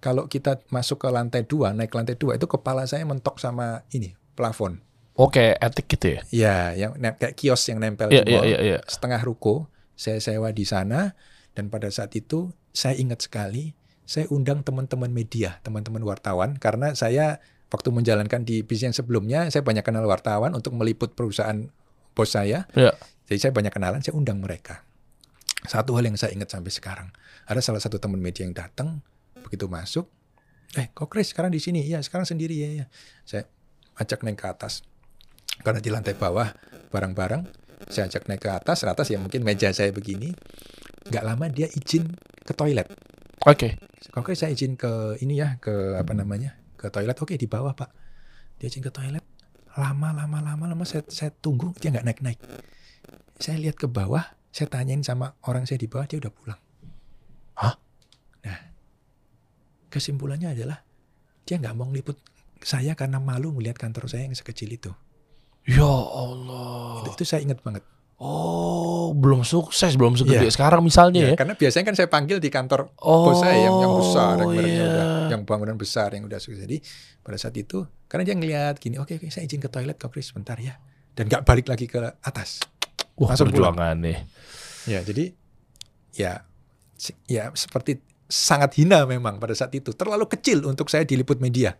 kalau 0.00 0.28
kita 0.28 0.60
masuk 0.68 1.00
ke 1.00 1.08
lantai 1.08 1.48
dua, 1.48 1.72
naik 1.72 1.92
ke 1.92 1.96
lantai 1.96 2.16
dua 2.20 2.36
itu 2.36 2.44
kepala 2.44 2.84
saya 2.84 3.04
mentok 3.08 3.40
sama 3.40 3.84
ini 3.92 4.12
plafon. 4.36 4.80
Oke, 5.14 5.54
etik 5.56 5.86
gitu 5.94 6.18
ya. 6.18 6.20
Ya, 6.34 6.56
yang 6.74 6.98
kayak 6.98 7.38
kios 7.38 7.62
yang 7.70 7.78
nempel 7.78 8.10
Iya, 8.10 8.26
di 8.26 8.34
iya, 8.34 8.40
mall. 8.40 8.48
iya, 8.50 8.58
iya. 8.60 8.78
Setengah 8.84 9.20
ruko 9.22 9.70
saya 9.94 10.18
sewa 10.18 10.50
di 10.50 10.66
sana 10.66 11.14
dan 11.54 11.70
pada 11.70 11.86
saat 11.88 12.10
itu 12.18 12.50
saya 12.74 12.98
ingat 12.98 13.24
sekali 13.30 13.78
saya 14.04 14.28
undang 14.28 14.60
teman-teman 14.60 15.08
media, 15.08 15.62
teman-teman 15.64 16.04
wartawan 16.04 16.60
karena 16.60 16.92
saya 16.92 17.40
waktu 17.72 17.88
menjalankan 17.88 18.44
di 18.44 18.60
bisnis 18.60 18.92
yang 18.92 18.96
sebelumnya 18.96 19.48
saya 19.48 19.64
banyak 19.64 19.80
kenal 19.80 20.04
wartawan 20.04 20.52
untuk 20.52 20.76
meliput 20.76 21.16
perusahaan 21.16 21.72
bos 22.12 22.30
saya. 22.36 22.68
Iya. 22.76 22.92
Jadi 23.24 23.38
saya 23.40 23.52
banyak 23.56 23.72
kenalan, 23.72 24.04
saya 24.04 24.12
undang 24.14 24.44
mereka. 24.44 24.84
Satu 25.64 25.96
hal 25.96 26.04
yang 26.04 26.20
saya 26.20 26.36
ingat 26.36 26.52
sampai 26.52 26.68
sekarang, 26.68 27.08
ada 27.48 27.60
salah 27.64 27.80
satu 27.80 27.96
teman 27.96 28.20
media 28.20 28.44
yang 28.44 28.52
datang, 28.52 29.00
begitu 29.40 29.64
masuk, 29.64 30.12
eh 30.76 30.92
kok 30.92 31.08
Chris 31.08 31.32
sekarang 31.32 31.48
di 31.48 31.60
sini? 31.60 31.80
Iya 31.80 32.04
sekarang 32.04 32.28
sendiri 32.28 32.52
ya, 32.52 32.84
ya. 32.84 32.86
Saya 33.24 33.48
ajak 33.96 34.28
naik 34.28 34.44
ke 34.44 34.46
atas, 34.46 34.84
karena 35.64 35.80
di 35.80 35.88
lantai 35.88 36.12
bawah 36.12 36.52
barang-barang, 36.92 37.48
saya 37.88 38.12
ajak 38.12 38.28
naik 38.28 38.44
ke 38.44 38.50
atas, 38.52 38.84
atas 38.84 39.08
ya 39.08 39.16
mungkin 39.16 39.40
meja 39.40 39.72
saya 39.72 39.88
begini, 39.88 40.36
nggak 41.08 41.24
lama 41.24 41.48
dia 41.48 41.68
izin 41.72 42.12
ke 42.44 42.52
toilet. 42.52 42.88
Oke. 43.48 43.80
Oke 44.20 44.36
saya 44.36 44.52
izin 44.52 44.76
ke 44.76 45.16
ini 45.24 45.40
ya, 45.40 45.56
ke 45.64 45.96
apa 45.96 46.12
namanya, 46.12 46.60
ke 46.76 46.92
toilet. 46.92 47.16
Oke 47.16 47.40
di 47.40 47.48
bawah 47.48 47.72
pak, 47.72 47.88
dia 48.60 48.68
izin 48.68 48.84
ke 48.84 48.92
toilet. 48.92 49.24
Lama, 49.74 50.12
lama, 50.12 50.38
lama, 50.44 50.64
lama 50.70 50.84
saya, 50.84 51.02
saya 51.08 51.32
tunggu 51.32 51.72
dia 51.80 51.88
nggak 51.88 52.04
naik 52.04 52.20
naik. 52.20 52.40
Saya 53.40 53.58
lihat 53.58 53.74
ke 53.74 53.90
bawah, 53.90 54.22
saya 54.54 54.70
tanyain 54.70 55.02
sama 55.02 55.34
orang 55.50 55.66
saya 55.66 55.82
di 55.82 55.90
bawah 55.90 56.06
dia 56.06 56.22
udah 56.22 56.30
pulang. 56.30 56.60
Hah? 57.58 57.74
Nah, 58.46 58.58
kesimpulannya 59.90 60.54
adalah 60.54 60.78
dia 61.42 61.58
nggak 61.58 61.74
mau 61.74 61.90
ngeliput 61.90 62.14
saya 62.62 62.94
karena 62.94 63.18
malu 63.18 63.50
melihat 63.50 63.82
kantor 63.82 64.06
saya 64.06 64.30
yang 64.30 64.38
sekecil 64.38 64.70
itu. 64.70 64.94
Ya 65.66 65.82
Allah. 65.90 67.02
Itu, 67.02 67.18
itu 67.18 67.24
saya 67.26 67.42
ingat 67.42 67.66
banget. 67.66 67.82
Oh, 68.14 69.10
belum 69.10 69.42
sukses, 69.42 69.98
belum 69.98 70.14
segede 70.14 70.46
Iya. 70.46 70.54
sekarang 70.54 70.86
misalnya 70.86 71.26
Ya, 71.26 71.30
ya. 71.34 71.36
karena 71.36 71.58
biasanya 71.58 71.84
kan 71.90 71.96
saya 71.98 72.06
panggil 72.08 72.38
di 72.38 72.46
kantor 72.46 72.94
Oh, 73.02 73.26
bos 73.34 73.42
saya 73.42 73.58
yang 73.58 73.82
yang 73.82 73.90
besar, 73.98 74.38
yang 74.38 74.54
mereknya 74.54 74.70
iya. 74.70 74.86
udah, 74.86 75.06
yang 75.34 75.42
bangunan 75.42 75.74
besar, 75.74 76.14
yang 76.14 76.30
udah 76.30 76.38
sukses. 76.38 76.62
Jadi 76.62 76.78
pada 77.26 77.34
saat 77.42 77.58
itu, 77.58 77.82
karena 78.06 78.22
dia 78.22 78.38
ngelihat 78.38 78.78
gini, 78.78 79.02
oke 79.02 79.18
oke 79.18 79.26
saya 79.34 79.50
izin 79.50 79.58
ke 79.58 79.66
toilet 79.66 79.98
kok 79.98 80.14
Chris 80.14 80.30
sebentar 80.30 80.54
ya, 80.62 80.78
dan 81.18 81.26
nggak 81.26 81.42
balik 81.42 81.66
lagi 81.66 81.90
ke 81.90 81.98
atas. 82.22 82.62
Wah, 83.14 83.32
langsung 83.34 83.50
pulang. 83.50 83.74
perjuangan 83.74 83.96
nih. 84.02 84.18
Ya 84.84 85.00
jadi 85.00 85.24
ya 86.14 86.32
ya 87.26 87.50
seperti 87.54 87.98
sangat 88.26 88.74
hina 88.80 89.04
memang 89.04 89.38
pada 89.38 89.52
saat 89.54 89.70
itu, 89.76 89.92
terlalu 89.94 90.26
kecil 90.26 90.64
untuk 90.66 90.88
saya 90.90 91.06
diliput 91.06 91.38
media. 91.38 91.76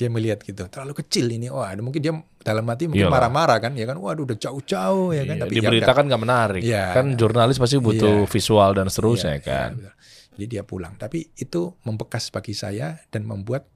Dia 0.00 0.08
melihat 0.08 0.40
gitu, 0.40 0.64
terlalu 0.72 0.96
kecil 1.04 1.28
ini. 1.28 1.52
Wah, 1.52 1.76
ada 1.76 1.84
mungkin 1.84 2.00
dia 2.00 2.16
dalam 2.40 2.64
hati 2.64 2.88
mungkin 2.88 3.12
marah-marah 3.12 3.60
kan, 3.60 3.76
ya 3.76 3.84
kan, 3.84 4.00
waduh 4.00 4.24
udah 4.24 4.38
jauh-jauh 4.40 5.12
ya 5.12 5.28
kan. 5.28 5.36
Iya, 5.36 5.42
Tapi 5.44 5.52
di 5.60 5.60
ya 5.84 5.92
kan 5.92 6.04
nggak 6.08 6.22
menarik. 6.24 6.62
Iya. 6.64 6.84
Kan 6.96 7.06
jurnalis 7.20 7.60
pasti 7.60 7.76
butuh 7.76 8.24
Iya. 8.24 8.30
visual 8.32 8.70
dan 8.72 8.88
seterusnya 8.88 9.36
Iya, 9.36 9.44
kan. 9.44 9.70
iya. 9.76 9.92
Jadi 10.40 10.44
dia 10.48 10.62
pulang. 10.64 10.96
Tapi 10.96 11.36
itu 11.36 11.76
membekas 11.84 12.32
bagi 12.32 12.56
saya 12.56 12.96
dan 13.12 13.28
membuat 13.28 13.68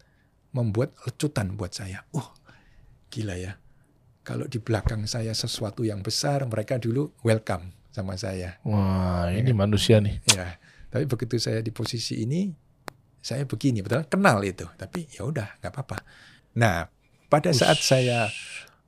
membuat 0.57 0.97
lecutan 1.05 1.61
buat 1.61 1.77
saya. 1.77 2.09
Oh, 2.17 2.33
gila 3.13 3.37
ya. 3.37 3.61
Kalau 4.25 4.49
di 4.49 4.57
belakang 4.57 5.05
saya 5.05 5.37
sesuatu 5.37 5.85
yang 5.85 6.01
besar, 6.01 6.49
mereka 6.49 6.81
dulu 6.81 7.13
welcome 7.21 7.77
sama 7.93 8.17
saya. 8.17 8.57
Wah, 8.65 9.29
ini 9.29 9.53
manusia 9.53 10.01
nih. 10.01 10.17
Ya, 10.33 10.57
tapi 10.89 11.05
begitu 11.05 11.37
saya 11.37 11.61
di 11.61 11.69
posisi 11.69 12.25
ini, 12.25 12.49
saya 13.21 13.45
begini, 13.45 13.85
betul 13.85 14.09
kenal 14.09 14.41
itu. 14.41 14.65
Tapi 14.81 15.13
ya 15.13 15.29
udah, 15.29 15.61
nggak 15.61 15.73
apa-apa. 15.77 16.01
Nah, 16.57 16.89
pada 17.29 17.53
saat 17.53 17.77
saya 17.85 18.33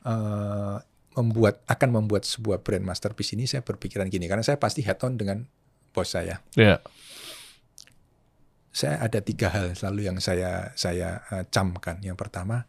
eh, 0.09 0.77
membuat 1.21 1.61
akan 1.69 2.01
membuat 2.01 2.25
sebuah 2.25 2.65
brand 2.65 2.89
masterpiece 2.89 3.37
ini, 3.37 3.45
saya 3.45 3.61
berpikiran 3.61 4.09
gini, 4.09 4.25
karena 4.33 4.41
saya 4.41 4.57
pasti 4.57 4.81
head 4.81 5.05
on 5.05 5.21
dengan 5.21 5.45
bos 5.93 6.17
saya. 6.17 6.41
Ya. 6.57 6.81
Saya 8.73 9.05
ada 9.05 9.21
tiga 9.21 9.53
hal 9.53 9.77
selalu 9.77 10.09
yang 10.09 10.17
saya 10.17 10.73
saya 10.81 11.29
eh, 11.29 11.45
camkan. 11.53 12.01
Yang 12.01 12.25
pertama, 12.25 12.65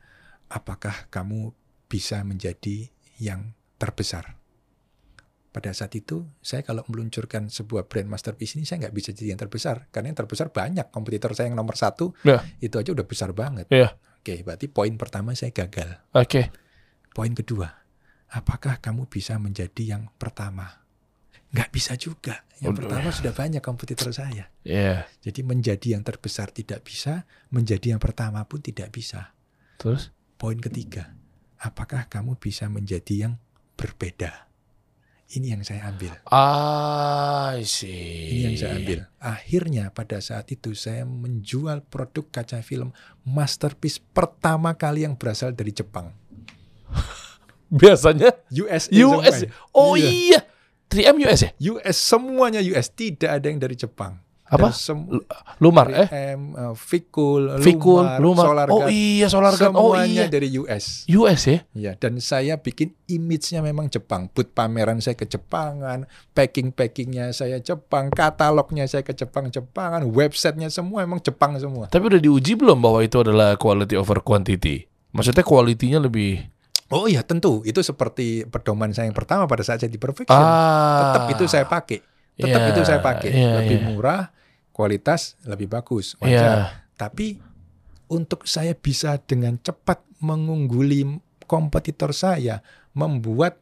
apakah 0.51 1.07
kamu 1.07 1.55
bisa 1.87 2.21
menjadi 2.23 2.91
yang 3.17 3.55
terbesar? 3.79 4.35
Pada 5.47 5.73
saat 5.73 5.89
itu, 5.97 6.21
saya 6.37 6.61
kalau 6.61 6.85
meluncurkan 6.85 7.49
sebuah 7.49 7.89
brand 7.89 8.05
masterpiece 8.05 8.53
ini, 8.59 8.67
saya 8.69 8.85
nggak 8.85 8.93
bisa 8.93 9.09
jadi 9.09 9.33
yang 9.33 9.41
terbesar. 9.41 9.89
Karena 9.89 10.13
yang 10.13 10.19
terbesar 10.21 10.53
banyak. 10.53 10.93
Kompetitor 10.93 11.33
saya 11.33 11.49
yang 11.49 11.57
nomor 11.57 11.73
satu, 11.73 12.13
Ya. 12.21 12.45
itu 12.61 12.77
aja 12.77 12.93
udah 12.93 13.07
besar 13.09 13.33
banget. 13.33 13.65
Ya. 13.73 13.97
Oke, 14.21 14.45
berarti 14.45 14.69
poin 14.69 14.93
pertama 15.01 15.33
saya 15.33 15.49
gagal. 15.49 15.97
Oke. 16.13 16.53
Poin 17.09 17.33
kedua, 17.33 17.73
apakah 18.29 18.77
kamu 18.77 19.09
bisa 19.09 19.41
menjadi 19.41 19.97
yang 19.97 20.13
pertama? 20.21 20.85
Nggak 21.49 21.69
bisa 21.73 21.97
juga. 21.97 22.45
Yang 22.61 22.77
Udah. 22.77 22.81
pertama 22.85 23.09
sudah 23.09 23.33
banyak 23.33 23.63
kompetitor 23.65 24.13
saya. 24.13 24.53
Ya. 24.61 25.09
Jadi 25.25 25.41
menjadi 25.41 25.97
yang 25.97 26.05
terbesar 26.05 26.53
tidak 26.53 26.85
bisa, 26.85 27.25
menjadi 27.49 27.97
yang 27.97 28.01
pertama 28.03 28.45
pun 28.45 28.61
tidak 28.61 28.93
bisa. 28.93 29.33
Terus? 29.81 30.13
Poin 30.37 30.59
ketiga, 30.61 31.16
apakah 31.59 32.05
kamu 32.07 32.37
bisa 32.37 32.69
menjadi 32.69 33.29
yang 33.29 33.33
berbeda? 33.75 34.47
Ini 35.27 35.59
yang 35.59 35.63
saya 35.67 35.91
ambil. 35.91 36.15
Ah, 36.31 37.51
see. 37.67 38.31
Ini 38.31 38.41
yang 38.47 38.55
saya 38.55 38.73
ambil. 38.79 38.99
Akhirnya 39.19 39.91
pada 39.91 40.23
saat 40.23 40.47
itu 40.55 40.71
saya 40.71 41.03
menjual 41.03 41.83
produk 41.91 42.23
kaca 42.31 42.63
film 42.63 42.95
masterpiece 43.27 43.99
pertama 43.99 44.71
kali 44.79 45.03
yang 45.03 45.19
berasal 45.19 45.51
dari 45.51 45.75
Jepang. 45.75 46.15
Biasanya 47.67 48.31
US. 48.55 48.87
US. 48.87 49.37
Oh 49.75 49.99
Iya. 49.99 50.07
iya. 50.07 50.39
3M 50.87 51.19
US 51.27 51.39
ya? 51.43 51.51
US 51.75 51.97
semuanya 51.99 52.63
US, 52.63 52.87
tidak 52.87 53.27
ada 53.27 53.51
yang 53.51 53.59
dari 53.59 53.75
Jepang. 53.75 54.23
Apa? 54.47 54.71
Lumar 55.59 55.91
eh? 55.91 56.07
3M, 56.07 56.41
uh, 56.55 56.73
Vikul, 56.73 57.59
Vikul, 57.59 58.03
Lumar, 58.23 58.47
Lumar. 58.47 58.67
Oh 58.71 58.87
iya, 58.87 59.27
Solarguard. 59.27 59.75
Oh 59.75 59.91
iya. 59.99 60.31
dari 60.31 60.55
US. 60.55 61.03
US 61.11 61.41
ya? 61.43 61.59
Ya, 61.75 61.91
dan 61.99 62.23
saya 62.23 62.55
bikin 62.55 62.95
image-nya 63.11 63.59
memang 63.59 63.91
Jepang. 63.91 64.31
Booth 64.31 64.55
pameran 64.55 65.03
saya 65.03 65.19
ke 65.19 65.27
Jepangan, 65.27 66.07
packing-packingnya 66.31 67.35
saya 67.35 67.59
Jepang, 67.59 68.07
katalognya 68.07 68.87
saya 68.87 69.03
ke 69.03 69.11
Jepang-Jepangan, 69.11 70.07
websitenya 70.07 70.71
semua 70.71 71.03
emang 71.03 71.19
Jepang 71.19 71.59
semua. 71.59 71.91
Tapi 71.91 72.07
udah 72.07 72.21
diuji 72.23 72.55
belum 72.55 72.79
bahwa 72.79 73.03
itu 73.03 73.19
adalah 73.19 73.59
quality 73.59 73.99
over 73.99 74.23
quantity? 74.23 74.87
Maksudnya 75.11 75.43
kualitinya 75.43 75.99
lebih 76.03 76.57
Oh 76.87 77.03
iya 77.03 77.19
tentu, 77.19 77.67
itu 77.67 77.83
seperti 77.83 78.47
pedoman 78.47 78.95
saya 78.95 79.11
yang 79.11 79.17
pertama 79.17 79.43
pada 79.43 79.59
saat 79.59 79.83
saya 79.83 79.91
di 79.91 79.99
Perfection. 79.99 80.31
ah 80.31 81.11
Tetap 81.11 81.23
itu 81.35 81.43
saya 81.43 81.67
pakai. 81.67 81.99
Tetap 82.39 82.61
Iya, 82.63 82.71
itu 82.71 82.81
saya 82.85 82.99
pakai. 83.03 83.31
iya, 83.33 83.51
lebih 83.59 83.77
iya. 83.81 83.87
murah, 83.91 84.21
kualitas 84.77 85.33
lebih 85.41 85.65
bagus. 85.73 86.13
Wajar. 86.21 86.85
Tapi 86.93 87.41
untuk 88.13 88.45
saya 88.45 88.77
bisa 88.77 89.17
dengan 89.17 89.57
cepat 89.57 90.05
mengungguli 90.21 91.17
kompetitor 91.49 92.13
saya, 92.13 92.61
membuat 92.93 93.57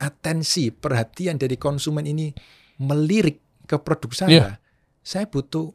atensi, 0.00 0.72
perhatian 0.72 1.36
dari 1.36 1.60
konsumen 1.60 2.08
ini 2.08 2.32
melirik 2.80 3.38
ke 3.68 3.76
produk 3.76 4.12
saya, 4.16 4.32
Iya. 4.32 4.48
saya 5.04 5.24
butuh 5.28 5.70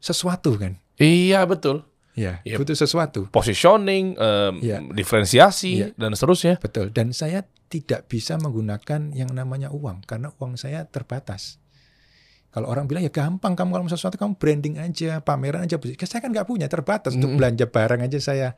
sesuatu 0.00 0.56
kan. 0.56 0.80
Iya 0.98 1.44
betul. 1.44 1.84
Ya, 2.18 2.42
Iya. 2.42 2.58
butuh 2.58 2.74
sesuatu. 2.74 3.30
Positioning, 3.30 4.18
em, 4.18 4.54
Iya. 4.58 4.82
diferensiasi 4.90 5.70
Iya. 5.78 5.88
dan 5.94 6.18
seterusnya. 6.18 6.58
Betul. 6.58 6.90
Dan 6.90 7.14
saya 7.14 7.46
tidak 7.70 8.10
bisa 8.10 8.34
menggunakan 8.40 9.14
yang 9.14 9.30
namanya 9.30 9.70
uang 9.70 10.02
karena 10.02 10.34
uang 10.40 10.58
saya 10.58 10.82
terbatas. 10.90 11.62
Kalau 12.48 12.66
orang 12.66 12.84
bilang 12.84 13.00
ya 13.00 13.10
gampang 13.10 13.52
kamu 13.52 13.70
kalau 13.70 13.84
mau 13.84 13.92
sesuatu 13.92 14.16
kamu 14.16 14.34
branding 14.34 14.76
aja, 14.76 15.20
pameran 15.20 15.62
aja. 15.62 15.76
Saya 15.78 16.20
kan 16.20 16.30
nggak 16.30 16.44
punya 16.44 16.66
terbatas 16.66 17.12
untuk 17.12 17.28
Mm-mm. 17.28 17.38
belanja 17.38 17.64
barang 17.64 18.00
aja 18.00 18.18
saya 18.18 18.48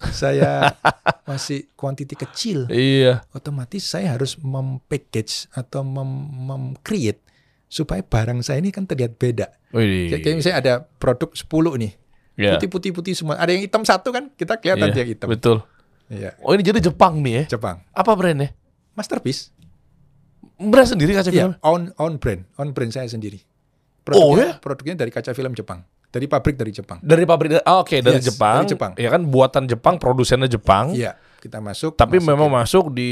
saya 0.00 0.74
masih 1.30 1.70
quantity 1.72 2.14
kecil. 2.14 2.66
Iya. 2.66 3.22
Otomatis 3.30 3.82
saya 3.82 4.12
harus 4.12 4.36
mempackage 4.36 5.46
atau 5.50 5.82
mem- 5.82 6.28
mem-create 6.44 7.22
supaya 7.66 8.00
barang 8.00 8.40
saya 8.40 8.58
ini 8.58 8.70
kan 8.70 8.84
terlihat 8.84 9.14
beda. 9.14 9.54
Wih. 9.70 10.08
Kayak 10.08 10.20
kayak 10.20 10.36
misalnya 10.36 10.58
ada 10.58 10.72
produk 10.96 11.30
10 11.30 11.46
nih, 11.78 11.92
Iya. 12.34 12.50
putih-putih-putih 12.56 13.12
semua. 13.12 13.36
Ada 13.36 13.52
yang 13.52 13.62
hitam 13.62 13.82
satu 13.82 14.08
kan, 14.08 14.32
kita 14.32 14.56
kelihatan 14.56 14.88
Iya, 14.88 14.94
dia 14.94 15.04
hitam. 15.06 15.28
Betul. 15.28 15.56
Iya, 16.08 16.32
Oh 16.40 16.56
ini 16.56 16.64
jadi 16.64 16.80
Jepang 16.80 17.20
nih 17.20 17.44
ya? 17.44 17.54
Jepang. 17.54 17.84
Apa 17.92 18.16
brandnya? 18.16 18.56
Masterpiece. 18.96 19.52
Brand 20.58 20.88
sendiri 20.88 21.14
kaca 21.14 21.30
film? 21.30 21.54
Iya, 21.54 21.62
on 21.62 21.94
on 21.94 22.18
brand, 22.18 22.42
on 22.56 22.74
brand 22.74 22.90
saya 22.90 23.06
sendiri. 23.06 23.38
Oh, 24.08 24.34
Produknya, 24.34 24.46
ya? 24.48 24.52
produknya 24.58 24.94
dari 24.96 25.10
kaca 25.10 25.30
film 25.30 25.52
Jepang, 25.52 25.80
dari 26.08 26.24
pabrik 26.24 26.56
dari 26.56 26.72
Jepang. 26.72 26.98
Dari 26.98 27.22
pabrik, 27.22 27.60
ah, 27.60 27.78
oke 27.78 28.00
dari 28.00 28.18
Yes, 28.18 28.32
Jepang. 28.32 28.64
dari 28.64 28.72
Jepang. 28.72 28.92
Ya 28.96 29.08
kan 29.08 29.22
buatan 29.22 29.64
Jepang, 29.64 29.94
produsennya 29.96 30.48
Jepang. 30.48 30.90
Iya, 30.90 31.14
kita 31.38 31.60
masuk. 31.60 31.94
Tapi 31.94 32.16
masukin. 32.16 32.26
memang 32.26 32.48
masuk 32.50 32.90
di 32.90 33.10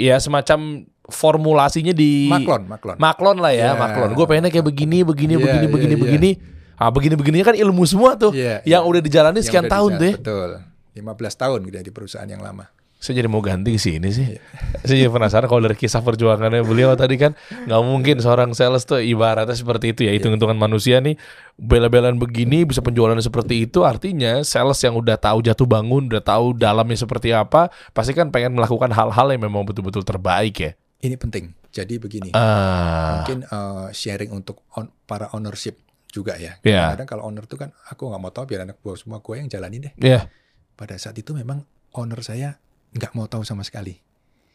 ya 0.00 0.16
semacam 0.16 0.82
formulasinya 1.06 1.92
di 1.92 2.26
maklon, 2.26 2.64
maklon. 2.66 2.96
Maklon 2.96 3.36
lah 3.38 3.52
ya, 3.52 3.72
Iya. 3.72 3.78
maklon. 3.78 4.10
Gue 4.12 4.24
pengennya 4.24 4.48
kayak 4.48 4.66
begini, 4.66 5.04
begini, 5.04 5.36
Iya, 5.36 5.40
begini, 5.40 5.60
iya, 5.60 5.70
begini, 5.70 5.94
iya. 5.94 6.02
begini. 6.02 6.30
Ah, 6.74 6.90
begini 6.90 7.14
begininya 7.14 7.44
kan 7.44 7.56
ilmu 7.58 7.82
semua 7.84 8.14
tuh. 8.14 8.30
Iya, 8.32 8.62
yang 8.64 8.82
iya. 8.82 8.88
udah 8.88 9.00
dijalani 9.00 9.36
Yang 9.36 9.46
sekian 9.46 9.64
udah 9.64 9.72
tahun 9.72 9.90
bisa- 9.90 10.00
tuh. 10.00 10.08
ya. 10.08 10.16
Betul. 10.16 10.50
15 10.96 11.34
tahun 11.36 11.58
gitu 11.62 11.76
ya 11.76 11.84
di 11.84 11.92
perusahaan 11.92 12.26
yang 12.26 12.40
lama. 12.40 12.64
Saya 12.98 13.22
jadi 13.22 13.30
mau 13.30 13.38
ganti 13.38 13.70
ke 13.70 13.80
sini 13.80 14.10
sih. 14.10 14.26
Iya. 14.28 14.42
Saya 14.82 14.96
jadi 14.98 15.08
penasaran 15.08 15.46
kalau 15.46 15.62
dari 15.62 15.74
kisah 15.74 16.02
perjuangannya 16.02 16.60
beliau 16.60 16.92
tadi 16.92 17.14
kan 17.14 17.38
nggak 17.64 17.80
mungkin 17.80 18.18
seorang 18.18 18.50
sales 18.52 18.82
tuh 18.82 18.98
ibaratnya 18.98 19.54
seperti 19.54 19.92
itu 19.92 20.00
ya 20.02 20.10
Iya. 20.10 20.18
hitung-hitungan 20.18 20.54
manusia 20.54 20.98
nih 20.98 21.14
bela-belaan 21.54 22.16
begini 22.16 22.62
bisa 22.62 22.78
penjualannya 22.78 23.20
seperti 23.20 23.62
itu 23.62 23.82
artinya 23.82 24.42
sales 24.42 24.78
yang 24.78 24.94
udah 24.94 25.14
tahu 25.14 25.40
jatuh 25.40 25.62
bangun 25.64 26.06
udah 26.06 26.18
tahu 26.20 26.52
dalamnya 26.52 26.94
seperti 26.96 27.30
apa 27.30 27.66
pasti 27.88 28.12
kan 28.12 28.28
pengen 28.28 28.54
melakukan 28.54 28.90
hal-hal 28.90 29.26
yang 29.28 29.42
memang 29.42 29.62
betul-betul 29.62 30.02
terbaik 30.02 30.54
ya. 30.58 30.72
Ini 30.98 31.14
penting. 31.14 31.54
Jadi 31.68 31.94
begini, 31.96 32.34
Ah, 32.34 33.22
mungkin 33.22 33.44
eh, 33.44 33.86
sharing 33.92 34.32
untuk 34.32 34.66
on- 34.72 34.90
para 35.04 35.30
ownership 35.30 35.78
juga 36.08 36.34
ya. 36.34 36.58
Iya. 36.60 36.98
Kadang 36.98 37.06
kalau 37.06 37.22
owner 37.24 37.44
tuh 37.44 37.54
kan 37.56 37.70
aku 37.86 38.10
nggak 38.10 38.18
mau 38.18 38.32
tahu 38.32 38.48
biar 38.48 38.66
anak 38.66 38.80
buah 38.80 38.98
semua 38.98 39.20
gue 39.20 39.34
yang 39.36 39.46
jalanin 39.46 39.86
deh. 39.86 39.94
ya. 39.94 40.26
Pada 40.74 40.98
saat 40.98 41.14
itu 41.14 41.30
memang 41.30 41.62
owner 41.92 42.18
saya 42.20 42.58
nggak 42.90 43.12
mau 43.12 43.26
tahu 43.26 43.42
sama 43.42 43.62
sekali. 43.62 43.98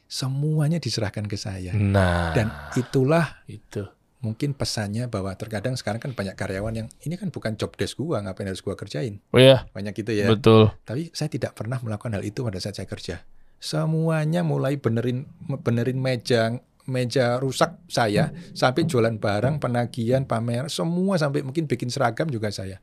Semuanya 0.05 0.77
diserahkan 0.77 1.25
ke 1.25 1.35
saya. 1.35 1.73
Nah, 1.73 2.33
Dan 2.33 2.47
itulah 2.75 3.41
itu. 3.47 3.85
mungkin 4.23 4.55
pesannya 4.55 5.11
bahwa 5.11 5.35
terkadang 5.35 5.75
sekarang 5.75 5.99
kan 5.99 6.15
banyak 6.15 6.39
karyawan 6.39 6.71
yang 6.71 6.87
ini 7.03 7.19
kan 7.19 7.27
bukan 7.27 7.59
job 7.59 7.75
desk 7.75 7.99
gua, 7.99 8.23
ngapain 8.23 8.47
harus 8.47 8.63
gua 8.63 8.71
kerjain. 8.73 9.19
Oh 9.35 9.41
ya, 9.41 9.67
Banyak 9.75 9.91
gitu 9.99 10.15
ya. 10.15 10.31
betul. 10.31 10.71
Tapi 10.87 11.11
saya 11.11 11.27
tidak 11.27 11.51
pernah 11.59 11.75
melakukan 11.83 12.15
hal 12.15 12.23
itu 12.23 12.39
pada 12.39 12.55
saat 12.55 12.79
saya 12.79 12.87
kerja. 12.87 13.19
Semuanya 13.59 14.39
mulai 14.39 14.79
benerin 14.79 15.27
benerin 15.59 15.99
meja 15.99 16.55
meja 16.83 17.35
rusak 17.35 17.79
saya 17.87 18.31
sampai 18.51 18.83
jualan 18.83 19.15
barang, 19.19 19.59
penagihan, 19.59 20.23
pamer, 20.23 20.71
semua 20.71 21.19
sampai 21.19 21.43
mungkin 21.43 21.67
bikin 21.67 21.91
seragam 21.91 22.27
juga 22.27 22.47
saya. 22.47 22.79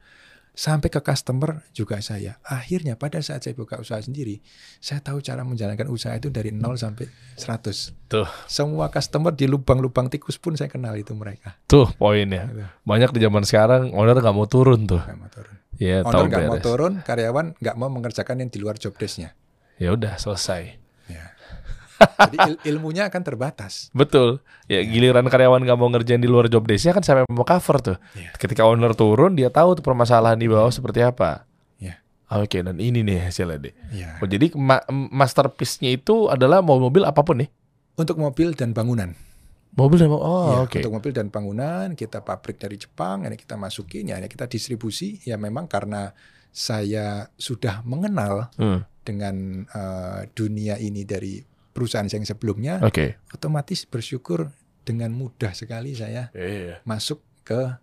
Sampai 0.51 0.91
ke 0.93 1.01
customer 1.01 1.63
juga 1.73 2.03
saya. 2.03 2.37
Akhirnya 2.45 2.99
pada 2.99 3.23
saat 3.23 3.47
saya 3.47 3.55
buka 3.55 3.79
usaha 3.79 4.03
sendiri, 4.03 4.43
saya 4.83 5.01
tahu 5.01 5.23
cara 5.23 5.47
menjalankan 5.47 5.89
usaha 5.89 6.13
itu 6.13 6.29
dari 6.29 6.51
0 6.53 6.75
sampai 6.77 7.07
100. 7.39 7.95
Tuh, 8.11 8.29
Semua 8.51 8.91
customer 8.91 9.33
di 9.33 9.47
lubang-lubang 9.47 10.11
tikus 10.11 10.37
pun 10.37 10.59
saya 10.59 10.69
kenal 10.69 10.93
itu 10.99 11.15
mereka. 11.15 11.57
tuh 11.71 11.89
poinnya. 11.97 12.51
Gitu. 12.51 12.67
Banyak 12.85 13.11
di 13.15 13.21
zaman 13.23 13.43
sekarang 13.47 13.95
owner 13.95 14.19
nggak 14.19 14.37
mau 14.37 14.47
turun 14.51 14.85
tuh. 14.91 15.01
Nggak 15.01 15.19
mau 15.19 15.31
turun. 15.31 15.55
Ya, 15.81 16.05
Owner 16.05 16.29
nggak 16.29 16.45
mau 16.45 16.61
turun, 16.61 16.93
karyawan 17.01 17.47
nggak 17.57 17.77
mau 17.81 17.89
mengerjakan 17.89 18.45
yang 18.45 18.51
di 18.53 18.61
luar 18.61 18.77
job 18.77 18.93
desk-nya. 19.01 19.33
Ya 19.81 19.97
udah 19.97 20.21
selesai. 20.21 20.77
Ya. 22.01 22.09
Jadi 22.23 22.37
il- 22.47 22.61
ilmunya 22.71 23.07
akan 23.07 23.21
terbatas. 23.21 23.93
Betul. 23.93 24.41
Ya 24.67 24.81
giliran 24.81 25.23
karyawan 25.23 25.61
nggak 25.61 25.77
mau 25.77 25.89
ngerjain 25.89 26.17
di 26.17 26.27
luar 26.27 26.47
job 26.47 26.65
desk-nya 26.65 26.93
kan 26.93 27.01
sampai 27.01 27.29
mau 27.29 27.45
cover 27.45 27.77
tuh. 27.79 27.97
Iya. 28.15 28.33
Ketika 28.35 28.65
owner 28.65 28.93
turun 28.93 29.33
dia 29.33 29.49
tahu 29.49 29.75
tuh 29.75 29.85
permasalahan 29.85 30.35
di 30.35 30.47
bawah 30.47 30.69
seperti 30.69 31.01
apa. 31.01 31.45
Iya. 31.77 32.01
Oke, 32.33 32.61
dan 32.61 32.77
ini 32.77 33.01
nih 33.01 33.27
hasilnya 33.27 33.61
deh. 33.61 33.75
Ya. 33.91 34.17
Oh, 34.17 34.25
jadi 34.25 34.49
ma- 34.55 34.85
masterpiece-nya 35.11 35.91
itu 35.91 36.27
adalah 36.27 36.61
mobil-mobil 36.61 37.05
apa 37.05 37.21
pun 37.21 37.39
nih. 37.39 37.51
Untuk 37.95 38.17
mobil 38.17 38.55
dan 38.55 38.73
bangunan. 38.73 39.13
Mobil 39.71 39.99
dan 39.99 40.09
oh 40.09 40.19
Ya, 40.51 40.57
oke. 40.65 40.79
Untuk 40.79 40.95
mobil 40.95 41.13
dan 41.13 41.29
bangunan 41.29 41.93
kita 41.93 42.21
pabrik 42.21 42.57
dari 42.57 42.75
Jepang, 42.75 43.23
ini 43.23 43.37
kita 43.37 43.55
masukin, 43.55 44.09
ya 44.09 44.17
ini 44.17 44.27
kita 44.27 44.45
distribusi. 44.45 45.21
Ya 45.23 45.37
memang 45.37 45.67
karena 45.67 46.11
saya 46.51 47.31
sudah 47.35 47.85
mengenal 47.85 48.51
Hmm, 48.57 48.83
dengan 49.01 49.35
eh, 49.65 50.21
dunia 50.33 50.75
ini 50.77 51.05
dari 51.05 51.39
perusahaan 51.71 52.07
yang 52.07 52.25
sebelumnya, 52.25 52.79
Oke. 52.83 53.17
otomatis 53.31 53.85
bersyukur 53.85 54.51
dengan 54.83 55.13
mudah 55.13 55.53
sekali 55.53 55.95
saya 55.95 56.29
Iya, 56.33 56.83
masuk 56.83 57.21
ke 57.43 57.79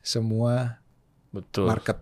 semua 0.00 0.78
betul. 1.30 1.66
market. 1.66 1.98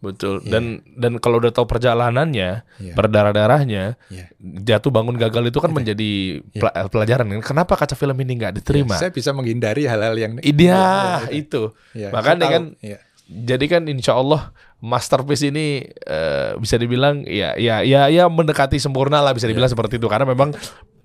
Betul. 0.00 0.40
Iya. 0.40 0.56
Dan 0.56 0.64
dan 0.96 1.12
kalau 1.20 1.36
udah 1.36 1.52
tahu 1.52 1.68
perjalanannya, 1.68 2.64
Iya. 2.80 2.94
berdarah-darahnya, 2.96 4.00
Iya. 4.08 4.32
jatuh 4.40 4.88
bangun 4.88 5.12
gagal 5.14 5.52
itu 5.52 5.60
kan 5.60 5.68
menjadi 5.70 6.40
Iya. 6.40 6.56
pela- 6.56 6.88
pelajaran. 6.88 7.28
Kenapa 7.44 7.76
kaca 7.76 7.92
film 7.92 8.16
ini 8.16 8.32
nggak 8.40 8.64
diterima? 8.64 8.96
Saya 8.96 9.12
bisa 9.12 9.36
menghindari 9.36 9.84
hal-hal 9.84 10.16
yang 10.16 10.32
Ide 10.40 10.72
Iya, 10.72 10.80
iya, 11.28 11.36
itu. 11.36 11.76
iya. 11.92 12.08
Makanya 12.10 12.46
kan 12.48 12.64
Iya. 12.80 12.98
Jadi 13.30 13.64
kan 13.70 13.86
insya 13.86 14.18
Allah 14.18 14.50
masterpiece 14.80 15.44
ini 15.44 15.84
eh, 15.86 16.56
bisa 16.56 16.80
dibilang 16.80 17.24
ya 17.28 17.52
ya 17.60 17.84
ya 17.84 18.08
ya 18.08 18.24
mendekati 18.32 18.80
sempurna 18.80 19.20
lah 19.20 19.36
bisa 19.36 19.44
dibilang 19.44 19.68
seperti 19.68 20.00
itu 20.00 20.08
karena 20.08 20.24
memang 20.24 20.56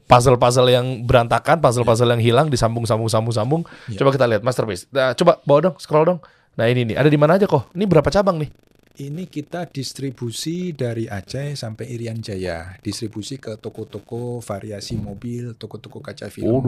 puzzle-puzzle 0.06 0.69
yang 0.69 1.03
berantakan, 1.03 1.57
puzzle-puzzle 1.60 2.14
yang 2.14 2.22
hilang 2.22 2.47
disambung 2.47 2.85
sambung 2.85 3.10
sambung 3.10 3.34
sambung. 3.34 3.61
Iya. 3.89 3.97
Coba 4.02 4.10
kita 4.14 4.26
lihat 4.30 4.41
masterpiece. 4.45 4.85
Nah, 4.93 5.18
coba 5.18 5.41
bawa 5.43 5.60
dong, 5.69 5.76
scroll 5.81 6.06
dong. 6.06 6.19
Nah 6.56 6.69
ini 6.72 6.93
nih, 6.93 6.95
ada 6.95 7.10
di 7.10 7.18
mana 7.19 7.35
aja 7.35 7.49
kok? 7.49 7.73
Ini 7.76 7.84
berapa 7.89 8.07
cabang 8.07 8.39
nih? 8.39 8.49
Ini 8.96 9.28
kita 9.28 9.68
distribusi 9.68 10.72
dari 10.72 11.12
Aceh 11.12 11.60
sampai 11.60 11.92
Irian 11.92 12.24
Jaya, 12.24 12.80
distribusi 12.80 13.36
ke 13.36 13.60
toko-toko 13.60 14.40
variasi 14.40 14.96
mobil, 14.96 15.52
toko-toko 15.60 16.00
kaca 16.00 16.32
film. 16.32 16.64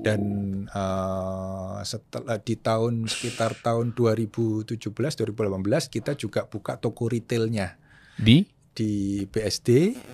Dan 0.00 0.22
eh, 0.64 1.76
setelah 1.84 2.40
di 2.40 2.56
tahun 2.56 3.04
sekitar 3.04 3.60
tahun 3.60 3.92
2017-2018 3.92 5.92
kita 5.92 6.16
juga 6.16 6.48
buka 6.48 6.80
toko 6.80 7.12
retailnya 7.12 7.76
Di? 8.16 8.56
di 8.76 9.24
BSD. 9.28 9.68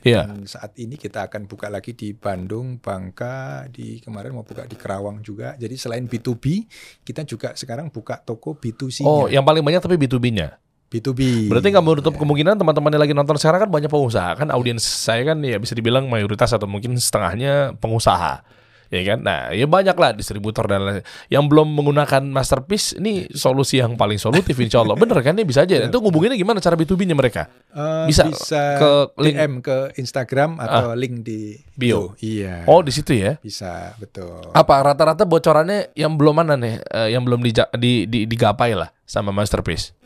Iya. 0.06 0.26
Dan 0.26 0.46
saat 0.46 0.78
ini 0.78 0.94
kita 0.94 1.26
akan 1.26 1.50
buka 1.50 1.66
lagi 1.66 1.98
di 1.98 2.14
Bandung, 2.14 2.78
Bangka, 2.78 3.66
di 3.70 3.98
kemarin 3.98 4.38
mau 4.38 4.46
buka 4.46 4.70
di 4.70 4.78
Kerawang 4.78 5.18
juga. 5.18 5.58
Jadi 5.58 5.74
selain 5.74 6.06
B2B, 6.06 6.70
kita 7.02 7.26
juga 7.26 7.58
sekarang 7.58 7.90
buka 7.90 8.22
toko 8.22 8.54
B2C. 8.54 9.02
Oh, 9.02 9.26
yang 9.26 9.42
paling 9.42 9.66
banyak 9.66 9.82
tapi 9.82 9.98
B2B-nya. 9.98 10.62
B2B. 10.92 11.48
Berarti 11.48 11.68
nggak 11.68 11.80
menutup 11.82 12.12
Ya. 12.12 12.20
kemungkinan 12.20 12.54
teman-teman 12.54 12.92
yang 12.92 13.02
lagi 13.02 13.14
nonton 13.14 13.34
sekarang 13.34 13.64
kan 13.64 13.70
banyak 13.70 13.88
pengusaha. 13.88 14.36
Kan 14.36 14.48
audiens 14.48 14.84
saya 14.84 15.24
kan 15.24 15.40
ya 15.40 15.56
bisa 15.56 15.72
dibilang 15.72 16.04
mayoritas 16.06 16.52
atau 16.52 16.68
mungkin 16.68 16.92
setengahnya 16.94 17.72
pengusaha. 17.76 18.44
Ya 18.92 19.00
kan? 19.06 19.24
Nah 19.24 19.48
ya 19.48 19.64
banyak 19.64 19.96
lah 19.96 20.12
distributor 20.12 20.68
dan 20.68 20.84
lain 20.84 21.00
yang 21.26 21.48
belum 21.48 21.64
menggunakan 21.64 22.20
masterpiece 22.22 22.92
ini 22.92 23.24
solusi 23.32 23.80
yang 23.80 23.96
paling 23.96 24.20
solutif 24.20 24.52
insya 24.54 24.84
Allah. 24.84 24.92
Bener 24.94 25.16
kan? 25.18 25.32
Ini 25.32 25.48
bisa 25.48 25.64
aja. 25.64 25.80
Itu 25.80 25.96
ngubunginnya 25.96 26.36
gimana 26.36 26.60
cara 26.60 26.76
B2B-nya 26.76 27.16
mereka? 27.16 27.48
Eh, 27.72 28.04
Bisa 28.04 28.28
bisa, 28.28 28.76
ke 28.76 28.90
link- 29.16 29.38
DM 29.40 29.52
ke 29.60 29.76
Instagram 29.96 30.60
atau 30.60 30.92
link 30.92 31.24
di 31.24 31.56
Bio. 31.72 32.12
Iya. 32.20 32.68
oh 32.68 32.84
di 32.84 32.92
situ 32.92 33.16
ya? 33.16 33.40
Bisa, 33.40 33.96
betul. 33.96 34.52
apa 34.52 34.74
rata-rata 34.84 35.24
bocorannya 35.24 35.96
yang 35.96 36.12
belum 36.12 36.36
mana 36.36 36.60
nih? 36.60 36.84
Eh, 36.84 37.16
yang 37.16 37.24
belum 37.24 37.40
dija- 37.40 37.72
di, 37.72 38.04
di, 38.04 38.28
digapai 38.28 38.76
lah 38.76 38.92
sama 39.02 39.32
masterpiece 39.32 39.96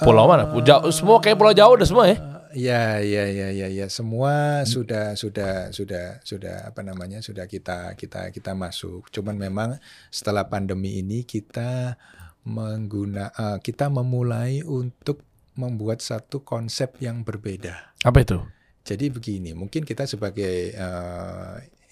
pulau 0.00 0.28
mana 0.28 0.48
jauh 0.62 0.92
semua 0.92 1.16
kayak 1.20 1.36
pulau 1.36 1.54
jauh 1.56 1.74
udah 1.76 1.88
semua 1.88 2.06
ya 2.08 2.18
Ya, 2.56 3.04
ya, 3.04 3.28
ya, 3.28 3.52
ya, 3.52 3.68
ya. 3.68 3.86
Semua 3.92 4.64
sudah, 4.64 5.12
sudah, 5.12 5.76
sudah, 5.76 6.24
sudah 6.24 6.72
apa 6.72 6.80
namanya? 6.80 7.20
Sudah 7.20 7.44
kita, 7.44 7.92
kita, 8.00 8.32
kita 8.32 8.56
masuk. 8.56 9.12
Cuman 9.12 9.36
memang 9.36 9.76
setelah 10.08 10.48
pandemi 10.48 11.04
ini 11.04 11.28
kita 11.28 12.00
mengguna, 12.48 13.28
eh, 13.28 13.58
kita 13.60 13.92
memulai 13.92 14.64
untuk 14.64 15.20
membuat 15.60 16.00
satu 16.00 16.40
konsep 16.40 16.96
yang 17.04 17.20
berbeda. 17.20 17.92
apa 18.04 18.24
itu 18.24 18.40
Jadi 18.86 19.10
begini, 19.10 19.50
mungkin 19.52 19.82
kita 19.82 20.06
sebagai 20.06 20.72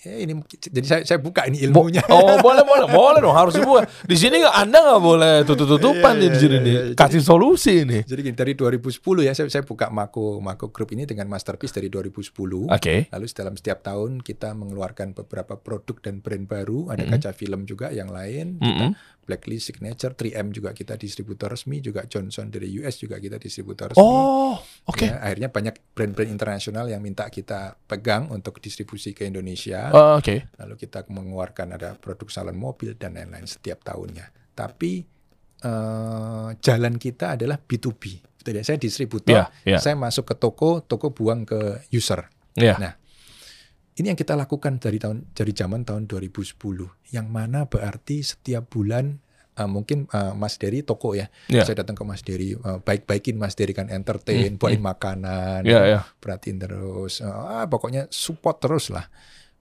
eh, 0.05 0.13
ya 0.13 0.17
ini 0.21 0.33
jadi 0.47 0.87
saya, 0.87 1.03
saya 1.03 1.19
buka 1.19 1.49
ini 1.49 1.65
Bo- 1.69 1.89
ilmunya. 1.89 2.05
oh 2.07 2.37
boleh 2.39 2.61
boleh 2.61 2.87
boleh 2.87 3.19
dong 3.19 3.33
harus 3.33 3.57
dibuat. 3.57 3.89
Di 4.05 4.15
sini 4.15 4.45
anda 4.45 4.79
nggak 4.79 5.03
boleh 5.03 5.35
tutup 5.43 5.67
tutupan 5.67 6.17
Iya, 6.17 6.21
nih 6.21 6.29
di 6.29 6.37
iya, 6.37 6.43
sini 6.43 6.55
iya, 6.55 6.61
nih. 6.61 6.75
iya. 6.75 6.95
Kasih 6.95 7.23
solusi 7.23 7.75
nih. 7.83 8.03
Jadi 8.05 8.21
gini, 8.21 8.37
dari 8.37 8.53
2010 8.53 8.85
ya 9.21 9.33
saya, 9.33 9.49
saya 9.49 9.65
buka 9.65 9.89
Mako 9.89 10.39
Mako 10.39 10.69
Group 10.69 10.93
ini 10.93 11.05
dengan 11.05 11.27
masterpiece 11.27 11.73
dari 11.73 11.89
2010. 11.89 12.69
Oke. 12.69 13.09
Lalu 13.09 13.25
dalam 13.33 13.55
setiap 13.55 13.81
tahun 13.81 14.21
kita 14.21 14.53
mengeluarkan 14.53 15.17
beberapa 15.17 15.57
produk 15.57 15.97
dan 16.01 16.21
brand 16.21 16.45
baru, 16.45 16.93
ada 16.93 17.03
Mm-mm. 17.03 17.17
kaca 17.17 17.33
film 17.33 17.65
juga 17.65 17.89
yang 17.89 18.13
lain, 18.13 18.61
Mm-mm. 18.61 18.93
Blacklist 19.25 19.73
Signature, 19.73 20.13
3M 20.13 20.53
juga 20.53 20.71
kita 20.71 20.95
distributor 20.95 21.49
resmi, 21.49 21.81
juga 21.81 22.05
Johnson 22.05 22.53
dari 22.53 22.69
US 22.77 23.01
juga 23.01 23.17
kita 23.17 23.41
distributor 23.41 23.91
resmi. 23.91 24.05
Oh 24.05 24.61
oke. 24.87 25.07
Ya, 25.07 25.21
akhirnya 25.21 25.49
banyak 25.49 25.75
brand-brand 25.93 26.31
internasional 26.31 26.87
yang 26.89 27.01
minta 27.01 27.29
kita 27.29 27.77
pegang 27.89 28.29
untuk 28.29 28.61
distribusi 28.61 29.17
ke 29.17 29.25
Indonesia. 29.29 29.89
Oh, 29.93 30.21
Oke. 30.21 30.49
Lalu 30.61 30.75
kita 30.77 31.05
mengeluarkan 31.09 31.77
ada 31.77 31.97
produk 31.97 32.29
salon 32.29 32.57
mobil 32.57 32.95
dan 32.97 33.17
lain-lain 33.17 33.49
setiap 33.49 33.81
tahunnya. 33.85 34.29
Tapi 34.53 34.93
eh, 35.65 36.49
jalan 36.61 36.95
kita 37.01 37.35
adalah 37.41 37.57
B2B. 37.57 38.03
Betul 38.41 38.61
ya? 38.61 38.65
Saya 38.65 38.77
distributor, 38.77 39.33
Iya 39.33 39.45
iya 39.65 39.79
saya 39.81 39.97
masuk 39.97 40.29
ke 40.29 40.35
toko, 40.37 40.85
toko 40.85 41.17
buang 41.17 41.49
ke 41.49 41.89
user. 41.89 42.29
iya. 42.55 42.77
Nah, 42.77 42.93
ini 43.97 44.13
yang 44.13 44.19
kita 44.19 44.37
lakukan 44.37 44.77
dari 44.83 45.01
tahun 45.01 45.33
dari 45.33 45.53
zaman 45.57 45.87
tahun 45.89 46.05
2010. 46.11 46.61
Yang 47.15 47.27
mana 47.33 47.65
berarti 47.65 48.21
setiap 48.21 48.69
bulan 48.69 49.23
eh, 49.55 49.67
mungkin 49.67 50.07
eh, 50.09 50.33
Mas 50.35 50.59
Dery 50.59 50.83
toko 50.83 51.15
ya. 51.15 51.31
Iya. 51.47 51.65
Saya 51.65 51.81
datang 51.81 51.95
ke 51.95 52.05
Mas 52.05 52.21
Dery, 52.21 52.55
eh, 52.55 52.79
baik-baikin 52.79 53.35
Mas 53.35 53.55
Dery 53.55 53.73
kan 53.73 53.89
entertain, 53.89 54.55
Hmm, 54.55 54.61
buatin 54.61 54.83
makanan, 54.83 55.61
Iya 55.63 55.81
iya. 55.87 56.01
perhatiin 56.19 56.59
terus. 56.59 57.19
Ah, 57.21 57.65
pokoknya 57.65 58.07
support 58.09 58.59
terus 58.59 58.91
lah. 58.91 59.07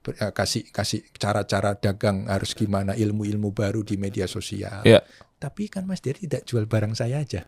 Ber- 0.00 0.18
eh, 0.18 0.30
kasih 0.30 0.68
kasih 0.68 1.06
cara-cara 1.14 1.74
dagang 1.74 2.28
harus 2.28 2.52
gimana, 2.52 2.92
ilmu-ilmu 2.92 3.50
baru 3.50 3.80
di 3.80 3.96
media 3.96 4.26
sosial. 4.26 4.84
Iya. 4.84 5.00
Tapi 5.38 5.68
kan 5.68 5.84
Mas 5.84 6.00
Dery 6.00 6.24
tidak 6.24 6.44
jual 6.44 6.64
barang 6.64 6.92
saya 6.92 7.20
aja. 7.20 7.44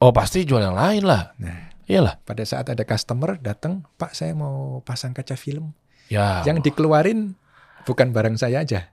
Oh 0.00 0.10
pasti 0.10 0.42
jual 0.42 0.62
yang 0.62 0.74
lain 0.74 1.04
lah. 1.04 1.36
Nah, 1.36 1.76
Iyalah. 1.84 2.16
pada 2.22 2.40
saat 2.42 2.64
ada 2.66 2.86
customer 2.86 3.36
datang, 3.36 3.84
Pak 3.98 4.14
saya 4.14 4.32
mau 4.32 4.80
pasang 4.80 5.12
kaca 5.12 5.36
film. 5.36 5.76
Ya. 6.08 6.40
Yang 6.42 6.70
dikeluarin 6.72 7.36
bukan 7.84 8.10
barang 8.10 8.34
saya 8.34 8.62
aja. 8.64 8.90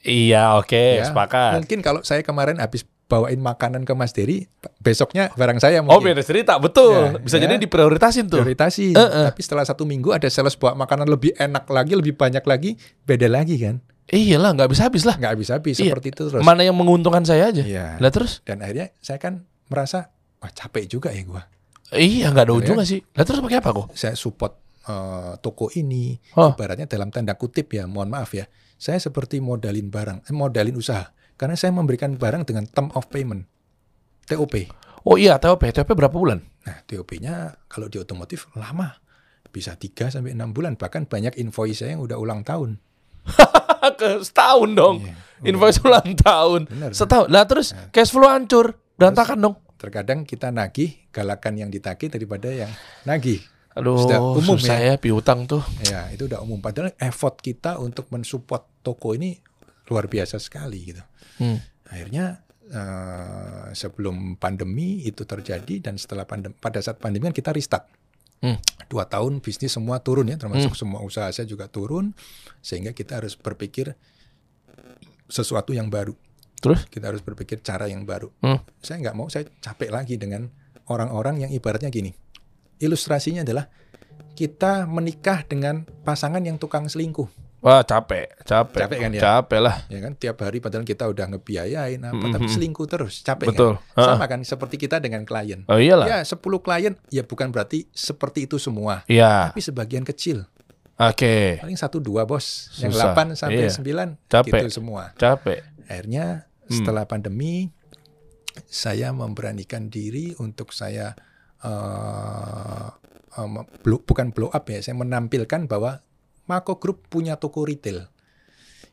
Iya 0.00 0.56
oke 0.56 0.84
Ya, 0.98 1.04
sepakat. 1.04 1.60
Mungkin 1.60 1.78
kalau 1.80 2.00
saya 2.00 2.20
kemarin 2.20 2.56
habis 2.56 2.82
bawain 3.04 3.36
makanan 3.36 3.82
ke 3.82 3.92
Mas 3.92 4.14
Dery, 4.14 4.46
besoknya 4.78 5.34
barang 5.34 5.58
saya 5.58 5.82
Oh 5.82 5.84
mungkin 5.84 6.14
beda 6.14 6.22
cerita 6.22 6.56
betul. 6.56 6.94
Ya, 6.94 7.18
Bisa 7.18 7.36
ya. 7.36 7.44
jadi 7.44 7.58
diprioritasin 7.58 8.30
tuh. 8.30 8.38
prioritasi. 8.38 8.94
Eh, 8.94 9.00
eh. 9.00 9.26
Tapi 9.28 9.40
setelah 9.40 9.66
satu 9.66 9.82
minggu 9.82 10.14
ada 10.14 10.24
sales 10.26 10.54
bawa 10.54 10.78
makanan 10.78 11.10
lebih 11.10 11.34
enak 11.34 11.66
lagi, 11.66 11.92
lebih 11.92 12.14
banyak 12.14 12.40
lagi, 12.40 12.78
beda 13.02 13.26
lagi 13.26 13.58
kan? 13.58 13.82
Iyalah 14.06 14.54
nggak 14.54 14.70
bisa 14.70 14.86
habis 14.86 15.02
lah. 15.02 15.14
Nggak 15.14 15.32
habis-habis 15.36 15.74
Iya. 15.76 15.90
seperti 15.90 16.08
itu 16.10 16.22
terus. 16.28 16.40
Mana 16.40 16.62
yang 16.62 16.74
menguntungkan 16.74 17.22
saya 17.22 17.50
aja. 17.50 17.62
Iya. 17.62 17.98
Lah 17.98 18.10
terus? 18.10 18.42
Dan 18.42 18.62
akhirnya 18.62 18.94
saya 18.98 19.18
kan 19.18 19.42
merasa 19.66 20.10
wah 20.38 20.48
capek 20.48 20.86
juga 20.88 21.10
ya 21.10 21.22
gua. 21.22 21.42
Iya 21.90 22.30
nggak 22.30 22.46
ada 22.46 22.54
Ya. 22.54 22.58
ujungnya 22.62 22.86
sih. 22.86 23.02
Lah 23.10 23.26
terus 23.26 23.42
pakai 23.42 23.58
apa 23.58 23.70
kok? 23.74 23.86
Saya 23.92 24.14
support 24.14 24.54
eh, 24.80 25.34
toko 25.38 25.68
ini, 25.72 26.14
Oh. 26.34 26.50
ibaratnya 26.50 26.86
dalam 26.86 27.10
tanda 27.10 27.34
kutip 27.34 27.68
ya, 27.68 27.84
mohon 27.84 28.08
maaf 28.08 28.32
ya. 28.32 28.46
Saya 28.80 28.96
seperti 28.96 29.44
modalin 29.44 29.92
barang, 29.92 30.24
eh, 30.24 30.32
modalin 30.32 30.72
usaha. 30.72 31.12
Karena 31.36 31.52
saya 31.52 31.76
memberikan 31.76 32.16
barang 32.16 32.48
dengan 32.48 32.64
term 32.64 32.88
of 32.96 33.12
payment. 33.12 33.44
TOP. 34.24 34.56
Oh 35.04 35.20
iya 35.20 35.36
TOP. 35.36 35.68
TOP 35.68 35.92
berapa 35.92 36.16
bulan? 36.16 36.40
Nah, 36.64 36.80
TOP-nya 36.88 37.60
kalau 37.68 37.92
di 37.92 38.00
otomotif 38.00 38.48
lama. 38.56 38.96
Bisa 39.52 39.76
3 39.76 40.08
sampai 40.08 40.32
6 40.32 40.56
bulan, 40.56 40.78
bahkan 40.80 41.04
banyak 41.04 41.36
invoice 41.36 41.84
saya 41.84 41.98
yang 41.98 42.06
udah 42.06 42.16
ulang 42.16 42.40
tahun. 42.40 42.80
ke 44.00 44.24
setahun 44.24 44.70
dong. 44.72 44.96
Iya, 45.04 45.14
Invoice 45.52 45.80
ulang 45.84 46.08
tahun. 46.16 46.60
Benar. 46.68 46.90
Setahun. 46.96 47.28
Lah 47.28 47.44
terus 47.44 47.76
cash 47.92 48.12
flow 48.12 48.28
hancur. 48.28 48.76
Berantakan 48.96 49.40
dong. 49.40 49.56
Terkadang 49.80 50.28
kita 50.28 50.52
nagih, 50.52 51.08
galakan 51.08 51.56
yang 51.56 51.70
ditagih 51.72 52.12
daripada 52.12 52.52
yang 52.52 52.68
nagih. 53.08 53.40
Aduh, 53.72 53.96
Sudah 54.02 54.18
umum 54.20 54.58
susah 54.60 54.76
ya. 54.76 54.94
piutang 55.00 55.48
tuh. 55.48 55.64
Ya, 55.86 56.10
itu 56.12 56.28
udah 56.28 56.44
umum. 56.44 56.60
Padahal 56.60 56.92
effort 57.00 57.40
kita 57.40 57.80
untuk 57.80 58.10
mensupport 58.12 58.66
toko 58.80 59.16
ini 59.16 59.36
luar 59.90 60.06
biasa 60.06 60.38
sekali 60.38 60.94
gitu. 60.94 61.02
Hmm. 61.42 61.58
Akhirnya 61.90 62.44
eh, 62.70 63.68
sebelum 63.74 64.38
pandemi 64.38 65.02
itu 65.04 65.26
terjadi 65.26 65.90
dan 65.90 65.98
setelah 65.98 66.24
pandemi, 66.24 66.54
pada 66.58 66.78
saat 66.78 67.00
pandemi 67.02 67.28
kan 67.28 67.36
kita 67.36 67.50
restart. 67.50 67.86
Hmm. 68.40 68.56
Dua 68.88 69.04
tahun 69.04 69.44
bisnis 69.44 69.76
semua 69.76 70.00
turun 70.00 70.32
ya, 70.32 70.40
termasuk 70.40 70.72
semua 70.72 71.04
usaha 71.04 71.28
saya 71.28 71.44
juga 71.44 71.68
turun, 71.68 72.16
sehingga 72.64 72.96
kita 72.96 73.20
harus 73.20 73.36
berpikir 73.36 73.92
sesuatu 75.30 75.70
yang 75.76 75.92
baru. 75.92 76.16
Terus? 76.60 76.84
Kita 76.88 77.08
harus 77.08 77.24
berpikir 77.24 77.64
cara 77.64 77.88
yang 77.88 78.04
baru. 78.04 78.28
Hmm. 78.44 78.60
Saya 78.84 79.00
nggak 79.00 79.16
mau 79.16 79.28
saya 79.32 79.48
capek 79.48 79.88
lagi 79.92 80.20
dengan 80.20 80.48
orang-orang 80.92 81.48
yang 81.48 81.50
ibaratnya 81.54 81.88
gini. 81.88 82.12
Ilustrasinya 82.80 83.44
adalah 83.44 83.68
kita 84.36 84.84
menikah 84.84 85.44
dengan 85.44 85.88
pasangan 86.04 86.44
yang 86.44 86.60
tukang 86.60 86.88
selingkuh. 86.88 87.28
Wah 87.60 87.84
capek, 87.84 88.40
capek, 88.40 88.80
Capek 88.80 88.98
kan 88.98 89.10
ya? 89.12 89.20
Capek 89.20 89.60
lah. 89.60 89.76
Ya 89.86 90.00
kan 90.00 90.16
tiap 90.16 90.40
hari 90.40 90.58
padahal 90.58 90.80
kita 90.80 91.04
udah 91.04 91.28
ngebiayain 91.28 92.00
apa 92.00 92.16
Mhm. 92.18 92.32
tapi 92.32 92.48
selingkuh 92.48 92.88
terus, 92.88 93.20
capek 93.20 93.52
Betul. 93.52 93.76
kan? 93.92 94.16
Sama 94.16 94.24
kan 94.24 94.40
seperti 94.40 94.76
kita 94.76 94.96
dengan 94.96 95.22
klien. 95.22 95.68
Oh 95.68 95.76
iyalah. 95.76 96.08
Ya 96.08 96.18
10 96.22 96.40
klien 96.58 96.96
ya 97.08 97.20
bukan 97.20 97.48
berarti 97.48 97.84
seperti 97.90 98.48
itu 98.48 98.56
semua, 98.56 99.04
Iya. 99.04 99.52
tapi 99.52 99.60
sebagian 99.60 100.02
kecil. 100.02 100.48
Oke. 100.96 101.60
Paling 101.60 101.76
satu 101.76 101.96
dua 101.96 102.24
bos, 102.24 102.72
yang 102.76 102.92
Susah. 102.92 103.12
8 103.12 103.32
sampai 103.34 103.68
Iya. 103.68 103.72
9 103.72 104.08
Capek. 104.26 104.64
gitu 104.64 104.80
semua. 104.80 105.12
Capek. 105.14 105.60
Akhirnya 105.84 106.48
Hmm. 106.64 106.72
setelah 106.74 107.04
pandemi 107.04 107.72
saya 108.66 109.08
memberanikan 109.10 109.86
diri 109.86 110.32
untuk 110.34 110.72
saya 110.72 111.12
eh, 111.60 112.88
eh, 113.30 113.44
mem- 113.46 113.68
blow- 113.80 114.00
bukan 114.00 114.32
blow 114.32 114.48
up 114.48 114.64
ya, 114.64 114.80
saya 114.80 114.96
menampilkan 114.96 115.64
bahwa 115.66 116.00
Mako 116.50 116.82
Group 116.82 117.06
punya 117.06 117.38
toko 117.38 117.62
retail 117.62 118.10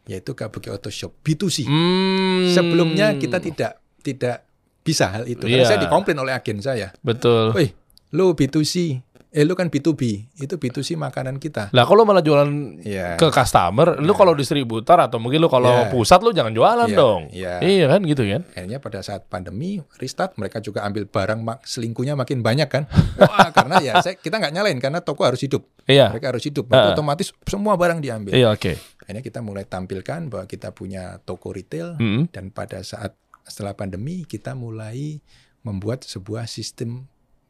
yaitu 0.06 0.32
KBG 0.32 0.72
Auto 0.72 0.88
Shop 0.88 1.12
B2C. 1.20 1.68
Hmm. 1.68 2.48
Sebelumnya 2.48 3.18
kita 3.18 3.44
tidak 3.44 3.82
tidak 4.00 4.48
bisa 4.80 5.12
hal 5.12 5.28
itu. 5.28 5.44
Karena 5.44 5.66
Iya. 5.66 5.68
saya 5.68 5.84
dikomplain 5.84 6.16
oleh 6.16 6.32
agen 6.32 6.64
saya. 6.64 6.96
betul. 7.04 7.52
Woi, 7.52 7.76
lu 8.16 8.32
B2C, 8.32 9.04
eh 9.38 9.46
lu 9.46 9.54
kan 9.54 9.70
B2B, 9.70 10.02
itu 10.42 10.56
B2C 10.58 10.98
makanan 10.98 11.38
kita. 11.38 11.70
Lah 11.70 11.86
kalau 11.86 12.10
malah 12.10 12.26
jualan 12.26 12.82
Iya. 12.82 13.22
ke 13.22 13.30
customer, 13.30 14.02
lu 14.02 14.18
kalau 14.18 14.34
distributor 14.34 14.98
atau 14.98 15.22
mungkin 15.22 15.38
lu 15.38 15.46
kalau 15.46 15.86
Iya. 15.86 15.94
pusat 15.94 16.26
lu 16.26 16.34
jangan 16.34 16.50
jualan 16.50 16.90
Iya, 16.90 16.98
dong. 16.98 17.22
iya. 17.30 17.62
Iya 17.62 17.86
kan 17.86 18.02
gitu 18.02 18.26
kan? 18.26 18.42
Akhirnya 18.50 18.82
pada 18.82 19.06
saat 19.06 19.30
pandemi 19.30 19.78
restart 20.02 20.34
mereka 20.42 20.58
juga 20.58 20.82
ambil 20.90 21.06
barang 21.06 21.38
mak 21.38 21.62
selingkuhnya 21.70 22.18
makin 22.18 22.42
banyak 22.42 22.66
kan. 22.66 22.90
Wah, 23.22 23.54
karena 23.54 23.78
ya 23.78 23.94
saya 24.02 24.18
kita 24.18 24.42
nggak 24.42 24.54
nyalain 24.58 24.82
karena 24.82 25.06
toko 25.06 25.22
harus 25.22 25.46
hidup. 25.46 25.62
Iya. 25.86 26.10
Mereka 26.10 26.34
harus 26.34 26.42
hidup. 26.42 26.66
Ah. 26.74 26.98
Otomatis 26.98 27.30
semua 27.46 27.78
barang 27.78 28.02
diambil. 28.02 28.34
Iya 28.34 28.50
oke. 28.50 28.74
Akhirnya 29.06 29.22
kita 29.22 29.46
mulai 29.46 29.70
tampilkan 29.70 30.34
bahwa 30.34 30.50
kita 30.50 30.74
punya 30.74 31.22
toko 31.22 31.54
retail 31.54 31.94
Mm-mm. 32.02 32.34
dan 32.34 32.50
pada 32.50 32.82
saat 32.82 33.14
setelah 33.46 33.78
pandemi 33.78 34.26
kita 34.26 34.58
mulai 34.58 35.22
membuat 35.62 36.04
sebuah 36.04 36.50
sistem 36.50 37.06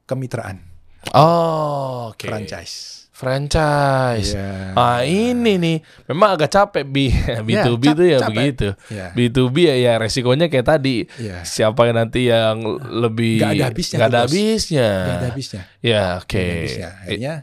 kemitraan 0.06 0.77
Oh, 1.14 2.12
oke. 2.12 2.28
franchise. 2.28 3.08
Franchise. 3.12 4.38
Iya. 4.38 4.78
Ah 4.78 5.02
ini 5.02 5.58
nih, 5.58 5.78
memang 6.06 6.38
agak 6.38 6.54
capek 6.54 6.86
B 6.94 7.10
B2B 7.42 7.82
cap- 7.82 7.96
itu 7.98 8.04
ya 8.06 8.20
capek. 8.22 8.30
begitu. 8.30 8.68
Ya. 8.94 9.08
B2B 9.12 9.56
ya, 9.66 9.76
ya 9.76 9.94
resikonya 9.98 10.46
kayak 10.48 10.68
tadi. 10.70 11.10
Iya. 11.18 11.42
Siapa 11.42 11.90
yang 11.90 11.98
nanti 11.98 12.30
yang 12.30 12.62
lebih 12.86 13.42
Nggak 13.42 13.54
ada 13.58 13.66
habisnya 13.66 13.98
tuh, 13.98 14.06
ada 14.06 14.18
habisnya. 14.22 14.90
Nggak 14.94 15.18
ada 15.18 15.28
habisnya. 15.34 15.62
Ya, 15.82 16.04
oke. 16.22 16.46
Habisnya. 16.46 16.90
Akhirnya 17.02 17.34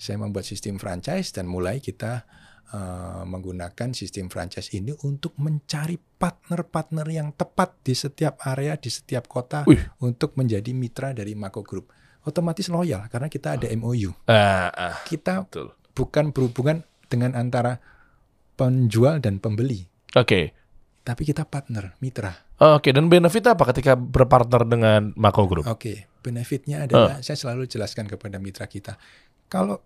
saya 0.00 0.16
membuat 0.16 0.48
sistem 0.48 0.80
franchise 0.80 1.28
dan 1.36 1.44
mulai 1.44 1.84
kita 1.84 2.24
eh, 2.72 3.22
menggunakan 3.28 3.92
sistem 3.92 4.32
franchise 4.32 4.72
ini 4.72 4.96
untuk 5.04 5.36
mencari 5.36 6.00
partner-partner 6.16 7.04
yang 7.12 7.36
tepat 7.36 7.76
di 7.84 7.92
setiap 7.92 8.40
area, 8.40 8.80
di 8.80 8.88
setiap 8.88 9.28
kota 9.28 9.68
Wih. 9.68 9.84
untuk 10.00 10.32
menjadi 10.40 10.72
mitra 10.72 11.12
dari 11.12 11.36
Mako 11.36 11.60
Group. 11.60 11.92
Otomatis 12.20 12.68
loyal 12.68 13.08
karena 13.08 13.32
kita 13.32 13.56
ada 13.56 13.66
MOU. 13.80 14.12
Ah, 14.28 14.68
ah, 14.68 14.96
Kita 15.08 15.48
betul. 15.48 15.72
bukan 15.96 16.36
berhubungan 16.36 16.84
dengan 17.08 17.32
antara 17.32 17.80
penjual 18.54 19.18
dan 19.24 19.40
pembeli, 19.40 19.88
Oke. 20.12 20.52
tapi 21.00 21.22
kita 21.24 21.48
partner, 21.48 21.96
mitra. 22.04 22.30
Oh, 22.60 22.76
Oke, 22.76 22.92
dan 22.92 23.08
benefit 23.08 23.48
apa 23.48 23.72
ketika 23.72 23.96
berpartner 23.96 24.68
dengan 24.68 25.16
Mako 25.16 25.48
Group? 25.48 25.64
Oke, 25.64 26.12
benefitnya 26.20 26.84
adalah 26.84 27.24
saya 27.24 27.40
selalu 27.40 27.64
jelaskan 27.64 28.04
kepada 28.04 28.36
mitra 28.36 28.68
kita. 28.68 29.00
Kalau 29.48 29.80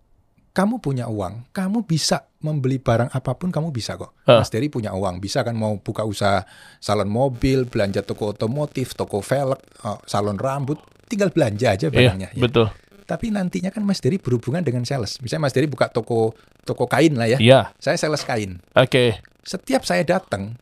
kamu 0.55 0.79
punya 0.79 1.11
uang, 1.11 1.51
kamu 1.51 1.83
bisa 1.83 2.31
membeli 2.39 2.79
barang 2.79 3.11
apa 3.11 3.35
pun, 3.35 3.51
kamu 3.51 3.75
bisa 3.75 3.99
kok. 3.99 4.15
Ah. 4.23 4.39
Mas 4.39 4.47
Dery 4.47 4.71
punya 4.71 4.95
uang, 4.95 5.19
bisa 5.19 5.43
kan 5.43 5.51
mau 5.51 5.75
buka 5.79 6.07
usaha 6.07 6.47
salon 6.79 7.11
mobil, 7.11 7.67
belanja 7.67 8.03
toko 8.03 8.31
otomotif, 8.31 8.95
toko 8.95 9.19
velg, 9.19 9.59
eh, 9.59 9.99
salon 10.07 10.39
rambut, 10.39 10.79
tinggal 11.05 11.29
belanja 11.29 11.73
aja 11.73 11.87
Iya, 11.87 11.93
barangnya. 11.93 12.29
ya. 12.33 12.41
betul. 12.41 12.67
Tapi 13.05 13.29
nantinya 13.29 13.69
kan 13.69 13.85
Mas 13.85 14.01
Dery 14.01 14.17
berhubungan 14.17 14.65
dengan 14.65 14.81
sales. 14.81 15.21
Misalnya 15.21 15.45
Mas 15.45 15.53
Dery 15.53 15.69
buka 15.69 15.87
toko 15.87 16.33
toko 16.65 16.89
kain 16.89 17.13
lah 17.13 17.29
ya. 17.29 17.37
Iya. 17.37 17.61
Saya 17.77 18.01
sales 18.01 18.25
kain. 18.25 18.57
Oke. 18.73 19.21
Setiap 19.45 19.85
saya 19.85 20.01
datang, 20.01 20.57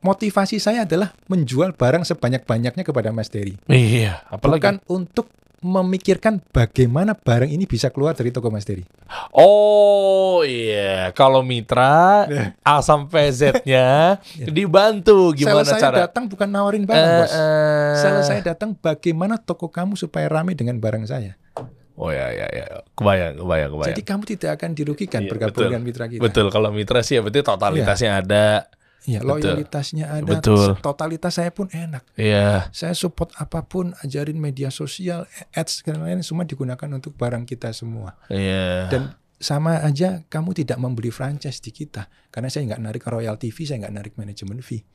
motivasi 0.00 0.56
saya 0.56 0.88
adalah 0.88 1.12
menjual 1.28 1.76
barang 1.76 2.08
sebanyak-banyaknya 2.08 2.80
kepada 2.80 3.12
Mas 3.12 3.28
Dery. 3.28 3.60
Iya, 3.68 4.24
apalagi 4.32 4.64
Bukan 4.64 4.76
untuk 4.88 5.28
memikirkan 5.62 6.42
bagaimana 6.50 7.14
barang 7.14 7.46
ini 7.46 7.64
bisa 7.64 7.88
keluar 7.88 8.12
dari 8.12 8.28
toko 8.28 8.50
Mas 8.50 8.66
Dery. 8.66 8.82
Oh 9.30 10.42
iya, 10.42 11.14
kalau 11.14 11.40
mitra 11.40 12.26
A 12.66 12.82
sampai 12.82 13.30
Z-nya 13.30 14.18
dibantu 14.42 15.30
gimana 15.32 15.62
Sales 15.62 15.70
saya 15.70 15.82
cara 15.82 15.96
datang 16.04 16.26
bukan 16.26 16.48
nawarin 16.50 16.82
barang, 16.82 16.98
Eh, 16.98 17.18
Bos. 17.22 17.32
Sales 17.96 18.26
saya 18.26 18.42
datang 18.42 18.74
bagaimana 18.74 19.38
toko 19.38 19.66
kamu 19.66 19.94
supaya 19.94 20.26
ramai 20.26 20.52
dengan 20.52 20.76
barang 20.76 21.06
saya. 21.06 21.38
Oh 21.92 22.08
ya 22.08 22.28
ya 22.28 22.48
ya, 22.48 22.66
kebayang 22.92 23.36
kebayang 23.38 23.70
kebayang. 23.70 23.90
Jadi 23.94 24.02
kamu 24.02 24.22
tidak 24.24 24.50
akan 24.56 24.70
dirugikan 24.72 25.20
Iya, 25.22 25.30
bergabung 25.30 25.54
betul. 25.54 25.66
dengan 25.70 25.82
mitra 25.84 26.04
kita. 26.08 26.20
Betul, 26.20 26.46
kalau 26.48 26.68
mitra 26.68 27.00
sih 27.00 27.14
ya 27.16 27.22
berarti 27.22 27.40
totalitasnya 27.40 28.10
ada. 28.18 28.46
Betul. 29.02 29.26
loyalitasnya 29.26 30.06
ada. 30.08 30.38
Betul. 30.38 30.78
Totalitas 30.78 31.34
saya 31.34 31.50
pun 31.50 31.66
enak. 31.68 32.06
Iya. 32.14 32.70
Saya 32.70 32.94
support 32.94 33.34
apa 33.34 33.66
pun, 33.66 33.90
ajarin 34.00 34.38
media 34.38 34.70
sosial, 34.70 35.26
ads 35.50 35.82
dan 35.82 35.98
lain-lain 35.98 36.22
semua 36.22 36.46
digunakan 36.46 36.86
untuk 36.90 37.18
barang 37.18 37.42
kita 37.42 37.74
semua. 37.74 38.14
Iya. 38.30 38.86
Dan 38.88 39.02
sama 39.42 39.82
aja 39.82 40.22
kamu 40.30 40.54
tidak 40.54 40.78
membeli 40.78 41.10
franchise 41.10 41.58
di 41.58 41.74
kita 41.74 42.06
karena 42.30 42.46
saya 42.46 42.62
nggak 42.70 42.78
narik 42.80 43.02
royalty 43.10 43.50
fee, 43.50 43.66
saya 43.66 43.82
nggak 43.82 43.94
narik 43.98 44.14
manajemen 44.14 44.62
fee. 44.62 44.86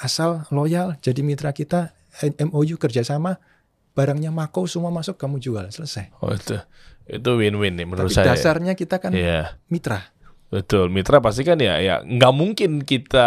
Asal 0.00 0.48
loyal 0.48 0.96
jadi 1.04 1.20
mitra 1.20 1.52
kita, 1.52 1.92
MOU 2.40 2.80
kerjasama, 2.80 3.36
barangnya 3.92 4.32
Mako 4.32 4.64
semua 4.64 4.88
masuk 4.88 5.20
kamu 5.20 5.36
jual 5.36 5.68
selesai. 5.68 6.08
Oh 6.24 6.32
itu 6.32 6.56
itu 7.10 7.30
win-win 7.36 7.74
nih 7.76 7.84
menurut 7.84 8.08
Tapi 8.08 8.22
saya. 8.22 8.32
dasarnya 8.38 8.72
kita 8.72 9.02
kan 9.02 9.10
Iya. 9.12 9.58
mitra. 9.68 10.00
Betul, 10.50 10.90
mitra 10.90 11.22
pasti 11.22 11.46
kan 11.46 11.54
ya 11.56 11.78
ya 11.78 12.02
nggak 12.02 12.32
mungkin 12.34 12.82
kita 12.82 13.26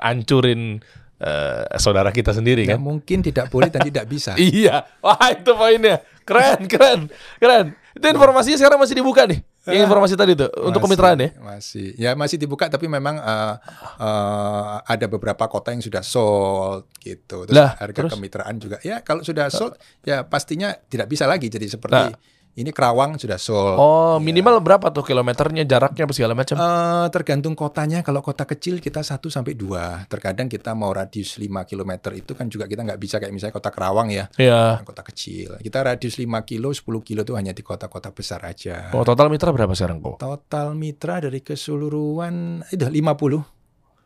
hancurin 0.00 0.80
eh, 1.20 1.62
saudara 1.76 2.08
kita 2.08 2.32
sendiri 2.32 2.64
Nggak 2.64 2.80
kan. 2.80 2.84
mungkin 2.84 3.18
tidak 3.20 3.46
boleh 3.52 3.68
dan 3.68 3.84
tidak 3.84 4.04
bisa. 4.08 4.32
Iya, 4.40 4.82
wah 5.04 5.28
itu 5.28 5.52
poinnya. 5.52 6.00
Keren, 6.24 6.64
keren, 6.64 7.12
keren. 7.36 7.76
Itu 7.92 8.08
informasinya 8.08 8.56
sekarang 8.56 8.80
masih 8.80 8.96
dibuka 8.96 9.28
nih. 9.28 9.44
Yang 9.64 9.84
informasi 9.84 10.14
tadi 10.16 10.32
tuh 10.32 10.48
untuk 10.64 10.80
kemitraan 10.80 11.20
ya. 11.20 11.30
Masih, 11.36 11.92
ya 11.96 12.10
masih 12.16 12.40
dibuka 12.40 12.64
tapi 12.66 12.88
memang 12.88 13.20
eh, 13.20 13.54
eh, 14.00 14.74
ada 14.88 15.06
beberapa 15.06 15.44
kota 15.46 15.76
yang 15.76 15.84
sudah 15.84 16.00
sold 16.00 16.88
gitu. 16.96 17.44
Terus 17.44 17.52
Lah, 17.52 17.76
harga 17.76 18.08
terus? 18.08 18.12
kemitraan 18.16 18.56
juga. 18.56 18.80
Ya 18.80 19.04
kalau 19.04 19.20
sudah 19.20 19.52
sold, 19.52 19.76
ya 20.00 20.24
pastinya 20.24 20.72
tidak 20.88 21.12
bisa 21.12 21.28
lagi 21.28 21.52
jadi 21.52 21.68
seperti 21.68 22.08
Nah. 22.08 22.16
Ini 22.54 22.70
Kerawang 22.70 23.18
sudah 23.18 23.34
sold. 23.34 23.74
Oh, 23.82 24.22
minimal 24.22 24.62
berapa 24.62 24.86
tuh 24.94 25.02
kilometernya, 25.02 25.66
jaraknya 25.66 26.06
apa 26.06 26.14
segala 26.14 26.38
macam? 26.38 26.54
Eh, 26.54 27.06
tergantung 27.10 27.58
kotanya. 27.58 28.06
Kalau 28.06 28.22
kota 28.22 28.46
kecil 28.46 28.78
kita 28.78 29.02
1 29.02 29.26
sampai 29.26 29.58
2. 29.58 30.06
Terkadang 30.06 30.46
kita 30.46 30.70
mau 30.78 30.94
radius 30.94 31.34
5 31.34 31.66
km 31.66 32.14
itu 32.14 32.32
kan 32.38 32.46
juga 32.46 32.70
kita 32.70 32.86
nggak 32.86 33.00
bisa 33.02 33.18
kayak 33.18 33.34
misalnya 33.34 33.54
kota 33.58 33.74
Kerawang 33.74 34.14
ya. 34.14 34.30
Iya. 34.38 34.86
Kota 34.86 35.02
kecil. 35.02 35.58
Kita 35.58 35.82
radius 35.82 36.14
5 36.14 36.46
kilo, 36.46 36.70
10 36.70 37.02
kilo 37.02 37.20
itu 37.26 37.34
hanya 37.34 37.50
di 37.50 37.66
kota-kota 37.66 38.14
besar 38.14 38.46
aja. 38.46 38.94
Oh, 38.94 39.02
total 39.02 39.26
mitra 39.34 39.50
berapa 39.50 39.74
sekarang 39.74 39.98
kok? 39.98 40.22
Total 40.22 40.70
mitra 40.78 41.18
dari 41.18 41.42
keseluruhan 41.42 42.62
itu 42.70 42.86
50. 42.86 43.42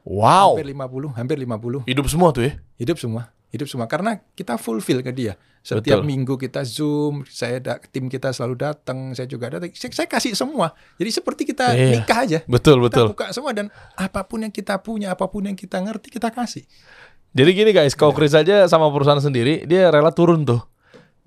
Wow. 0.09 0.57
Hampir 0.57 0.73
50, 0.73 1.13
hampir 1.21 1.37
50. 1.37 1.85
Hidup 1.85 2.07
semua 2.09 2.33
tuh 2.33 2.49
ya. 2.49 2.53
Hidup 2.81 2.97
semua. 2.97 3.29
Hidup 3.49 3.65
semua 3.65 3.89
karena 3.89 4.21
kita 4.33 4.57
fulfill 4.57 5.01
ke 5.01 5.09
dia. 5.09 5.35
Setiap 5.59 6.01
Betul. 6.01 6.09
minggu 6.09 6.35
kita 6.37 6.65
Zoom, 6.65 7.25
saya 7.25 7.59
da- 7.59 7.81
tim 7.81 8.07
kita 8.07 8.29
selalu 8.31 8.61
datang, 8.61 9.13
saya 9.13 9.25
juga 9.25 9.49
datang. 9.49 9.69
Saya, 9.73 9.93
saya 9.93 10.09
kasih 10.09 10.33
semua. 10.33 10.73
Jadi 10.97 11.11
seperti 11.11 11.43
kita 11.45 11.73
Iya. 11.73 11.99
nikah 11.99 12.19
aja. 12.25 12.39
Betul, 12.45 12.81
Kita 12.81 12.85
betul. 12.89 13.07
buka 13.13 13.27
semua 13.33 13.53
dan 13.53 13.67
apa 13.93 14.21
pun 14.23 14.41
yang 14.41 14.53
kita 14.53 14.77
punya, 14.79 15.13
apa 15.13 15.25
pun 15.27 15.45
yang 15.45 15.57
kita 15.57 15.77
ngerti 15.77 16.09
kita 16.11 16.29
kasih. 16.29 16.65
Jadi 17.33 17.51
gini 17.53 17.71
guys, 17.73 17.93
kalau 17.93 18.13
Chris 18.13 18.33
aja 18.33 18.65
sama 18.65 18.89
perusahaan 18.89 19.21
sendiri, 19.21 19.65
dia 19.65 19.89
rela 19.89 20.09
turun 20.09 20.45
tuh. 20.45 20.61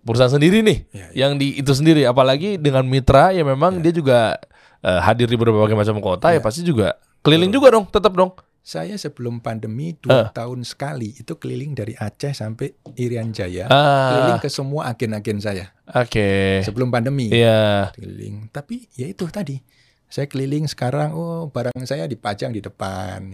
Perusahaan 0.02 0.34
sendiri 0.34 0.66
nih, 0.66 0.90
Iya, 0.90 1.08
iya. 1.14 1.26
yang 1.26 1.38
di 1.38 1.58
itu 1.58 1.70
sendiri. 1.72 2.06
Apalagi 2.06 2.58
dengan 2.58 2.82
mitra 2.84 3.30
ya 3.30 3.42
memang 3.42 3.78
dia 3.80 3.94
juga 3.94 4.38
eh, 4.82 4.98
hadir 5.00 5.30
di 5.30 5.38
berbagai 5.38 5.78
macam 5.78 6.02
kota 6.02 6.34
ya 6.34 6.38
Iya. 6.38 6.42
pasti 6.42 6.66
juga 6.66 6.98
keliling 7.22 7.54
juga 7.54 7.70
dong, 7.70 7.86
tetap 7.86 8.14
dong. 8.14 8.34
Saya 8.62 8.94
sebelum 8.94 9.42
pandemi 9.42 9.98
dua 9.98 10.30
tahun 10.30 10.62
sekali 10.62 11.18
itu 11.18 11.34
keliling 11.42 11.74
dari 11.74 11.98
Aceh 11.98 12.38
sampai 12.38 12.70
Irian 12.94 13.34
Jaya, 13.34 13.66
Ah, 13.66 14.14
keliling 14.14 14.38
ke 14.38 14.50
semua 14.54 14.86
agen-agen 14.86 15.42
saya 15.42 15.74
oke. 15.90 16.62
sebelum 16.62 16.94
pandemi. 16.94 17.34
Iya. 17.34 17.90
Keliling. 17.98 18.54
Tapi 18.54 18.86
ya 18.94 19.10
itu 19.10 19.26
tadi, 19.34 19.58
saya 20.06 20.30
keliling 20.30 20.70
sekarang, 20.70 21.18
oh 21.18 21.50
barang 21.50 21.74
saya 21.90 22.06
dipajang 22.06 22.54
di 22.54 22.62
depan. 22.62 23.34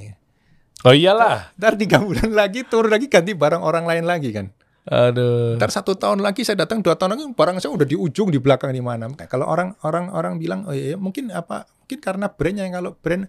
Oh 0.88 0.96
iyalah. 0.96 1.52
Ntar 1.60 1.76
tiga 1.76 2.00
bulan 2.00 2.32
lagi 2.32 2.64
turun 2.64 2.88
lagi 2.88 3.12
ganti 3.12 3.36
barang 3.36 3.60
orang 3.60 3.84
lain 3.84 4.08
lagi 4.08 4.32
kan. 4.32 4.48
Aduh. 4.88 5.60
Ntar 5.60 5.76
satu 5.76 6.00
tahun 6.00 6.24
lagi 6.24 6.48
saya 6.48 6.64
datang 6.64 6.80
dua 6.80 6.96
tahun 6.96 7.20
lagi 7.20 7.28
barang 7.36 7.60
saya 7.60 7.76
udah 7.76 7.84
di 7.84 8.00
ujung 8.00 8.32
di 8.32 8.40
belakang 8.40 8.72
di 8.72 8.80
mana. 8.80 9.12
Kalau 9.28 9.44
orang 9.44 9.76
orang 9.84 10.08
orang 10.16 10.40
bilang 10.40 10.64
oh 10.64 10.72
iya 10.72 10.96
mungkin 10.96 11.36
apa 11.36 11.68
mungkin 11.84 12.00
karena 12.00 12.32
brandnya 12.32 12.72
kalau 12.72 12.96
brand 12.96 13.28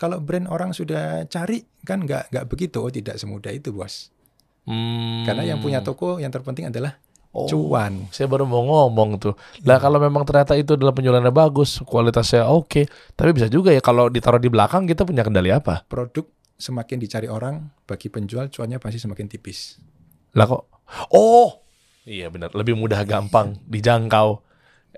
kalau 0.00 0.16
brand 0.18 0.48
orang 0.48 0.72
sudah 0.72 1.28
cari 1.28 1.60
kan 1.84 2.00
nggak 2.00 2.32
nggak 2.32 2.46
begitu, 2.48 2.80
oh 2.80 2.88
tidak 2.88 3.20
semudah 3.20 3.52
itu 3.52 3.68
bos. 3.68 4.08
Hmm. 4.64 5.28
Karena 5.28 5.44
yang 5.44 5.60
punya 5.60 5.84
toko 5.84 6.16
yang 6.16 6.32
terpenting 6.32 6.72
adalah 6.72 6.96
Oh, 7.30 7.46
cuan. 7.46 8.10
Saya 8.10 8.26
baru 8.26 8.42
mau 8.42 8.58
ngomong 8.58 9.22
tuh. 9.22 9.38
Lah 9.62 9.78
kalau 9.78 10.02
memang 10.02 10.26
ternyata 10.26 10.58
itu 10.58 10.74
adalah 10.74 10.90
penjualannya 10.90 11.30
bagus, 11.30 11.78
kualitasnya 11.78 12.42
oke, 12.42 12.90
tapi 13.14 13.30
bisa 13.30 13.46
juga 13.46 13.70
ya 13.70 13.78
kalau 13.78 14.10
ditaruh 14.10 14.42
di 14.42 14.50
belakang 14.50 14.82
kita 14.82 15.06
punya 15.06 15.22
kendali 15.22 15.54
apa? 15.54 15.86
Produk 15.86 16.26
semakin 16.58 16.98
dicari 16.98 17.30
orang, 17.30 17.70
bagi 17.86 18.10
penjual 18.10 18.50
cuannya 18.50 18.82
pasti 18.82 18.98
semakin 18.98 19.30
tipis. 19.30 19.78
Lah 20.34 20.42
kok? 20.42 20.66
Oh, 21.14 21.62
iya 22.02 22.26
benar. 22.26 22.50
Lebih 22.50 22.74
mudah, 22.74 22.98
gampang, 23.06 23.62
dijangkau, 23.62 24.42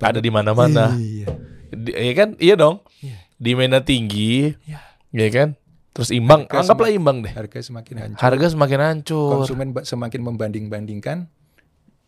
ada 0.00 0.16
di 0.16 0.32
mana-mana. 0.32 0.96
Iya. 0.96 1.28
Di- 1.68 1.92
Iya 2.00 2.12
kan? 2.16 2.28
Iya 2.40 2.54
dong. 2.56 2.80
Iya. 3.04 3.28
Demandnya 3.36 3.84
tinggi, 3.84 4.56
Iya. 4.64 4.80
Iya 5.12 5.28
kan? 5.30 5.48
Terus 5.92 6.08
imbang, 6.08 6.48
Harga 6.48 6.64
anggaplah 6.64 6.88
semak- 6.88 6.98
imbang 6.98 7.16
deh. 7.20 7.32
Harga 7.36 7.58
semakin 7.60 7.94
hancur. 8.00 8.20
Harga 8.24 8.46
semakin 8.48 8.78
hancur. 8.80 9.30
Konsumen 9.36 9.68
semakin 9.84 10.20
membanding-bandingkan, 10.24 11.28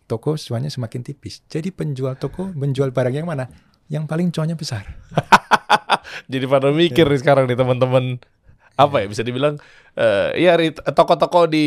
toko 0.09 0.41
cuannya 0.41 0.73
semakin 0.73 1.05
tipis. 1.05 1.45
Jadi 1.47 1.69
penjual 1.69 2.17
toko 2.17 2.49
menjual 2.49 2.97
barang 2.97 3.13
yang 3.13 3.29
mana? 3.29 3.45
Yang 3.93 4.05
paling 4.09 4.29
cuannya 4.33 4.57
besar. 4.57 4.89
Jadi 6.33 6.45
pada 6.49 6.73
mikir 6.73 7.05
nih 7.05 7.21
sekarang 7.21 7.45
nih 7.45 7.61
teman-teman 7.61 8.17
apa 8.75 9.05
ya 9.05 9.07
bisa 9.07 9.23
dibilang 9.23 9.55
eh 9.95 10.35
ya 10.35 10.59
toko-toko 10.91 11.47
di 11.47 11.67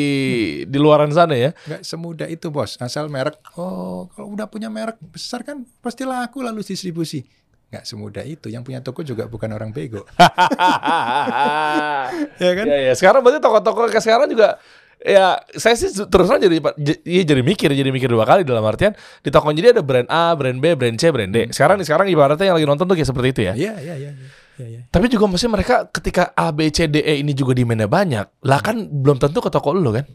di 0.68 0.78
luaran 0.82 1.14
sana 1.14 1.38
ya. 1.38 1.54
Nggak 1.70 1.82
semudah 1.86 2.28
itu 2.28 2.50
bos. 2.50 2.76
Asal 2.82 3.08
merek, 3.08 3.38
oh 3.56 4.10
kalau 4.12 4.34
udah 4.34 4.50
punya 4.50 4.68
merek 4.68 4.98
besar 5.00 5.46
kan 5.46 5.64
pasti 5.80 6.04
laku 6.04 6.42
lalu 6.42 6.66
distribusi. 6.66 7.24
Nggak 7.68 7.84
semudah 7.84 8.24
itu. 8.24 8.48
Yang 8.48 8.64
punya 8.64 8.80
toko 8.80 9.04
juga 9.04 9.28
bukan 9.28 9.52
orang 9.52 9.76
bego. 9.76 10.08
ya 12.44 12.52
kan? 12.56 12.66
Ya, 12.66 12.78
ya. 12.92 12.94
Sekarang 12.96 13.20
berarti 13.24 13.44
toko-toko 13.44 13.92
ke 13.92 14.00
sekarang 14.00 14.32
juga 14.32 14.60
ya 14.98 15.38
saya 15.54 15.78
sih 15.78 15.94
terus 15.94 16.26
terang 16.26 16.42
jadi 16.42 16.58
iya, 17.06 17.22
jadi 17.22 17.46
mikir 17.46 17.70
jadi 17.70 17.94
mikir 17.94 18.10
dua 18.10 18.26
kali 18.26 18.42
dalam 18.42 18.66
artian 18.66 18.98
di 19.22 19.30
toko 19.30 19.54
jadi 19.54 19.78
ada 19.78 19.86
brand 19.86 20.10
A, 20.10 20.34
brand 20.34 20.58
B, 20.58 20.74
brand 20.74 20.98
C, 20.98 21.14
brand 21.14 21.30
D. 21.30 21.54
Sekarang 21.54 21.78
nih 21.78 21.86
sekarang 21.86 22.10
ibaratnya 22.10 22.50
yang 22.50 22.58
lagi 22.58 22.68
nonton 22.68 22.86
tuh 22.90 22.96
kayak 22.98 23.10
seperti 23.10 23.28
itu 23.34 23.42
ya. 23.46 23.54
Iya, 23.54 23.74
iya, 23.78 23.96
iya. 23.96 24.12
iya, 24.58 24.68
iya. 24.68 24.82
Tapi 24.90 25.06
juga 25.06 25.30
mesti 25.30 25.46
mereka 25.46 25.86
ketika 25.94 26.34
A, 26.34 26.50
B, 26.50 26.74
C, 26.74 26.90
D, 26.90 27.06
E 27.06 27.22
ini 27.22 27.38
juga 27.38 27.54
demandnya 27.54 27.86
banyak, 27.86 28.42
lah 28.42 28.60
kan 28.60 28.90
belum 28.90 29.22
tentu 29.22 29.38
ke 29.38 29.54
toko 29.54 29.70
lu 29.76 29.94
kan. 29.94 30.06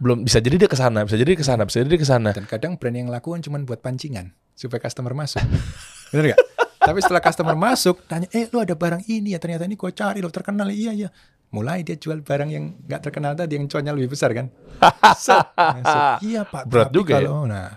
Belum 0.00 0.24
bisa 0.24 0.40
jadi 0.40 0.56
dia 0.56 0.70
ke 0.70 0.78
sana, 0.80 1.04
bisa 1.04 1.20
jadi 1.20 1.36
ke 1.36 1.44
sana, 1.44 1.68
bisa 1.68 1.84
jadi 1.84 1.96
ke 2.00 2.06
sana. 2.08 2.30
Dan 2.32 2.48
kadang 2.48 2.80
brand 2.80 2.96
yang 2.96 3.12
laku 3.12 3.36
kan 3.36 3.44
cuma 3.44 3.60
buat 3.60 3.84
pancingan 3.84 4.32
supaya 4.56 4.80
customer 4.80 5.12
masuk. 5.12 5.44
Bener 6.14 6.32
nggak? 6.32 6.40
Tapi 6.84 6.98
setelah 7.00 7.22
customer 7.24 7.56
masuk, 7.56 8.04
tanya, 8.04 8.28
eh 8.30 8.44
lu 8.52 8.60
ada 8.60 8.76
barang 8.76 9.08
ini 9.08 9.32
ya 9.32 9.40
ternyata 9.40 9.64
ini 9.64 9.74
gue 9.74 9.90
cari 9.90 10.20
lo 10.20 10.28
terkenal 10.28 10.68
iya 10.68 10.92
iya. 10.92 11.08
Mulai 11.54 11.86
dia 11.86 11.94
jual 11.94 12.18
barang 12.20 12.50
yang 12.50 12.64
nggak 12.84 13.00
terkenal 13.08 13.32
tadi 13.38 13.54
yang 13.56 13.70
cuannya 13.70 13.94
lebih 13.94 14.12
besar 14.12 14.34
kan? 14.34 14.50
Set, 15.24 15.54
masuk. 15.54 16.02
Iya 16.26 16.42
pak. 16.44 16.62
Berat 16.66 16.90
juga 16.90 17.22
ya. 17.22 17.30
kalau, 17.30 17.46
Nah, 17.46 17.70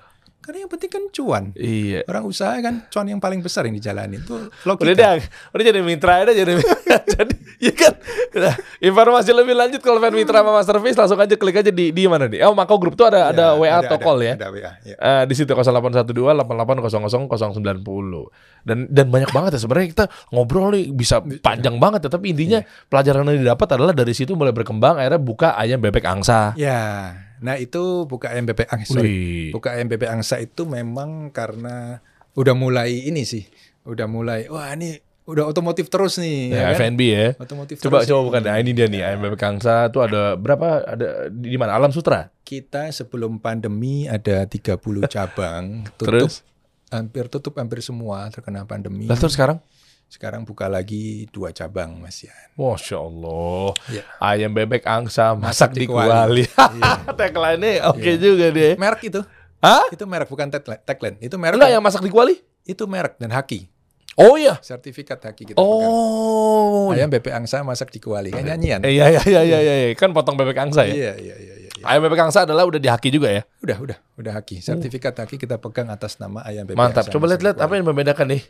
karena 0.47 0.63
yang 0.63 0.71
penting 0.71 0.87
kan 0.87 1.03
cuan. 1.11 1.43
Iya. 1.59 2.07
Orang 2.07 2.23
usaha 2.23 2.55
kan 2.63 2.87
cuan 2.87 3.03
yang 3.11 3.19
paling 3.19 3.43
besar 3.43 3.67
yang 3.67 3.75
dijalani 3.75 4.15
itu 4.15 4.47
logika. 4.63 4.87
Udah 4.87 4.95
deh, 4.95 5.19
udah 5.51 5.63
jadi 5.67 5.79
mitra 5.83 6.23
aja 6.23 6.31
jadi 6.31 6.55
jadi 7.19 7.35
ya 7.59 7.73
kan. 7.75 7.93
Nah, 8.31 8.55
informasi 8.79 9.35
lebih 9.35 9.59
lanjut 9.59 9.83
kalau 9.83 9.99
pengen 9.99 10.23
mitra 10.23 10.39
sama 10.39 10.55
Masterpiece 10.55 10.95
langsung 10.95 11.19
aja 11.19 11.35
klik 11.35 11.59
aja 11.59 11.67
di 11.67 11.91
di 11.91 12.07
mana 12.07 12.31
nih? 12.31 12.47
Oh, 12.47 12.55
Mako 12.55 12.79
Group 12.79 12.95
tuh 12.95 13.11
ada 13.11 13.35
ada 13.35 13.59
WA 13.59 13.83
atau 13.83 13.99
call 13.99 14.23
ya. 14.23 14.33
Ada 14.39 14.47
WA. 14.47 14.71
Ya. 14.87 14.95
Eh, 14.95 15.23
di 15.27 15.35
situ 15.35 15.51
0812 15.51 16.15
8800 16.15 17.27
090 17.27 18.63
dan 18.63 18.87
dan 18.87 19.05
banyak 19.11 19.31
banget 19.35 19.59
ya 19.59 19.59
sebenarnya 19.67 19.87
kita 19.91 20.05
ngobrol 20.31 20.71
nih 20.71 20.95
bisa 20.95 21.19
panjang 21.43 21.75
banget 21.75 22.07
ya 22.07 22.09
tapi 22.15 22.31
intinya 22.31 22.63
pelajaran 22.87 23.27
yang 23.27 23.43
didapat 23.43 23.67
adalah 23.75 23.91
dari 23.91 24.15
situ 24.15 24.31
mulai 24.31 24.55
berkembang 24.55 24.95
akhirnya 24.95 25.19
buka 25.19 25.59
ayam 25.59 25.83
bebek 25.83 26.07
angsa. 26.07 26.55
Ya, 26.55 27.11
nah 27.41 27.55
itu 27.59 28.09
buka 28.09 28.33
bebek 28.33 28.69
angsa. 28.69 28.99
Sorry. 28.99 29.53
Buka 29.53 29.77
bebek 29.77 30.09
angsa 30.09 30.41
itu 30.41 30.65
memang 30.65 31.29
karena 31.29 32.01
udah 32.37 32.53
mulai 32.53 33.09
ini 33.09 33.25
sih, 33.25 33.45
udah 33.85 34.05
mulai 34.05 34.49
wah 34.49 34.69
ini 34.73 34.97
udah 35.27 35.43
otomotif 35.43 35.91
terus 35.91 36.17
nih. 36.23 36.55
Ya, 36.55 36.71
kan? 36.71 36.79
FNB 36.79 37.01
ya. 37.03 37.27
Otomotif 37.35 37.75
Coba 37.83 37.99
terus 38.01 38.09
coba 38.09 38.21
bukan 38.31 38.41
nah, 38.47 38.57
ini 38.63 38.71
dia 38.71 38.87
nih 38.87 39.01
ayam 39.03 39.19
bebek 39.27 39.43
angsa 39.43 39.91
tuh 39.91 40.07
ada 40.07 40.39
berapa 40.39 40.87
ada 40.87 41.27
di, 41.27 41.51
di 41.51 41.57
mana 41.59 41.75
Alam 41.75 41.91
Sutra. 41.91 42.31
Kita 42.47 42.87
sebelum 42.95 43.43
pandemi 43.43 44.07
ada 44.07 44.47
30 44.47 44.79
cabang, 45.11 45.83
tutup 45.99 46.07
Terus 46.07 46.47
hampir 46.87 47.27
tutup 47.27 47.59
hampir 47.59 47.83
semua 47.83 48.31
terkena 48.31 48.63
pandemi. 48.63 49.11
lah 49.11 49.19
terus 49.19 49.35
sekarang 49.35 49.59
Sekarang 50.07 50.47
buka 50.47 50.71
lagi 50.71 51.27
dua 51.35 51.51
cabang 51.51 51.99
Mas 51.99 52.23
Yan. 52.23 52.47
Masya 52.55 52.95
Allah 52.95 53.75
Ya. 53.91 54.03
Ayam 54.23 54.55
bebek 54.55 54.87
angsa 54.87 55.35
masak, 55.35 55.75
di 55.75 55.83
di 55.83 55.87
kuali. 55.91 56.07
kuali 56.07 56.43
Iya. 56.47 56.91
Tagline-nya 57.19 57.91
oke 57.91 58.11
juga 58.15 58.47
deh 58.55 58.79
Merek 58.79 59.11
itu. 59.11 59.21
Hah? 59.59 59.83
Itu 59.91 60.07
merek 60.07 60.31
bukan 60.31 60.47
tagline. 60.47 60.79
tagline. 60.85 61.17
Itu 61.19 61.35
merek. 61.35 61.59
Enggak 61.59 61.71
yang 61.75 61.83
masak 61.83 62.01
di 62.05 62.11
kuali? 62.13 62.39
Itu 62.63 62.87
merek 62.87 63.19
dan 63.19 63.35
haki. 63.35 63.67
Oh 64.17 64.33
iya 64.33 64.57
Sertifikat 64.65 65.21
haki 65.21 65.53
kita 65.53 65.61
pegang. 65.61 65.91
Oh 65.91 66.89
Ayam 66.89 67.11
bebek 67.11 67.35
angsa 67.35 67.61
masak 67.61 67.91
di 67.91 67.99
kuali. 67.99 68.31
Kayak 68.31 68.55
nyanyian. 68.55 68.79
Eh, 68.87 68.97
Iya 68.97 69.05
iya 69.11 69.21
iya 69.27 69.41
iya 69.43 69.59
iya 69.59 69.75
iya. 69.85 69.87
kan 69.93 70.15
potong 70.15 70.39
bebek 70.39 70.57
angsa 70.57 70.87
ya. 70.87 70.95
Iya, 70.95 71.13
iya, 71.21 71.35
iya, 71.37 71.53
iya. 71.53 71.69
iya. 71.77 71.83
Ayam 71.85 72.07
bebek 72.07 72.25
angsa 72.25 72.47
adalah 72.47 72.63
udah 72.65 72.79
dihaki 72.79 73.11
juga 73.11 73.29
ya. 73.29 73.43
Udah, 73.61 73.77
udah, 73.77 73.97
udah 74.17 74.31
haki. 74.39 74.63
Sertifikat 74.63 75.19
haki 75.19 75.35
kita 75.37 75.59
pegang 75.61 75.91
atas 75.91 76.15
nama 76.17 76.41
ayam 76.47 76.63
bebek. 76.65 76.79
Mantap. 76.79 77.05
angsa 77.05 77.13
Coba 77.13 77.27
masak 77.27 77.43
lihat-lihat 77.43 77.57
di 77.59 77.61
apa 77.61 77.73
yang 77.75 77.85
membedakan 77.85 78.25
nih. 78.33 78.41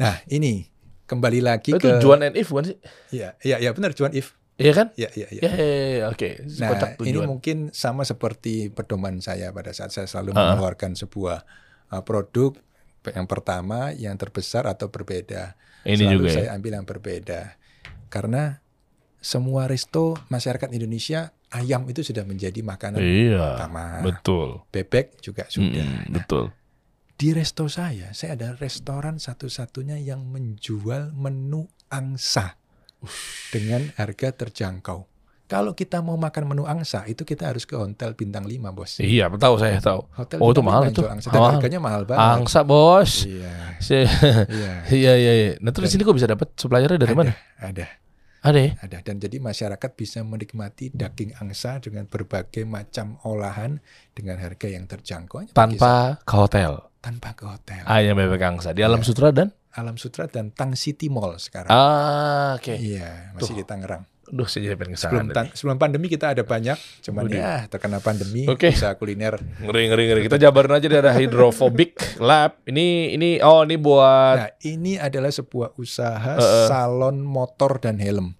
Nah, 0.00 0.16
ini 0.32 0.70
kembali 1.10 1.42
lagi 1.42 1.74
Itu 1.74 1.82
ke 1.82 1.98
Juan 1.98 2.22
and 2.22 2.38
If 2.38 2.46
bukan 2.48 2.70
sih? 2.70 2.78
Iya, 3.10 3.34
iya, 3.42 3.58
iya 3.58 3.74
benar 3.74 3.90
Juan 3.90 4.14
If. 4.14 4.38
Iya 4.54 4.72
kan? 4.72 4.86
Iya, 4.94 5.08
iya, 5.16 5.26
iya. 5.30 5.40
Ya, 5.40 5.50
ya, 5.50 5.66
ya, 5.66 5.88
ya, 5.90 6.06
oke. 6.06 6.28
Nah, 6.60 6.68
Kocak 6.70 6.90
ini 7.02 7.18
mungkin 7.24 7.56
sama 7.72 8.04
seperti 8.04 8.68
pedoman 8.68 9.18
saya 9.18 9.50
pada 9.50 9.72
saat 9.72 9.90
saya 9.90 10.04
selalu 10.04 10.36
Ah. 10.36 10.52
mengeluarkan 10.52 10.94
sebuah 10.94 11.42
uh, 11.90 12.02
produk 12.04 12.52
yang 13.08 13.24
pertama 13.24 13.90
yang 13.90 14.14
terbesar 14.14 14.68
atau 14.68 14.92
berbeda. 14.92 15.56
Ini 15.82 15.96
Selalu 15.98 16.12
juga 16.12 16.28
ya. 16.28 16.36
saya 16.36 16.48
ambil 16.52 16.72
yang 16.76 16.84
berbeda. 16.84 17.40
Karena 18.06 18.60
semua 19.16 19.64
resto 19.64 20.12
masyarakat 20.28 20.68
Indonesia 20.70 21.32
ayam 21.48 21.88
itu 21.88 22.04
sudah 22.04 22.28
menjadi 22.28 22.60
makanan 22.60 23.00
Iya. 23.00 23.56
utama. 23.56 24.04
Betul. 24.04 24.60
Bebek 24.68 25.24
juga 25.24 25.48
sudah. 25.48 25.80
Mm, 25.80 26.12
betul. 26.12 26.52
Di 27.20 27.36
resto 27.36 27.68
saya, 27.68 28.16
saya 28.16 28.32
ada 28.32 28.56
restoran 28.56 29.20
satu-satunya 29.20 30.00
yang 30.00 30.24
menjual 30.24 31.12
menu 31.12 31.68
angsa 31.92 32.56
dengan 33.52 33.92
harga 34.00 34.32
terjangkau. 34.32 35.04
Kalau 35.44 35.76
kita 35.76 36.00
mau 36.00 36.16
makan 36.16 36.48
menu 36.48 36.64
angsa, 36.64 37.04
itu 37.04 37.28
kita 37.28 37.52
harus 37.52 37.68
ke 37.68 37.76
hotel 37.76 38.16
bintang 38.16 38.48
5, 38.48 38.72
bos. 38.72 38.96
Iya, 39.04 39.28
tahu 39.36 39.60
saya 39.60 39.76
tahu. 39.84 40.00
Hotel 40.16 40.40
Oh, 40.40 40.48
itu 40.48 40.64
mahal 40.64 40.88
itu. 40.88 41.04
Angsa. 41.04 41.28
Dan 41.28 41.44
Mahal. 41.44 41.52
harganya 41.60 41.80
mahal 41.84 42.02
banget. 42.08 42.24
Angsa, 42.40 42.64
Bos. 42.64 43.28
Iya, 43.28 43.52
Si- 43.84 44.00
iya. 44.00 44.72
Iya, 44.96 45.12
iya, 45.20 45.32
iya. 45.36 45.50
Nah, 45.60 45.76
terus 45.76 45.92
di 45.92 46.00
sini 46.00 46.08
kok 46.08 46.16
bisa 46.16 46.24
dapat 46.24 46.56
suppliernya 46.56 46.96
dari 46.96 47.12
Ada, 47.12 47.20
mana? 47.20 47.32
Ada, 47.60 47.86
Ada 48.48 48.58
ya? 48.64 48.70
ada. 48.80 48.98
Dan 49.04 49.20
jadi 49.20 49.36
masyarakat 49.44 49.90
bisa 49.92 50.24
menikmati 50.24 50.88
daging 50.88 51.36
angsa 51.36 51.84
dengan 51.84 52.08
berbagai 52.08 52.64
macam 52.64 53.20
olahan 53.28 53.76
dengan 54.16 54.40
harga 54.40 54.72
yang 54.72 54.88
terjangkau. 54.88 55.52
Tanpa 55.52 56.16
ke 56.24 56.32
hotel. 56.32 56.89
Tanpa 57.00 57.32
ke 57.32 57.44
hotel. 57.44 57.82
Ayam 57.82 58.14
bebek 58.14 58.40
angsa 58.40 58.70
di 58.70 58.80
Alam 58.80 59.00
Iya. 59.00 59.06
Sutra 59.06 59.28
dan 59.30 59.48
Alam 59.70 59.96
Sutra 59.96 60.26
dan 60.26 60.50
Tang 60.50 60.74
City 60.74 61.06
Mall 61.06 61.36
sekarang. 61.36 61.68
Ah, 61.68 62.54
oke. 62.54 62.72
Iya, 62.72 63.32
masih 63.32 63.54
Tuh. 63.54 63.56
di 63.56 63.64
Tangerang. 63.64 64.02
Duh, 64.26 64.46
saya 64.46 64.62
jadi 64.64 64.78
pengen 64.78 64.94
Sebelum, 64.94 65.26
tan- 65.30 65.50
sebelum 65.50 65.74
pandemi 65.74 66.06
kita 66.06 66.30
ada 66.30 66.42
banyak, 66.42 66.78
cuman 67.02 67.26
Waduh. 67.26 67.34
ya 67.34 67.66
terkena 67.66 67.98
pandemi, 67.98 68.46
Oke. 68.46 68.70
usaha 68.70 68.94
kuliner. 68.94 69.34
Ngeri 69.58 69.90
ngeri 69.90 70.04
ngeri. 70.06 70.20
Kita 70.22 70.38
jabarin 70.38 70.70
aja 70.72 70.86
dari 70.86 71.10
hydrophobic 71.16 71.98
lab. 72.20 72.62
Ini 72.62 73.10
ini 73.10 73.38
oh 73.40 73.62
ini 73.62 73.74
buat 73.74 74.36
Nah, 74.38 74.50
ini 74.62 74.94
adalah 74.96 75.30
sebuah 75.30 75.74
usaha 75.74 76.34
Heeh. 76.36 76.66
salon 76.66 77.18
motor 77.18 77.78
dan 77.78 77.98
helm. 77.98 78.38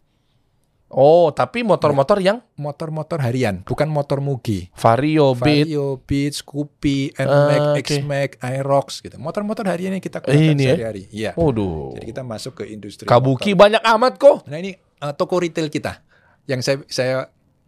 Oh 0.90 1.30
tapi 1.30 1.62
motor-motor 1.62 2.18
yang 2.18 2.42
Motor-motor 2.54 3.24
harian, 3.24 3.64
bukan 3.64 3.88
motor 3.88 4.20
mugi. 4.20 4.68
Vario 4.76 5.32
Beat. 5.32 5.64
Vario, 5.64 5.86
Beat, 5.96 6.32
Scoopy, 6.36 7.16
Ah, 7.16 7.24
NMAX, 7.24 7.62
oke. 7.64 7.80
X-Max, 7.80 8.30
Aerox 8.38 8.86
gitu. 9.00 9.16
Motor-motor 9.16 9.64
harian 9.64 9.96
yang 9.96 10.04
kita 10.04 10.20
Eh, 10.20 10.28
gunakan 10.28 10.60
ya? 10.60 10.66
sehari-hari. 10.76 11.02
Iya. 11.08 11.30
Waduh. 11.32 11.96
Jadi 11.96 12.04
kita 12.04 12.20
masuk 12.20 12.52
ke 12.60 12.68
industri 12.68 13.08
Kabuki 13.08 13.56
motor. 13.56 13.60
banyak 13.64 13.82
amat 13.88 14.12
kok. 14.16 14.36
Nah, 14.44 14.58
ini 14.58 14.76
eh, 14.76 15.12
toko 15.16 15.40
retail 15.40 15.72
kita. 15.72 16.04
Yang 16.44 16.60
saya 16.60 16.76
saya 16.92 17.16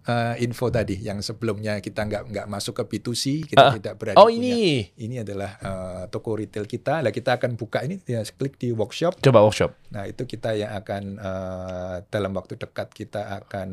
eh, 0.03 0.35
info 0.41 0.67
tadi 0.67 0.99
yang 0.99 1.19
sebelumnya 1.19 1.79
kita 1.79 2.03
nggak 2.03 2.23
nggak 2.29 2.47
masuk 2.47 2.75
ke 2.75 2.85
B2C, 2.89 3.23
kita 3.47 3.63
Ah. 3.63 3.73
tidak 3.73 3.95
berani 3.97 4.17
Oh 4.17 4.27
punya 4.27 4.39
ini. 4.39 4.91
ini 4.97 5.17
adalah 5.19 5.51
eh, 5.57 6.03
toko 6.09 6.35
retail 6.35 6.65
kita. 6.65 7.01
Lah 7.01 7.09
kita 7.09 7.37
akan 7.37 7.55
buka 7.55 7.81
ini 7.81 8.03
ya 8.03 8.21
klik 8.29 8.57
di 8.57 8.71
workshop. 8.71 9.19
Coba 9.19 9.41
workshop. 9.41 9.73
Nah, 9.89 10.05
itu 10.05 10.25
kita 10.25 10.53
yang 10.53 10.75
akan 10.75 11.03
eh, 11.17 11.97
dalam 12.07 12.33
waktu 12.33 12.57
dekat 12.57 12.91
kita 12.91 13.23
akan 13.41 13.69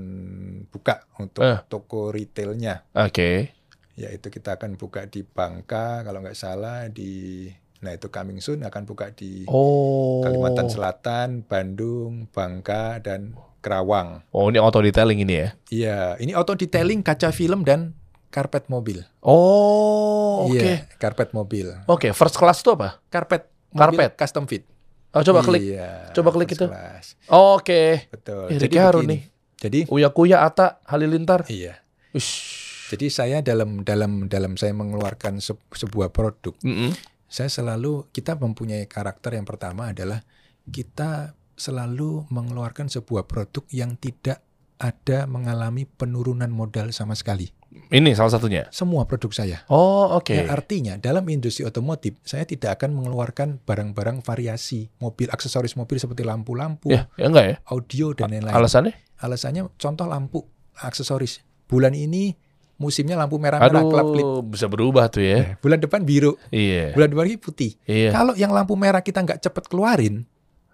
buka 0.68 1.06
untuk 1.18 1.42
Eh. 1.42 1.60
toko 1.66 2.10
retailnya. 2.10 2.86
Oke. 2.94 3.54
Yaitu 3.96 4.30
kita 4.30 4.56
akan 4.56 4.76
buka 4.76 5.06
di 5.06 5.22
Bangka 5.22 6.02
kalau 6.02 6.20
nggak 6.20 6.38
salah 6.38 6.88
di 6.88 7.46
Nah, 7.80 7.96
itu 7.96 8.12
coming 8.12 8.38
soon 8.38 8.60
akan 8.60 8.84
buka 8.84 9.08
di 9.10 9.48
Oh. 9.48 10.20
Kalimantan 10.20 10.68
Selatan, 10.68 11.48
Bandung, 11.48 12.28
Bangka 12.28 13.00
dan 13.00 13.32
Kerawang. 13.60 14.24
Oh 14.30 14.48
ini 14.48 14.58
auto 14.58 14.80
detailing 14.80 15.20
ini 15.20 15.36
ya? 15.36 15.48
Iya, 15.68 16.00
ini 16.18 16.32
auto 16.32 16.54
detailing 16.54 17.00
kaca 17.00 17.30
film 17.30 17.62
dan 17.62 17.94
karpet 18.30 18.68
mobil. 18.68 19.04
Oh 19.20 20.48
oke. 20.48 20.56
Iya, 20.56 20.88
karpet 20.96 21.32
mobil. 21.32 21.72
Oke 21.86 22.12
first 22.12 22.36
class 22.36 22.60
itu 22.60 22.72
apa? 22.72 23.00
Karpet 23.08 23.48
Karpet. 23.70 24.16
custom 24.16 24.46
fit. 24.46 24.64
Oh 25.10 25.22
coba 25.22 25.42
klik. 25.42 25.62
Iya, 25.66 26.14
Coba 26.14 26.30
klik 26.30 26.50
itu. 26.50 26.66
class. 26.66 27.18
Oke. 27.26 28.08
Betul. 28.10 28.50
Ih, 28.50 28.58
Jadi 28.58 28.76
begini. 28.78 29.06
nih. 29.08 29.22
Jadi 29.60 29.80
Uya 29.88 30.10
Kuya 30.10 30.42
Ata 30.42 30.80
Halilintar. 30.86 31.44
iya. 31.48 31.82
Ush. 32.14 32.70
Jadi 32.90 33.06
saya 33.08 33.38
dalam 33.40 33.82
dalam 33.82 34.26
dalam 34.26 34.54
saya 34.56 34.74
mengeluarkan 34.74 35.38
se- 35.38 35.54
sebuah 35.70 36.10
produk, 36.10 36.58
Mm-mm. 36.62 36.90
saya 37.26 37.46
selalu 37.46 38.10
kita 38.10 38.34
mempunyai 38.34 38.86
karakter 38.86 39.34
yang 39.34 39.46
pertama 39.46 39.92
adalah 39.92 40.26
kita 40.66 41.38
selalu 41.60 42.26
mengeluarkan 42.32 42.88
sebuah 42.88 43.28
produk 43.28 43.68
yang 43.70 43.94
tidak 43.96 44.40
ada 44.80 45.28
mengalami 45.28 45.84
penurunan 45.84 46.48
modal 46.48 46.90
sama 46.90 47.12
sekali. 47.12 47.52
Ini 47.70 48.16
salah 48.18 48.34
satunya. 48.34 48.66
Semua 48.74 49.06
produk 49.06 49.30
saya. 49.30 49.62
Oh 49.70 50.18
oke. 50.18 50.34
Ya, 50.34 50.50
artinya 50.50 50.98
dalam 50.98 51.22
industri 51.30 51.68
otomotif 51.68 52.18
saya 52.24 52.42
tidak 52.42 52.80
akan 52.80 52.98
mengeluarkan 52.98 53.62
barang-barang 53.62 54.24
variasi 54.24 54.90
mobil, 54.98 55.30
aksesoris 55.30 55.78
mobil 55.78 56.02
seperti 56.02 56.26
lampu-lampu, 56.26 56.90
Ya, 56.90 57.06
ya 57.14 57.30
enggak 57.30 57.46
ya? 57.46 57.56
audio 57.70 58.16
dan 58.18 58.34
lain-lain. 58.34 58.56
Alasannya? 58.56 58.96
Alasannya 59.20 59.70
contoh 59.78 60.08
lampu 60.08 60.48
aksesoris. 60.80 61.44
Bulan 61.70 61.94
ini 61.94 62.34
musimnya 62.80 63.20
lampu 63.20 63.36
merah-merah 63.38 63.84
Aduh, 63.84 63.92
kelap 63.92 64.08
klip. 64.16 64.28
bisa 64.50 64.66
berubah 64.66 65.06
tuh 65.12 65.22
ya. 65.22 65.60
Bulan 65.60 65.78
depan 65.78 66.02
biru, 66.02 66.40
Iya. 66.50 66.96
bulan 66.96 67.12
depan 67.12 67.24
lagi 67.28 67.38
putih. 67.38 67.72
Iya. 67.86 68.10
Kalau 68.16 68.34
yang 68.34 68.50
lampu 68.50 68.74
merah 68.74 69.04
kita 69.04 69.22
nggak 69.22 69.44
cepet 69.44 69.68
keluarin, 69.70 70.24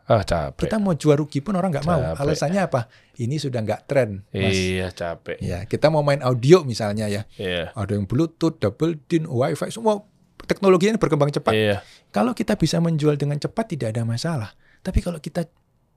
Ah 0.06 0.22
capek. 0.22 0.70
kita 0.70 0.78
mau 0.78 0.94
jual 0.94 1.18
rugi 1.18 1.42
pun 1.42 1.58
orang 1.58 1.74
nggak 1.74 1.90
mau. 1.90 1.98
Alasannya 2.14 2.62
apa? 2.70 2.86
Ini 3.18 3.42
sudah 3.42 3.66
nggak 3.66 3.90
tren, 3.90 4.22
mas. 4.30 4.54
Iya 4.54 4.94
capek. 4.94 5.42
Ya, 5.42 5.66
kita 5.66 5.90
mau 5.90 6.06
main 6.06 6.22
audio 6.22 6.62
misalnya 6.62 7.10
ya, 7.10 7.26
Iya. 7.42 7.74
ada 7.74 7.92
yang 7.98 8.06
Bluetooth, 8.06 8.62
double 8.62 9.02
DIN, 9.10 9.26
WiFi, 9.26 9.74
semua 9.74 10.06
teknologinya 10.46 11.02
berkembang 11.02 11.34
cepat. 11.34 11.58
Iya. 11.58 11.78
Kalau 12.14 12.38
kita 12.38 12.54
bisa 12.54 12.78
menjual 12.78 13.18
dengan 13.18 13.42
cepat 13.42 13.66
tidak 13.74 13.98
ada 13.98 14.06
masalah. 14.06 14.54
Tapi 14.86 15.02
kalau 15.02 15.18
kita 15.18 15.50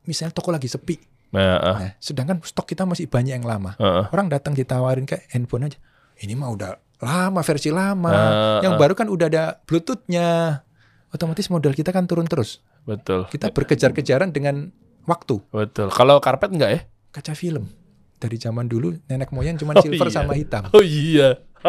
misalnya 0.08 0.32
toko 0.32 0.56
lagi 0.56 0.72
sepi, 0.72 0.96
Nah, 1.28 1.60
ah, 1.60 1.76
nah, 1.76 1.92
sedangkan 2.00 2.40
stok 2.40 2.72
kita 2.72 2.88
masih 2.88 3.04
banyak 3.04 3.36
yang 3.36 3.44
lama, 3.44 3.76
ah. 3.76 4.08
orang 4.16 4.32
datang 4.32 4.56
ditawarin 4.56 5.04
kayak 5.04 5.28
handphone 5.28 5.68
aja. 5.68 5.76
Ini 6.24 6.32
mah 6.32 6.48
udah 6.48 6.70
lama 7.04 7.40
versi 7.44 7.68
lama. 7.68 8.08
Ah, 8.08 8.58
yang 8.64 8.74
ah. 8.76 8.80
baru 8.80 8.96
kan 8.96 9.12
udah 9.12 9.26
ada 9.28 9.44
Bluetoothnya. 9.68 10.64
Otomatis 11.12 11.52
modal 11.52 11.76
kita 11.76 11.92
kan 11.92 12.08
turun 12.08 12.24
terus. 12.24 12.64
Betul. 12.88 13.28
Kita 13.28 13.52
berkejar-kejaran 13.52 14.32
dengan 14.32 14.72
waktu. 15.04 15.44
Betul. 15.46 15.88
Kalau 15.90 16.16
karpet 16.18 16.48
enggak 16.50 16.70
ya? 16.70 16.80
Kaca 17.10 17.32
film. 17.32 17.68
Dari 18.16 18.34
zaman 18.34 18.66
dulu 18.66 18.96
nenek 19.04 19.28
moyang 19.28 19.54
cuma 19.54 19.72
Oh, 19.72 19.80
silver 19.80 20.08
iya. 20.08 20.14
sama 20.14 20.32
hitam. 20.32 20.64
Oh 20.72 20.80
iya. 20.80 21.36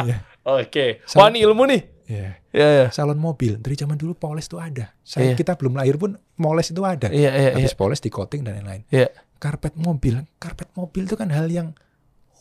Iya. 0.00 0.24
Oke. 0.42 1.04
Sam- 1.04 1.18
Wah 1.18 1.28
ini 1.28 1.40
ilmu 1.40 1.62
nih. 1.66 1.82
Iya. 2.04 2.30
Iya 2.50 2.68
iya. 2.72 2.86
Salon 2.88 3.16
mobil 3.16 3.56
dari 3.56 3.76
zaman 3.76 3.94
dulu 3.94 4.12
poles 4.14 4.44
itu 4.44 4.56
ada. 4.56 4.96
Saya 5.00 5.30
Iya. 5.30 5.36
kita 5.36 5.54
belum 5.54 5.76
lahir 5.76 5.94
pun 5.94 6.16
moles 6.34 6.68
itu 6.68 6.80
ada. 6.82 7.06
Iya 7.06 7.30
iya. 7.30 7.50
Habis 7.52 7.72
poles 7.72 8.00
di 8.00 8.08
coating 8.08 8.42
dan 8.42 8.58
lain-lain. 8.58 8.88
Iya. 8.88 9.12
Karpet 9.36 9.76
mobil, 9.76 10.20
karpet 10.36 10.72
mobil 10.72 11.04
itu 11.04 11.14
kan 11.14 11.28
hal 11.28 11.46
yang 11.46 11.76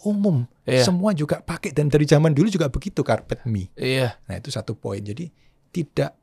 umum. 0.01 0.47
Iya. 0.63 0.83
Semua 0.83 1.11
juga 1.11 1.39
pakai 1.39 1.71
dan 1.71 1.87
dari 1.87 2.03
zaman 2.03 2.31
dulu 2.31 2.47
juga 2.47 2.67
begitu 2.67 3.03
karpet 3.03 3.43
mie. 3.43 3.67
Iya. 3.75 4.15
Nah, 4.25 4.35
itu 4.35 4.47
satu 4.47 4.73
poin. 4.73 4.99
Jadi 4.99 5.27
tidak 5.69 6.15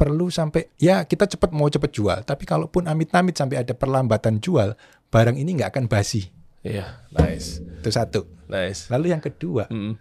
perlu 0.00 0.32
sampai 0.32 0.72
ya 0.80 1.04
kita 1.04 1.28
cepat 1.28 1.52
mau 1.52 1.68
cepat 1.68 1.92
jual, 1.92 2.18
tapi 2.24 2.48
kalaupun 2.48 2.88
amit-amit 2.88 3.36
sampai 3.36 3.60
ada 3.60 3.76
perlambatan 3.76 4.40
jual, 4.40 4.72
barang 5.06 5.36
ini 5.36 5.60
nggak 5.60 5.76
akan 5.76 5.84
basi. 5.86 6.32
Iya. 6.60 7.04
Nice. 7.12 7.60
Itu 7.60 7.92
satu. 7.92 8.24
Nice. 8.46 8.88
Lalu 8.88 9.12
yang 9.12 9.20
kedua, 9.20 9.68
Mm. 9.68 10.00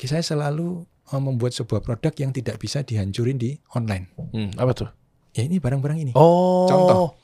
saya 0.00 0.20
selalu 0.20 0.82
eh, 1.06 1.16
membuat 1.16 1.52
sebuah 1.52 1.80
produk 1.80 2.12
yang 2.16 2.28
tidak 2.28 2.58
bisa 2.58 2.80
dihancurin 2.80 3.36
di 3.36 3.54
online. 3.72 4.10
Hmm, 4.32 4.50
apa 4.54 4.72
tuh? 4.74 4.88
Ya 5.32 5.42
ini 5.42 5.56
barang-barang 5.56 5.98
ini. 5.98 6.12
Oh. 6.14 6.66
Contoh. 6.66 7.16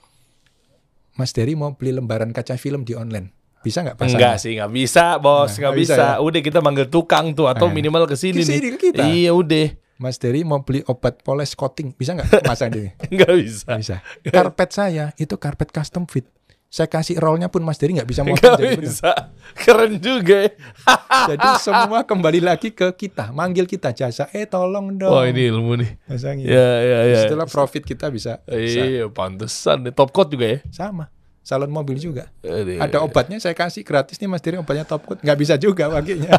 Mas 1.12 1.32
Dery 1.32 1.52
mau 1.52 1.74
beli 1.74 1.92
lembaran 1.92 2.30
kaca 2.30 2.56
film 2.56 2.82
di 2.82 2.94
online. 2.94 3.28
Bisa 3.60 3.84
nggak 3.84 3.96
pasang? 3.96 4.16
Enggak 4.16 4.36
sih, 4.40 4.56
nggak 4.56 4.72
bisa, 4.72 5.20
bos, 5.20 5.52
Nah, 5.52 5.52
nggak 5.52 5.60
nggak 5.60 5.76
bisa 5.76 5.94
bisa. 5.94 6.04
ya? 6.08 6.14
Udah 6.18 6.40
kita 6.40 6.58
manggil 6.58 6.88
tukang 6.88 7.36
tuh 7.36 7.44
atau 7.44 7.68
Eh. 7.68 7.72
minimal 7.72 8.04
ke 8.04 8.16
sini 8.16 8.40
Ke 8.40 8.48
sini 8.48 8.66
nih. 8.66 8.80
kita. 8.80 9.02
Iya, 9.04 9.30
udah. 9.32 9.66
Mas 10.00 10.16
Dery 10.16 10.48
mau 10.48 10.64
beli 10.64 10.80
obat 10.88 11.20
poles 11.20 11.52
coating. 11.52 11.92
Bisa 11.92 12.16
nggak 12.16 12.40
pasang 12.40 12.72
di 12.72 12.88
Nggak 13.14 13.32
bisa. 13.36 13.64
Nggak 13.68 13.80
bisa. 13.84 13.96
Karpet 14.32 14.70
saya 14.72 15.04
itu 15.20 15.36
karpet 15.36 15.68
custom 15.68 16.08
fit. 16.08 16.24
Saya 16.70 16.86
kasih 16.86 17.18
rollnya 17.20 17.50
pun 17.50 17.60
Mas 17.60 17.76
Dery 17.76 17.98
nggak 17.98 18.08
bisa 18.08 18.22
Nggak 18.24 18.32
motong 18.40 18.56
jadi 18.56 18.66
bener. 18.72 18.80
bisa. 18.80 19.10
Keren 19.58 19.92
juga. 20.00 20.36
ya. 20.48 20.52
Jadi 21.36 21.48
semua 21.60 22.00
kembali 22.06 22.40
lagi 22.40 22.70
ke 22.72 22.88
kita, 22.96 23.28
manggil 23.34 23.66
kita 23.68 23.90
jasa. 23.92 24.30
Eh 24.32 24.46
tolong 24.48 24.94
dong. 24.96 25.10
Oh, 25.12 25.26
ini 25.26 25.50
ilmu 25.50 25.76
nih. 25.76 25.90
Pasangin. 26.08 26.46
Ya, 26.48 26.70
ya, 26.80 26.98
ya. 27.04 27.18
Setelah 27.26 27.44
profit 27.44 27.82
kita 27.84 28.08
bisa, 28.08 28.40
bisa. 28.46 28.80
Iya, 28.80 29.10
pantesan. 29.12 29.84
Top 29.92 30.14
coat 30.14 30.30
juga 30.32 30.46
ya. 30.46 30.58
sama. 30.72 31.10
Salon 31.40 31.72
mobil 31.72 31.96
juga. 31.96 32.28
Aduh. 32.44 32.78
Ada 32.78 33.00
obatnya 33.00 33.40
saya 33.40 33.56
kasih 33.56 33.80
gratis 33.80 34.20
nih 34.20 34.28
Mas 34.28 34.44
Dery 34.44 34.60
obatnya 34.60 34.84
top 34.84 35.08
coat. 35.08 35.18
Nggak 35.24 35.38
bisa 35.40 35.54
juga 35.56 35.88
pakainya. 35.88 36.36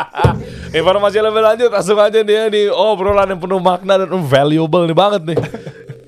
Informasi 0.78 1.18
lebih 1.18 1.42
lanjut 1.42 1.68
langsung 1.68 1.98
aja 1.98 2.22
dia 2.22 2.46
di 2.48 2.70
obrolan 2.70 3.28
yang 3.34 3.40
penuh 3.42 3.60
makna 3.60 4.06
dan 4.06 4.10
valuable 4.24 4.86
nih 4.86 4.96
banget 4.96 5.22
nih. 5.34 5.38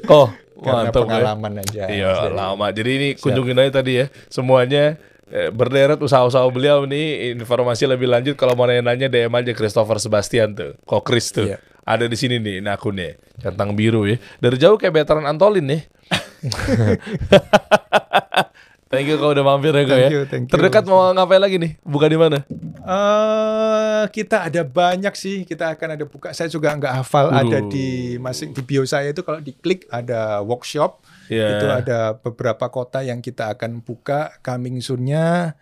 Oh, 0.04 0.28
Karena 0.60 0.92
mantap 0.92 1.00
ya. 1.00 1.04
pengalaman 1.08 1.52
aja. 1.64 1.82
Iya 1.88 2.28
lama. 2.28 2.68
Jadi 2.68 2.90
ini 2.92 3.08
kunjungin 3.16 3.56
aja 3.56 3.80
tadi 3.80 4.04
ya 4.04 4.12
semuanya 4.28 5.00
eh, 5.32 5.48
berderet 5.48 5.96
usaha-usaha 5.96 6.44
beliau 6.52 6.84
nih 6.84 7.32
informasi 7.32 7.88
lebih 7.88 8.12
lanjut 8.12 8.36
kalau 8.36 8.52
mau 8.52 8.68
nanya-nanya 8.68 9.08
DM 9.08 9.32
aja 9.32 9.56
Christopher 9.56 9.96
Sebastian 9.96 10.52
tuh, 10.52 10.76
kok 10.84 11.08
Chris 11.08 11.32
tuh. 11.32 11.48
Iya. 11.48 11.56
Ada 11.88 12.04
di 12.04 12.16
sini 12.20 12.36
nih 12.36 12.60
ini 12.60 12.68
akunnya, 12.68 13.16
centang 13.40 13.72
biru 13.72 14.04
ya. 14.04 14.20
Dari 14.40 14.56
jauh 14.60 14.76
kayak 14.76 14.92
veteran 14.92 15.24
Antolin 15.24 15.64
nih. 15.72 15.82
thank 18.92 19.08
you 19.08 19.16
kau 19.16 19.32
udah 19.32 19.44
mampir 19.44 19.72
ya 19.72 19.82
kau 19.88 19.96
ya. 19.96 20.08
Thank 20.08 20.14
you, 20.14 20.22
thank 20.28 20.44
you. 20.48 20.52
Terdekat 20.52 20.84
mau 20.86 21.10
ngapain 21.10 21.40
lagi 21.40 21.56
nih? 21.58 21.72
Buka 21.82 22.06
di 22.06 22.18
mana? 22.20 22.44
Eh, 22.84 24.04
kita 24.12 24.46
ada 24.46 24.60
banyak 24.60 25.14
sih. 25.16 25.48
Kita 25.48 25.72
akan 25.72 25.96
ada 25.96 26.04
buka. 26.04 26.36
Saya 26.36 26.52
juga 26.52 26.76
nggak 26.76 26.94
hafal. 27.00 27.32
Waduh. 27.32 27.48
Ada 27.48 27.58
di 27.64 28.20
masing 28.20 28.52
di 28.52 28.60
bio 28.60 28.84
saya 28.84 29.10
itu 29.10 29.24
kalau 29.24 29.40
diklik 29.40 29.88
ada 29.88 30.44
workshop. 30.44 31.00
Iya. 31.32 31.56
Itu 31.56 31.66
ada 31.72 32.20
beberapa 32.20 32.68
kota 32.68 33.00
yang 33.00 33.24
kita 33.24 33.56
akan 33.56 33.80
buka 33.80 34.36
coming 34.44 34.84
soon-nya. 34.84 35.56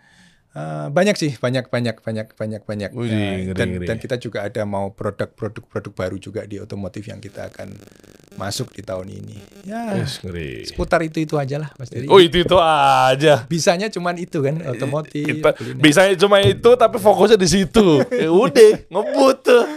Eh, 0.53 0.87
banyak 0.93 1.17
sih, 1.17 1.33
banyak 1.33 1.65
banyak 1.65 1.97
banyak 1.97 2.27
banyak 2.37 2.61
banyak. 2.61 2.91
Eh, 2.93 3.01
ngeri, 3.01 3.57
dan 3.57 3.67
ngeri. 3.73 3.85
dan 3.89 3.97
kita 3.97 4.21
juga 4.21 4.45
ada 4.45 4.61
mau 4.69 4.93
produk-produk 4.93 5.65
produk 5.65 5.93
baru 5.97 6.21
juga 6.21 6.45
di 6.45 6.61
otomotif 6.61 7.09
yang 7.09 7.17
kita 7.17 7.49
akan 7.49 7.73
masuk 8.37 8.69
di 8.69 8.85
tahun 8.85 9.09
ini. 9.09 9.41
Ya, 9.65 9.97
ngeri. 9.97 10.69
seputar 10.69 11.01
itu 11.01 11.25
itu 11.25 11.41
aja 11.41 11.57
lah, 11.57 11.73
Mas 11.73 11.89
Dery. 11.89 12.05
Oh 12.05 12.21
itu 12.21 12.45
itu 12.45 12.53
aja. 12.61 13.49
Bisanya 13.49 13.89
cuman 13.89 14.13
itu 14.21 14.45
kan 14.45 14.61
otomotif. 14.69 15.25
Kita, 15.25 15.57
kuliner. 15.57 15.81
bisa 15.81 16.01
cuma 16.21 16.37
itu 16.45 16.69
tapi 16.77 17.01
fokusnya 17.01 17.41
di 17.41 17.49
situ. 17.49 18.05
ya 18.21 18.29
udah, 18.29 18.71
ngebut 18.93 19.37
tuh. 19.41 19.65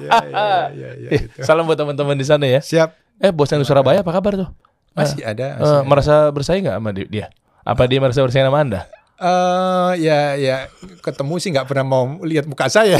Ya, 0.00 0.10
ya, 0.24 0.26
ya, 0.26 0.48
ya, 0.72 0.90
ya, 0.98 1.10
gitu. 1.14 1.40
Salam 1.44 1.62
buat 1.64 1.76
teman-teman 1.76 2.16
di 2.16 2.24
sana 2.26 2.42
ya. 2.44 2.58
Siap. 2.58 2.90
Eh, 3.20 3.30
bosnya 3.30 3.60
di 3.60 3.68
Surabaya 3.68 4.02
apa 4.02 4.10
kabar 4.10 4.32
tuh? 4.34 4.48
Masih 4.96 5.22
ada. 5.22 5.46
Eh, 5.46 5.60
masih 5.60 5.76
ada. 5.76 5.86
merasa 5.86 6.14
bersaing 6.28 6.64
nggak 6.66 6.76
sama 6.80 6.90
di- 6.90 7.08
dia? 7.08 7.26
Apa 7.62 7.84
dia 7.86 8.00
merasa 8.02 8.18
bersaing 8.18 8.44
sama 8.44 8.60
Anda? 8.60 8.88
Eh 9.20 9.92
ya 10.00 10.32
ya 10.40 10.56
ketemu 11.04 11.36
sih 11.36 11.52
nggak 11.52 11.68
pernah 11.68 11.84
mau 11.84 12.04
lihat 12.24 12.48
muka 12.48 12.72
saya. 12.72 12.96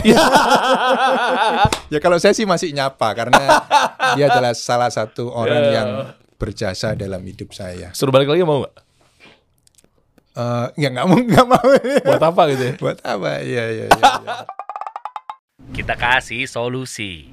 ya 1.93 1.99
kalau 1.99 2.21
saya 2.21 2.37
sih 2.37 2.45
masih 2.45 2.77
nyapa 2.77 3.09
karena 3.17 3.41
dia 4.13 4.29
adalah 4.29 4.53
salah 4.53 4.93
satu 4.93 5.33
orang 5.33 5.63
Ya. 5.65 5.73
yang 5.81 5.89
berjasa 6.37 6.93
dalam 6.93 7.25
hidup 7.25 7.57
saya. 7.57 7.89
Suruh 7.97 8.13
balik 8.13 8.29
lagi 8.29 8.45
mau 8.45 8.61
nggak? 8.61 8.75
Eh 10.31 10.67
ya 10.85 10.89
nggak 10.93 11.07
mau 11.09 11.19
nggak 11.25 11.47
mau. 11.49 11.69
Buat 12.05 12.23
apa 12.23 12.43
gitu 12.53 12.63
ya? 12.69 12.73
Buat 12.77 12.99
apa? 13.01 13.31
Iya 13.41 13.65
iya 13.73 13.87
iya. 13.89 13.89
iya. 13.89 14.37
Kita 15.73 15.97
kasih 15.97 16.45
solusi. 16.45 17.33